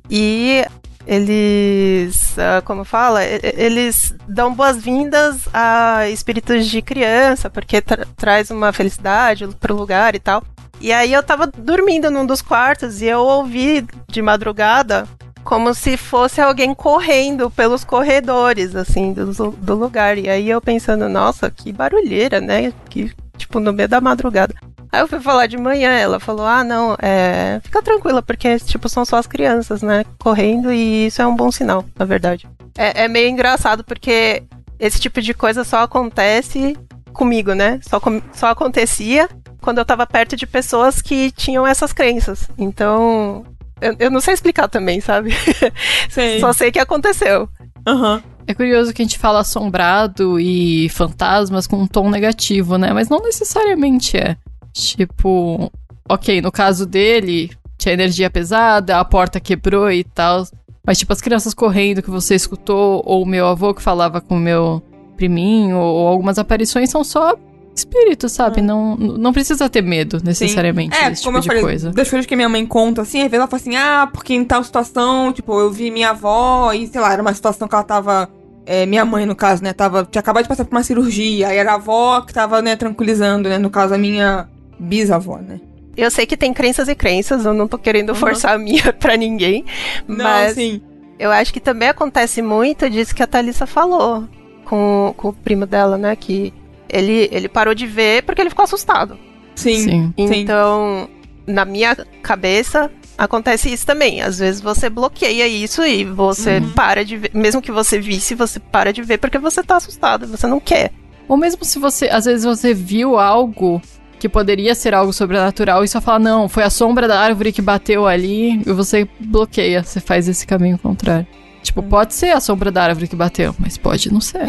e 0.09 0.63
eles, 1.07 2.37
ah, 2.37 2.61
como 2.61 2.83
fala, 2.83 3.21
eles 3.23 4.13
dão 4.27 4.53
boas-vindas 4.53 5.47
a 5.53 6.07
espíritos 6.09 6.67
de 6.67 6.81
criança, 6.81 7.49
porque 7.49 7.81
tra- 7.81 8.05
traz 8.15 8.51
uma 8.51 8.71
felicidade 8.71 9.47
pro 9.59 9.75
lugar 9.75 10.15
e 10.15 10.19
tal. 10.19 10.43
E 10.79 10.91
aí 10.91 11.13
eu 11.13 11.21
tava 11.21 11.45
dormindo 11.47 12.09
num 12.09 12.25
dos 12.25 12.41
quartos 12.41 13.01
e 13.01 13.05
eu 13.05 13.19
ouvi 13.21 13.85
de 14.09 14.21
madrugada 14.21 15.07
como 15.43 15.73
se 15.73 15.97
fosse 15.97 16.39
alguém 16.39 16.73
correndo 16.73 17.49
pelos 17.49 17.83
corredores, 17.83 18.75
assim, 18.75 19.13
do, 19.13 19.25
do 19.51 19.75
lugar. 19.75 20.17
E 20.17 20.29
aí 20.29 20.49
eu 20.49 20.61
pensando, 20.61 21.07
nossa, 21.09 21.49
que 21.51 21.71
barulheira, 21.71 22.39
né? 22.39 22.71
Que, 22.89 23.11
tipo, 23.37 23.59
no 23.59 23.73
meio 23.73 23.89
da 23.89 23.99
madrugada. 24.01 24.53
Aí 24.91 24.99
eu 24.99 25.07
fui 25.07 25.19
falar 25.19 25.47
de 25.47 25.57
manhã, 25.57 25.91
ela 25.91 26.19
falou: 26.19 26.45
ah, 26.45 26.63
não, 26.63 26.95
é, 27.01 27.59
fica 27.63 27.81
tranquila, 27.81 28.21
porque, 28.21 28.57
tipo, 28.59 28.89
são 28.89 29.05
só 29.05 29.17
as 29.17 29.27
crianças, 29.27 29.81
né, 29.81 30.03
correndo, 30.19 30.71
e 30.71 31.07
isso 31.07 31.21
é 31.21 31.27
um 31.27 31.35
bom 31.35 31.51
sinal, 31.51 31.85
na 31.97 32.05
verdade. 32.05 32.47
É, 32.77 33.03
é 33.03 33.07
meio 33.07 33.29
engraçado, 33.29 33.83
porque 33.83 34.43
esse 34.79 34.99
tipo 34.99 35.21
de 35.21 35.33
coisa 35.33 35.63
só 35.63 35.83
acontece 35.83 36.77
comigo, 37.13 37.53
né? 37.53 37.79
Só, 37.87 37.99
com, 37.99 38.21
só 38.33 38.47
acontecia 38.47 39.29
quando 39.61 39.77
eu 39.77 39.85
tava 39.85 40.07
perto 40.07 40.35
de 40.35 40.47
pessoas 40.47 41.01
que 41.01 41.31
tinham 41.31 41.65
essas 41.65 41.93
crenças. 41.93 42.49
Então, 42.57 43.45
eu, 43.79 43.95
eu 43.99 44.11
não 44.11 44.19
sei 44.19 44.33
explicar 44.33 44.67
também, 44.67 44.99
sabe? 44.99 45.31
Sei. 46.09 46.39
Só 46.39 46.51
sei 46.51 46.71
que 46.71 46.79
aconteceu. 46.79 47.47
Aham. 47.85 48.23
É 48.47 48.53
curioso 48.53 48.91
que 48.91 49.01
a 49.01 49.05
gente 49.05 49.19
fala 49.19 49.41
assombrado 49.41 50.39
e 50.39 50.89
fantasmas 50.89 51.67
com 51.67 51.77
um 51.77 51.87
tom 51.87 52.09
negativo, 52.09 52.77
né? 52.77 52.91
Mas 52.91 53.07
não 53.07 53.21
necessariamente 53.21 54.17
é. 54.17 54.35
Tipo, 54.73 55.71
ok, 56.07 56.41
no 56.41 56.51
caso 56.51 56.85
dele, 56.85 57.51
tinha 57.77 57.93
energia 57.93 58.29
pesada, 58.29 58.99
a 58.99 59.05
porta 59.05 59.39
quebrou 59.39 59.91
e 59.91 60.03
tal. 60.03 60.45
Mas, 60.85 60.97
tipo, 60.97 61.13
as 61.13 61.21
crianças 61.21 61.53
correndo 61.53 62.01
que 62.01 62.09
você 62.09 62.35
escutou, 62.35 63.01
ou 63.05 63.23
o 63.23 63.25
meu 63.25 63.45
avô 63.47 63.73
que 63.73 63.81
falava 63.81 64.19
com 64.19 64.35
o 64.35 64.39
meu 64.39 64.81
priminho, 65.15 65.77
ou 65.77 66.07
algumas 66.07 66.39
aparições 66.39 66.89
são 66.89 67.03
só 67.03 67.35
espíritos, 67.75 68.31
sabe? 68.31 68.61
Não, 68.61 68.97
não 68.97 69.31
precisa 69.31 69.69
ter 69.69 69.81
medo, 69.81 70.19
necessariamente, 70.23 70.95
É, 70.97 71.09
desse 71.09 71.23
como 71.23 71.39
tipo 71.39 71.53
eu 71.53 71.57
de 71.57 71.61
falei, 71.61 71.61
coisa. 71.63 71.91
das 71.91 72.09
coisas 72.09 72.25
que 72.25 72.35
minha 72.35 72.49
mãe 72.49 72.65
conta, 72.65 73.01
assim, 73.03 73.19
às 73.19 73.25
vezes 73.25 73.35
ela 73.39 73.47
fala 73.47 73.61
assim, 73.61 73.75
ah, 73.75 74.09
porque 74.11 74.33
em 74.33 74.43
tal 74.43 74.63
situação, 74.63 75.31
tipo, 75.31 75.57
eu 75.59 75.71
vi 75.71 75.89
minha 75.91 76.09
avó 76.09 76.73
e, 76.73 76.87
sei 76.87 76.99
lá, 76.99 77.13
era 77.13 77.21
uma 77.21 77.33
situação 77.33 77.67
que 77.67 77.75
ela 77.75 77.83
tava. 77.83 78.29
é, 78.65 78.85
minha 78.85 79.05
mãe, 79.05 79.25
no 79.25 79.35
caso, 79.35 79.63
né, 79.63 79.73
tava, 79.73 80.03
tinha 80.09 80.19
acabado 80.19 80.43
de 80.43 80.49
passar 80.49 80.65
por 80.65 80.75
uma 80.75 80.83
cirurgia, 80.83 81.47
aí 81.49 81.57
era 81.57 81.71
a 81.71 81.75
avó 81.75 82.21
que 82.21 82.33
tava, 82.33 82.61
né, 82.61 82.75
tranquilizando, 82.75 83.47
né, 83.49 83.57
no 83.57 83.69
caso, 83.69 83.93
a 83.93 83.97
minha 83.97 84.47
bisavó, 84.81 85.37
né. 85.37 85.59
Eu 85.95 86.09
sei 86.09 86.25
que 86.25 86.37
tem 86.37 86.53
crenças 86.53 86.87
e 86.87 86.95
crenças, 86.95 87.45
eu 87.45 87.53
não 87.53 87.67
tô 87.67 87.77
querendo 87.77 88.09
Uhum. 88.09 88.15
forçar 88.15 88.55
a 88.55 88.57
minha 88.57 88.91
pra 88.97 89.15
ninguém. 89.17 89.65
Não, 90.07 90.17
mas 90.23 90.51
assim, 90.51 90.81
eu 91.19 91.29
acho 91.31 91.53
que 91.53 91.59
também 91.59 91.89
acontece 91.89 92.41
muito 92.41 92.89
disso 92.89 93.13
que 93.13 93.21
a 93.21 93.27
Thalissa 93.27 93.65
falou 93.67 94.27
com, 94.65 95.13
com 95.17 95.27
o 95.29 95.33
primo 95.33 95.65
dela, 95.65 95.97
né? 95.97 96.15
Que 96.15 96.53
ele, 96.89 97.29
ele 97.31 97.47
parou 97.49 97.73
de 97.75 97.85
ver 97.85 98.23
porque 98.23 98.41
ele 98.41 98.49
ficou 98.49 98.63
assustado. 98.63 99.17
sim, 99.55 99.77
Sim. 99.83 100.13
sim. 100.17 100.41
Então, 100.41 101.09
na 101.45 101.65
minha 101.65 101.95
cabeça, 102.21 102.89
acontece 103.17 103.71
isso 103.71 103.85
também. 103.85 104.21
Às 104.21 104.39
vezes 104.39 104.61
você 104.61 104.89
bloqueia 104.89 105.45
isso 105.47 105.83
e 105.85 106.05
você 106.05 106.57
Uhum. 106.59 106.69
para 106.71 107.03
de 107.03 107.17
ver. 107.17 107.31
Mesmo 107.33 107.61
que 107.61 107.71
você 107.71 107.99
visse, 107.99 108.33
você 108.33 108.59
para 108.59 108.93
de 108.93 109.01
ver 109.03 109.17
porque 109.17 109.37
você 109.37 109.61
tá 109.61 109.75
assustado, 109.75 110.25
você 110.25 110.47
não 110.47 110.59
quer. 110.59 110.91
Ou 111.27 111.35
mesmo 111.37 111.63
se 111.65 111.77
você, 111.79 112.07
às 112.09 112.25
vezes 112.25 112.45
você 112.45 112.73
viu 112.73 113.17
algo 113.19 113.81
que 114.21 114.29
poderia 114.29 114.75
ser 114.75 114.93
algo 114.93 115.11
sobrenatural 115.11 115.83
e 115.83 115.87
só 115.87 115.99
fala, 115.99 116.19
não, 116.19 116.47
foi 116.47 116.61
a 116.61 116.69
sombra 116.69 117.07
da 117.07 117.19
árvore 117.19 117.51
que 117.51 117.59
bateu 117.59 118.05
ali, 118.05 118.61
e 118.63 118.71
você 118.71 119.07
bloqueia, 119.19 119.81
você 119.83 119.99
faz 119.99 120.27
esse 120.29 120.45
caminho 120.45 120.77
contrário. 120.77 121.25
Tipo, 121.63 121.81
pode 121.81 122.13
ser 122.13 122.29
a 122.31 122.39
sombra 122.39 122.71
da 122.71 122.83
árvore 122.83 123.07
que 123.07 123.15
bateu, 123.15 123.55
mas 123.59 123.77
pode 123.77 124.11
não 124.13 124.21
ser. 124.21 124.41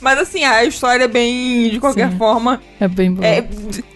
Mas 0.00 0.18
assim, 0.18 0.44
a 0.44 0.64
história 0.64 1.04
é 1.04 1.08
bem, 1.08 1.70
de 1.70 1.78
qualquer 1.80 2.10
Sim. 2.10 2.18
forma, 2.18 2.60
É 2.80 2.88
bem 2.88 3.12
bom. 3.12 3.22
é, 3.22 3.44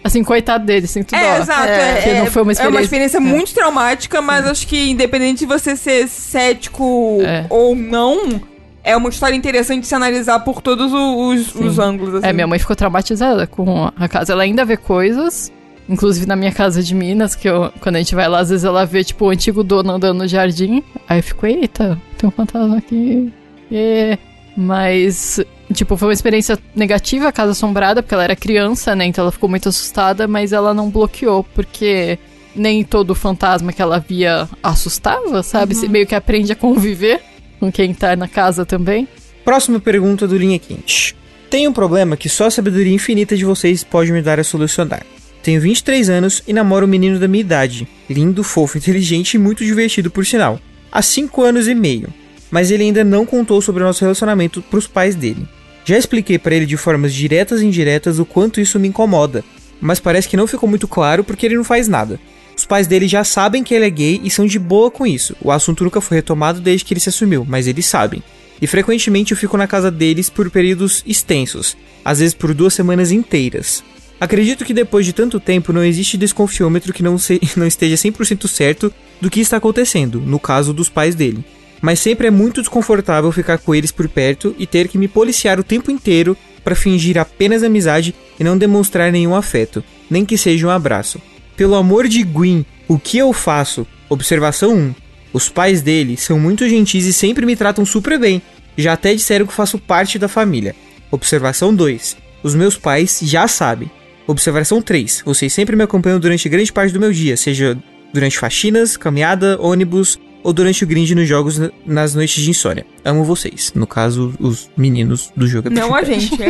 Assim, 0.03 0.23
coitado 0.23 0.65
dele, 0.65 0.87
sinto 0.87 1.11
dó. 1.11 1.17
É, 1.17 1.39
exato. 1.39 1.67
É, 1.67 1.97
É, 1.97 2.01
que 2.01 2.19
não 2.19 2.25
foi 2.27 2.41
uma 2.43 2.51
é 2.51 2.67
uma 2.67 2.81
experiência- 2.81 2.83
experiência 2.83 3.19
muito 3.19 3.53
traumática, 3.53 4.21
mas 4.21 4.45
acho 4.45 4.67
que 4.67 4.91
independente 4.91 5.39
de 5.39 5.45
você 5.45 5.75
ser 5.75 6.07
cético 6.07 7.19
É. 7.21 7.45
ou 7.49 7.75
não, 7.75 8.41
é 8.85 8.95
uma 8.95 9.09
história 9.09 9.35
interessante 9.35 9.81
de 9.81 9.87
se 9.87 9.95
analisar 9.95 10.39
por 10.41 10.61
todos 10.61 10.93
os, 10.93 11.55
os 11.55 11.79
ângulos. 11.79 12.15
Assim. 12.15 12.27
É, 12.27 12.31
minha 12.31 12.45
mãe 12.45 12.59
ficou 12.59 12.75
traumatizada 12.75 13.47
com 13.47 13.91
a 13.95 14.07
casa. 14.07 14.31
Ela 14.31 14.43
ainda 14.43 14.63
vê 14.63 14.77
coisas, 14.77 15.51
inclusive 15.89 16.27
na 16.27 16.35
minha 16.35 16.51
casa 16.51 16.83
de 16.83 16.93
Minas, 16.93 17.33
que 17.33 17.49
eu, 17.49 17.73
quando 17.81 17.95
a 17.95 17.99
gente 17.99 18.13
vai 18.13 18.29
lá, 18.29 18.39
às 18.39 18.49
vezes 18.49 18.63
ela 18.63 18.85
vê, 18.85 19.03
tipo, 19.03 19.25
o 19.25 19.29
antigo 19.29 19.63
dono 19.63 19.93
andando 19.93 20.19
no 20.19 20.27
jardim. 20.27 20.83
Aí 21.09 21.17
eu 21.17 21.23
fico, 21.23 21.47
eita, 21.47 21.99
tem 22.15 22.29
um 22.29 22.31
fantasma 22.31 22.77
aqui. 22.77 23.33
É. 23.71 24.19
Mas, 24.55 25.41
tipo, 25.73 25.97
foi 25.97 26.09
uma 26.09 26.13
experiência 26.13 26.57
negativa 26.75 27.27
a 27.27 27.31
casa 27.31 27.51
assombrada, 27.51 28.03
porque 28.03 28.13
ela 28.13 28.23
era 28.23 28.35
criança, 28.35 28.95
né? 28.95 29.05
Então 29.05 29.23
ela 29.23 29.31
ficou 29.31 29.49
muito 29.49 29.67
assustada, 29.67 30.27
mas 30.27 30.53
ela 30.53 30.75
não 30.75 30.91
bloqueou, 30.91 31.43
porque 31.55 32.19
nem 32.55 32.83
todo 32.83 33.15
fantasma 33.15 33.73
que 33.73 33.81
ela 33.81 33.99
via 33.99 34.47
assustava, 34.61 35.41
sabe? 35.41 35.73
Você 35.73 35.87
meio 35.87 36.05
que 36.05 36.15
aprende 36.15 36.53
a 36.53 36.55
conviver 36.55 37.19
com 37.59 37.71
quem 37.71 37.93
tá 37.93 38.15
na 38.15 38.27
casa 38.27 38.65
também. 38.65 39.07
Próxima 39.43 39.79
pergunta 39.79 40.27
do 40.27 40.37
Linha 40.37 40.59
Quente. 40.59 41.15
Tem 41.49 41.67
um 41.67 41.73
problema 41.73 42.17
que 42.17 42.27
só 42.27 42.47
a 42.47 42.51
sabedoria 42.51 42.93
infinita 42.93 43.37
de 43.37 43.45
vocês 43.45 43.83
pode 43.83 44.11
me 44.11 44.21
dar 44.21 44.39
a 44.39 44.43
solucionar. 44.43 45.05
Tenho 45.43 45.61
23 45.61 46.09
anos 46.09 46.41
e 46.47 46.53
namoro 46.53 46.85
um 46.85 46.89
menino 46.89 47.19
da 47.19 47.27
minha 47.27 47.41
idade. 47.41 47.87
Lindo, 48.09 48.43
fofo, 48.43 48.77
inteligente 48.77 49.35
e 49.35 49.37
muito 49.37 49.63
divertido 49.63 50.09
por 50.09 50.25
sinal. 50.25 50.59
Há 50.91 51.01
5 51.01 51.43
anos 51.43 51.67
e 51.67 51.75
meio. 51.75 52.11
Mas 52.49 52.71
ele 52.71 52.83
ainda 52.83 53.03
não 53.03 53.25
contou 53.25 53.61
sobre 53.61 53.83
o 53.83 53.85
nosso 53.85 54.01
relacionamento 54.01 54.61
pros 54.63 54.87
pais 54.87 55.13
dele. 55.13 55.47
Já 55.85 55.97
expliquei 55.97 56.39
pra 56.39 56.55
ele 56.55 56.65
de 56.65 56.77
formas 56.77 57.13
diretas 57.13 57.61
e 57.61 57.65
indiretas 57.65 58.17
o 58.17 58.25
quanto 58.25 58.59
isso 58.59 58.79
me 58.79 58.87
incomoda. 58.87 59.43
Mas 59.79 59.99
parece 59.99 60.27
que 60.27 60.35
não 60.35 60.47
ficou 60.47 60.67
muito 60.67 60.87
claro 60.87 61.23
porque 61.23 61.45
ele 61.45 61.55
não 61.55 61.63
faz 61.63 61.87
nada. 61.87 62.19
Os 62.65 62.67
pais 62.67 62.87
dele 62.87 63.07
já 63.07 63.23
sabem 63.23 63.63
que 63.63 63.75
ele 63.75 63.85
é 63.85 63.89
gay 63.91 64.19
e 64.23 64.29
são 64.31 64.43
de 64.47 64.57
boa 64.57 64.89
com 64.89 65.05
isso. 65.05 65.35
O 65.39 65.51
assunto 65.51 65.83
nunca 65.83 66.01
foi 66.01 66.17
retomado 66.17 66.59
desde 66.59 66.83
que 66.83 66.95
ele 66.95 66.99
se 66.99 67.09
assumiu, 67.09 67.45
mas 67.47 67.67
eles 67.67 67.85
sabem. 67.85 68.23
E 68.59 68.65
frequentemente 68.65 69.31
eu 69.33 69.37
fico 69.37 69.55
na 69.55 69.67
casa 69.67 69.91
deles 69.91 70.31
por 70.31 70.49
períodos 70.49 71.03
extensos, 71.05 71.77
às 72.03 72.17
vezes 72.17 72.33
por 72.33 72.55
duas 72.55 72.73
semanas 72.73 73.11
inteiras. 73.11 73.83
Acredito 74.19 74.65
que 74.65 74.73
depois 74.73 75.05
de 75.05 75.13
tanto 75.13 75.39
tempo 75.39 75.71
não 75.71 75.83
existe 75.83 76.17
desconfiômetro 76.17 76.91
que 76.91 77.03
não, 77.03 77.19
se- 77.19 77.39
não 77.55 77.67
esteja 77.67 77.93
100% 77.97 78.47
certo 78.47 78.91
do 79.21 79.29
que 79.29 79.41
está 79.41 79.57
acontecendo, 79.57 80.19
no 80.19 80.39
caso 80.39 80.73
dos 80.73 80.89
pais 80.89 81.13
dele. 81.13 81.45
Mas 81.83 81.99
sempre 81.99 82.25
é 82.25 82.31
muito 82.31 82.61
desconfortável 82.61 83.31
ficar 83.31 83.59
com 83.59 83.75
eles 83.75 83.91
por 83.91 84.09
perto 84.09 84.55
e 84.57 84.65
ter 84.65 84.87
que 84.87 84.97
me 84.97 85.07
policiar 85.07 85.59
o 85.59 85.63
tempo 85.63 85.91
inteiro 85.91 86.35
para 86.63 86.73
fingir 86.73 87.19
apenas 87.19 87.61
amizade 87.61 88.15
e 88.39 88.43
não 88.43 88.57
demonstrar 88.57 89.11
nenhum 89.11 89.35
afeto, 89.35 89.83
nem 90.09 90.25
que 90.25 90.35
seja 90.35 90.65
um 90.65 90.71
abraço. 90.71 91.21
Pelo 91.55 91.75
amor 91.75 92.07
de 92.07 92.21
Gwyn, 92.23 92.65
o 92.87 92.99
que 92.99 93.17
eu 93.17 93.31
faço? 93.31 93.87
Observação 94.09 94.75
1. 94.75 94.95
Os 95.31 95.49
pais 95.49 95.81
dele 95.81 96.17
são 96.17 96.39
muito 96.39 96.67
gentis 96.67 97.05
e 97.05 97.13
sempre 97.13 97.45
me 97.45 97.55
tratam 97.55 97.85
super 97.85 98.19
bem. 98.19 98.41
Já 98.77 98.93
até 98.93 99.13
disseram 99.13 99.45
que 99.45 99.53
faço 99.53 99.77
parte 99.77 100.19
da 100.19 100.27
família. 100.27 100.75
Observação 101.09 101.73
2. 101.73 102.17
Os 102.43 102.53
meus 102.53 102.77
pais 102.77 103.19
já 103.23 103.47
sabem. 103.47 103.89
Observação 104.27 104.81
3. 104.81 105.23
Vocês 105.25 105.53
sempre 105.53 105.75
me 105.75 105.83
acompanham 105.83 106.19
durante 106.19 106.49
grande 106.49 106.73
parte 106.73 106.91
do 106.91 106.99
meu 106.99 107.11
dia, 107.11 107.37
seja 107.37 107.77
durante 108.13 108.37
faxinas, 108.37 108.97
caminhada, 108.97 109.57
ônibus 109.61 110.19
ou 110.45 110.53
durante 110.53 110.83
o 110.83 110.87
grind 110.87 111.09
nos 111.11 111.27
jogos 111.27 111.57
na- 111.57 111.71
nas 111.85 112.13
noites 112.13 112.43
de 112.43 112.49
insônia. 112.51 112.85
Amo 113.03 113.23
vocês. 113.23 113.71
No 113.73 113.87
caso, 113.87 114.31
os 114.39 114.69
meninos 114.77 115.31
do 115.35 115.47
jogo. 115.47 115.69
Não 115.71 115.93
a 115.95 116.03
gente. 116.03 116.31
é. 116.41 116.47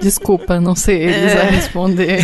Desculpa, 0.00 0.58
não 0.60 0.74
sei 0.74 1.02
eles 1.02 1.36
a 1.36 1.42
responder. 1.44 2.20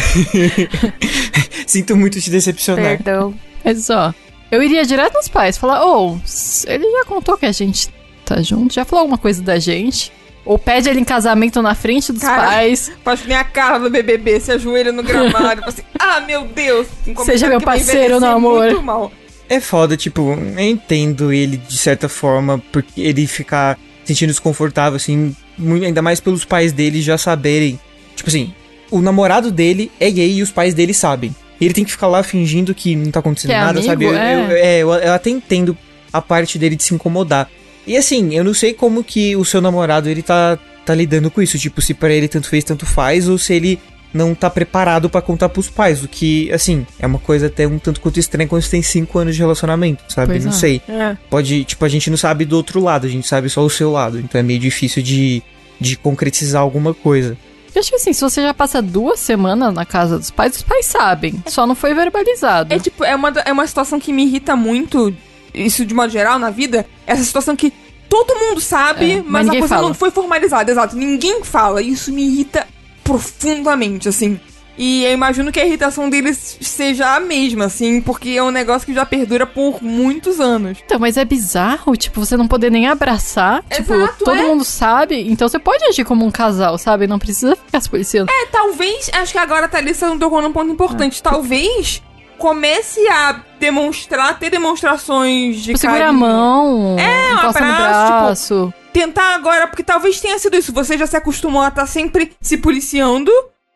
Sinto 1.66 1.96
muito 1.96 2.20
te 2.20 2.30
decepcionar. 2.30 2.96
Perdão. 2.96 3.34
Mas 3.64 3.90
ó, 3.90 4.14
eu 4.50 4.62
iria 4.62 4.84
direto 4.84 5.14
nos 5.14 5.28
pais, 5.28 5.58
falar, 5.58 5.84
ô, 5.84 6.16
s- 6.24 6.66
ele 6.70 6.90
já 6.90 7.04
contou 7.04 7.36
que 7.36 7.44
a 7.46 7.52
gente 7.52 7.88
tá 8.24 8.40
junto, 8.40 8.72
já 8.74 8.84
falou 8.84 9.02
alguma 9.02 9.18
coisa 9.18 9.42
da 9.42 9.58
gente. 9.58 10.10
Ou 10.44 10.56
pede 10.58 10.88
ele 10.88 11.00
em 11.00 11.04
casamento 11.04 11.60
na 11.60 11.74
frente 11.74 12.12
dos 12.12 12.22
Cara, 12.22 12.44
pais. 12.46 12.92
Faz 13.04 13.20
que 13.20 13.26
nem 13.28 13.36
a 13.36 13.42
cara 13.42 13.78
do 13.78 13.90
BBB, 13.90 14.38
se 14.38 14.52
ajoelha 14.52 14.92
no 14.92 15.02
gramado. 15.02 15.60
assim, 15.66 15.82
ah, 15.98 16.20
meu 16.20 16.44
Deus. 16.46 16.86
Seja 17.24 17.48
meu 17.48 17.60
parceiro 17.60 18.20
no 18.20 18.26
amor. 18.26 18.64
Muito 18.66 18.82
mal. 18.82 19.12
É 19.48 19.60
foda, 19.60 19.96
tipo, 19.96 20.32
eu 20.32 20.58
entendo 20.60 21.32
ele 21.32 21.56
de 21.56 21.78
certa 21.78 22.08
forma, 22.08 22.60
porque 22.72 23.00
ele 23.00 23.26
ficar 23.26 23.78
sentindo 24.04 24.28
desconfortável, 24.30 24.96
assim, 24.96 25.34
mu- 25.56 25.84
ainda 25.84 26.02
mais 26.02 26.20
pelos 26.20 26.44
pais 26.44 26.72
dele 26.72 27.00
já 27.00 27.16
saberem. 27.16 27.78
Tipo 28.16 28.28
assim, 28.28 28.52
o 28.90 29.00
namorado 29.00 29.50
dele 29.50 29.90
é 30.00 30.10
gay 30.10 30.34
e 30.38 30.42
os 30.42 30.50
pais 30.50 30.74
dele 30.74 30.92
sabem. 30.94 31.34
Ele 31.60 31.72
tem 31.72 31.84
que 31.84 31.90
ficar 31.92 32.08
lá 32.08 32.22
fingindo 32.22 32.74
que 32.74 32.94
não 32.96 33.10
tá 33.10 33.20
acontecendo 33.20 33.52
é 33.52 33.58
nada, 33.60 33.78
amigo, 33.78 33.86
sabe? 33.86 34.04
Eu, 34.04 34.16
é. 34.16 34.34
eu- 34.34 34.56
é, 34.56 34.78
eu, 34.78 34.92
eu 34.94 35.12
até 35.12 35.30
entendo 35.30 35.76
a 36.12 36.20
parte 36.20 36.58
dele 36.58 36.76
de 36.76 36.82
se 36.84 36.94
incomodar. 36.94 37.48
E 37.86 37.96
assim, 37.96 38.34
eu 38.34 38.42
não 38.42 38.52
sei 38.52 38.74
como 38.74 39.02
que 39.04 39.36
o 39.36 39.44
seu 39.44 39.60
namorado 39.60 40.08
ele 40.08 40.22
tá, 40.22 40.58
tá 40.84 40.94
lidando 40.94 41.30
com 41.30 41.40
isso. 41.40 41.56
Tipo, 41.58 41.80
se 41.80 41.94
pra 41.94 42.12
ele 42.12 42.26
tanto 42.28 42.48
fez, 42.48 42.64
tanto 42.64 42.84
faz, 42.84 43.28
ou 43.28 43.38
se 43.38 43.54
ele 43.54 43.78
não 44.16 44.34
tá 44.34 44.50
preparado 44.50 45.08
pra 45.08 45.20
contar 45.22 45.48
pros 45.48 45.68
pais. 45.68 46.02
O 46.02 46.08
que, 46.08 46.50
assim, 46.52 46.86
é 46.98 47.06
uma 47.06 47.18
coisa 47.18 47.46
até 47.46 47.66
um 47.66 47.78
tanto 47.78 48.00
quanto 48.00 48.18
estranha 48.18 48.48
quando 48.48 48.62
você 48.62 48.70
tem 48.70 48.82
5 48.82 49.18
anos 49.18 49.34
de 49.36 49.40
relacionamento, 49.40 50.02
sabe? 50.08 50.32
Pois 50.32 50.44
não 50.44 50.52
é. 50.52 50.54
sei. 50.54 50.82
É. 50.88 51.16
Pode, 51.30 51.64
tipo, 51.64 51.84
a 51.84 51.88
gente 51.88 52.10
não 52.10 52.16
sabe 52.16 52.44
do 52.44 52.56
outro 52.56 52.82
lado, 52.82 53.06
a 53.06 53.10
gente 53.10 53.26
sabe 53.28 53.48
só 53.48 53.62
o 53.62 53.70
seu 53.70 53.92
lado. 53.92 54.18
Então 54.18 54.38
é 54.38 54.42
meio 54.42 54.58
difícil 54.58 55.02
de, 55.02 55.42
de 55.80 55.96
concretizar 55.96 56.62
alguma 56.62 56.92
coisa. 56.94 57.36
Eu 57.74 57.80
acho 57.80 57.90
que 57.90 57.96
assim, 57.96 58.14
se 58.14 58.22
você 58.22 58.40
já 58.40 58.54
passa 58.54 58.80
duas 58.80 59.20
semanas 59.20 59.74
na 59.74 59.84
casa 59.84 60.18
dos 60.18 60.30
pais, 60.30 60.56
os 60.56 60.62
pais 60.62 60.86
sabem. 60.86 61.34
Só 61.46 61.66
não 61.66 61.74
foi 61.74 61.92
verbalizado. 61.92 62.72
É 62.72 62.78
tipo, 62.78 63.04
é 63.04 63.14
uma, 63.14 63.28
é 63.44 63.52
uma 63.52 63.66
situação 63.66 64.00
que 64.00 64.14
me 64.14 64.24
irrita 64.24 64.56
muito, 64.56 65.14
isso 65.52 65.84
de 65.84 65.92
modo 65.92 66.10
geral 66.10 66.38
na 66.38 66.48
vida, 66.48 66.86
essa 67.06 67.22
situação 67.22 67.54
que 67.54 67.70
todo 68.08 68.34
mundo 68.34 68.62
sabe, 68.62 69.12
É, 69.12 69.16
mas, 69.16 69.46
mas 69.46 69.48
a 69.48 69.50
coisa 69.58 69.68
fala. 69.74 69.88
não 69.88 69.94
foi 69.94 70.10
formalizada, 70.10 70.70
exato. 70.70 70.96
Ninguém 70.96 71.44
fala. 71.44 71.82
Isso 71.82 72.10
me 72.12 72.22
irrita 72.22 72.66
profundamente, 73.06 74.08
assim. 74.08 74.38
E 74.78 75.04
eu 75.06 75.12
imagino 75.12 75.50
que 75.50 75.58
a 75.58 75.64
irritação 75.64 76.10
deles 76.10 76.58
seja 76.60 77.16
a 77.16 77.20
mesma, 77.20 77.64
assim, 77.64 77.98
porque 78.02 78.30
é 78.30 78.42
um 78.42 78.50
negócio 78.50 78.84
que 78.84 78.92
já 78.92 79.06
perdura 79.06 79.46
por 79.46 79.82
muitos 79.82 80.38
anos. 80.38 80.76
Então, 80.84 80.98
mas 80.98 81.16
é 81.16 81.24
bizarro, 81.24 81.96
tipo, 81.96 82.20
você 82.20 82.36
não 82.36 82.46
poder 82.46 82.70
nem 82.70 82.86
abraçar. 82.86 83.64
tipo, 83.72 83.94
Exato, 83.94 84.22
todo 84.24 84.36
é. 84.38 84.42
mundo 84.42 84.64
sabe. 84.64 85.30
Então 85.30 85.48
você 85.48 85.58
pode 85.58 85.82
agir 85.86 86.04
como 86.04 86.26
um 86.26 86.30
casal, 86.30 86.76
sabe? 86.76 87.06
Não 87.06 87.18
precisa 87.18 87.56
ficar 87.56 87.80
se 87.80 87.88
policiando. 87.88 88.30
É, 88.30 88.46
talvez, 88.52 89.08
acho 89.14 89.32
que 89.32 89.38
agora 89.38 89.64
a 89.64 89.68
Thalissa 89.68 90.06
não 90.08 90.18
tocou 90.18 90.42
num 90.42 90.52
ponto 90.52 90.70
importante. 90.70 91.22
Talvez 91.22 92.02
comece 92.36 93.00
a 93.08 93.40
demonstrar, 93.58 94.38
ter 94.38 94.50
demonstrações 94.50 95.56
de 95.56 95.68
Tipo, 95.68 95.78
segura 95.78 96.00
a 96.00 96.06
carinho. 96.08 96.20
mão. 96.20 96.96
É, 96.98 97.32
um 97.32 97.38
encosta 97.38 97.60
no 97.64 97.72
abraço, 97.72 98.06
tipo, 98.12 98.24
braço. 98.26 98.74
Tentar 99.00 99.34
agora, 99.34 99.66
porque 99.66 99.82
talvez 99.82 100.18
tenha 100.20 100.38
sido 100.38 100.56
isso. 100.56 100.72
Você 100.72 100.96
já 100.96 101.06
se 101.06 101.16
acostumou 101.16 101.60
a 101.60 101.68
estar 101.68 101.86
sempre 101.86 102.32
se 102.40 102.56
policiando. 102.56 103.30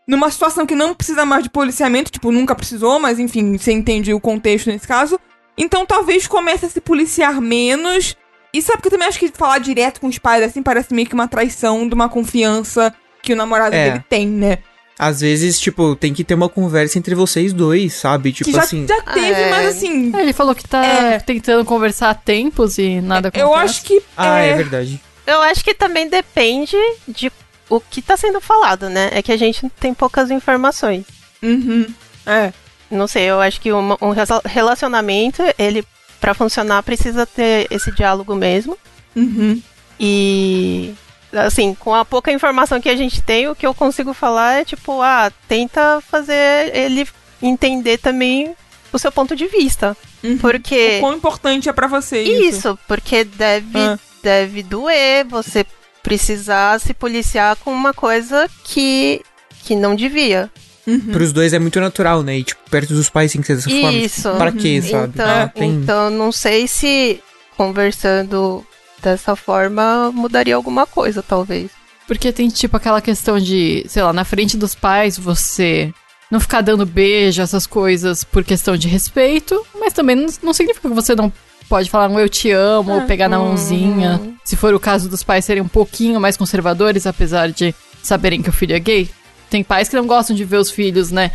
Numa 0.09 0.31
situação 0.31 0.65
que 0.67 0.75
não 0.75 0.95
precisa 0.95 1.25
mais 1.27 1.45
de 1.45 1.51
policiamento, 1.51 2.11
tipo, 2.11 2.33
nunca 2.33 2.55
precisou, 2.55 2.99
mas 2.99 3.19
enfim, 3.19 3.57
você 3.57 3.71
entende 3.71 4.13
o 4.15 4.19
contexto 4.19 4.69
nesse 4.69 4.89
caso. 4.89 5.21
Então 5.59 5.85
talvez 5.85 6.27
comece 6.27 6.65
a 6.67 6.69
se 6.71 6.81
policiar 6.81 7.41
menos. 7.41 8.17
E 8.53 8.61
sabe 8.63 8.81
que 8.83 8.89
eu 8.89 8.93
também 8.93 9.07
acho 9.07 9.19
que 9.19 9.29
falar 9.29 9.59
direto 9.59 10.01
com 10.01 10.09
os 10.09 10.19
pais 10.19 10.43
assim 10.43 10.63
parece 10.63 10.93
meio 10.93 11.07
que 11.07 11.15
uma 11.15 11.29
traição 11.29 11.87
de 11.87 11.95
uma 11.95 12.09
confiança 12.09 12.93
que 13.23 13.33
o 13.33 13.37
namorado 13.37 13.77
É. 13.77 13.91
dele 13.91 14.05
tem, 14.09 14.27
né? 14.27 14.59
Às 14.99 15.21
vezes, 15.21 15.59
tipo, 15.61 15.95
tem 15.97 16.13
que 16.13 16.25
ter 16.25 16.35
uma 16.35 16.49
conversa 16.49 16.99
entre 16.99 17.15
vocês 17.15 17.53
dois, 17.53 17.95
sabe? 17.95 18.33
Tipo 18.33 18.51
que 18.51 18.57
já, 18.57 18.63
assim. 18.63 18.87
já 18.87 19.01
teve, 19.03 19.41
é. 19.41 19.51
mas 19.51 19.67
assim. 19.77 20.13
É, 20.15 20.21
ele 20.23 20.33
falou 20.33 20.55
que 20.55 20.67
tá 20.67 20.85
É. 20.85 21.19
tentando 21.21 21.65
conversar 21.65 22.11
há 22.11 22.15
tempos 22.15 22.77
e 22.79 23.01
nada 23.01 23.29
acontece. 23.29 23.45
Eu 23.51 23.55
acho 23.55 23.83
que. 23.83 24.03
Ah, 24.17 24.41
é 24.41 24.51
é, 24.51 24.57
verdade. 24.57 25.01
Eu 25.31 25.43
acho 25.43 25.63
que 25.63 25.75
também 25.75 26.09
depende 26.09 26.77
de 27.07 27.31
o 27.69 27.81
que 27.81 28.03
tá 28.03 28.17
sendo 28.17 28.41
falado, 28.41 28.89
né? 28.91 29.11
É 29.13 29.23
que 29.23 29.31
a 29.33 29.37
gente 29.37 29.69
tem 29.79 29.95
poucas 29.95 30.31
informações. 30.31 31.05
Uhum. 31.43 31.87
É. 32.27 32.53
Não 32.91 33.07
sei, 33.07 33.25
eu 33.25 33.41
acho 33.41 33.61
que 33.61 33.73
um 33.73 34.11
resa- 34.11 34.43
relacionamento, 34.45 35.43
ele, 35.57 35.85
pra 36.21 36.35
funcionar, 36.35 36.83
precisa 36.83 37.25
ter 37.25 37.69
esse 37.71 37.93
diálogo 37.93 38.35
mesmo. 38.35 38.77
Uhum. 39.15 39.63
E 39.99 40.93
assim, 41.33 41.75
com 41.75 41.95
a 41.95 42.05
pouca 42.05 42.33
informação 42.33 42.81
que 42.81 42.89
a 42.89 42.97
gente 42.97 43.23
tem, 43.23 43.47
o 43.49 43.55
que 43.55 43.65
eu 43.67 43.73
consigo 43.73 44.13
falar 44.13 44.61
é 44.61 44.65
tipo, 44.65 45.01
ah, 45.01 45.31
tenta 45.47 46.01
fazer 46.11 46.75
ele 46.75 47.07
entender 47.41 47.99
também 47.99 48.57
o 48.93 48.99
seu 48.99 49.13
ponto 49.13 49.37
de 49.37 49.47
vista. 49.47 49.97
Uhum. 50.23 50.39
Porque 50.39 50.97
O 50.99 51.01
quão 51.01 51.15
importante 51.15 51.69
é 51.69 51.73
pra 51.73 51.87
você 51.87 52.23
isso. 52.23 52.57
isso, 52.59 52.79
porque 52.87 53.25
deve 53.25 53.79
Ah. 53.79 53.99
deve 54.23 54.63
doer 54.63 55.25
você 55.27 55.65
precisar 56.03 56.79
se 56.81 56.93
policiar 56.95 57.57
com 57.57 57.73
uma 57.73 57.93
coisa 57.95 58.49
que 58.65 59.23
que 59.65 59.75
não 59.77 59.95
devia. 59.95 60.51
Uhum. 60.87 60.99
Pros 61.13 61.33
dois 61.33 61.53
é 61.53 61.59
muito 61.59 61.79
natural, 61.81 62.23
né? 62.23 62.39
E, 62.39 62.43
tipo, 62.45 62.61
perto 62.71 62.95
dos 62.95 63.09
pais 63.11 63.31
tem 63.33 63.41
que 63.41 63.47
ser 63.47 63.57
dessa 63.57 63.71
forma. 63.71 63.93
Isso. 63.93 64.23
Tipo, 64.23 64.37
pra 64.37 64.53
quê, 64.53 64.83
sabe? 64.83 65.13
Então, 65.15 65.29
Ah, 65.29 65.49
tem- 65.49 65.71
então 65.71 66.11
não 66.11 66.33
sei 66.33 66.67
se 66.67 67.21
conversando 67.57 68.67
dessa 69.03 69.35
forma 69.37 70.11
mudaria 70.13 70.55
alguma 70.57 70.87
coisa, 70.87 71.23
talvez. 71.23 71.71
Porque 72.07 72.33
tem, 72.33 72.49
tipo, 72.49 72.77
aquela 72.77 73.01
questão 73.01 73.39
de, 73.39 73.85
sei 73.89 74.03
lá, 74.03 74.13
na 74.13 74.25
frente 74.25 74.57
dos 74.57 74.75
pais 74.75 75.17
você 75.17 75.93
não 76.31 76.39
ficar 76.39 76.61
dando 76.61 76.87
beijo, 76.87 77.43
essas 77.43 77.67
coisas, 77.67 78.23
por 78.23 78.45
questão 78.45 78.77
de 78.77 78.87
respeito, 78.87 79.67
mas 79.79 79.93
também 79.93 80.15
não, 80.15 80.27
não 80.43 80.55
significa 80.55 80.89
que 80.89 80.95
você 80.95 81.15
não 81.15 81.33
pode 81.69 81.91
falar 81.91 82.09
um 82.09 82.19
eu 82.19 82.29
te 82.29 82.51
amo 82.51 82.93
ou 82.93 83.03
pegar 83.03 83.29
na 83.29 83.39
mãozinha. 83.39 84.21
Se 84.45 84.57
for 84.57 84.75
o 84.75 84.81
caso 84.81 85.09
dos 85.09 85.23
pais 85.23 85.45
serem 85.45 85.63
um 85.63 85.69
pouquinho 85.69 86.21
mais 86.21 86.37
conservadores, 86.37 87.07
apesar 87.07 87.51
de 87.51 87.75
saberem 88.03 88.43
que 88.43 88.49
o 88.49 88.53
filho 88.53 88.75
é 88.75 88.79
gay. 88.79 89.09
Tem 89.49 89.63
pais 89.63 89.89
que 89.89 89.97
não 89.97 90.07
gostam 90.07 90.35
de 90.35 90.45
ver 90.45 90.59
os 90.59 90.71
filhos, 90.71 91.11
né, 91.11 91.31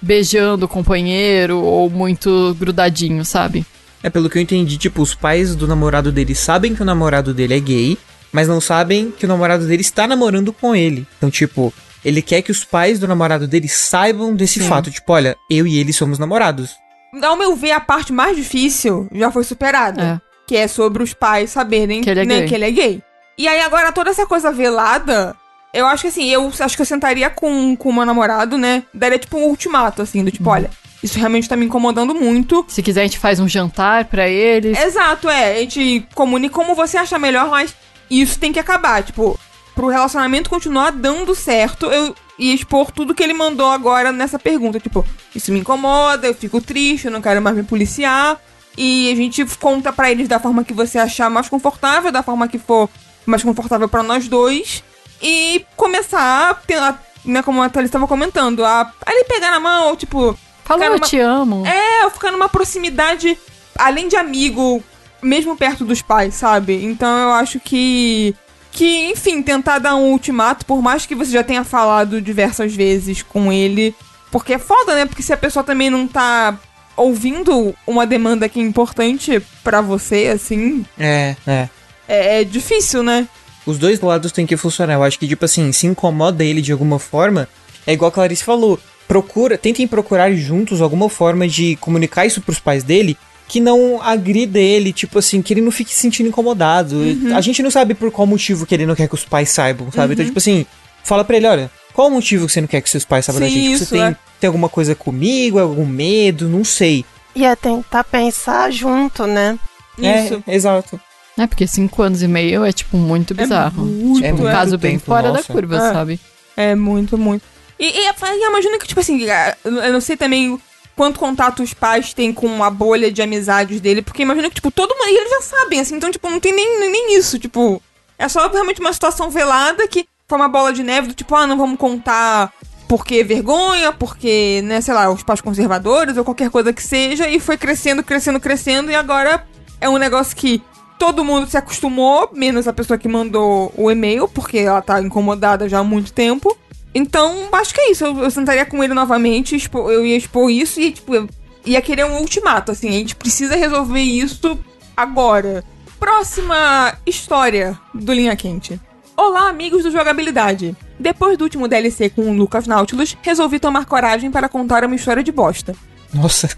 beijando 0.00 0.66
o 0.66 0.68
companheiro 0.68 1.58
ou 1.58 1.90
muito 1.90 2.56
grudadinho, 2.58 3.24
sabe? 3.24 3.64
É, 4.02 4.08
pelo 4.08 4.30
que 4.30 4.38
eu 4.38 4.42
entendi, 4.42 4.76
tipo, 4.76 5.02
os 5.02 5.14
pais 5.14 5.54
do 5.54 5.66
namorado 5.66 6.12
dele 6.12 6.34
sabem 6.34 6.74
que 6.74 6.82
o 6.82 6.84
namorado 6.84 7.34
dele 7.34 7.54
é 7.54 7.60
gay, 7.60 7.98
mas 8.32 8.46
não 8.46 8.60
sabem 8.60 9.10
que 9.10 9.24
o 9.24 9.28
namorado 9.28 9.66
dele 9.66 9.82
está 9.82 10.06
namorando 10.06 10.52
com 10.52 10.74
ele. 10.74 11.06
Então, 11.16 11.30
tipo, 11.30 11.72
ele 12.08 12.22
quer 12.22 12.42
que 12.42 12.50
os 12.50 12.64
pais 12.64 12.98
do 12.98 13.06
namorado 13.06 13.46
dele 13.46 13.68
saibam 13.68 14.34
desse 14.34 14.60
Sim. 14.60 14.68
fato. 14.68 14.90
Tipo, 14.90 15.12
olha, 15.12 15.36
eu 15.50 15.66
e 15.66 15.78
ele 15.78 15.92
somos 15.92 16.18
namorados. 16.18 16.76
Ao 17.22 17.36
meu 17.36 17.54
ver, 17.56 17.72
a 17.72 17.80
parte 17.80 18.12
mais 18.12 18.36
difícil 18.36 19.08
já 19.12 19.30
foi 19.30 19.44
superada. 19.44 20.02
É. 20.24 20.28
Que 20.46 20.56
é 20.56 20.66
sobre 20.68 21.02
os 21.02 21.12
pais 21.14 21.50
saberem 21.50 22.00
Que 22.00 22.10
ele 22.10 22.20
é 22.20 22.24
né, 22.24 22.38
gay. 22.40 22.48
que 22.48 22.54
ele 22.54 22.64
é 22.64 22.70
gay. 22.70 23.02
E 23.36 23.46
aí 23.46 23.60
agora 23.60 23.92
toda 23.92 24.10
essa 24.10 24.26
coisa 24.26 24.50
velada, 24.50 25.36
eu 25.72 25.86
acho 25.86 26.02
que 26.02 26.08
assim, 26.08 26.28
eu 26.28 26.50
acho 26.58 26.74
que 26.74 26.82
eu 26.82 26.86
sentaria 26.86 27.30
com 27.30 27.76
com 27.76 27.90
o 27.90 27.92
meu 27.94 28.04
namorado, 28.04 28.58
né? 28.58 28.82
Daria 28.92 29.18
tipo 29.18 29.38
um 29.38 29.44
ultimato, 29.44 30.02
assim, 30.02 30.24
do 30.24 30.30
tipo, 30.30 30.48
olha, 30.50 30.70
isso 31.02 31.18
realmente 31.18 31.48
tá 31.48 31.54
me 31.56 31.66
incomodando 31.66 32.14
muito. 32.14 32.64
Se 32.68 32.82
quiser, 32.82 33.02
a 33.02 33.04
gente 33.04 33.18
faz 33.18 33.38
um 33.38 33.48
jantar 33.48 34.06
pra 34.06 34.28
eles. 34.28 34.78
Exato, 34.78 35.28
é. 35.28 35.56
A 35.56 35.60
gente 35.60 36.06
comunica 36.14 36.54
como 36.54 36.74
você 36.74 36.96
acha 36.96 37.18
melhor, 37.18 37.48
mas 37.48 37.74
isso 38.10 38.38
tem 38.38 38.52
que 38.52 38.58
acabar. 38.58 39.02
Tipo, 39.02 39.38
pro 39.78 39.86
relacionamento 39.86 40.50
continuar 40.50 40.90
dando 40.90 41.36
certo, 41.36 41.86
eu 41.86 42.12
ia 42.36 42.52
expor 42.52 42.90
tudo 42.90 43.14
que 43.14 43.22
ele 43.22 43.32
mandou 43.32 43.70
agora 43.70 44.10
nessa 44.10 44.36
pergunta. 44.36 44.80
Tipo, 44.80 45.06
isso 45.32 45.52
me 45.52 45.60
incomoda, 45.60 46.26
eu 46.26 46.34
fico 46.34 46.60
triste, 46.60 47.04
eu 47.04 47.12
não 47.12 47.22
quero 47.22 47.40
mais 47.40 47.54
me 47.54 47.62
policiar. 47.62 48.40
E 48.76 49.08
a 49.12 49.14
gente 49.14 49.44
conta 49.60 49.92
pra 49.92 50.10
eles 50.10 50.26
da 50.26 50.40
forma 50.40 50.64
que 50.64 50.72
você 50.74 50.98
achar 50.98 51.30
mais 51.30 51.48
confortável, 51.48 52.10
da 52.10 52.24
forma 52.24 52.48
que 52.48 52.58
for 52.58 52.88
mais 53.24 53.44
confortável 53.44 53.88
pra 53.88 54.02
nós 54.02 54.26
dois. 54.26 54.82
E 55.22 55.64
começar 55.76 56.60
a, 56.72 56.98
né, 57.24 57.40
como 57.42 57.62
a 57.62 57.68
Thalys 57.68 57.86
estava 57.86 58.08
comentando, 58.08 58.64
a, 58.64 58.80
a 59.06 59.12
ele 59.12 59.26
pegar 59.26 59.52
na 59.52 59.60
mão, 59.60 59.94
tipo, 59.94 60.36
Cara, 60.64 60.86
eu 60.86 60.98
te 60.98 61.20
amo. 61.20 61.64
é, 61.64 62.02
eu 62.02 62.10
ficar 62.10 62.32
numa 62.32 62.48
proximidade, 62.48 63.38
além 63.78 64.08
de 64.08 64.16
amigo, 64.16 64.82
mesmo 65.22 65.56
perto 65.56 65.84
dos 65.84 66.02
pais, 66.02 66.34
sabe? 66.34 66.84
Então 66.84 67.16
eu 67.16 67.30
acho 67.30 67.60
que. 67.60 68.34
Que, 68.78 69.10
enfim, 69.10 69.42
tentar 69.42 69.80
dar 69.80 69.96
um 69.96 70.12
ultimato, 70.12 70.64
por 70.64 70.80
mais 70.80 71.04
que 71.04 71.12
você 71.12 71.32
já 71.32 71.42
tenha 71.42 71.64
falado 71.64 72.22
diversas 72.22 72.72
vezes 72.76 73.22
com 73.24 73.52
ele. 73.52 73.92
Porque 74.30 74.52
é 74.52 74.58
foda, 74.58 74.94
né? 74.94 75.04
Porque 75.04 75.20
se 75.20 75.32
a 75.32 75.36
pessoa 75.36 75.64
também 75.64 75.90
não 75.90 76.06
tá 76.06 76.56
ouvindo 76.96 77.74
uma 77.84 78.06
demanda 78.06 78.48
que 78.48 78.60
é 78.60 78.62
importante 78.62 79.42
pra 79.64 79.80
você, 79.80 80.28
assim, 80.32 80.86
É, 80.96 81.34
é. 81.44 81.68
é, 82.06 82.40
é 82.40 82.44
difícil, 82.44 83.02
né? 83.02 83.26
Os 83.66 83.78
dois 83.78 84.00
lados 84.00 84.30
têm 84.30 84.46
que 84.46 84.56
funcionar. 84.56 84.94
Eu 84.94 85.02
acho 85.02 85.18
que, 85.18 85.26
tipo 85.26 85.44
assim, 85.44 85.72
se 85.72 85.88
incomoda 85.88 86.44
ele 86.44 86.62
de 86.62 86.70
alguma 86.70 87.00
forma, 87.00 87.48
é 87.84 87.92
igual 87.92 88.10
a 88.10 88.12
Clarice 88.12 88.44
falou. 88.44 88.78
Procura, 89.08 89.58
tentem 89.58 89.88
procurar 89.88 90.30
juntos 90.34 90.80
alguma 90.80 91.08
forma 91.10 91.48
de 91.48 91.74
comunicar 91.80 92.26
isso 92.26 92.40
pros 92.40 92.60
pais 92.60 92.84
dele 92.84 93.18
que 93.48 93.60
não 93.60 94.00
agrida 94.02 94.58
ele, 94.60 94.92
tipo 94.92 95.18
assim, 95.18 95.40
que 95.40 95.54
ele 95.54 95.62
não 95.62 95.70
fique 95.70 95.90
se 95.92 96.00
sentindo 96.00 96.28
incomodado. 96.28 96.96
A 97.34 97.40
gente 97.40 97.62
não 97.62 97.70
sabe 97.70 97.94
por 97.94 98.10
qual 98.12 98.26
motivo 98.26 98.66
que 98.66 98.74
ele 98.74 98.84
não 98.84 98.94
quer 98.94 99.08
que 99.08 99.14
os 99.14 99.24
pais 99.24 99.48
saibam, 99.48 99.90
sabe? 99.90 100.12
Então, 100.12 100.26
tipo 100.26 100.38
assim, 100.38 100.66
fala 101.02 101.24
pra 101.24 101.36
ele, 101.38 101.46
olha, 101.46 101.70
qual 101.94 102.08
o 102.08 102.10
motivo 102.10 102.46
que 102.46 102.52
você 102.52 102.60
não 102.60 102.68
quer 102.68 102.82
que 102.82 102.90
seus 102.90 103.06
pais 103.06 103.24
saibam 103.24 103.40
da 103.40 103.48
Sim, 103.48 103.54
gente? 103.54 103.72
isso, 103.72 103.86
você 103.86 103.96
tem, 103.96 104.04
é. 104.04 104.16
tem 104.38 104.48
alguma 104.48 104.68
coisa 104.68 104.94
comigo, 104.94 105.58
algum 105.58 105.86
medo, 105.86 106.46
não 106.46 106.62
sei. 106.62 107.04
E 107.34 107.44
é 107.44 107.56
tentar 107.56 108.04
pensar 108.04 108.70
junto, 108.70 109.26
né? 109.26 109.58
Isso. 109.96 110.42
É, 110.46 110.54
exato. 110.54 111.00
É, 111.38 111.46
porque 111.46 111.66
cinco 111.66 112.02
anos 112.02 112.22
e 112.22 112.28
meio 112.28 112.64
é, 112.64 112.72
tipo, 112.72 112.96
muito 112.96 113.34
bizarro. 113.34 113.84
muito, 113.84 114.22
tipo, 114.26 114.42
um 114.42 114.48
é. 114.48 114.52
caso 114.52 114.70
muito 114.72 114.82
bem 114.82 114.92
tempo, 114.92 115.06
fora 115.06 115.28
da 115.28 115.34
nossa. 115.38 115.52
curva, 115.52 115.76
É. 115.76 115.92
sabe? 115.92 116.20
É, 116.56 116.74
muito, 116.74 117.16
muito. 117.16 117.42
E, 117.78 117.86
e, 117.86 118.08
e 118.08 118.46
imagina 118.46 118.78
que, 118.78 118.88
tipo 118.88 119.00
assim, 119.00 119.20
eu 119.64 119.92
não 119.92 120.00
sei 120.00 120.16
também 120.16 120.58
quanto 120.98 121.20
contato 121.20 121.62
os 121.62 121.72
pais 121.72 122.12
têm 122.12 122.32
com 122.32 122.64
a 122.64 122.68
bolha 122.68 123.12
de 123.12 123.22
amizades 123.22 123.80
dele, 123.80 124.02
porque 124.02 124.22
imagina 124.22 124.48
que, 124.48 124.56
tipo, 124.56 124.72
todo 124.72 124.96
mundo. 124.96 125.08
E 125.08 125.16
eles 125.16 125.30
já 125.30 125.42
sabem, 125.42 125.78
assim, 125.78 125.94
então, 125.94 126.10
tipo, 126.10 126.28
não 126.28 126.40
tem 126.40 126.52
nem, 126.52 126.90
nem, 126.90 127.16
isso, 127.16 127.38
tipo. 127.38 127.80
É 128.18 128.28
só 128.28 128.48
realmente 128.48 128.80
uma 128.80 128.92
situação 128.92 129.30
velada 129.30 129.86
que 129.86 130.08
foi 130.26 130.36
uma 130.36 130.48
bola 130.48 130.72
de 130.72 130.82
neve 130.82 131.06
do 131.06 131.14
tipo, 131.14 131.36
ah, 131.36 131.46
não 131.46 131.56
vamos 131.56 131.78
contar 131.78 132.52
porque 132.88 133.22
vergonha, 133.22 133.92
porque, 133.92 134.60
né, 134.64 134.80
sei 134.80 134.92
lá, 134.92 135.08
os 135.08 135.22
pais 135.22 135.40
conservadores 135.40 136.16
ou 136.16 136.24
qualquer 136.24 136.50
coisa 136.50 136.72
que 136.72 136.82
seja, 136.82 137.28
e 137.28 137.38
foi 137.38 137.56
crescendo, 137.56 138.02
crescendo, 138.02 138.40
crescendo, 138.40 138.90
e 138.90 138.94
agora 138.94 139.46
é 139.80 139.88
um 139.88 139.98
negócio 139.98 140.34
que 140.34 140.60
todo 140.98 141.24
mundo 141.24 141.46
se 141.46 141.56
acostumou, 141.56 142.30
menos 142.32 142.66
a 142.66 142.72
pessoa 142.72 142.98
que 142.98 143.06
mandou 143.06 143.72
o 143.76 143.88
e-mail, 143.88 144.26
porque 144.26 144.58
ela 144.58 144.82
tá 144.82 145.00
incomodada 145.00 145.68
já 145.68 145.78
há 145.78 145.84
muito 145.84 146.12
tempo. 146.12 146.56
Então, 146.94 147.48
acho 147.52 147.72
que 147.74 147.80
é 147.80 147.90
isso. 147.90 148.04
Eu, 148.04 148.18
eu 148.24 148.30
sentaria 148.30 148.64
com 148.66 148.82
ele 148.82 148.94
novamente, 148.94 149.54
expo- 149.56 149.90
eu 149.90 150.04
ia 150.04 150.16
expor 150.16 150.50
isso 150.50 150.80
e, 150.80 150.92
tipo, 150.92 151.14
eu 151.14 151.28
ia 151.64 151.80
querer 151.80 152.04
um 152.06 152.18
ultimato, 152.18 152.72
assim. 152.72 152.88
A 152.88 152.92
gente 152.92 153.14
precisa 153.16 153.56
resolver 153.56 154.00
isso 154.00 154.58
agora. 154.96 155.62
Próxima 156.00 156.94
história 157.04 157.78
do 157.94 158.12
Linha 158.12 158.34
Quente. 158.36 158.80
Olá, 159.16 159.48
amigos 159.48 159.82
do 159.82 159.90
Jogabilidade. 159.90 160.74
Depois 160.98 161.36
do 161.36 161.42
último 161.44 161.68
DLC 161.68 162.08
com 162.08 162.22
o 162.30 162.32
Lucas 162.32 162.66
Nautilus, 162.66 163.16
resolvi 163.22 163.58
tomar 163.60 163.84
coragem 163.84 164.30
para 164.30 164.48
contar 164.48 164.84
uma 164.84 164.94
história 164.96 165.22
de 165.22 165.30
bosta. 165.32 165.74
Nossa. 166.14 166.48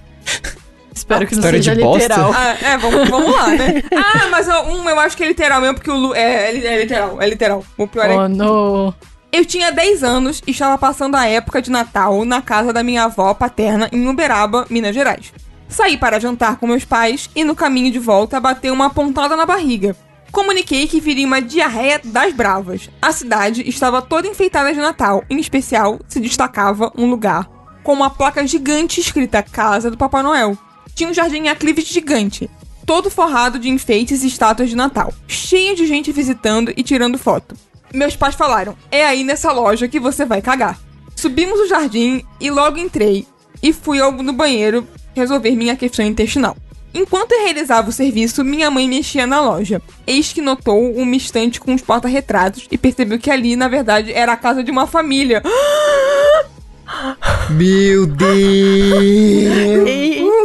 Espero 0.95 1.26
que 1.26 1.35
não 1.35 1.41
História 1.41 1.59
seja 1.62 1.74
de 1.76 1.83
bosta? 1.83 2.03
literal. 2.03 2.33
Ah, 2.35 2.57
é, 2.62 2.76
vamos, 2.78 3.09
vamos 3.09 3.33
lá, 3.33 3.49
né? 3.49 3.83
Ah, 3.97 4.28
mas 4.31 4.47
um 4.49 4.89
eu 4.89 5.01
acho 5.01 5.16
que 5.16 5.24
é 5.24 5.28
literal 5.28 5.61
mesmo, 5.61 5.74
porque 5.76 5.91
o 5.91 5.97
Lu. 5.97 6.14
É, 6.14 6.51
é, 6.53 6.57
é 6.66 6.78
literal, 6.83 7.20
é 7.22 7.28
literal. 7.28 7.64
O 7.78 7.87
pior 7.87 8.11
é 8.11 8.16
Oh, 8.16 8.28
no. 8.28 8.95
Eu 9.33 9.45
tinha 9.45 9.70
10 9.70 10.03
anos 10.03 10.43
e 10.45 10.51
estava 10.51 10.76
passando 10.76 11.14
a 11.14 11.24
época 11.24 11.62
de 11.62 11.70
Natal 11.70 12.24
na 12.24 12.43
casa 12.43 12.72
da 12.72 12.83
minha 12.83 13.05
avó 13.05 13.33
paterna 13.33 13.89
em 13.93 14.09
Uberaba, 14.09 14.66
Minas 14.68 14.93
Gerais. 14.93 15.33
Saí 15.68 15.97
para 15.97 16.18
jantar 16.18 16.57
com 16.57 16.66
meus 16.66 16.85
pais 16.85 17.31
e 17.37 17.45
no 17.45 17.55
caminho 17.55 17.93
de 17.93 17.99
volta 18.01 18.41
bateu 18.41 18.74
uma 18.74 18.91
pontada 18.91 19.37
na 19.37 19.47
barriga. 19.47 19.95
Comuniquei 20.33 20.89
que 20.89 21.01
viria 21.01 21.26
uma 21.26 21.41
diarreia 21.41 22.01
das 22.03 22.35
bravas. 22.35 22.91
A 23.01 23.12
cidade 23.12 23.68
estava 23.68 24.03
toda 24.03 24.26
enfeitada 24.26 24.74
de 24.74 24.81
Natal, 24.81 25.22
em 25.31 25.39
especial 25.39 26.01
se 26.09 26.18
destacava 26.18 26.93
um 26.99 27.09
lugar 27.09 27.49
com 27.85 27.93
uma 27.93 28.11
placa 28.11 28.45
gigante 28.45 29.01
escrita 29.01 29.45
Casa 29.45 29.93
do 29.93 29.97
Papai 29.97 30.24
Noel. 30.24 30.59
Tinha 30.93 31.09
um 31.09 31.14
jardim 31.14 31.47
aclive 31.47 31.83
gigante, 31.83 32.51
todo 32.85 33.09
forrado 33.09 33.61
de 33.61 33.68
enfeites 33.68 34.24
e 34.24 34.26
estátuas 34.26 34.68
de 34.68 34.76
Natal, 34.76 35.14
cheio 35.28 35.76
de 35.76 35.87
gente 35.87 36.11
visitando 36.11 36.72
e 36.76 36.83
tirando 36.83 37.16
foto. 37.16 37.70
Meus 37.93 38.16
pais 38.16 38.34
falaram: 38.34 38.76
é 38.91 39.05
aí 39.05 39.24
nessa 39.24 39.53
loja 39.53 39.88
que 39.88 40.01
você 40.01 40.24
vai 40.24 40.41
cagar. 40.41 40.78
Subimos 41.14 41.61
o 41.61 41.68
jardim 41.68 42.24
e 42.41 42.51
logo 42.51 42.78
entrei 42.78 43.26
e 43.62 43.72
fui 43.72 44.01
ao 44.01 44.12
no 44.12 44.32
banheiro 44.32 44.86
resolver 45.14 45.51
minha 45.51 45.76
questão 45.76 46.05
intestinal. 46.05 46.57
Enquanto 46.93 47.32
eu 47.32 47.45
realizava 47.45 47.88
o 47.88 47.93
serviço, 47.93 48.43
minha 48.43 48.70
mãe 48.70 48.88
mexia 48.88 49.26
na 49.26 49.41
loja. 49.41 49.80
Eis 50.07 50.32
que 50.32 50.41
notou 50.41 50.93
uma 50.93 51.14
estante 51.14 51.61
com 51.61 51.74
os 51.74 51.82
porta-retratos 51.82 52.66
e 52.70 52.76
percebeu 52.76 53.18
que 53.18 53.30
ali, 53.30 53.55
na 53.55 53.68
verdade, 53.68 54.12
era 54.12 54.32
a 54.32 54.36
casa 54.36 54.64
de 54.64 54.70
uma 54.70 54.86
família. 54.86 55.43
Meu 57.51 58.07
Deus! 58.07 58.30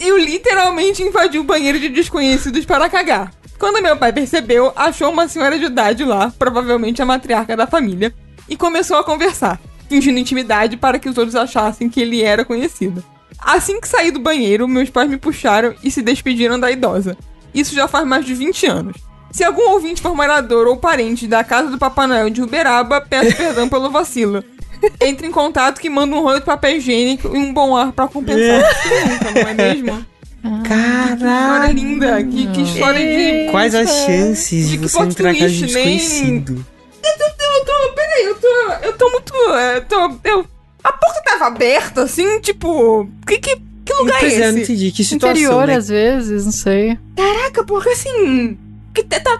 Eu 0.00 0.18
literalmente 0.18 1.02
invadi 1.02 1.38
o 1.38 1.44
banheiro 1.44 1.78
de 1.78 1.88
desconhecidos 1.88 2.64
para 2.64 2.88
cagar. 2.88 3.32
Quando 3.58 3.82
meu 3.82 3.96
pai 3.96 4.12
percebeu, 4.12 4.72
achou 4.76 5.10
uma 5.10 5.28
senhora 5.28 5.58
de 5.58 5.64
idade 5.64 6.04
lá, 6.04 6.32
provavelmente 6.38 7.00
a 7.00 7.06
matriarca 7.06 7.56
da 7.56 7.66
família, 7.66 8.14
e 8.48 8.56
começou 8.56 8.98
a 8.98 9.04
conversar, 9.04 9.60
fingindo 9.88 10.18
intimidade 10.18 10.76
para 10.76 10.98
que 10.98 11.08
os 11.08 11.16
outros 11.16 11.34
achassem 11.34 11.88
que 11.88 12.00
ele 12.00 12.22
era 12.22 12.44
conhecido. 12.44 13.02
Assim 13.38 13.80
que 13.80 13.88
saí 13.88 14.10
do 14.10 14.20
banheiro, 14.20 14.68
meus 14.68 14.90
pais 14.90 15.08
me 15.08 15.16
puxaram 15.16 15.74
e 15.82 15.90
se 15.90 16.02
despediram 16.02 16.58
da 16.58 16.70
idosa. 16.70 17.16
Isso 17.54 17.74
já 17.74 17.88
faz 17.88 18.06
mais 18.06 18.24
de 18.24 18.34
20 18.34 18.66
anos. 18.66 18.96
Se 19.32 19.44
algum 19.44 19.70
ouvinte 19.70 20.00
for 20.00 20.14
morador 20.14 20.66
ou 20.66 20.76
parente 20.76 21.26
da 21.26 21.44
casa 21.44 21.70
do 21.70 21.78
Papai 21.78 22.06
Noel 22.06 22.30
de 22.30 22.42
Uberaba, 22.42 23.00
peço 23.00 23.36
perdão 23.36 23.68
pelo 23.68 23.90
vacilo. 23.90 24.42
Entre 25.00 25.26
em 25.26 25.30
contato 25.30 25.80
que 25.80 25.90
manda 25.90 26.14
um 26.14 26.20
rolo 26.20 26.38
de 26.38 26.44
papel 26.44 26.76
higiênico 26.76 27.28
e 27.34 27.38
um 27.38 27.52
bom 27.52 27.76
ar 27.76 27.92
pra 27.92 28.08
compensar. 28.08 28.62
Quem 28.82 29.08
nunca, 29.08 29.30
não 29.30 29.48
é 29.48 29.54
mesmo? 29.54 30.06
História 30.46 31.18
Caralho! 31.18 31.72
linda, 31.74 32.22
que, 32.24 32.46
que 32.52 32.62
história 32.62 33.00
de. 33.44 33.50
Quais 33.50 33.74
as 33.74 33.88
chances 33.88 34.68
de 34.68 34.72
De 34.72 34.78
que 34.78 34.88
você 34.88 35.02
entrar 35.02 35.34
casa 35.34 35.48
de 35.48 35.60
twist, 35.60 35.74
nem- 35.74 35.96
desconhecido? 35.96 36.66
Eu 37.04 37.64
tô. 37.64 37.92
Peraí, 37.94 38.24
eu 38.24 38.34
tô. 38.36 38.86
Eu 38.86 38.92
tô 38.94 39.10
muito. 39.10 39.34
Eu 39.34 39.84
tô. 39.84 40.18
Eu, 40.24 40.46
a 40.84 40.92
porta 40.92 41.22
tava 41.24 41.46
aberta, 41.46 42.02
assim, 42.02 42.40
tipo. 42.40 43.08
Que, 43.26 43.38
que, 43.38 43.56
que 43.84 43.92
lugar 43.94 44.18
Pois 44.20 44.32
é 44.32 44.36
é, 44.36 44.48
eu 44.48 44.52
não 44.52 44.58
esse? 44.60 44.72
entendi. 44.72 44.92
Que 44.92 45.04
situação, 45.04 45.36
Interior, 45.36 45.66
né? 45.66 45.74
às 45.76 45.88
vezes, 45.88 46.44
não 46.44 46.52
sei. 46.52 46.98
Caraca, 47.16 47.64
porque 47.64 47.88
assim. 47.90 48.58
Que 48.96 49.02
tá, 49.04 49.20
tá- 49.20 49.36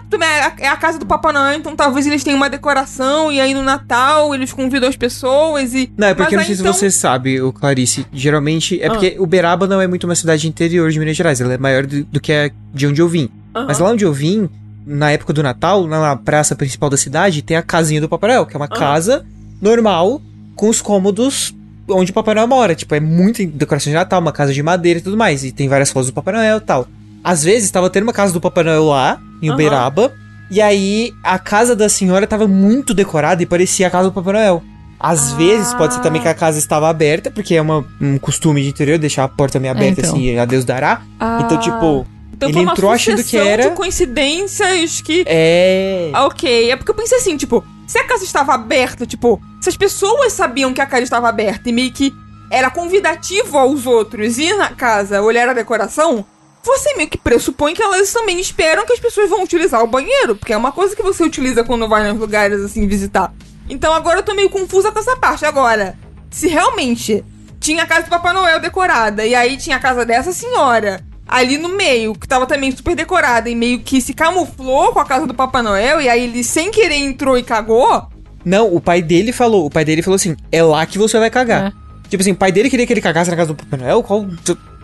é 0.59 0.67
a- 0.67 0.77
casa 0.77 0.99
do 0.99 1.05
Papai 1.05 1.33
Noel, 1.33 1.57
então 1.57 1.75
talvez 1.75 2.05
eles 2.05 2.23
tenham 2.23 2.37
uma 2.37 2.47
decoração 2.49 3.31
e 3.31 3.41
aí 3.41 3.53
no 3.55 3.63
Natal 3.63 4.35
eles 4.35 4.53
convidam 4.53 4.87
as 4.87 4.95
pessoas 4.95 5.73
e. 5.73 5.91
Não, 5.97 6.09
é 6.09 6.13
porque 6.13 6.35
eu 6.35 6.37
não 6.37 6.45
sei 6.45 6.51
aí, 6.53 6.55
se 6.57 6.61
então- 6.61 6.73
você 6.73 6.91
sabe, 6.91 7.41
o 7.41 7.51
Clarice. 7.51 8.05
Geralmente. 8.13 8.79
É 8.81 8.85
Ah. 8.85 8.91
porque 8.91 9.15
Uberaba 9.19 9.65
não 9.65 9.81
é 9.81 9.87
muito 9.87 10.03
uma 10.03 10.13
cidade 10.15 10.47
interior 10.47 10.91
de 10.91 10.99
Minas 10.99 11.17
Gerais. 11.17 11.41
Ela 11.41 11.53
é 11.55 11.57
maior 11.57 11.87
do, 11.87 12.03
do 12.05 12.19
que 12.19 12.31
a 12.31 12.51
de 12.73 12.85
onde 12.87 13.01
eu 13.01 13.07
vim. 13.09 13.29
Mas 13.53 13.79
lá 13.79 13.89
onde 13.89 14.05
eu 14.05 14.13
vim, 14.13 14.47
na 14.85 15.09
época 15.11 15.33
do 15.33 15.41
Natal, 15.41 15.87
na 15.87 16.15
praça 16.15 16.55
principal 16.55 16.89
da 16.91 16.97
cidade, 16.97 17.41
tem 17.41 17.57
a 17.57 17.63
casinha 17.63 17.99
do 17.99 18.07
Papai 18.07 18.29
Noel, 18.29 18.45
que 18.45 18.55
é 18.55 18.57
uma 18.59 18.67
casa 18.67 19.25
normal 19.59 20.21
com 20.55 20.69
os 20.69 20.81
cômodos 20.81 21.55
onde 21.89 22.11
o 22.11 22.13
Papai 22.13 22.35
Noel 22.35 22.47
mora. 22.47 22.75
Tipo, 22.75 22.93
é 22.95 22.99
muito 22.99 23.43
decoração 23.47 23.89
de 23.89 23.95
Natal, 23.95 24.19
uma 24.21 24.31
casa 24.31 24.53
de 24.53 24.61
madeira 24.61 24.99
e 24.99 25.01
tudo 25.01 25.17
mais. 25.17 25.43
E 25.43 25.51
tem 25.51 25.67
várias 25.67 25.89
fotos 25.89 26.07
do 26.09 26.13
Papai 26.13 26.33
Noel 26.35 26.57
e 26.57 26.61
tal. 26.61 26.87
Às 27.23 27.43
vezes, 27.43 27.69
tava 27.71 27.89
tendo 27.89 28.03
uma 28.03 28.13
casa 28.13 28.31
do 28.33 28.39
Papai 28.41 28.63
Noel 28.63 28.85
lá, 28.85 29.19
em. 29.41 29.49
Uberaba. 29.51 30.13
E 30.49 30.61
aí, 30.61 31.13
a 31.23 31.37
casa 31.37 31.75
da 31.75 31.89
senhora 31.89 32.25
tava 32.25 32.47
muito 32.47 32.93
decorada 32.93 33.43
e 33.43 33.45
parecia 33.45 33.87
a 33.87 33.89
casa 33.89 34.09
do 34.09 34.13
Papai 34.13 34.33
Noel. 34.33 34.63
Às 34.99 35.31
vezes, 35.33 35.73
pode 35.75 35.93
ser 35.93 35.99
também 36.01 36.21
que 36.21 36.27
a 36.27 36.33
casa 36.33 36.57
estava 36.57 36.89
aberta, 36.89 37.29
porque 37.29 37.53
é 37.55 37.61
uma- 37.61 37.85
um 38.01 38.17
costume 38.17 38.63
de 38.63 38.69
interior 38.69 38.97
deixar 38.97 39.25
a 39.25 39.27
porta 39.27 39.59
meio 39.59 39.71
aberta, 39.71 39.99
então. 40.01 40.13
assim, 40.15 40.37
a 40.39 40.45
Deus 40.45 40.65
dará. 40.65 41.01
Então, 41.45 41.57
Ah. 41.57 41.59
tipo, 41.59 42.07
Então 42.33 42.49
ele 42.49 42.59
entrou 42.61 42.89
achando 42.91 43.23
que 43.23 43.35
era- 43.37 43.69
de 43.69 43.75
coincidências 43.75 45.01
que 45.01 45.23
é. 45.27 46.09
Ah, 46.13 46.25
Ok, 46.25 46.71
é 46.71 46.75
porque 46.75 46.91
eu 46.91 46.95
pensei 46.95 47.17
assim, 47.17 47.37
tipo, 47.37 47.63
se 47.85 47.97
a 47.99 48.05
casa 48.05 48.23
estava 48.23 48.53
aberta, 48.53 49.05
tipo, 49.05 49.39
se 49.61 49.69
as 49.69 49.77
pessoas 49.77 50.33
sabiam 50.33 50.73
que 50.73 50.81
a 50.81 50.85
casa 50.85 51.03
estava 51.03 51.27
aberta 51.29 51.69
e 51.69 51.71
meio 51.73 51.91
que 51.91 52.13
era 52.51 52.69
convidativo 52.69 53.57
aos 53.57 53.85
outros 53.85 54.37
ir 54.37 54.55
na 54.57 54.69
casa 54.69 55.21
olhar 55.21 55.47
a 55.49 55.53
decoração, 55.53 56.25
você 56.63 56.95
meio 56.95 57.09
que 57.09 57.17
pressupõe 57.17 57.73
que 57.73 57.81
elas 57.81 58.11
também 58.11 58.39
esperam 58.39 58.85
que 58.85 58.93
as 58.93 58.99
pessoas 58.99 59.29
vão 59.29 59.43
utilizar 59.43 59.81
o 59.83 59.87
banheiro, 59.87 60.35
porque 60.35 60.53
é 60.53 60.57
uma 60.57 60.71
coisa 60.71 60.95
que 60.95 61.03
você 61.03 61.23
utiliza 61.23 61.63
quando 61.63 61.87
vai 61.87 62.09
nos 62.09 62.19
lugares 62.19 62.61
assim 62.61 62.87
visitar. 62.87 63.33
Então 63.69 63.93
agora 63.93 64.19
eu 64.19 64.23
tô 64.23 64.33
meio 64.33 64.49
confusa 64.49 64.91
com 64.91 64.99
essa 64.99 65.15
parte. 65.15 65.45
Agora, 65.45 65.97
se 66.29 66.47
realmente 66.47 67.23
tinha 67.59 67.83
a 67.83 67.87
casa 67.87 68.03
do 68.03 68.09
Papai 68.09 68.33
Noel 68.33 68.59
decorada 68.59 69.25
e 69.25 69.33
aí 69.33 69.57
tinha 69.57 69.77
a 69.77 69.79
casa 69.79 70.05
dessa 70.05 70.31
senhora 70.31 71.03
ali 71.27 71.57
no 71.57 71.69
meio, 71.69 72.13
que 72.13 72.27
tava 72.27 72.45
também 72.45 72.71
super 72.71 72.95
decorada 72.95 73.49
e 73.49 73.55
meio 73.55 73.79
que 73.79 73.99
se 73.99 74.13
camuflou 74.13 74.93
com 74.93 74.99
a 74.99 75.05
casa 75.05 75.27
do 75.27 75.33
Papai 75.33 75.61
Noel 75.61 75.99
e 75.99 76.07
aí 76.07 76.23
ele 76.23 76.43
sem 76.43 76.71
querer 76.71 76.95
entrou 76.95 77.37
e 77.37 77.43
cagou. 77.43 78.07
Não, 78.45 78.73
o 78.73 78.79
pai 78.79 79.01
dele 79.01 79.33
falou, 79.33 79.65
o 79.65 79.69
pai 79.69 79.83
dele 79.83 80.01
falou 80.01 80.15
assim, 80.15 80.37
é 80.51 80.63
lá 80.63 80.85
que 80.85 80.97
você 80.97 81.19
vai 81.19 81.29
cagar. 81.29 81.73
Tipo 82.07 82.21
assim, 82.21 82.31
o 82.31 82.35
pai 82.35 82.51
dele 82.51 82.69
queria 82.69 82.87
que 82.87 82.93
ele 82.93 83.01
cagasse 83.01 83.29
na 83.29 83.35
casa 83.35 83.53
do 83.53 83.61
Papai 83.61 83.79
Noel, 83.79 84.01
qual, 84.01 84.25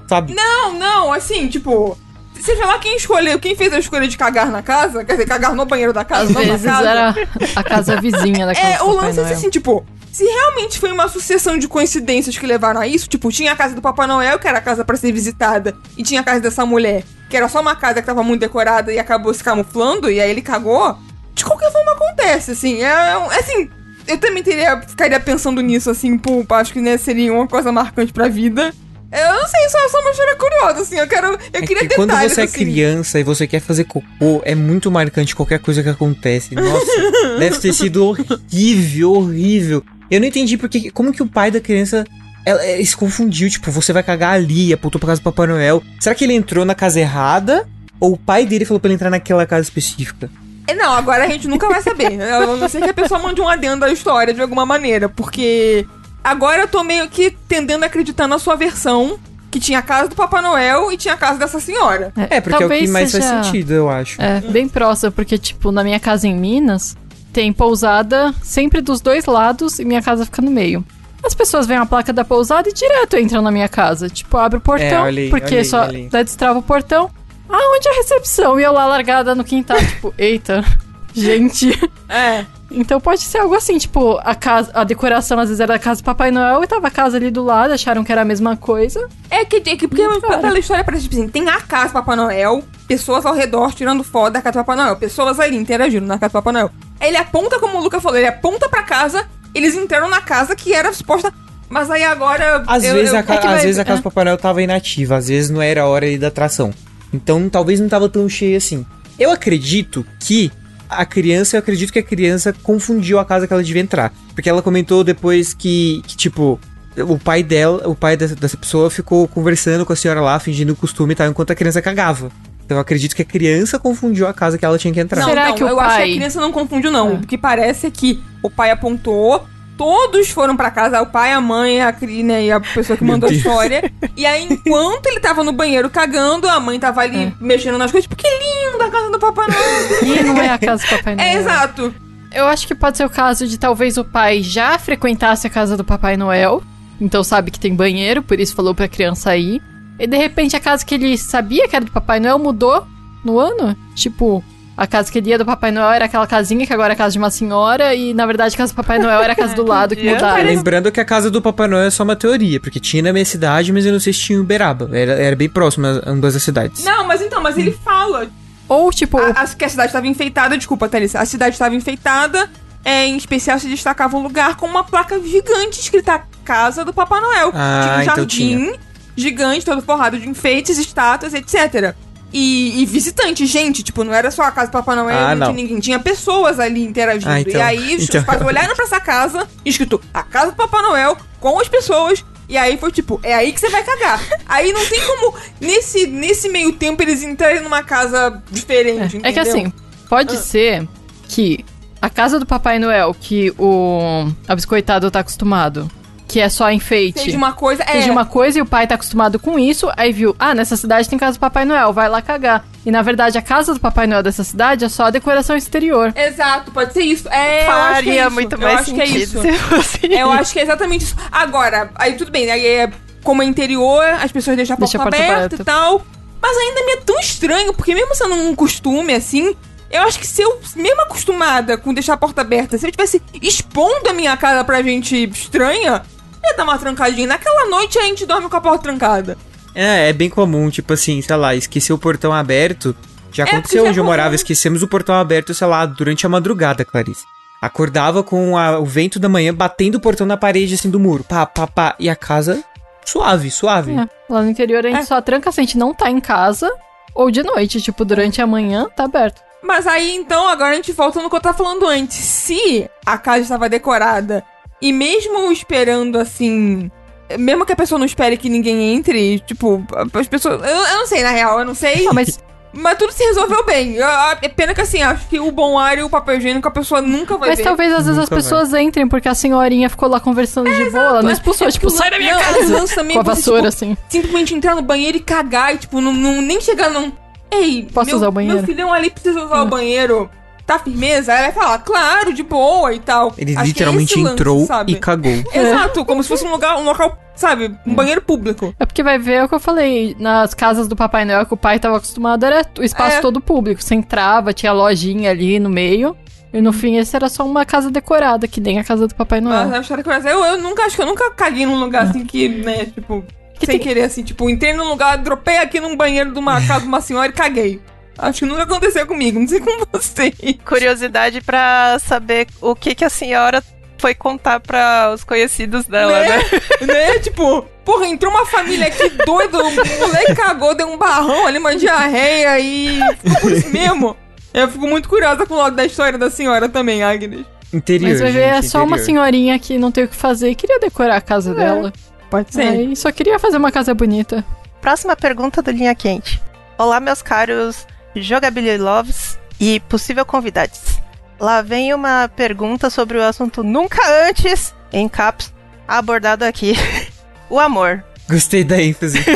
sabe? 0.07 0.33
Não, 0.33 0.73
não, 0.73 1.11
assim, 1.13 1.47
tipo, 1.47 1.97
seja 2.39 2.65
lá 2.65 2.77
quem 2.79 2.95
escolheu, 2.95 3.39
quem 3.39 3.55
fez 3.55 3.73
a 3.73 3.79
escolha 3.79 4.07
de 4.07 4.17
cagar 4.17 4.49
na 4.51 4.61
casa, 4.61 5.03
quer 5.03 5.13
dizer, 5.13 5.25
cagar 5.27 5.53
no 5.55 5.65
banheiro 5.65 5.93
da 5.93 6.03
casa, 6.03 6.23
Às 6.25 6.29
não 6.31 6.41
na 6.41 6.47
vezes 6.51 6.65
casa. 6.65 6.89
era 6.89 7.15
a 7.55 7.63
casa 7.63 8.01
vizinha 8.01 8.45
da 8.45 8.53
casa 8.55 8.67
É, 8.67 8.77
do 8.77 8.83
o 8.83 8.87
Papai 8.95 9.07
lance 9.07 9.19
é 9.19 9.23
Noel. 9.23 9.35
assim, 9.35 9.49
tipo, 9.49 9.85
se 10.11 10.23
realmente 10.23 10.79
foi 10.79 10.91
uma 10.91 11.07
sucessão 11.07 11.57
de 11.57 11.67
coincidências 11.67 12.37
que 12.37 12.45
levaram 12.45 12.79
a 12.81 12.87
isso, 12.87 13.07
tipo, 13.09 13.31
tinha 13.31 13.51
a 13.51 13.55
casa 13.55 13.73
do 13.75 13.81
Papai 13.81 14.07
Noel, 14.07 14.37
que 14.39 14.47
era 14.47 14.57
a 14.57 14.61
casa 14.61 14.83
pra 14.85 14.95
ser 14.97 15.11
visitada, 15.11 15.75
e 15.97 16.03
tinha 16.03 16.21
a 16.21 16.23
casa 16.23 16.39
dessa 16.39 16.65
mulher, 16.65 17.03
que 17.29 17.35
era 17.37 17.47
só 17.49 17.61
uma 17.61 17.75
casa 17.75 17.95
que 18.01 18.05
tava 18.05 18.21
muito 18.23 18.41
decorada 18.41 18.91
e 18.93 18.99
acabou 18.99 19.33
se 19.33 19.43
camuflando, 19.43 20.09
e 20.11 20.19
aí 20.21 20.29
ele 20.29 20.41
cagou, 20.41 20.97
de 21.33 21.43
qualquer 21.43 21.71
forma 21.71 21.93
acontece, 21.93 22.51
assim, 22.51 22.83
é, 22.83 23.17
um- 23.17 23.29
assim, 23.31 23.69
eu 24.07 24.17
também 24.19 24.43
teria, 24.43 24.79
ficaria 24.81 25.19
pensando 25.19 25.61
nisso, 25.61 25.89
assim, 25.89 26.15
pô, 26.17 26.45
acho 26.51 26.73
que 26.73 26.79
né, 26.81 26.95
seria 26.97 27.33
uma 27.33 27.47
coisa 27.47 27.71
marcante 27.71 28.13
pra 28.13 28.27
vida. 28.27 28.71
Eu 29.13 29.33
não 29.33 29.47
sei, 29.47 29.69
só, 29.69 29.77
só 29.89 29.99
uma 29.99 30.09
história 30.11 30.35
curiosa, 30.35 30.81
assim, 30.81 30.95
eu 30.97 31.07
quero, 31.07 31.27
eu 31.27 31.39
É 31.53 31.61
queria 31.61 31.87
que 31.87 31.95
quando 31.95 32.09
detalhes, 32.09 32.33
você 32.33 32.41
é 32.41 32.43
assim. 32.45 32.57
criança 32.65 33.19
e 33.19 33.23
você 33.23 33.45
quer 33.45 33.59
fazer 33.59 33.83
cocô, 33.83 34.41
é 34.43 34.55
muito 34.55 34.89
marcante 34.91 35.35
qualquer 35.35 35.59
coisa 35.59 35.83
que 35.83 35.89
acontece. 35.89 36.55
Nossa, 36.55 36.85
deve 37.39 37.59
ter 37.59 37.73
sido 37.73 38.03
horrível, 38.05 39.11
horrível. 39.13 39.83
Eu 40.09 40.19
não 40.19 40.27
entendi 40.27 40.57
porque, 40.57 40.89
como 40.91 41.11
que 41.13 41.21
o 41.23 41.27
pai 41.27 41.51
da 41.51 41.59
criança 41.61 42.03
ela- 42.45 42.65
ele 42.65 42.85
se 42.85 42.95
confundiu, 42.97 43.49
tipo, 43.49 43.71
você 43.71 43.93
vai 43.93 44.03
cagar 44.03 44.33
ali, 44.33 44.73
apontou 44.73 44.99
pra 44.99 45.07
casa 45.09 45.21
do 45.21 45.23
Papai 45.23 45.47
Noel. 45.47 45.81
Será 45.99 46.13
que 46.15 46.23
ele 46.23 46.33
entrou 46.33 46.65
na 46.65 46.75
casa 46.75 46.99
errada? 46.99 47.67
Ou 47.99 48.13
o 48.13 48.17
pai 48.17 48.45
dele 48.45 48.65
falou 48.65 48.79
pra 48.81 48.87
ele 48.89 48.95
entrar 48.95 49.09
naquela 49.09 49.45
casa 49.45 49.61
específica? 49.61 50.29
É, 50.67 50.73
Não, 50.73 50.93
agora 50.93 51.23
a 51.23 51.27
gente 51.27 51.47
nunca 51.47 51.67
vai 51.69 51.81
saber. 51.81 52.19
A 52.21 52.45
não 52.45 52.67
ser 52.67 52.81
que 52.81 52.89
a 52.89 52.93
pessoa 52.93 53.19
mande 53.19 53.39
um 53.39 53.47
adendo 53.47 53.81
da 53.81 53.89
história 53.91 54.33
de 54.33 54.41
alguma 54.41 54.65
maneira, 54.65 55.07
porque 55.07 55.85
agora 56.23 56.61
eu 56.61 56.67
tô 56.67 56.83
meio 56.83 57.07
que 57.09 57.31
tendendo 57.47 57.83
a 57.83 57.87
acreditar 57.87 58.27
na 58.27 58.39
sua 58.39 58.55
versão, 58.55 59.19
que 59.51 59.59
tinha 59.59 59.79
a 59.79 59.81
casa 59.83 60.09
do 60.09 60.15
Papai 60.15 60.41
Noel 60.41 60.91
e 60.91 60.97
tinha 60.97 61.13
a 61.13 61.17
casa 61.17 61.37
dessa 61.37 61.59
senhora. 61.59 62.11
É, 62.15 62.41
porque 62.41 62.55
é 62.55 62.65
o 62.65 62.69
que 62.69 62.69
talvez 62.69 62.89
mais 62.89 63.11
seja- 63.11 63.27
faz 63.27 63.45
sentido, 63.45 63.71
eu 63.71 63.89
acho. 63.89 64.21
É, 64.21 64.39
bem 64.41 64.67
próximo, 64.67 65.11
porque, 65.11 65.37
tipo, 65.37 65.71
na 65.71 65.83
minha 65.83 65.99
casa 65.99 66.27
em 66.27 66.35
Minas, 66.35 66.95
tem 67.31 67.51
pousada 67.53 68.33
sempre 68.41 68.81
dos 68.81 68.99
dois 69.01 69.25
lados 69.25 69.79
e 69.79 69.85
minha 69.85 70.01
casa 70.01 70.25
fica 70.25 70.41
no 70.41 70.49
meio. 70.51 70.83
As 71.23 71.33
pessoas 71.33 71.65
veem 71.65 71.79
a 71.79 71.85
placa 71.85 72.11
da 72.11 72.25
pousada 72.25 72.67
e 72.67 72.73
direto 72.73 73.17
entram 73.17 73.41
na 73.41 73.49
minha 73.51 73.69
casa. 73.69 74.09
Tipo, 74.09 74.37
abre 74.37 74.57
o 74.57 74.61
portão, 74.61 74.85
É, 74.87 75.01
olha 75.01 75.21
aí, 75.23 75.29
porque 75.29 75.45
olha 75.53 75.57
aí, 75.59 75.65
só 75.65 75.81
aí. 75.83 76.07
daí 76.11 76.23
destrava 76.23 76.59
o 76.59 76.61
portão. 76.63 77.09
Ah, 77.49 77.75
onde 77.75 77.87
é 77.87 77.91
a 77.91 77.95
recepção? 77.95 78.59
E 78.59 78.63
eu 78.63 78.73
lá 78.73 78.85
largada 78.87 79.33
no 79.35 79.43
quintal, 79.43 79.77
tipo, 79.85 80.13
eita, 80.17 80.63
gente. 81.13 81.71
É. 82.09 82.45
Então 82.73 82.99
pode 82.99 83.21
ser 83.21 83.37
algo 83.37 83.53
assim, 83.55 83.77
tipo, 83.77 84.19
a 84.23 84.33
casa, 84.35 84.71
a 84.73 84.83
decoração 84.83 85.37
às 85.39 85.47
vezes 85.49 85.59
era 85.59 85.73
da 85.73 85.79
casa 85.79 86.01
do 86.01 86.05
Papai 86.05 86.31
Noel 86.31 86.63
e 86.63 86.67
tava 86.67 86.87
a 86.87 86.91
casa 86.91 87.17
ali 87.17 87.29
do 87.29 87.43
lado, 87.43 87.71
acharam 87.71 88.03
que 88.03 88.11
era 88.11 88.21
a 88.21 88.25
mesma 88.25 88.57
coisa. 88.57 89.07
É 89.29 89.45
que, 89.45 89.57
é 89.57 89.75
que 89.77 89.87
porque 89.87 90.03
Cara. 90.21 90.39
pela 90.39 90.57
história 90.59 90.83
parece 90.83 91.03
tipo 91.03 91.15
assim, 91.15 91.27
tem 91.27 91.47
a 91.49 91.61
casa 91.61 91.87
do 91.89 91.93
Papai 91.93 92.15
Noel, 92.15 92.63
pessoas 92.87 93.25
ao 93.25 93.33
redor 93.33 93.73
tirando 93.73 94.03
foto 94.03 94.33
da 94.33 94.41
casa 94.41 94.53
do 94.59 94.65
Papai 94.65 94.75
Noel, 94.75 94.95
pessoas 94.95 95.39
ali 95.39 95.55
interagindo 95.55 96.05
na 96.07 96.17
casa 96.17 96.29
do 96.31 96.33
Papai 96.33 96.53
Noel. 96.53 96.71
Aí 96.99 97.09
ele 97.09 97.17
aponta, 97.17 97.59
como 97.59 97.77
o 97.77 97.81
Luca 97.83 98.01
falou, 98.01 98.17
ele 98.17 98.27
aponta 98.27 98.67
pra 98.67 98.81
casa, 98.83 99.25
eles 99.53 99.75
entraram 99.75 100.09
na 100.09 100.21
casa 100.21 100.55
que 100.55 100.73
era 100.73 100.91
suposta. 100.93 101.31
Mas 101.69 101.89
aí 101.91 102.03
agora. 102.03 102.63
Às 102.67 102.83
eu- 102.83 102.93
vezes, 102.93 103.13
eu- 103.13 103.19
a, 103.19 103.23
ca- 103.23 103.33
é 103.35 103.37
às 103.37 103.43
vai- 103.45 103.61
vezes 103.61 103.79
a 103.79 103.85
casa 103.85 103.99
é. 103.99 104.01
do 104.01 104.03
Papai 104.03 104.23
Noel 104.25 104.37
tava 104.37 104.61
inativa, 104.61 105.15
às 105.15 105.27
vezes 105.27 105.49
não 105.49 105.61
era 105.61 105.81
a 105.83 105.87
hora 105.87 106.17
da 106.17 106.27
atração. 106.27 106.71
Então 107.11 107.47
talvez 107.49 107.79
não 107.79 107.87
tava 107.89 108.07
tão 108.09 108.27
cheio 108.29 108.57
assim. 108.57 108.85
Eu 109.19 109.31
acredito 109.31 110.05
que 110.19 110.51
a 110.93 111.05
criança, 111.05 111.55
eu 111.55 111.59
acredito 111.59 111.91
que 111.93 111.99
a 111.99 112.03
criança 112.03 112.53
confundiu 112.63 113.19
a 113.19 113.25
casa 113.25 113.47
que 113.47 113.53
ela 113.53 113.63
devia 113.63 113.81
entrar. 113.81 114.13
Porque 114.33 114.49
ela 114.49 114.61
comentou 114.61 115.03
depois 115.03 115.53
que, 115.53 116.01
que, 116.07 116.15
tipo, 116.15 116.59
o 116.97 117.17
pai 117.17 117.43
dela, 117.43 117.87
o 117.87 117.95
pai 117.95 118.15
dessa, 118.17 118.35
dessa 118.35 118.57
pessoa 118.57 118.89
ficou 118.89 119.27
conversando 119.27 119.85
com 119.85 119.93
a 119.93 119.95
senhora 119.95 120.21
lá, 120.21 120.39
fingindo 120.39 120.75
costume 120.75 121.13
e 121.13 121.15
tal, 121.15 121.27
enquanto 121.27 121.51
a 121.51 121.55
criança 121.55 121.81
cagava. 121.81 122.31
Então 122.65 122.77
eu 122.77 122.81
acredito 122.81 123.15
que 123.15 123.21
a 123.21 123.25
criança 123.25 123.77
confundiu 123.77 124.25
a 124.27 124.33
casa 124.33 124.57
que 124.57 124.63
ela 124.63 124.77
tinha 124.77 124.93
que 124.93 124.99
entrar. 124.99 125.21
Não, 125.21 125.27
Será 125.29 125.47
não, 125.49 125.55
que 125.55 125.63
o 125.63 125.67
eu 125.67 125.79
acho 125.79 125.89
que 125.89 125.95
pai- 126.01 126.11
a 126.11 126.15
criança 126.15 126.39
não 126.41 126.51
confundiu, 126.51 126.91
não. 126.91 127.09
É. 127.09 127.13
O 127.15 127.19
que 127.21 127.37
parece 127.37 127.87
é 127.87 127.91
que 127.91 128.23
o 128.41 128.49
pai 128.49 128.71
apontou, 128.71 129.45
todos 129.77 130.29
foram 130.29 130.55
pra 130.55 130.69
casa, 130.71 131.01
o 131.01 131.05
pai, 131.07 131.31
a 131.33 131.41
mãe, 131.41 131.81
a 131.81 131.91
Cri, 131.91 132.23
né, 132.23 132.45
e 132.45 132.51
a 132.51 132.59
pessoa 132.59 132.95
que 132.97 133.03
mandou 133.03 133.29
a 133.29 133.33
história. 133.33 133.91
E 134.15 134.25
aí, 134.27 134.47
enquanto 134.49 135.07
ele 135.07 135.19
tava 135.19 135.43
no 135.43 135.51
banheiro 135.51 135.89
cagando, 135.89 136.47
a 136.47 136.59
mãe 136.59 136.79
tava 136.79 137.01
ali 137.01 137.23
É. 137.23 137.31
mexendo 137.41 137.77
nas 137.79 137.91
coisas, 137.91 138.07
tipo, 138.07 138.15
que 138.15 138.27
lindo 138.27 138.81
a 138.83 138.91
casa 138.91 139.09
do 139.09 139.17
Papai 139.19 139.47
Noel. 139.47 140.19
E 140.19 140.23
não 140.23 140.37
é 140.37 140.49
a 140.49 140.57
casa 140.59 140.83
do 140.85 140.89
Papai 140.97 141.15
Noel. 141.15 141.27
é, 141.27 141.33
exato. 141.35 141.93
Eu 142.31 142.45
acho 142.45 142.67
que 142.67 142.75
pode 142.75 142.97
ser 142.97 143.05
o 143.05 143.09
caso 143.09 143.47
de 143.47 143.57
talvez 143.57 143.97
o 143.97 144.03
pai 144.05 144.41
já 144.43 144.77
frequentasse 144.77 145.45
a 145.47 145.49
casa 145.49 145.75
do 145.75 145.83
Papai 145.83 146.15
Noel, 146.17 146.61
então 147.01 147.23
sabe 147.23 147.49
que 147.51 147.59
tem 147.59 147.75
banheiro, 147.75 148.21
por 148.23 148.39
isso 148.39 148.55
falou 148.55 148.73
pra 148.75 148.87
criança 148.87 149.35
ir. 149.35 149.61
E 149.99 150.05
de 150.07 150.17
repente 150.17 150.55
a 150.55 150.59
casa 150.59 150.85
que 150.85 150.95
ele 150.95 151.17
sabia 151.17 151.67
que 151.67 151.75
era 151.75 151.85
do 151.85 151.91
Papai 151.91 152.19
Noel 152.19 152.37
mudou 152.39 152.85
no 153.23 153.39
ano. 153.39 153.75
Tipo, 153.95 154.43
a 154.75 154.87
casa 154.87 155.11
que 155.11 155.19
ele 155.19 155.29
ia 155.29 155.37
do 155.37 155.45
Papai 155.45 155.71
Noel 155.71 155.91
era 155.91 156.05
aquela 156.05 156.25
casinha 156.25 156.65
que 156.65 156.73
agora 156.73 156.93
é 156.93 156.95
a 156.95 156.97
casa 156.97 157.13
de 157.13 157.19
uma 157.19 157.29
senhora, 157.29 157.93
e 157.93 158.13
na 158.13 158.25
verdade 158.25 158.55
a 158.55 158.57
casa 158.57 158.73
do 158.73 158.75
Papai 158.75 158.97
Noel 158.99 159.21
era 159.21 159.33
a 159.33 159.35
casa 159.35 159.53
do 159.53 159.63
lado 159.65 159.95
que 159.95 160.03
mudaram. 160.09 160.43
Lembrando 160.45 160.91
que 160.91 160.99
a 160.99 161.05
casa 161.05 161.29
do 161.29 161.41
Papai 161.41 161.67
Noel 161.67 161.85
é 161.85 161.89
só 161.91 162.03
uma 162.03 162.15
teoria, 162.15 162.59
porque 162.59 162.79
tinha 162.79 163.03
na 163.03 163.13
minha 163.13 163.25
cidade, 163.25 163.71
mas 163.71 163.85
eu 163.85 163.91
não 163.93 163.99
sei 163.99 164.11
se 164.13 164.19
tinha 164.19 164.37
em 164.37 164.41
Uberaba. 164.41 164.89
Era, 164.91 165.13
era 165.13 165.35
bem 165.35 165.47
próximo 165.49 165.85
ambas 166.05 166.35
as 166.35 166.41
cidades. 166.43 166.83
Não, 166.83 167.05
mas 167.05 167.21
então, 167.21 167.41
mas 167.41 167.57
ele 167.57 167.71
fala 167.71 168.27
Ou 168.67 168.91
tipo, 168.91 169.19
a, 169.19 169.29
a- 169.29 169.47
que 169.47 169.63
a 169.65 169.69
cidade 169.69 169.89
estava 169.89 170.07
enfeitada, 170.07 170.57
desculpa, 170.57 170.89
Thalissa. 170.89 171.19
A 171.19 171.25
cidade 171.25 171.53
estava 171.53 171.75
enfeitada, 171.75 172.49
é, 172.83 173.05
em 173.05 173.15
especial 173.15 173.59
se 173.59 173.67
destacava 173.67 174.17
um 174.17 174.23
lugar 174.23 174.57
com 174.57 174.65
uma 174.65 174.83
placa 174.83 175.19
gigante 175.21 175.79
escrita 175.79 176.23
Casa 176.43 176.83
do 176.83 176.91
Papai 176.93 177.21
Noel. 177.21 177.51
Ah, 177.53 177.81
tinha 177.83 177.97
um 177.97 178.01
então 178.01 178.15
jardim 178.15 178.73
gigante, 179.15 179.63
todo 179.63 179.81
forrado 179.83 180.17
de 180.17 180.27
enfeites, 180.27 180.77
estátuas, 180.79 181.33
etc. 181.35 181.93
E, 182.33 182.81
e 182.81 182.85
visitante, 182.87 183.45
gente, 183.45 183.83
tipo, 183.83 184.03
não 184.03 184.11
era 184.13 184.31
só 184.31 184.41
a 184.41 184.51
casa 184.51 184.67
do 184.69 184.73
Papai 184.73 184.95
Noel, 184.95 185.15
Ah, 185.17 185.35
não, 185.35 185.47
não. 185.47 185.53
tinha 185.53 185.63
ninguém, 185.63 185.79
tinha 185.79 185.99
pessoas 185.99 186.59
ali 186.59 186.83
interagindo. 186.83 187.29
Ah, 187.31 187.39
então. 187.39 187.53
E 187.53 187.61
aí 187.61 187.95
os 187.95 188.03
Então, 188.05 188.23
pais 188.23 188.39
realmente. 188.39 188.45
olharam 188.47 188.75
pra 188.75 188.85
essa 188.85 188.99
casa, 188.99 189.47
escrito 189.63 190.01
a 190.13 190.23
casa 190.23 190.51
do 190.51 190.57
Papai 190.57 190.81
Noel, 190.81 191.15
com 191.39 191.59
as 191.59 191.67
pessoas. 191.67 192.25
E 192.49 192.57
aí 192.57 192.75
foi 192.77 192.91
tipo, 192.91 193.19
é 193.23 193.33
aí 193.35 193.53
que 193.53 193.59
você 193.59 193.69
vai 193.69 193.83
cagar. 193.83 194.19
aí 194.47 194.73
não 194.73 194.83
tem 194.85 194.99
como, 195.05 195.35
nesse, 195.61 196.07
nesse 196.07 196.49
meio 196.49 196.73
tempo, 196.73 197.01
eles 197.03 197.21
entrarem 197.21 197.61
numa 197.61 197.83
casa 197.83 198.41
diferente, 198.51 199.17
É 199.17 199.31
que 199.31 199.39
entendeu? 199.39 199.43
assim, 199.43 199.73
pode 200.09 200.35
Ah. 200.35 200.39
ser 200.39 200.87
que 201.29 201.63
a 202.01 202.09
casa 202.09 202.39
do 202.39 202.45
Papai 202.47 202.79
Noel, 202.79 203.15
que 203.17 203.53
o 203.59 204.27
a 204.47 204.55
biscoitado 204.55 205.09
tá 205.11 205.19
acostumado, 205.19 205.89
que 206.27 206.39
é 206.39 206.49
só 206.49 206.71
enfeite, 206.71 207.19
Seja 207.19 207.37
uma 207.37 207.53
coisa. 207.53 207.83
É, 207.83 207.93
seja 207.93 208.11
uma 208.11 208.25
coisa 208.25 208.57
e 208.59 208.61
o 208.61 208.65
pai 208.65 208.87
tá 208.87 208.95
acostumado 208.95 209.37
com 209.37 209.59
isso, 209.59 209.91
aí 209.95 210.11
viu, 210.11 210.35
ah, 210.39 210.55
nessa 210.55 210.75
cidade 210.77 211.07
tem 211.09 211.19
casa 211.19 211.37
do 211.37 211.39
Papai 211.39 211.65
Noel, 211.65 211.93
vai 211.93 212.09
lá 212.09 212.21
cagar. 212.21 212.65
E 212.85 212.91
na 212.91 213.01
verdade 213.01 213.37
a 213.37 213.41
casa 213.41 213.73
do 213.73 213.79
Papai 213.79 214.07
Noel 214.07 214.23
dessa 214.23 214.43
cidade 214.43 214.83
é 214.83 214.89
só 214.89 215.05
a 215.05 215.09
decoração 215.09 215.55
exterior. 215.55 216.11
Exato, 216.15 216.71
pode 216.71 216.93
ser 216.93 217.03
isso. 217.03 217.29
É, 217.29 217.67
eu 217.67 217.71
acho 217.71 218.03
que 218.03 218.09
é 218.09 218.13
Faria 218.13 218.21
isso. 218.25 218.31
muito 218.31 218.53
eu 218.53 218.59
mais 218.59 218.79
acho 218.81 218.93
que 218.93 219.01
é 219.01 219.05
sentido 219.05 219.23
isso. 219.23 219.41
se 219.41 219.53
fosse 219.53 219.99
Eu 220.11 220.31
acho 220.31 220.53
que 220.53 220.59
é 220.59 220.63
exatamente 220.63 221.03
isso. 221.05 221.15
Agora, 221.31 221.91
aí 221.95 222.13
tudo 222.13 222.31
bem, 222.31 222.49
aí 222.49 222.65
é 222.65 222.91
como 223.23 223.41
é 223.41 223.45
interior, 223.45 224.03
as 224.21 224.31
pessoas 224.31 224.57
deixam 224.57 224.73
a 224.73 224.77
porta, 224.77 224.91
Deixa 224.91 224.97
a 224.97 225.01
porta 225.03 225.17
aberta, 225.17 225.45
aberta. 225.55 225.61
e 225.61 225.65
tal. 225.65 226.05
Mas 226.41 226.57
ainda 226.57 226.85
me 226.85 226.91
é 226.93 226.97
tão 226.97 227.17
estranho, 227.19 227.73
porque 227.73 227.95
mesmo 227.95 228.13
sendo 228.15 228.33
um 228.35 228.53
costume 228.53 229.13
assim, 229.13 229.55
eu 229.93 230.01
acho 230.03 230.19
que 230.19 230.27
se 230.27 230.41
eu, 230.41 230.59
mesmo 230.75 231.01
acostumada 231.01 231.77
com 231.77 231.93
deixar 231.93 232.13
a 232.13 232.17
porta 232.17 232.41
aberta, 232.41 232.77
se 232.77 232.85
eu 232.87 232.91
tivesse 232.91 233.21
expondo 233.41 234.09
a 234.09 234.13
minha 234.13 234.35
casa 234.35 234.63
pra 234.63 234.81
gente 234.81 235.23
estranha, 235.29 236.01
ia 236.43 236.53
dar 236.57 236.63
uma 236.63 236.77
trancadinha. 236.77 237.27
Naquela 237.27 237.67
noite 237.69 237.97
a 237.99 238.03
gente 238.03 238.25
dorme 238.25 238.49
com 238.49 238.55
a 238.57 238.61
porta 238.61 238.83
trancada. 238.83 239.37
É, 239.75 240.09
é 240.09 240.13
bem 240.13 240.29
comum, 240.29 240.69
tipo 240.69 240.93
assim, 240.93 241.21
sei 241.21 241.35
lá, 241.35 241.55
esquecer 241.55 241.93
o 241.93 241.97
portão 241.97 242.31
aberto. 242.33 242.95
Já 243.31 243.43
É, 243.45 243.49
aconteceu 243.49 243.83
já 243.83 243.89
onde 243.89 243.99
eu 243.99 244.03
morava, 244.03 244.35
esquecemos 244.35 244.83
o 244.83 244.87
portão 244.87 245.15
aberto, 245.15 245.53
sei 245.53 245.65
lá, 245.67 245.85
durante 245.85 246.25
a 246.25 246.29
madrugada, 246.29 246.85
Clarice. 246.85 247.23
Acordava 247.61 248.21
com 248.23 248.57
a- 248.57 248.77
o 248.77 248.85
vento 248.85 249.17
da 249.19 249.27
manhã 249.29 249.53
batendo 249.53 249.95
o 249.95 249.99
portão 249.99 250.27
na 250.27 250.37
parede, 250.37 250.75
assim, 250.75 250.89
do 250.89 250.99
muro. 250.99 251.23
Pá, 251.23 251.45
pá, 251.45 251.65
pá. 251.65 251.95
E 251.97 252.09
a 252.09 252.15
casa, 252.15 252.63
suave, 253.05 253.49
suave. 253.49 253.93
É, 253.93 254.07
lá 254.29 254.41
no 254.43 254.49
interior 254.49 254.85
a 254.85 254.89
gente 254.89 254.99
É. 254.99 255.05
só 255.05 255.19
tranca 255.21 255.51
se 255.51 255.59
a 255.61 255.63
gente 255.63 255.77
não 255.77 255.93
tá 255.93 256.09
em 256.11 256.19
casa 256.19 256.69
ou 257.15 257.31
de 257.31 257.41
noite, 257.41 257.81
tipo, 257.81 258.03
durante 258.05 258.41
a 258.41 258.45
manhã 258.45 258.87
tá 258.95 259.05
aberto. 259.05 259.41
Mas 259.63 259.87
aí 259.87 260.15
então, 260.15 260.47
agora 260.47 260.71
a 260.71 260.75
gente 260.75 260.91
volta 260.91 261.21
no 261.21 261.29
que 261.29 261.35
eu 261.35 261.41
tava 261.41 261.57
falando 261.57 261.87
antes. 261.87 262.17
Se 262.17 262.89
a 263.05 263.17
casa 263.17 263.39
estava 263.43 263.69
decorada 263.69 264.43
e 264.81 264.91
mesmo 264.91 265.51
esperando 265.51 266.17
assim. 266.19 266.91
Mesmo 267.39 267.65
que 267.65 267.71
a 267.71 267.75
pessoa 267.75 267.97
não 267.97 268.05
espere 268.05 268.37
que 268.37 268.49
ninguém 268.49 268.93
entre, 268.93 269.39
tipo, 269.39 269.83
as 270.13 270.27
pessoas. 270.27 270.61
Eu, 270.61 270.67
eu 270.75 270.97
não 270.97 271.07
sei, 271.07 271.23
na 271.23 271.29
real, 271.31 271.59
eu 271.59 271.65
não 271.65 271.73
sei. 271.73 272.05
Ah, 272.07 272.13
mas 272.13 272.39
Mas 272.75 272.97
tudo 272.97 273.11
se 273.13 273.23
resolveu 273.23 273.63
bem. 273.65 273.97
É 274.41 274.49
pena 274.49 274.73
que 274.73 274.81
assim, 274.81 275.01
acho 275.01 275.27
que 275.27 275.39
o 275.39 275.51
bom 275.51 275.77
ar 275.79 275.97
e 275.97 276.03
o 276.03 276.09
papel 276.09 276.37
higiênico 276.37 276.67
a 276.67 276.71
pessoa 276.71 277.01
nunca 277.01 277.37
vai 277.37 277.49
Mas 277.49 277.59
ver. 277.59 277.63
talvez 277.63 277.91
às 277.93 278.05
vezes 278.05 278.19
as 278.19 278.25
Nunca 278.29 278.35
vai. 278.35 278.43
pessoas 278.43 278.73
entrem, 278.73 279.07
porque 279.07 279.29
a 279.29 279.35
senhorinha 279.35 279.89
ficou 279.89 280.09
lá 280.09 280.19
conversando 280.19 280.69
de 280.69 280.89
boa, 280.89 281.03
ela 281.03 281.21
não 281.23 281.31
expulsou, 281.31 281.71
tipo, 281.71 281.89
sai 281.89 282.09
da 282.11 282.17
minha 282.19 282.33
Não, 282.35 282.41
casa! 282.41 282.95
também 282.95 283.13
Com 283.15 283.21
a 283.21 283.23
você, 283.23 283.29
vassoura, 283.35 283.69
tipo, 283.71 283.85
assim. 283.85 283.97
simplesmente 284.09 284.53
entrar 284.55 284.75
no 284.75 284.81
banheiro 284.81 285.17
e 285.17 285.21
cagar 285.21 285.73
e, 285.73 285.77
tipo, 285.77 286.01
não, 286.01 286.11
não- 286.11 286.41
nem 286.41 286.59
chegar 286.59 286.89
num. 286.89 287.11
Ei, 287.53 287.87
Posso 287.93 288.07
meu, 288.07 288.17
usar 288.17 288.27
o 288.27 288.31
banheiro? 288.31 288.57
Meu 288.57 288.65
filhão 288.65 288.93
ali 288.93 289.09
precisa 289.09 289.43
usar 289.45 289.61
o 289.61 289.65
Hum. 289.65 289.69
banheiro. 289.69 290.29
Tá 290.65 290.79
firmeza? 290.79 291.33
Aí 291.33 291.41
vai 291.41 291.51
falar, 291.51 291.77
claro, 291.79 292.31
de 292.33 292.41
boa 292.41 292.93
e 292.93 292.99
tal. 292.99 293.33
Ele 293.37 293.51
Acho 293.51 293.63
é 293.63 293.65
literalmente 293.67 294.13
esse 294.13 294.21
lance, 294.21 294.33
entrou 294.33 294.65
sabe? 294.65 294.93
e 294.93 294.95
cagou. 294.95 295.43
Exato, 295.53 296.05
como 296.05 296.23
se 296.23 296.29
fosse 296.29 296.45
um 296.45 296.51
lugar, 296.51 296.77
um 296.77 296.85
local, 296.85 297.17
sabe, 297.35 297.75
um 297.85 297.93
banheiro 297.93 298.21
público. 298.21 298.73
É 298.79 298.85
porque 298.85 299.03
vai 299.03 299.19
ver 299.19 299.43
o 299.43 299.49
que 299.49 299.55
eu 299.55 299.59
falei, 299.59 300.15
nas 300.17 300.53
casas 300.53 300.87
do 300.87 300.95
Papai 300.95 301.25
Noel 301.25 301.45
que 301.45 301.53
o 301.53 301.57
pai 301.57 301.79
tava 301.79 301.97
acostumado, 301.97 302.45
era 302.45 302.65
o 302.79 302.83
espaço 302.83 303.17
É. 303.17 303.19
todo 303.21 303.41
público. 303.41 303.83
Você 303.83 303.93
entrava, 303.93 304.53
tinha 304.53 304.71
lojinha 304.71 305.31
ali 305.31 305.59
no 305.59 305.69
meio. 305.69 306.15
E 306.53 306.61
no 306.61 306.71
fim, 306.71 306.95
esse 306.97 307.13
era 307.13 307.27
só 307.29 307.45
uma 307.45 307.65
casa 307.65 307.91
decorada, 307.91 308.47
que 308.47 308.61
nem 308.61 308.79
a 308.79 308.83
casa 308.85 309.05
do 309.07 309.15
Papai 309.15 309.41
Mas 309.41 309.51
Noel. 309.67 309.75
a 309.75 309.81
história 309.81 310.01
que 310.03 310.09
eu, 310.09 310.13
eu, 310.13 310.45
eu 310.45 310.57
nunca, 310.61 310.83
acho 310.85 310.95
que 310.95 311.01
eu 311.01 311.05
nunca 311.07 311.29
caguei 311.31 311.65
num 311.65 311.77
lugar 311.79 312.03
assim 312.03 312.23
que, 312.25 312.47
né, 312.47 312.85
tipo, 312.85 313.21
Que 313.59 313.65
sem 313.65 313.77
tem- 313.77 313.87
querer, 313.87 314.03
assim, 314.03 314.23
tipo, 314.23 314.49
entrei 314.49 314.73
num 314.73 314.89
lugar, 314.89 315.17
dropei 315.17 315.57
aqui 315.57 315.79
num 315.79 315.95
banheiro 315.95 316.31
de 316.33 316.39
uma 316.39 316.59
casa 316.65 316.81
de 316.81 316.87
uma 316.87 317.01
senhora 317.01 317.27
e 317.29 317.33
caguei. 317.33 317.81
Acho 318.17 318.39
que 318.39 318.45
nunca 318.45 318.63
aconteceu 318.63 319.07
comigo, 319.07 319.39
não 319.39 319.47
sei 319.47 319.59
com 319.59 319.71
você. 319.91 320.31
curiosidade 320.65 321.41
pra 321.41 321.97
saber 321.99 322.47
o 322.61 322.75
que, 322.75 322.93
que 322.93 323.03
a 323.05 323.09
senhora 323.09 323.63
foi 323.97 324.13
contar 324.13 324.59
pra 324.59 325.11
os 325.13 325.23
conhecidos 325.23 325.85
dela, 325.85 326.19
né? 326.19 326.37
né? 326.81 326.85
né? 327.15 327.19
Tipo, 327.19 327.63
porra, 327.85 328.05
entrou 328.05 328.31
uma 328.31 328.45
família 328.45 328.87
aqui 328.87 329.09
doida, 329.25 329.57
o 329.63 329.71
moleque 329.71 330.35
cagou, 330.35 330.75
deu 330.75 330.87
um 330.89 330.97
barrão 330.97 331.47
ali, 331.47 331.57
uma 331.57 331.75
diarreia 331.75 332.59
e 332.59 332.99
ficou 333.23 333.41
por 333.41 333.51
isso 333.51 333.69
mesmo. 333.69 334.17
Eu 334.53 334.67
fico 334.67 334.85
muito 334.85 335.09
curiosa 335.09 335.45
com 335.47 335.53
o 335.55 335.57
lado 335.57 335.75
da 335.75 335.85
história 335.85 336.17
da 336.19 336.29
senhora 336.29 336.67
também, 336.69 337.01
Agnes. 337.01 337.45
Interior, 337.73 338.09
Mas 338.11 338.21
vai 338.21 338.31
ver, 338.31 338.41
é 338.41 338.61
só 338.61 338.79
uma 338.79 338.97
interior. 338.97 339.05
senhorinha 339.05 339.57
que 339.57 339.79
não 339.79 339.91
tem 339.91 340.03
o 340.03 340.07
que 340.07 340.15
fazer 340.15 340.49
e 340.51 340.55
queria 340.55 340.79
decorar 340.79 341.15
a 341.15 341.21
casa 341.21 341.55
dela. 341.55 341.91
Pode 342.33 342.59
Aí 342.59 342.95
só 342.95 343.11
queria 343.11 343.37
fazer 343.37 343.57
uma 343.57 343.71
casa 343.71 343.93
bonita. 343.93 344.43
Próxima 344.81 345.15
pergunta 345.15 345.61
do 345.61 345.69
Linha 345.69 345.93
Quente. 345.93 346.41
Olá, 346.79 346.99
meus 346.99 347.21
caros 347.21 347.85
Jogability 348.15 348.79
Loves 348.79 349.37
e 349.59 349.79
possível 349.81 350.25
convidados. 350.25 350.99
Lá 351.39 351.61
vem 351.61 351.93
uma 351.93 352.27
pergunta 352.27 352.89
sobre 352.89 353.19
o 353.19 353.23
assunto 353.23 353.63
nunca 353.63 354.01
antes, 354.27 354.73
em 354.91 355.07
caps, 355.07 355.53
abordado 355.87 356.43
aqui. 356.43 356.73
o 357.51 357.59
amor. 357.59 358.03
Gostei 358.27 358.63
da 358.63 358.81
ênfase. 358.81 359.19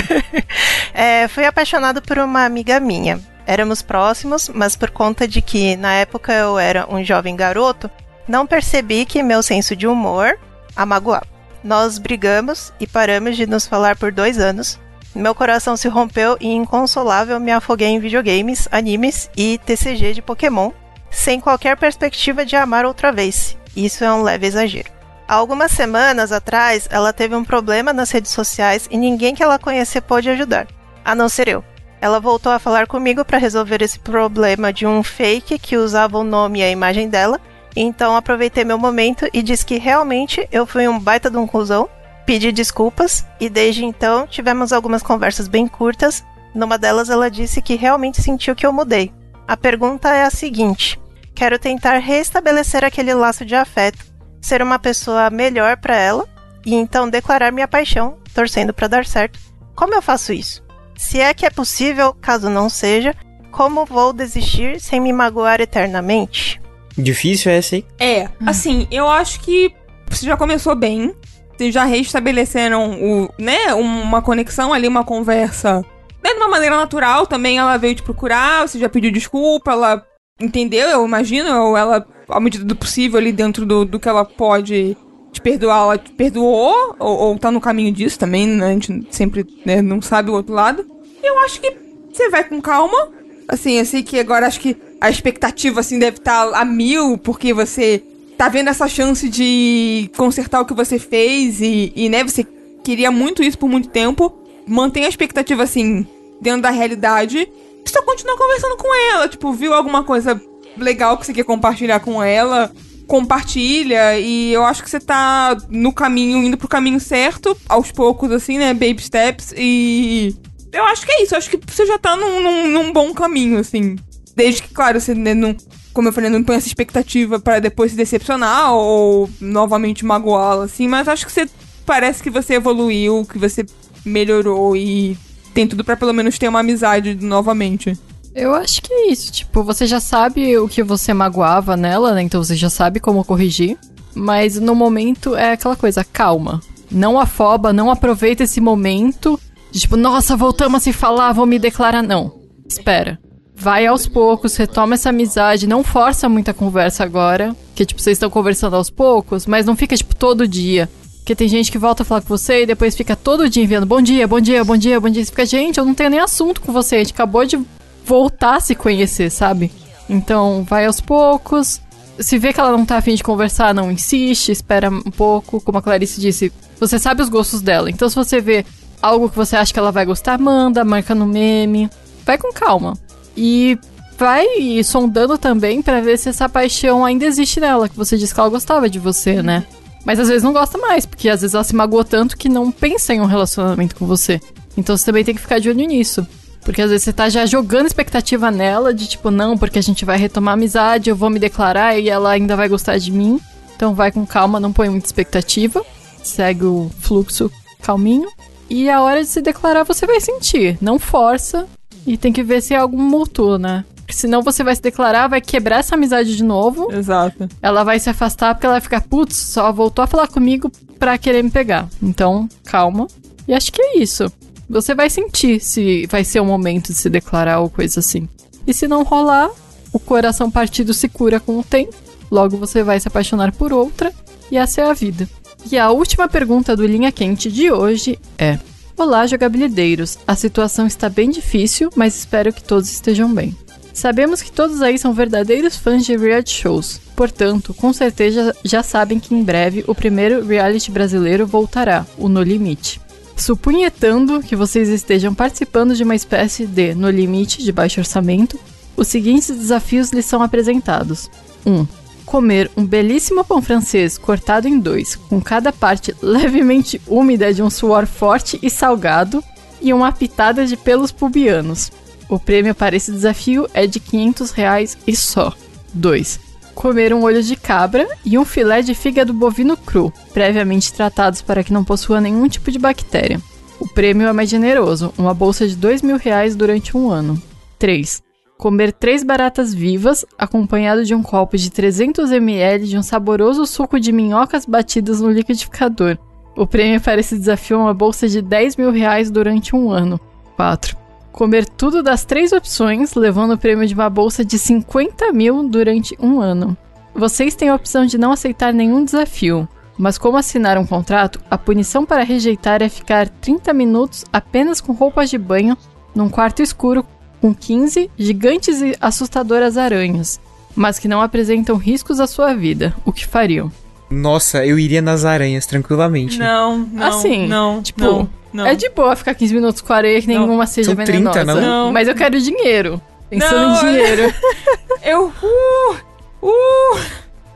É, 0.92 1.28
fui 1.28 1.46
apaixonado 1.46 2.02
por 2.02 2.18
uma 2.18 2.44
amiga 2.46 2.80
minha. 2.80 3.20
Éramos 3.46 3.84
próximos, 3.84 4.50
mas 4.50 4.76
por 4.76 4.90
conta 4.90 5.28
de 5.28 5.44
que 5.44 5.78
na 5.78 5.94
época 5.94 6.34
eu 6.34 6.58
era 6.58 6.92
um 6.92 7.04
jovem 7.04 7.36
garoto, 7.36 7.92
não 8.28 8.48
percebi 8.48 9.06
que 9.06 9.22
meu 9.22 9.44
senso 9.44 9.76
de 9.76 9.86
humor 9.86 10.40
a 10.76 10.88
magoava. 10.88 11.37
Nós 11.68 11.98
brigamos 11.98 12.72
e 12.80 12.88
paramos 12.88 13.36
de 13.36 13.46
nos 13.46 13.68
falar 13.68 13.98
por 13.98 14.10
dois 14.10 14.40
anos. 14.40 14.80
Meu 15.14 15.36
coração 15.36 15.76
se 15.76 15.90
rompeu 15.90 16.38
e 16.40 16.48
inconsolável 16.48 17.42
me 17.42 17.52
afoguei 17.52 17.90
em 17.90 18.00
videogames, 18.00 18.70
animes 18.72 19.30
e 19.36 19.60
TCG 19.66 20.14
de 20.14 20.22
Pokémon, 20.22 20.72
sem 21.12 21.42
qualquer 21.42 21.76
perspectiva 21.76 22.46
de 22.46 22.56
amar 22.56 22.86
outra 22.86 23.12
vez. 23.12 23.58
Isso 23.76 24.06
é 24.06 24.14
um 24.14 24.22
leve 24.22 24.48
exagero. 24.48 24.90
Há 25.28 25.34
algumas 25.34 25.74
semanas 25.74 26.32
atrás, 26.32 26.88
ela 26.90 27.12
teve 27.12 27.36
um 27.36 27.44
problema 27.44 27.92
nas 27.92 28.12
redes 28.12 28.32
sociais 28.32 28.88
e 28.90 28.96
ninguém 28.96 29.36
que 29.36 29.44
ela 29.44 29.60
conhecia 29.60 30.02
pôde 30.02 30.30
ajudar, 30.30 30.68
a 31.04 31.14
não 31.14 31.28
ser 31.28 31.50
eu. 31.50 31.62
Ela 32.00 32.22
voltou 32.22 32.54
a 32.54 32.60
falar 32.60 32.88
comigo 32.88 33.26
para 33.26 33.38
resolver 33.38 33.82
esse 33.82 34.00
problema 34.00 34.72
de 34.72 34.88
um 34.88 35.04
fake 35.04 35.60
que 35.60 35.76
usava 35.76 36.18
o 36.18 36.24
nome 36.24 36.60
e 36.60 36.64
a 36.64 36.72
imagem 36.72 37.10
dela. 37.10 37.42
Então 37.80 38.16
aproveitei 38.16 38.64
meu 38.64 38.78
momento 38.78 39.28
e 39.32 39.42
disse 39.44 39.66
que 39.66 39.78
realmente 39.78 40.48
eu 40.52 40.66
fui 40.66 40.88
um 40.88 41.00
baita 41.00 41.30
de 41.30 41.38
um 41.38 41.46
cuzão 41.46 41.90
Pedi 42.28 42.52
desculpas 42.52 43.26
e 43.40 43.48
desde 43.48 43.86
então 43.86 44.28
tivemos 44.28 44.74
algumas 44.74 45.02
conversas 45.02 45.48
bem 45.48 45.66
curtas. 45.66 46.26
Numa 46.54 46.78
delas 46.78 47.10
ela 47.10 47.32
disse 47.32 47.62
que 47.62 47.76
realmente 47.76 48.22
sentiu 48.22 48.54
que 48.54 48.66
eu 48.66 48.74
mudei. 48.74 49.14
A 49.48 49.56
pergunta 49.56 50.14
é 50.14 50.24
a 50.24 50.30
seguinte: 50.30 51.00
quero 51.34 51.58
tentar 51.58 52.00
restabelecer 52.00 52.84
aquele 52.84 53.14
laço 53.14 53.46
de 53.46 53.56
afeto, 53.56 54.06
ser 54.42 54.62
uma 54.62 54.78
pessoa 54.78 55.30
melhor 55.30 55.78
para 55.78 55.96
ela 55.96 56.28
e 56.66 56.76
então 56.76 57.10
declarar 57.10 57.54
minha 57.54 57.66
paixão, 57.68 58.18
torcendo 58.34 58.74
para 58.74 58.90
dar 58.90 59.06
certo. 59.06 59.40
Como 59.74 59.96
eu 59.96 60.02
faço 60.02 60.34
isso? 60.34 60.62
Se 60.98 61.22
é 61.22 61.34
que 61.34 61.46
é 61.46 61.50
possível, 61.50 62.14
caso 62.14 62.50
não 62.50 62.68
seja, 62.68 63.16
como 63.54 63.86
vou 63.86 64.12
desistir 64.12 64.82
sem 64.82 65.00
me 65.00 65.14
magoar 65.14 65.62
eternamente? 65.62 66.60
Difícil 66.98 67.52
essa, 67.52 67.76
hein? 67.76 67.86
É, 68.00 68.28
assim, 68.46 68.88
eu 68.90 69.08
acho 69.08 69.40
que 69.42 69.74
você 70.10 70.26
já 70.26 70.36
começou 70.36 70.76
bem. 70.76 71.14
Vocês 71.56 71.74
já 71.74 71.86
restabeleceram 71.86 73.00
o, 73.02 73.30
né, 73.38 73.74
uma 73.74 74.22
conexão 74.22 74.74
ali, 74.74 74.88
uma 74.88 75.04
conversa. 75.04 75.84
Né, 76.24 76.32
de 76.32 76.38
uma 76.38 76.50
maneira 76.50 76.76
natural 76.76 77.26
também. 77.26 77.58
Ela 77.58 77.78
veio 77.78 77.96
te 77.96 78.04
procurar, 78.04 78.68
você 78.68 78.80
já 78.80 78.90
pediu 78.90 79.12
desculpa, 79.12 79.72
ela 79.72 80.06
entendeu, 80.40 80.88
eu 80.88 81.06
imagino, 81.06 81.50
ou 81.64 81.78
ela, 81.78 82.06
à 82.30 82.40
medida 82.40 82.64
do 82.64 82.76
possível, 82.76 83.18
ali 83.18 83.32
dentro 83.32 83.66
do, 83.66 83.86
do 83.86 84.00
que 84.00 84.08
ela 84.08 84.24
pode 84.24 84.96
te 85.32 85.42
perdoar, 85.42 85.82
ela 85.82 85.98
te 85.98 86.12
perdoou, 86.12 86.96
ou, 87.00 87.18
ou 87.18 87.40
tá 87.40 87.52
no 87.52 87.62
caminho 87.62 87.92
disso 87.92 88.20
também, 88.20 88.48
né? 88.48 88.68
A 88.68 88.74
gente 88.74 89.08
sempre 89.12 89.46
né, 89.66 89.82
não 89.82 90.02
sabe 90.02 90.30
o 90.30 90.34
outro 90.34 90.54
lado. 90.54 90.86
Eu 91.24 91.40
acho 91.40 91.60
que 91.60 91.76
você 92.12 92.30
vai 92.30 92.44
com 92.44 92.62
calma. 92.62 93.10
Assim, 93.48 93.74
eu 93.74 93.86
sei 93.86 94.04
que 94.04 94.20
agora 94.20 94.46
acho 94.46 94.60
que 94.60 94.76
a 95.00 95.10
expectativa, 95.10 95.80
assim, 95.80 95.98
deve 95.98 96.18
estar 96.18 96.52
tá 96.52 96.60
a 96.60 96.66
mil, 96.66 97.18
porque 97.18 97.54
você 97.54 98.04
tá 98.38 98.50
vendo 98.50 98.70
essa 98.70 98.88
chance 98.88 99.30
de 99.30 100.10
consertar 100.16 100.62
o 100.62 100.66
que 100.66 100.74
você 100.74 101.00
fez 101.00 101.62
e, 101.62 101.92
e, 101.96 102.10
né, 102.10 102.24
você 102.24 102.46
queria 102.84 103.10
muito 103.10 103.42
isso 103.42 103.58
por 103.58 103.70
muito 103.70 103.90
tempo. 103.90 104.34
Mantém 104.68 105.06
a 105.06 105.10
expectativa, 105.10 105.64
assim, 105.64 106.06
dentro 106.42 106.62
da 106.62 106.70
realidade. 106.70 107.50
Só 107.86 108.02
continua 108.02 108.38
conversando 108.38 108.78
com 108.78 109.14
ela. 109.14 109.28
Tipo, 109.30 109.54
viu 109.54 109.74
alguma 109.74 110.04
coisa 110.04 110.40
legal 110.78 111.18
que 111.18 111.26
você 111.26 111.34
quer 111.34 111.46
compartilhar 111.46 112.00
com 112.00 112.22
ela? 112.22 112.72
Compartilha. 113.08 114.20
E 114.20 114.52
eu 114.52 114.64
acho 114.66 114.84
que 114.84 114.90
você 114.90 115.00
tá 115.00 115.58
no 115.70 115.94
caminho, 115.94 116.44
indo 116.44 116.58
pro 116.58 116.68
caminho 116.68 117.00
certo, 117.00 117.58
aos 117.68 117.92
poucos, 117.92 118.32
assim, 118.32 118.58
né? 118.58 118.74
Baby 118.74 119.02
steps. 119.02 119.54
E. 119.58 120.36
Eu 120.72 120.84
acho 120.86 121.06
que 121.06 121.12
é 121.12 121.24
isso. 121.24 121.34
Eu 121.34 121.38
acho 121.38 121.50
que 121.50 121.60
você 121.66 121.86
já 121.86 121.98
tá 121.98 122.16
num, 122.16 122.42
num, 122.42 122.68
num 122.68 122.94
bom 122.94 123.14
caminho, 123.14 123.60
assim. 123.60 123.96
Desde 124.36 124.62
que, 124.62 124.74
claro, 124.74 125.00
você 125.00 125.16
né, 125.16 125.34
não, 125.34 125.56
como 125.94 126.10
eu 126.10 126.14
falei, 126.14 126.30
não 126.30 126.44
põe 126.44 126.58
essa 126.58 126.68
expectativa 126.68 127.40
para 127.40 127.60
depois 127.60 127.92
se 127.92 127.98
decepcionar 127.98 128.72
ou 128.72 129.28
novamente 129.42 130.06
magoá-la, 130.06 130.66
assim, 130.66 130.88
mas 130.88 131.08
acho 131.08 131.26
que 131.26 131.32
você 131.32 131.50
parece 131.88 132.22
que 132.22 132.30
você 132.30 132.54
evoluiu, 132.54 133.26
que 133.26 133.40
você 133.40 133.66
melhorou 134.06 134.78
e 134.78 135.18
tem 135.56 135.68
tudo 135.68 135.84
para 135.84 135.98
pelo 135.98 136.14
menos 136.14 136.38
ter 136.38 136.48
uma 136.50 136.60
amizade 136.60 137.16
novamente. 137.16 137.98
Eu 138.36 138.54
acho 138.54 138.84
que 138.84 138.94
é 138.94 139.12
isso, 139.12 139.32
tipo, 139.32 139.64
você 139.64 139.88
já 139.88 140.00
sabe 140.00 140.56
o 140.60 140.68
que 140.68 140.84
você 140.84 141.16
magoava 141.16 141.76
nela, 141.76 142.14
né? 142.14 142.22
Então 142.22 142.44
você 142.44 142.56
já 142.56 142.70
sabe 142.70 143.00
como 143.00 143.26
corrigir. 143.26 143.76
Mas 144.14 144.60
no 144.60 144.76
momento 144.76 145.36
é 145.36 145.54
aquela 145.54 145.76
coisa, 145.76 146.04
calma. 146.04 146.62
Não 146.92 147.20
afoba, 147.20 147.74
não 147.74 147.90
aproveita 147.90 148.44
esse 148.44 148.62
momento 148.62 149.40
tipo, 149.72 149.98
nossa, 149.98 150.36
voltamos 150.36 150.78
a 150.78 150.84
se 150.84 150.94
falar, 150.94 151.34
vou 151.34 151.46
me 151.46 151.60
declarar. 151.60 152.02
Não. 152.02 152.34
Espera 152.68 153.20
vai 153.58 153.88
aos 153.88 154.08
poucos, 154.08 154.56
retoma 154.56 154.94
essa 154.94 155.10
amizade, 155.10 155.66
não 155.66 155.84
força 155.84 156.30
muita 156.30 156.54
conversa 156.54 157.04
agora, 157.04 157.56
que 157.74 157.84
tipo, 157.86 158.00
vocês 158.00 158.16
estão 158.16 158.30
conversando 158.30 158.76
aos 158.76 158.92
poucos, 158.92 159.48
mas 159.48 159.66
não 159.66 159.76
fica 159.76 159.98
tipo 159.98 160.16
todo 160.16 160.48
dia. 160.48 160.88
Porque 161.18 161.36
tem 161.36 161.48
gente 161.48 161.72
que 161.72 161.78
volta 161.78 162.04
a 162.04 162.06
falar 162.06 162.22
com 162.22 162.28
você 162.28 162.64
e 162.64 162.66
depois 162.68 162.96
fica 162.96 163.16
todo 163.16 163.50
dia 163.50 163.64
enviando 163.64 163.86
bom 163.86 164.00
dia, 164.00 164.28
bom 164.28 164.40
dia, 164.40 164.64
bom 164.64 164.78
dia, 164.78 165.00
bom 165.00 165.10
dia. 165.10 165.26
Você 165.26 165.32
fica, 165.32 165.46
gente, 165.46 165.78
eu 165.78 165.84
não 165.84 165.96
tenho 165.96 166.12
nem 166.12 166.20
assunto 166.20 166.62
com 166.62 166.72
você, 166.72 166.96
a 166.96 167.00
gente 167.00 167.14
acabou 167.14 167.44
de 167.46 167.60
voltar 168.06 168.58
a 168.58 168.60
se 168.62 168.76
conhecer, 168.76 169.30
sabe? 169.32 169.72
Então, 170.08 170.64
vai 170.64 170.86
aos 170.86 171.02
poucos. 171.02 171.82
Se 172.20 172.38
vê 172.38 172.54
que 172.54 172.60
ela 172.60 172.72
não 172.72 172.86
tá 172.86 172.98
afim 172.98 173.16
de 173.16 173.24
conversar, 173.24 173.74
não 173.74 173.92
insiste, 173.92 174.52
espera 174.52 174.90
um 174.90 175.12
pouco. 175.12 175.60
Como 175.60 175.80
a 175.80 175.82
Clarice 175.82 176.22
disse, 176.22 176.54
você 176.80 176.98
sabe 176.98 177.22
os 177.22 177.30
gostos 177.30 177.62
dela. 177.62 177.90
Então, 177.90 178.08
se 178.08 178.16
você 178.16 178.40
vê 178.40 178.66
algo 179.02 179.30
que 179.30 179.36
você 179.36 179.56
acha 179.56 179.74
que 179.74 179.80
ela 179.80 179.92
vai 179.92 180.06
gostar, 180.06 180.38
manda, 180.40 180.84
marca 180.84 181.14
no 181.14 181.26
meme. 181.26 181.90
Vai 182.26 182.38
com 182.38 182.52
calma. 182.52 182.98
E 183.36 183.78
vai 184.18 184.48
sondando 184.84 185.38
também 185.38 185.82
para 185.82 186.02
ver 186.02 186.18
se 186.18 186.30
essa 186.30 186.50
paixão 186.50 187.06
ainda 187.06 187.26
existe 187.26 187.60
nela, 187.60 187.88
que 187.88 187.96
você 187.96 188.18
disse 188.18 188.34
que 188.34 188.40
ela 188.40 188.50
gostava 188.50 188.90
de 188.90 189.00
você, 189.00 189.42
né? 189.42 189.66
Mas 190.04 190.20
às 190.20 190.28
vezes 190.28 190.44
não 190.44 190.54
gosta 190.54 190.78
mais, 190.78 191.06
porque 191.06 191.30
às 191.30 191.42
vezes 191.42 191.54
ela 191.54 191.64
se 191.64 191.76
magoou 191.76 192.04
tanto 192.04 192.38
que 192.38 192.50
não 192.50 192.72
pensa 192.72 193.14
em 193.14 193.22
um 193.22 193.26
relacionamento 193.26 193.96
com 193.96 194.06
você. 194.06 194.40
Então 194.78 194.96
você 194.96 195.06
também 195.06 195.24
tem 195.24 195.36
que 195.36 195.42
ficar 195.42 195.60
de 195.60 195.70
olho 195.70 195.86
nisso. 195.86 196.26
Porque 196.62 196.82
às 196.82 196.90
vezes 196.90 197.04
você 197.04 197.14
tá 197.14 197.30
já 197.30 197.46
jogando 197.46 197.88
expectativa 197.88 198.52
nela 198.52 198.94
de 198.94 199.08
tipo, 199.08 199.32
não, 199.32 199.58
porque 199.58 199.80
a 199.80 199.84
gente 199.84 200.04
vai 200.04 200.18
retomar 200.18 200.54
amizade, 200.54 201.10
eu 201.10 201.16
vou 201.16 201.30
me 201.30 201.40
declarar 201.40 201.98
e 201.98 202.10
ela 202.10 202.32
ainda 202.32 202.56
vai 202.56 202.68
gostar 202.68 202.98
de 202.98 203.12
mim. 203.12 203.40
Então 203.76 203.94
vai 203.94 204.12
com 204.12 204.26
calma, 204.26 204.60
não 204.60 204.74
põe 204.74 204.90
muita 204.90 205.06
expectativa. 205.06 205.86
Segue 206.24 206.66
o 206.66 206.92
fluxo 207.00 207.52
calminho. 207.82 208.28
E 208.70 208.90
a 208.90 209.02
hora 209.02 209.22
de 209.22 209.30
se 209.30 209.42
declarar 209.42 209.84
você 209.84 210.06
vai 210.06 210.20
sentir. 210.20 210.78
Não 210.82 211.00
força, 211.00 211.68
e 212.08 212.18
tem 212.18 212.32
que 212.32 212.42
ver 212.42 212.62
se 212.62 212.74
é 212.74 212.78
algum 212.78 213.02
mútuo, 213.02 213.58
né? 213.58 213.84
Porque 213.98 214.14
senão 214.14 214.42
você 214.42 214.64
vai 214.64 214.74
se 214.74 214.82
declarar, 214.82 215.28
vai 215.28 215.42
quebrar 215.42 215.80
essa 215.80 215.96
amizade 215.96 216.38
de 216.38 216.44
novo. 216.44 216.90
Exato. 216.94 217.50
Ela 217.62 217.84
vai 217.84 218.00
se 218.00 218.10
afastar 218.10 218.56
porque 218.56 218.66
ela 218.66 218.76
vai 218.76 218.82
ficar, 218.82 219.02
putz, 219.02 219.36
só 219.36 219.74
voltou 219.74 220.02
a 220.02 220.08
falar 220.08 220.30
comigo 220.30 220.72
pra 220.98 221.18
querer 221.18 221.44
me 221.44 221.52
pegar. 221.52 221.90
Então, 222.02 222.48
calma. 222.64 223.08
E 223.46 223.54
acho 223.54 223.74
que 223.74 223.82
é 223.82 223.98
isso. 223.98 224.32
Você 224.70 224.96
vai 224.96 225.10
sentir 225.10 225.60
se 225.60 226.08
vai 226.08 226.24
ser 226.24 226.40
o 226.40 226.46
momento 226.46 226.88
de 226.88 226.94
se 226.94 227.10
declarar 227.10 227.60
ou 227.60 227.70
coisa 227.70 228.00
assim. 228.00 228.30
E 228.66 228.74
se 228.74 228.88
não 228.88 229.04
rolar, 229.04 229.50
o 229.92 230.00
coração 230.00 230.50
partido 230.50 230.94
se 230.94 231.10
cura 231.10 231.42
com 231.42 231.60
o 231.60 231.64
tempo. 231.64 231.94
Logo 232.32 232.56
você 232.56 232.84
vai 232.84 233.02
se 233.02 233.10
apaixonar 233.10 233.52
por 233.52 233.74
outra. 233.74 234.14
E 234.50 234.56
essa 234.56 234.80
é 234.80 234.90
a 234.90 234.94
vida. 234.94 235.28
E 235.70 235.78
a 235.78 235.92
última 235.92 236.30
pergunta 236.30 236.78
do 236.78 236.86
Linha 236.86 237.12
Quente 237.12 237.52
de 237.52 237.70
hoje 237.70 238.18
é: 238.38 238.58
Olá, 238.96 239.28
jogabilideiros! 239.28 240.18
A 240.26 240.34
situação 240.34 240.88
está 240.88 241.10
bem 241.10 241.30
difícil, 241.30 241.90
mas 241.94 242.18
espero 242.18 242.54
que 242.54 242.64
todos 242.64 242.90
estejam 242.90 243.34
bem. 243.34 243.54
Sabemos 243.94 244.42
que 244.42 244.52
todos 244.52 244.82
aí 244.82 244.98
são 244.98 245.14
verdadeiros 245.14 245.76
fãs 245.76 246.06
de 246.06 246.16
reality 246.16 246.52
shows, 246.52 247.02
portanto, 247.16 247.74
com 247.74 247.92
certeza 247.92 248.56
já 248.64 248.82
sabem 248.82 249.20
que 249.20 249.36
em 249.36 249.44
breve 249.44 249.84
o 249.88 249.96
primeiro 249.96 250.46
reality 250.46 250.90
brasileiro 250.90 251.46
voltará, 251.46 252.06
o 252.18 252.30
No 252.30 252.44
Limite. 252.44 253.02
Supunhetando 253.36 254.42
que 254.42 254.56
vocês 254.56 254.88
estejam 254.88 255.34
participando 255.34 255.96
de 255.96 256.04
uma 256.04 256.16
espécie 256.16 256.66
de 256.66 256.96
No 256.96 257.10
Limite 257.10 257.62
de 257.62 257.72
baixo 257.74 258.00
orçamento, 258.00 258.58
os 258.96 259.08
seguintes 259.08 259.50
desafios 259.50 260.12
lhes 260.12 260.26
são 260.26 260.42
apresentados: 260.42 261.30
1. 261.66 261.72
Um, 261.72 261.88
comer 262.28 262.70
um 262.76 262.86
belíssimo 262.86 263.44
pão 263.44 263.62
francês 263.62 264.18
cortado 264.18 264.68
em 264.68 264.78
dois, 264.78 265.16
com 265.16 265.42
cada 265.42 265.72
parte 265.72 266.14
levemente 266.22 267.02
úmida 267.08 267.52
de 267.54 267.64
um 267.64 267.70
suor 267.70 268.06
forte 268.06 268.60
e 268.62 268.70
salgado, 268.70 269.44
e 269.82 269.94
uma 269.94 270.12
pitada 270.12 270.66
de 270.66 270.76
pelos 270.76 271.12
pubianos. 271.12 271.92
O 272.30 272.38
prêmio 272.38 272.76
para 272.76 272.96
esse 272.96 273.12
desafio 273.12 273.68
é 273.74 273.88
de 273.88 274.00
500 274.00 274.52
reais 274.52 274.98
e 275.08 275.16
só. 275.16 275.54
2. 275.94 276.40
Comer 276.76 277.14
um 277.14 277.24
olho 277.24 277.42
de 277.42 277.56
cabra 277.56 278.08
e 278.26 278.38
um 278.38 278.44
filé 278.44 278.82
de 278.82 278.94
fígado 278.94 279.34
bovino 279.34 279.78
cru, 279.78 280.12
previamente 280.34 280.92
tratados 280.94 281.42
para 281.42 281.64
que 281.64 281.72
não 281.72 281.84
possua 281.84 282.20
nenhum 282.20 282.48
tipo 282.50 282.70
de 282.70 282.78
bactéria. 282.78 283.42
O 283.80 283.88
prêmio 283.88 284.28
é 284.28 284.34
mais 284.34 284.50
generoso, 284.50 285.14
uma 285.18 285.34
bolsa 285.34 285.66
de 285.68 285.76
2 285.76 286.02
mil 286.02 286.18
reais 286.18 286.56
durante 286.56 286.98
um 286.98 287.10
ano. 287.10 287.42
3 287.80 288.27
comer 288.58 288.92
três 288.92 289.24
baratas 289.24 289.74
vivas, 289.74 290.26
acompanhado 290.38 291.06
de 291.06 291.14
um 291.14 291.22
copo 291.22 291.56
de 291.58 291.70
300 291.70 292.32
ml 292.32 292.88
de 292.88 292.98
um 292.98 293.04
saboroso 293.04 293.66
suco 293.66 294.00
de 294.00 294.12
minhocas 294.12 294.66
batidas 294.66 295.22
no 295.22 295.30
liquidificador. 295.30 296.18
O 296.56 296.66
prêmio 296.66 297.00
para 297.00 297.20
esse 297.20 297.38
desafio 297.38 297.76
é 297.76 297.80
uma 297.82 297.94
bolsa 297.94 298.28
de 298.28 298.42
10 298.42 298.78
mil 298.78 298.92
reais 298.92 299.30
durante 299.30 299.76
um 299.76 299.92
ano. 299.92 300.20
4. 300.56 300.98
Comer 301.32 301.70
tudo 301.70 302.02
das 302.02 302.26
três 302.26 302.52
opções, 302.52 303.14
levando 303.14 303.54
o 303.54 303.58
prêmio 303.58 303.86
de 303.86 303.94
uma 303.94 304.10
bolsa 304.10 304.44
de 304.44 304.58
50 304.58 305.32
mil 305.32 305.70
durante 305.70 306.18
um 306.20 306.42
ano. 306.42 306.76
Vocês 307.14 307.54
têm 307.54 307.70
a 307.70 307.76
opção 307.76 308.08
de 308.08 308.18
não 308.18 308.32
aceitar 308.32 308.74
nenhum 308.74 309.06
desafio, 309.06 309.68
mas 309.98 310.18
como 310.18 310.38
assinar 310.38 310.80
um 310.80 310.86
contrato, 310.86 311.40
a 311.50 311.58
punição 311.58 312.06
para 312.06 312.24
rejeitar 312.24 312.82
é 312.82 312.90
ficar 312.90 313.30
30 313.30 313.72
minutos 313.72 314.26
apenas 314.34 314.82
com 314.82 314.94
roupas 314.94 315.30
de 315.30 315.38
banho 315.38 315.78
num 316.16 316.30
quarto 316.30 316.64
escuro 316.64 317.06
com 317.42 317.54
15 317.54 318.10
gigantes 318.18 318.82
e 318.82 318.96
assustadoras 319.00 319.78
aranhas, 319.78 320.40
mas 320.76 321.00
que 321.00 321.08
não 321.08 321.22
apresentam 321.22 321.76
riscos 321.78 322.20
à 322.20 322.28
sua 322.28 322.54
vida. 322.54 322.94
O 323.06 323.12
que 323.12 323.26
fariam? 323.26 323.72
Nossa, 324.10 324.66
eu 324.66 324.80
iria 324.80 325.02
nas 325.02 325.26
aranhas 325.26 325.66
tranquilamente. 325.66 326.40
Não, 326.40 326.78
não. 326.78 327.08
Assim, 327.08 327.48
não, 327.48 327.82
tipo, 327.82 328.02
não, 328.02 328.30
não. 328.54 328.66
É 328.66 328.76
de 328.76 328.90
boa 328.90 329.16
ficar 329.16 329.36
15 329.36 329.54
minutos 329.54 329.82
com 329.82 329.92
areia 329.94 330.22
que 330.22 330.28
nenhuma 330.28 330.66
seja 330.66 330.96
São 330.96 331.04
30, 331.04 331.32
venenosa. 331.32 331.62
não? 331.62 331.92
Mas 331.92 332.08
eu 332.08 332.16
quero 332.16 332.40
dinheiro. 332.40 333.02
Pensando 333.30 333.68
Não, 333.68 333.76
em 333.76 333.80
dinheiro. 333.80 334.34
Eu. 335.04 335.26
Uh, 335.44 335.96
uh. 336.42 337.00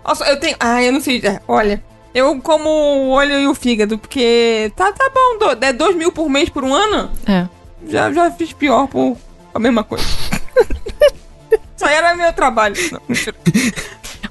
Nossa, 0.06 0.26
eu 0.26 0.38
tenho. 0.40 0.56
Ah, 0.60 0.84
eu 0.84 0.92
não 0.92 1.00
sei. 1.00 1.22
é, 1.24 1.40
olha, 1.48 1.82
Eu 2.14 2.42
como 2.42 2.68
o 2.70 3.10
olho 3.12 3.40
e 3.40 3.48
o 3.48 3.56
fígado, 3.56 3.98
porque 3.98 4.72
tá, 4.76 4.92
tá 4.92 5.10
bom, 5.14 5.56
do, 5.56 5.66
é 5.66 5.72
2 5.72 5.96
mil 5.96 6.12
por 6.12 6.30
mês 6.30 6.50
por 6.50 6.64
um 6.66 6.74
ano? 6.74 7.10
É. 7.26 7.48
Já, 7.88 8.12
já 8.12 8.30
fiz 8.32 8.52
pior 8.52 8.88
por 8.88 9.16
a 9.54 9.60
mesma 9.60 9.84
coisa. 9.84 10.04
Só 11.78 11.88
era 11.88 12.16
meu 12.16 12.32
trabalho. 12.34 12.76
Não. 12.91 13.02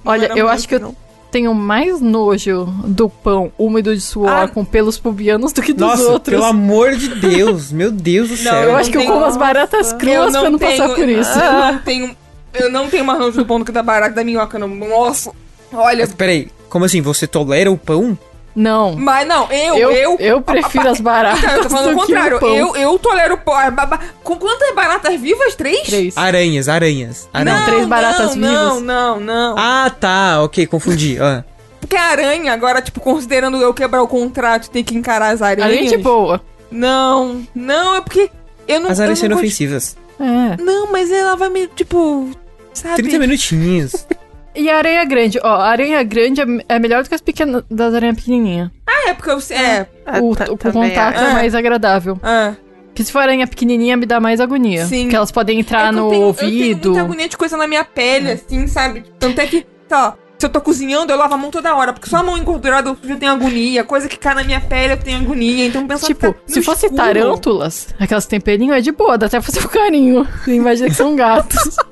Não 0.04 0.12
Olha, 0.12 0.24
era 0.26 0.38
eu 0.38 0.48
acho 0.48 0.66
que 0.66 0.74
eu 0.76 0.80
não. 0.80 0.96
tenho 1.30 1.52
mais 1.54 2.00
nojo 2.00 2.64
do 2.86 3.08
pão 3.10 3.52
úmido 3.58 3.94
de 3.94 4.00
suor 4.00 4.30
Ah. 4.30 4.48
com 4.48 4.64
pelos 4.64 4.98
pubianos 4.98 5.52
do 5.52 5.60
que 5.60 5.72
dos 5.74 5.80
Nossa, 5.86 6.02
outros. 6.04 6.34
pelo 6.34 6.44
amor 6.46 6.94
de 6.96 7.08
Deus, 7.20 7.70
meu 7.70 7.90
Deus 7.92 8.28
do 8.28 8.36
Não, 8.36 8.42
céu. 8.50 8.62
Eu 8.62 8.68
não 8.72 8.76
acho 8.76 8.90
que 8.90 8.96
eu 8.96 9.02
tenho- 9.02 9.12
como 9.12 9.26
as 9.26 9.36
baratas 9.36 9.92
Eu 9.92 9.98
cruas 9.98 10.32
pra 10.32 10.48
não 10.50 10.58
passar 10.58 10.88
por 10.94 11.06
isso. 11.08 11.38
Eu 11.38 11.52
não 11.52 11.78
tenho. 11.80 12.16
Eu 12.54 12.70
não 12.70 12.88
tenho 12.88 13.04
mais 13.04 13.18
nojo 13.18 13.36
do 13.36 13.44
pão 13.46 13.58
do 13.58 13.64
que 13.64 13.70
da 13.72 13.82
barata 13.82 14.14
da 14.14 14.24
minhoca, 14.24 14.58
não. 14.58 14.68
Nossa. 14.68 15.30
Olha, 15.72 16.04
Mas 16.06 16.14
peraí, 16.14 16.48
como 16.70 16.84
assim? 16.86 17.00
Você 17.02 17.26
tolera 17.26 17.70
o 17.70 17.76
pão? 17.76 18.18
Não. 18.54 18.96
mas 18.96 19.26
não, 19.28 19.50
eu, 19.52 19.76
Eu, 19.76 19.90
eu. 19.92 20.16
eu, 20.18 20.42
prefiro 20.42 20.88
as 20.88 21.00
baratas. 21.00 21.42
Não, 21.42 21.50
eu 21.56 21.62
tô 21.62 21.70
falando 21.70 21.90
do 21.94 21.96
o 21.96 22.00
contrário. 22.00 22.38
o. 22.42 22.46
Eu, 22.46 22.76
eu 22.76 22.98
tolero. 22.98 23.38
Ah, 23.46 23.70
ba- 23.70 23.86
ba- 23.86 24.00
Com 24.24 24.36
quantas 24.36 24.74
baratas 24.74 25.20
vivas? 25.20 25.54
Três? 25.54 25.82
Três. 25.86 26.16
Aranhas, 26.18 26.68
aranhas. 26.68 27.28
Não, 27.32 27.40
aranhas. 27.40 27.64
três 27.64 27.86
baratas 27.86 28.34
não, 28.36 28.48
vivas. 28.48 28.52
Não, 28.52 28.80
não, 28.80 29.20
não. 29.20 29.54
Ah, 29.58 29.90
tá, 29.98 30.42
ok, 30.42 30.66
confundi. 30.66 31.16
Ah. 31.22 31.44
Porque 31.80 31.96
a 31.96 32.10
aranha, 32.10 32.52
agora, 32.52 32.80
tipo, 32.82 33.00
considerando 33.00 33.56
eu 33.56 33.72
quebrar 33.74 34.02
o 34.02 34.06
contrato 34.06 34.66
e 34.66 34.70
ter 34.70 34.82
que 34.84 34.94
encarar 34.96 35.30
as 35.30 35.40
aranhas. 35.42 35.70
Além 35.70 35.88
de 35.88 35.96
boa. 35.96 36.40
Não, 36.70 37.42
não, 37.54 37.96
é 37.96 38.00
porque. 38.00 38.30
Eu 38.68 38.80
não 38.80 38.90
As 38.90 39.00
aranhas 39.00 39.18
não 39.18 39.22
sendo 39.22 39.30
gosto- 39.34 39.44
ofensivas. 39.44 39.96
É. 40.20 40.62
Não, 40.62 40.92
mas 40.92 41.10
ela 41.10 41.34
vai 41.36 41.48
me, 41.48 41.66
tipo. 41.68 42.30
Sabe? 42.74 42.96
30 43.02 43.18
minutinhos. 43.18 44.06
E 44.54 44.68
a 44.68 44.78
aranha 44.78 45.04
grande? 45.04 45.38
Ó, 45.42 45.48
a 45.48 45.68
aranha 45.68 46.02
grande 46.02 46.40
é, 46.40 46.44
é 46.68 46.78
melhor 46.78 47.02
do 47.02 47.08
que 47.08 47.14
as 47.14 47.20
pequenas 47.20 47.62
das 47.70 47.94
aranhas 47.94 48.16
pequenininhas. 48.16 48.70
Ah, 48.86 49.10
é 49.10 49.14
porque 49.14 49.30
eu. 49.30 49.38
É. 49.56 49.86
Ah, 50.04 50.18
O, 50.20 50.34
ta- 50.34 50.50
o 50.50 50.56
também 50.56 50.90
contato 50.90 51.14
acho. 51.14 51.22
é 51.22 51.26
acho. 51.26 51.34
mais 51.34 51.54
agradável. 51.54 52.18
Ah. 52.22 52.54
Porque 52.86 53.04
se 53.04 53.12
for 53.12 53.20
aranha 53.20 53.46
pequenininha, 53.46 53.96
me 53.96 54.04
dá 54.06 54.18
mais 54.18 54.40
agonia. 54.40 54.84
Sim. 54.86 55.02
Porque 55.04 55.16
elas 55.16 55.30
podem 55.30 55.60
entrar 55.60 55.86
É 55.86 55.92
que 55.92 55.98
eu 55.98 56.02
no 56.04 56.10
tenho- 56.10 56.22
Eu 56.22 56.26
ouvido. 56.26 56.80
tenho 56.80 56.94
muita 56.94 57.00
agonia 57.02 57.28
de 57.28 57.36
coisa 57.36 57.56
na 57.56 57.68
minha 57.68 57.84
pele, 57.84 58.32
assim, 58.32 58.66
sabe? 58.66 59.04
Tanto 59.18 59.40
é 59.40 59.46
que, 59.46 59.64
tá, 59.88 60.14
se 60.36 60.44
eu 60.46 60.50
tô 60.50 60.60
cozinhando, 60.60 61.12
eu 61.12 61.16
lavo 61.16 61.34
a 61.34 61.36
mão 61.36 61.50
toda 61.52 61.72
hora. 61.76 61.92
Porque 61.92 62.10
só 62.10 62.16
a 62.16 62.22
mão 62.24 62.36
engordurada 62.36 62.88
eu 62.90 62.96
já 63.04 63.14
tenho 63.16 63.30
agonia. 63.32 63.84
Coisa 63.84 64.08
que 64.08 64.18
cai 64.18 64.34
na 64.34 64.42
minha 64.42 64.60
pele 64.60 64.94
eu 64.94 64.96
tenho 64.98 65.20
agonia. 65.20 65.66
Então 65.66 65.86
pensa 65.86 66.06
Tipo, 66.06 66.32
que 66.34 66.40
tá 66.40 66.44
se 66.46 66.56
no 66.58 66.64
fosse 66.64 66.86
escuro. 66.86 67.02
tarântulas, 67.04 67.94
aquelas 68.00 68.26
temperinhos 68.26 68.76
é 68.76 68.80
de 68.80 68.90
boa, 68.90 69.16
dá 69.16 69.26
até 69.26 69.40
fazer 69.40 69.60
um 69.60 69.68
carinho. 69.68 70.26
Imagina 70.48 70.88
que 70.88 70.94
são 70.96 71.14
gatos. 71.14 71.76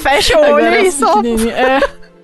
Fecha 0.00 0.36
o 0.38 0.40
olho 0.40 0.66
Agora 0.66 0.80
e 0.82 0.90
pequenininhas- 0.92 1.54
É, 1.58 1.80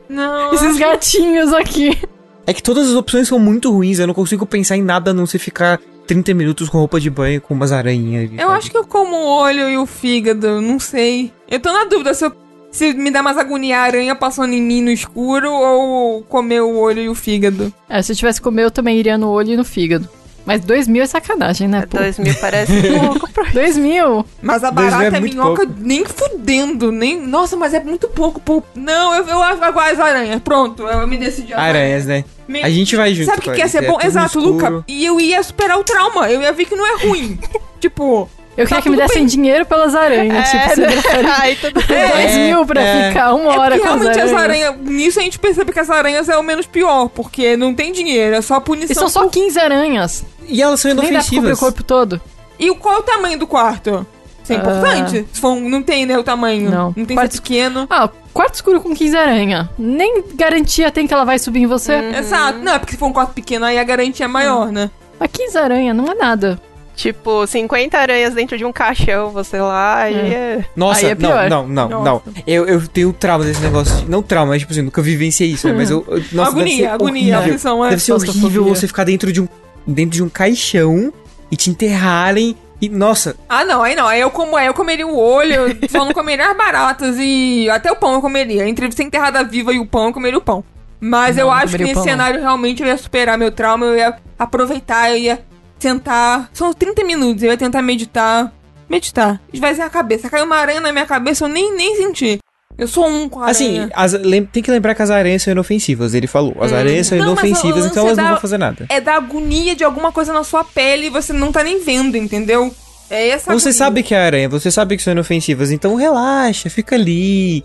Não, 0.09 0.53
esses 0.55 0.78
gatinhos 0.78 1.53
aqui. 1.53 1.98
é 2.46 2.53
que 2.53 2.62
todas 2.62 2.88
as 2.88 2.94
opções 2.94 3.28
são 3.28 3.38
muito 3.38 3.70
ruins, 3.72 3.98
eu 3.98 4.07
não 4.07 4.14
consigo 4.14 4.44
pensar 4.46 4.76
em 4.76 4.82
nada 4.82 5.11
a 5.11 5.14
não 5.14 5.26
ser 5.26 5.38
ficar 5.38 5.80
30 6.07 6.34
minutos 6.34 6.68
com 6.68 6.78
roupa 6.78 7.00
de 7.00 7.09
banho 7.09 7.40
com 7.40 7.55
umas 7.55 7.72
aranhas. 7.72 8.30
eu 8.38 8.50
acho 8.50 8.70
que 8.70 8.76
eu 8.76 8.86
como 8.86 9.14
o 9.16 9.26
olho 9.40 9.68
e 9.70 9.76
o 9.78 9.86
fígado, 9.86 10.61
não 10.61 10.78
sei. 10.78 11.32
Eu 11.48 11.61
tô 11.61 11.72
na 11.72 11.84
dúvida 11.84 12.12
se, 12.12 12.24
eu- 12.26 12.32
se 12.70 12.92
me 12.92 13.11
dá 13.11 13.22
mais 13.22 13.38
agonia 13.38 13.78
a 13.78 13.82
aranha 13.82 14.14
passando 14.14 14.53
em 14.53 14.61
mim 14.61 14.82
no 14.82 14.90
escuro 14.90 15.50
ou 15.53 16.22
comer 16.24 16.61
o 16.62 16.76
olho 16.78 17.00
e 17.03 17.09
o 17.09 17.14
fígado. 17.14 17.72
É, 17.88 18.03
se 18.03 18.12
eu 18.12 18.16
tivesse 18.16 18.40
comer, 18.40 18.64
eu 18.64 18.70
também 18.70 18.98
iria 18.98 19.16
no 19.16 19.28
olho 19.30 19.53
e 19.53 19.57
no 19.57 19.64
fígado. 19.64 20.09
Mas 20.45 20.61
dois 20.64 20.88
mil 20.88 21.03
é 21.03 21.07
sacanagem, 21.07 21.68
né? 21.68 21.86
Pô? 21.88 21.99
Dois 21.99 22.18
mil 22.18 22.34
parece 22.40 22.72
pouco 22.99 23.30
pra 23.32 23.45
Dois 23.51 23.76
mil? 23.76 24.24
Mas 24.40 24.64
a 24.64 24.70
Dois 24.70 24.90
barata 24.90 25.14
é 25.14 25.18
é 25.18 25.20
muito 25.20 25.34
minhoca 25.36 25.66
pouco. 25.66 25.80
nem 25.80 26.05
fudendo, 26.05 26.90
nem. 26.90 27.20
Nossa, 27.20 27.57
mas 27.57 27.72
é 27.74 27.80
muito 27.80 28.09
pouco, 28.09 28.40
pô. 28.40 28.62
Não, 28.74 29.14
eu, 29.14 29.24
eu 29.26 29.43
acho 29.43 29.62
as 29.62 30.01
aranhas. 30.01 30.40
Pronto, 30.43 30.82
eu 30.84 31.07
me 31.07 31.16
decidi. 31.16 31.53
as 31.53 31.59
Aranhas, 31.61 32.07
né? 32.07 32.24
Me- 32.49 32.62
A 32.62 32.70
gente 32.70 32.97
vai 32.97 33.14
junto. 33.14 33.26
Sabe 33.26 33.38
o 33.38 33.43
que, 33.43 33.51
que 33.53 33.59
ia 33.59 33.68
Clarice, 33.68 33.78
ser 33.78 33.84
é 33.84 33.86
bom? 33.88 33.99
no 33.99 34.05
Exato, 34.05 34.38
escuro. 34.38 34.53
Luca. 34.55 34.84
E 34.88 35.05
eu 35.05 35.20
ia 35.20 35.43
superar 35.43 35.78
o 35.78 35.84
trauma. 35.84 36.28
Eu 36.30 36.43
ia 36.43 36.53
ver 36.53 36.64
que 36.64 36.74
não 36.74 36.86
é 36.86 37.07
ruim. 37.07 37.38
tipo, 37.80 38.28
Eu 38.57 38.66
queria 38.66 38.76
Tá 38.76 38.82
que 38.82 38.90
me 38.90 38.96
dessem 38.96 39.18
bem. 39.22 39.26
dinheiro 39.26 39.64
pelas 39.64 39.94
aranhas. 39.94 40.50
tipo, 40.50 40.68
você 40.68 40.82
prefere 40.82 41.26
Ai, 41.40 41.55
tudo 41.57 41.86
bem. 41.86 42.09
dois 42.09 42.30
É, 42.30 42.46
mil 42.48 42.66
pra 42.66 42.82
é. 42.82 43.09
ficar 43.09 43.34
uma 43.34 43.59
hora 43.59 43.76
é 43.76 43.78
com 43.78 43.84
as 43.88 43.90
realmente 43.94 44.18
aranhas. 44.20 44.32
as 44.36 44.42
aranhas. 44.42 44.74
Nisso 44.82 45.20
a 45.20 45.22
gente 45.22 45.38
percebe 45.38 45.72
que 45.72 45.80
as 45.80 45.88
aranhas 45.88 46.28
é 46.28 46.36
o 46.36 46.42
menos 46.42 46.66
pior, 46.66 47.09
porque 47.09 47.57
não 47.57 47.72
tem 47.74 47.92
dinheiro, 47.92 48.36
é 48.36 48.42
só 48.42 48.61
punição. 48.61 48.90
E 48.92 48.94
são 48.94 49.09
só 49.09 49.22
por- 49.22 49.30
15 49.30 49.59
aranhas. 49.59 50.24
E 50.46 50.61
elas 50.61 50.80
são 50.80 50.90
Nem 50.90 50.96
dá 50.96 51.03
pra 51.03 51.09
o 51.11 51.14
inofensivas. 51.14 51.59
corpo 51.59 51.82
todo. 51.82 52.20
E 52.59 52.70
qual 52.74 52.96
é 52.96 52.98
o 52.98 53.03
tamanho 53.03 53.38
do 53.38 53.46
quarto? 53.46 54.07
Isso 54.44 54.53
é 54.53 54.57
Ah. 54.57 54.59
importante? 54.59 55.26
Se 55.32 55.40
for 55.40 55.53
um- 55.53 55.68
não 55.68 55.82
tem, 55.82 56.05
né, 56.05 56.18
o 56.18 56.22
tamanho. 56.22 56.70
Não. 56.70 56.92
Não 56.94 57.05
tem 57.07 57.16
Quarto- 57.16 57.32
ser 57.32 57.40
pequeno. 57.40 57.86
Ah, 57.88 58.11
quarto 58.34 58.55
escuro 58.57 58.80
com 58.82 58.94
15 58.94 59.16
aranha. 59.16 59.70
Nem 59.78 60.22
garantia 60.34 60.90
tem 60.90 61.07
que 61.07 61.14
ela 61.14 61.24
vai 61.24 61.38
subir 61.38 61.61
em 61.62 61.66
você. 61.66 61.94
Exato. 62.18 62.59
Não, 62.59 62.74
é 62.74 62.78
porque 62.78 62.92
se 62.92 62.98
for 62.98 63.07
um 63.07 63.12
quarto 63.12 63.32
pequeno, 63.32 63.64
aí 63.64 63.78
a 63.78 63.84
garantia 63.84 64.26
é 64.26 64.28
maior, 64.28 64.70
né? 64.70 64.90
Mas 65.18 65.30
15 65.32 65.57
aranha 65.57 65.94
não 65.94 66.05
é 66.11 66.14
nada. 66.14 66.61
Tipo, 66.95 67.47
50 67.47 67.99
aranhas 67.99 68.34
dentro 68.34 68.57
de 68.59 68.64
um 68.64 68.72
caixão, 68.72 69.30
você 69.30 69.59
lá, 69.59 70.03
aí 70.03 70.14
é. 70.14 70.64
Nossa, 70.76 71.01
Aí 71.07 71.12
é 71.12 71.14
não, 71.14 71.30
pior. 71.30 71.49
não, 71.51 71.66
não, 71.66 71.88
Nossa. 71.88 72.05
não. 72.05 72.22
Eu, 72.47 72.66
eu 72.66 72.86
tenho 72.86 73.12
trauma 73.14 73.45
desse 73.45 73.61
negócio. 73.62 73.97
de- 74.05 74.11
Não 74.11 74.22
trauma, 74.22 74.51
mas 74.53 74.61
tipo 74.61 74.72
assim, 74.72 74.82
nunca 74.82 75.01
vivenciei 75.01 75.51
isso, 75.51 75.66
né? 75.68 75.74
Mas 75.74 75.90
eu. 75.90 76.05
eu- 76.07 76.22
nossa, 76.32 76.51
agonia, 76.51 76.93
agonia, 76.93 77.22
horrível. 77.22 77.38
aflição, 77.40 77.84
é. 77.84 77.90
Deve 77.90 78.03
ser 78.03 78.12
horrível 78.12 78.64
você 78.64 78.86
ficar 78.86 79.05
dentro 79.05 79.32
de 79.32 79.40
um. 79.40 79.49
Dentro 79.86 80.16
de 80.16 80.22
um 80.22 80.28
caixão 80.28 81.12
e 81.51 81.57
te 81.57 81.70
enterrarem. 81.70 82.57
E, 82.80 82.88
nossa, 82.88 83.36
Ah, 83.49 83.64
não, 83.64 83.82
aí 83.82 83.95
não. 83.95 84.07
Aí 84.09 84.20
eu, 84.20 84.30
como, 84.30 84.57
aí 84.57 84.66
eu 84.66 84.74
comeria 84.74 85.07
o 85.07 85.16
olho, 85.16 85.55
eu 85.55 85.88
só 85.88 86.05
não 86.05 86.12
comeria 86.12 86.51
as 86.51 86.57
baratas 86.57 87.16
e 87.18 87.68
até 87.70 87.90
o 87.90 87.97
pão 87.97 88.12
eu 88.14 88.20
comeria. 88.20 88.68
Entre 88.68 88.90
ser 88.93 89.05
enterrada 89.05 89.43
viva 89.45 89.72
e 89.72 89.78
o 89.78 89.86
pão, 89.86 90.07
eu 90.09 90.12
comeria 90.12 90.38
o 90.38 90.43
pão. 90.43 90.62
Mas 91.01 91.36
Não, 91.36 91.43
eu 91.45 91.47
não 91.47 91.55
acho 91.55 91.76
que 91.76 91.82
nesse 91.82 91.95
pão, 91.95 92.05
não. 92.05 92.11
cenário 92.11 92.40
realmente 92.40 92.82
eu 92.82 92.88
ia 92.88 92.97
superar 92.97 93.36
meu 93.38 93.51
trauma, 93.51 93.86
eu 93.86 93.97
ia 93.97 94.14
aproveitar, 94.38 95.11
eu 95.11 95.16
ia 95.16 95.40
tentar. 95.82 96.48
São 96.52 96.72
30 96.72 97.04
minutos, 97.04 97.42
eu 97.42 97.50
ia 97.50 97.56
tentar 97.56 97.82
meditar. 97.82 98.52
Meditar. 98.88 99.40
Esvaziar 99.52 99.86
a 99.86 99.90
cabeça. 99.90 100.28
Caiu 100.30 100.44
uma 100.44 100.56
aranha 100.56 100.80
na 100.80 100.92
minha 100.92 101.06
cabeça, 101.06 101.44
eu 101.44 101.48
nem, 101.48 101.74
nem 101.76 101.96
senti. 101.96 102.38
Eu 102.78 102.88
sou 102.88 103.06
um 103.06 103.28
com 103.28 103.40
a 103.40 103.48
aranha. 103.48 103.84
assim, 103.84 103.90
as- 103.94 104.12
lem- 104.14 104.44
tem 104.46 104.62
que 104.62 104.70
lembrar 104.70 104.94
que 104.94 105.02
as 105.02 105.10
aranhas 105.10 105.42
são 105.42 105.52
inofensivas, 105.52 106.14
ele 106.14 106.26
falou. 106.26 106.56
As 106.60 106.72
aranhas 106.72 107.06
são 107.06 107.16
Hum. 107.18 107.20
Não, 107.20 107.32
inofensivas, 107.32 107.84
então 107.86 108.04
elas 108.06 108.16
não 108.16 108.24
é 108.24 108.26
vão 108.28 108.34
da- 108.36 108.40
fazer 108.40 108.58
nada. 108.58 108.86
É 108.88 109.00
da 109.00 109.14
agonia 109.16 109.74
de 109.76 109.84
alguma 109.84 110.10
coisa 110.10 110.32
na 110.32 110.42
sua 110.42 110.64
pele 110.64 111.06
e 111.06 111.10
você 111.10 111.32
não 111.34 111.52
tá 111.52 111.62
nem 111.62 111.80
vendo, 111.84 112.16
entendeu? 112.16 112.74
É 113.10 113.28
essa 113.28 113.44
Você 113.52 113.68
agonia. 113.68 113.72
sabe 113.72 114.02
que 114.02 114.14
é 114.14 114.18
aranha, 114.24 114.48
você 114.48 114.70
sabe 114.70 114.96
que 114.96 115.02
são 115.02 115.12
inofensivas, 115.12 115.70
então 115.70 115.94
relaxa, 115.96 116.70
fica 116.70 116.96
ali. 116.96 117.62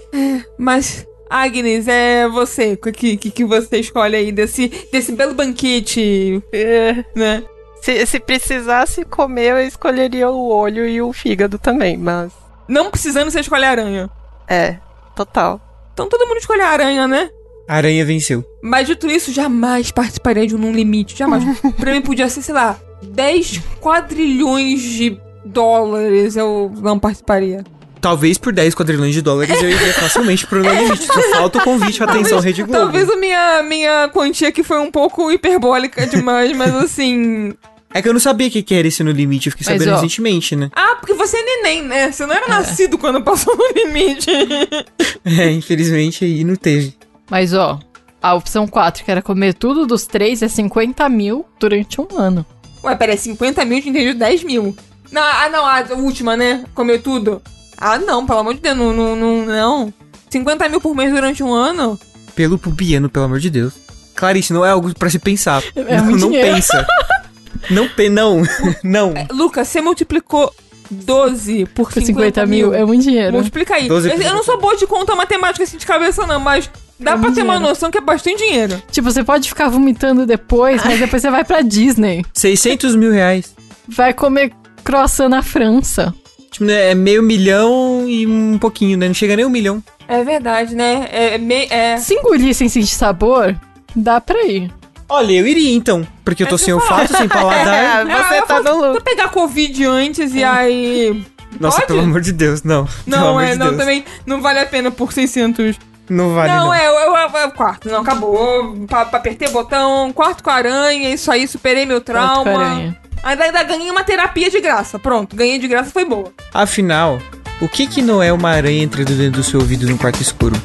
Mas, 0.57 1.05
Agnes, 1.30 1.88
é 1.88 2.28
você. 2.28 2.74
O 2.74 2.91
que, 2.91 3.15
que, 3.18 3.32
que 3.32 3.45
você 3.45 3.78
escolhe 3.78 4.15
aí 4.15 4.32
desse, 4.32 4.68
desse 4.91 5.13
belo 5.13 5.34
banquete, 5.34 6.41
é. 6.53 7.03
né? 7.15 7.43
Se, 7.82 8.06
se 8.06 8.20
precisasse 8.20 9.06
comer, 9.06 9.52
eu 9.52 9.62
escolheria 9.62 10.30
o 10.30 10.50
olho 10.50 10.88
e 10.88 11.02
o 11.02 11.14
fígado 11.14 11.58
também, 11.58 11.98
mas. 11.98 12.32
Não 12.68 12.92
precisando, 12.92 13.32
você 13.32 13.40
escolhe 13.40 13.66
a 13.66 13.70
aranha. 13.70 14.10
É, 14.48 14.78
total. 15.16 15.62
Então 15.94 16.08
todo 16.08 16.28
mundo 16.28 16.38
escolhe 16.38 16.62
a 16.62 16.70
aranha, 16.70 17.08
né? 17.08 17.30
A 17.68 17.76
aranha 17.76 18.06
venceu. 18.06 18.46
Mas 18.62 18.88
dito 18.88 19.08
isso, 19.08 19.32
jamais 19.32 19.92
participaria 19.92 20.48
de 20.48 20.56
um 20.56 20.60
Num 20.60 20.72
Limite. 20.72 21.18
Jamais. 21.18 21.44
pra 21.78 21.92
mim 21.92 22.02
podia 22.02 22.30
ser, 22.30 22.42
sei 22.42 22.54
lá, 22.54 22.80
10 23.04 23.62
quadrilhões 23.82 24.82
de 24.82 25.20
dólares. 25.46 26.36
Eu 26.36 26.72
não 26.78 26.98
participaria. 26.98 27.64
Talvez 28.08 28.38
por 28.38 28.53
10 28.53 28.74
quadrilhões 28.74 29.14
de 29.14 29.22
dólares 29.22 29.62
eu 29.62 29.70
iria 29.70 29.91
facilmente 29.91 30.47
pro 30.47 30.64
No 30.64 30.72
Limite. 30.72 31.08
Só 31.08 31.22
falta 31.32 31.58
o 31.58 31.62
convite, 31.62 32.01
atenção, 32.01 32.39
Rede 32.39 32.64
Globo. 32.64 32.84
Talvez 32.84 33.10
a 33.10 33.18
minha, 33.18 33.61
minha 33.64 34.07
quantia 34.14 34.48
aqui 34.48 34.64
foi 34.64 34.80
um 34.80 34.90
pouco 34.90 35.30
hiperbólica 35.30 36.07
demais, 36.07 36.56
mas 36.56 36.73
assim. 36.73 37.53
É 37.94 38.02
que 38.02 38.07
eu 38.07 38.14
não 38.14 38.19
sabia 38.22 38.48
o 38.48 38.49
que 38.49 38.64
que 38.64 38.73
era 38.73 38.88
esse 38.88 39.03
No 39.03 39.11
Limite, 39.11 39.48
eu 39.48 39.52
fiquei 39.52 39.65
Mas, 39.68 39.77
sabendo 39.82 39.91
ó. 39.91 39.95
recentemente, 39.95 40.56
né? 40.56 40.69
Ah, 40.73 40.95
porque 41.02 41.14
você 41.15 41.36
é 41.36 41.44
neném, 41.44 41.84
né? 41.84 42.10
Você 42.10 42.26
não 42.26 42.34
era 42.34 42.48
nascido 42.48 42.98
quando 42.98 43.22
passou 43.22 43.53
no 43.57 43.68
limite. 43.76 44.32
É, 45.38 45.52
infelizmente 45.52 46.23
aí 46.23 46.45
não 46.45 46.56
teve. 46.56 46.94
Mas 47.30 47.53
ó, 47.53 47.77
a 48.22 48.34
opção 48.36 48.65
4, 48.69 49.03
que 49.03 49.11
era 49.11 49.22
comer 49.22 49.53
tudo 49.53 49.86
dos 49.86 50.07
três, 50.07 50.41
é 50.41 50.48
50 50.48 51.10
mil 51.10 51.45
durante 51.60 51.99
um 51.99 52.07
ano. 52.15 52.45
Ué, 52.82 52.95
peraí, 52.95 53.18
50 53.18 53.65
mil, 53.65 53.82
te 53.82 53.90
entendi 53.90 54.14
10 54.14 54.45
mil. 54.45 54.73
Não, 55.11 55.22
ah, 55.22 55.49
não, 55.49 55.65
a 55.65 55.84
última, 55.98 56.38
né? 56.38 56.64
Comeu 56.73 57.02
tudo. 57.02 57.41
Ah, 57.80 57.98
não, 57.98 58.26
pelo 58.26 58.40
amor 58.40 58.54
de 58.54 58.60
Deus, 58.62 58.76
não, 58.78 58.94
não, 58.94 59.16
não, 59.16 59.45
não. 59.45 59.94
50 60.30 60.68
mil 60.70 60.82
por 60.82 60.95
mês 60.95 61.12
durante 61.12 61.44
um 61.44 61.54
ano? 61.54 61.99
Pelo 62.36 62.58
pubiano, 62.58 63.10
pelo 63.10 63.26
amor 63.26 63.40
de 63.40 63.49
Deus. 63.49 63.74
Clarice, 64.16 64.52
não 64.52 64.66
é 64.66 64.72
algo 64.72 64.94
pra 64.98 65.10
se 65.10 65.20
pensar. 65.20 65.64
É 65.76 65.98
não, 65.98 66.06
muito 66.06 66.22
não 66.22 66.30
dinheiro. 66.30 66.54
pensa. 66.56 66.86
Não, 67.72 67.86
pe 67.90 68.08
não, 68.08 68.44
não. 68.82 69.14
Lucas, 69.32 69.68
você 69.68 69.82
multiplicou 69.82 70.54
12 70.90 71.66
por 71.74 71.91
Por 71.91 72.02
50, 72.02 72.06
50 72.06 72.45
mil 72.45 72.74
é 72.74 72.86
muito 72.86 73.02
dinheiro. 73.04 73.34
Multiplica 73.34 73.76
aí. 73.76 73.90
12 73.90 74.10
Eu, 74.10 74.22
eu 74.22 74.34
não 74.34 74.44
sou 74.44 74.58
boa 74.58 74.78
de 74.78 74.88
conta 74.88 75.14
matemática 75.16 75.64
assim 75.66 75.76
de 75.76 75.86
cabeça, 75.86 76.26
não, 76.26 76.40
mas 76.40 76.70
dá 76.98 77.12
É 77.12 77.18
pra 77.18 77.32
ter 77.32 77.41
uma 77.41 77.56
dinheiro. 77.56 77.60
noção 77.60 77.91
que 77.91 77.98
é 77.98 78.02
bastante 78.02 78.38
dinheiro. 78.45 78.82
Tipo, 78.90 79.12
você 79.12 79.22
pode 79.22 79.49
ficar 79.49 79.68
vomitando 79.68 80.26
depois, 80.26 80.82
mas 80.86 80.98
depois 80.99 81.22
você 81.22 81.30
vai 81.30 81.44
pra 81.44 81.62
Disney. 81.62 82.24
600 82.34 82.95
mil 82.95 83.12
reais. 83.12 83.54
Vai 83.88 84.14
comer 84.14 84.54
croissant 84.84 85.28
na 85.28 85.41
França. 85.41 86.14
Tipo, 86.58 86.66
né, 86.66 86.92
é 86.92 86.96
meio 86.96 87.22
milhão 87.22 88.06
e 88.08 88.26
um 88.26 88.58
pouquinho, 88.58 88.98
né? 88.98 89.08
Não 89.08 89.14
chega 89.14 89.36
nem 89.36 89.46
um 89.46 89.50
milhão. 89.50 89.84
É 90.08 90.24
verdade, 90.24 90.74
né? 90.76 91.08
É, 91.12 91.36
é, 91.36 91.38
me- 91.38 91.68
é 91.70 91.98
Se 91.98 92.16
engolir 92.16 92.54
sem 92.56 92.68
sentir 92.70 92.96
sabor, 92.96 93.56
Dá 93.96 94.22
pra 94.22 94.44
ir. 94.46 94.72
Olha, 95.10 95.32
eu 95.34 95.48
iria 95.48 95.72
então, 95.74 96.06
porque 96.24 96.44
eu 96.44 96.48
tô 96.48 96.56
É 96.56 96.58
sem 96.58 96.74
olfato, 96.74 97.16
sem 97.16 97.28
paladar. 97.30 98.08
É, 98.08 98.24
você 98.24 98.40
eu 98.40 98.46
tá 98.46 98.62
vou- 98.62 98.76
no 98.82 98.88
lucro. 98.88 99.04
pegar 99.04 99.30
Covid 99.30 99.86
antes 99.86 100.34
e 100.36 100.44
aí. 100.44 101.24
Nossa, 101.60 101.78
Pode? 101.78 101.88
pelo 101.88 102.02
amor 102.02 102.22
de 102.22 102.32
Deus, 102.34 102.62
não. 102.64 102.88
Não, 103.08 103.40
é, 103.40 103.54
de 103.54 103.58
não, 103.58 103.68
Deus. 103.68 103.78
também 103.80 104.04
não 104.26 104.42
vale 104.42 104.60
a 104.60 104.66
pena 104.66 104.92
por 104.92 105.12
600. 105.14 105.78
Não 106.10 106.34
vale, 106.36 106.52
não. 106.52 106.66
não, 106.66 106.74
é, 106.74 106.86
eu, 106.88 106.94
eu, 106.94 107.52
quarto, 107.52 107.90
não, 107.90 108.02
acabou. 108.02 108.76
Pa, 108.88 109.06
pa- 109.06 109.18
apertei 109.18 109.48
o 109.48 109.52
botão, 109.52 110.12
quarto 110.14 110.44
com 110.44 110.50
aranha, 110.52 111.10
isso 111.14 111.32
aí, 111.32 111.48
superei 111.48 111.86
meu 111.86 112.02
Quarto 112.02 112.06
trauma. 112.06 112.44
com 112.44 112.60
aranha. 112.60 112.98
Ainda, 113.23 113.44
ainda 113.44 113.64
ganhei 113.64 113.89
uma 113.91 114.03
terapia 114.03 114.49
de 114.49 114.60
graça. 114.60 114.98
Pronto, 114.98 115.35
ganhei 115.35 115.60
de 115.60 115.68
graça, 115.68 115.91
foi 115.91 116.06
boa. 116.06 116.31
Afinal, 116.53 117.19
o 117.61 117.68
que 117.68 117.88
que 117.88 118.02
não 118.02 118.22
é 118.22 118.31
uma 118.31 118.49
aranha 118.49 118.84
entrando 118.84 119.15
dentro 119.15 119.41
do 119.41 119.44
seu 119.44 119.60
ouvido 119.60 119.88
num 119.88 119.98
quarto 119.98 120.22
escuro? 120.22 120.56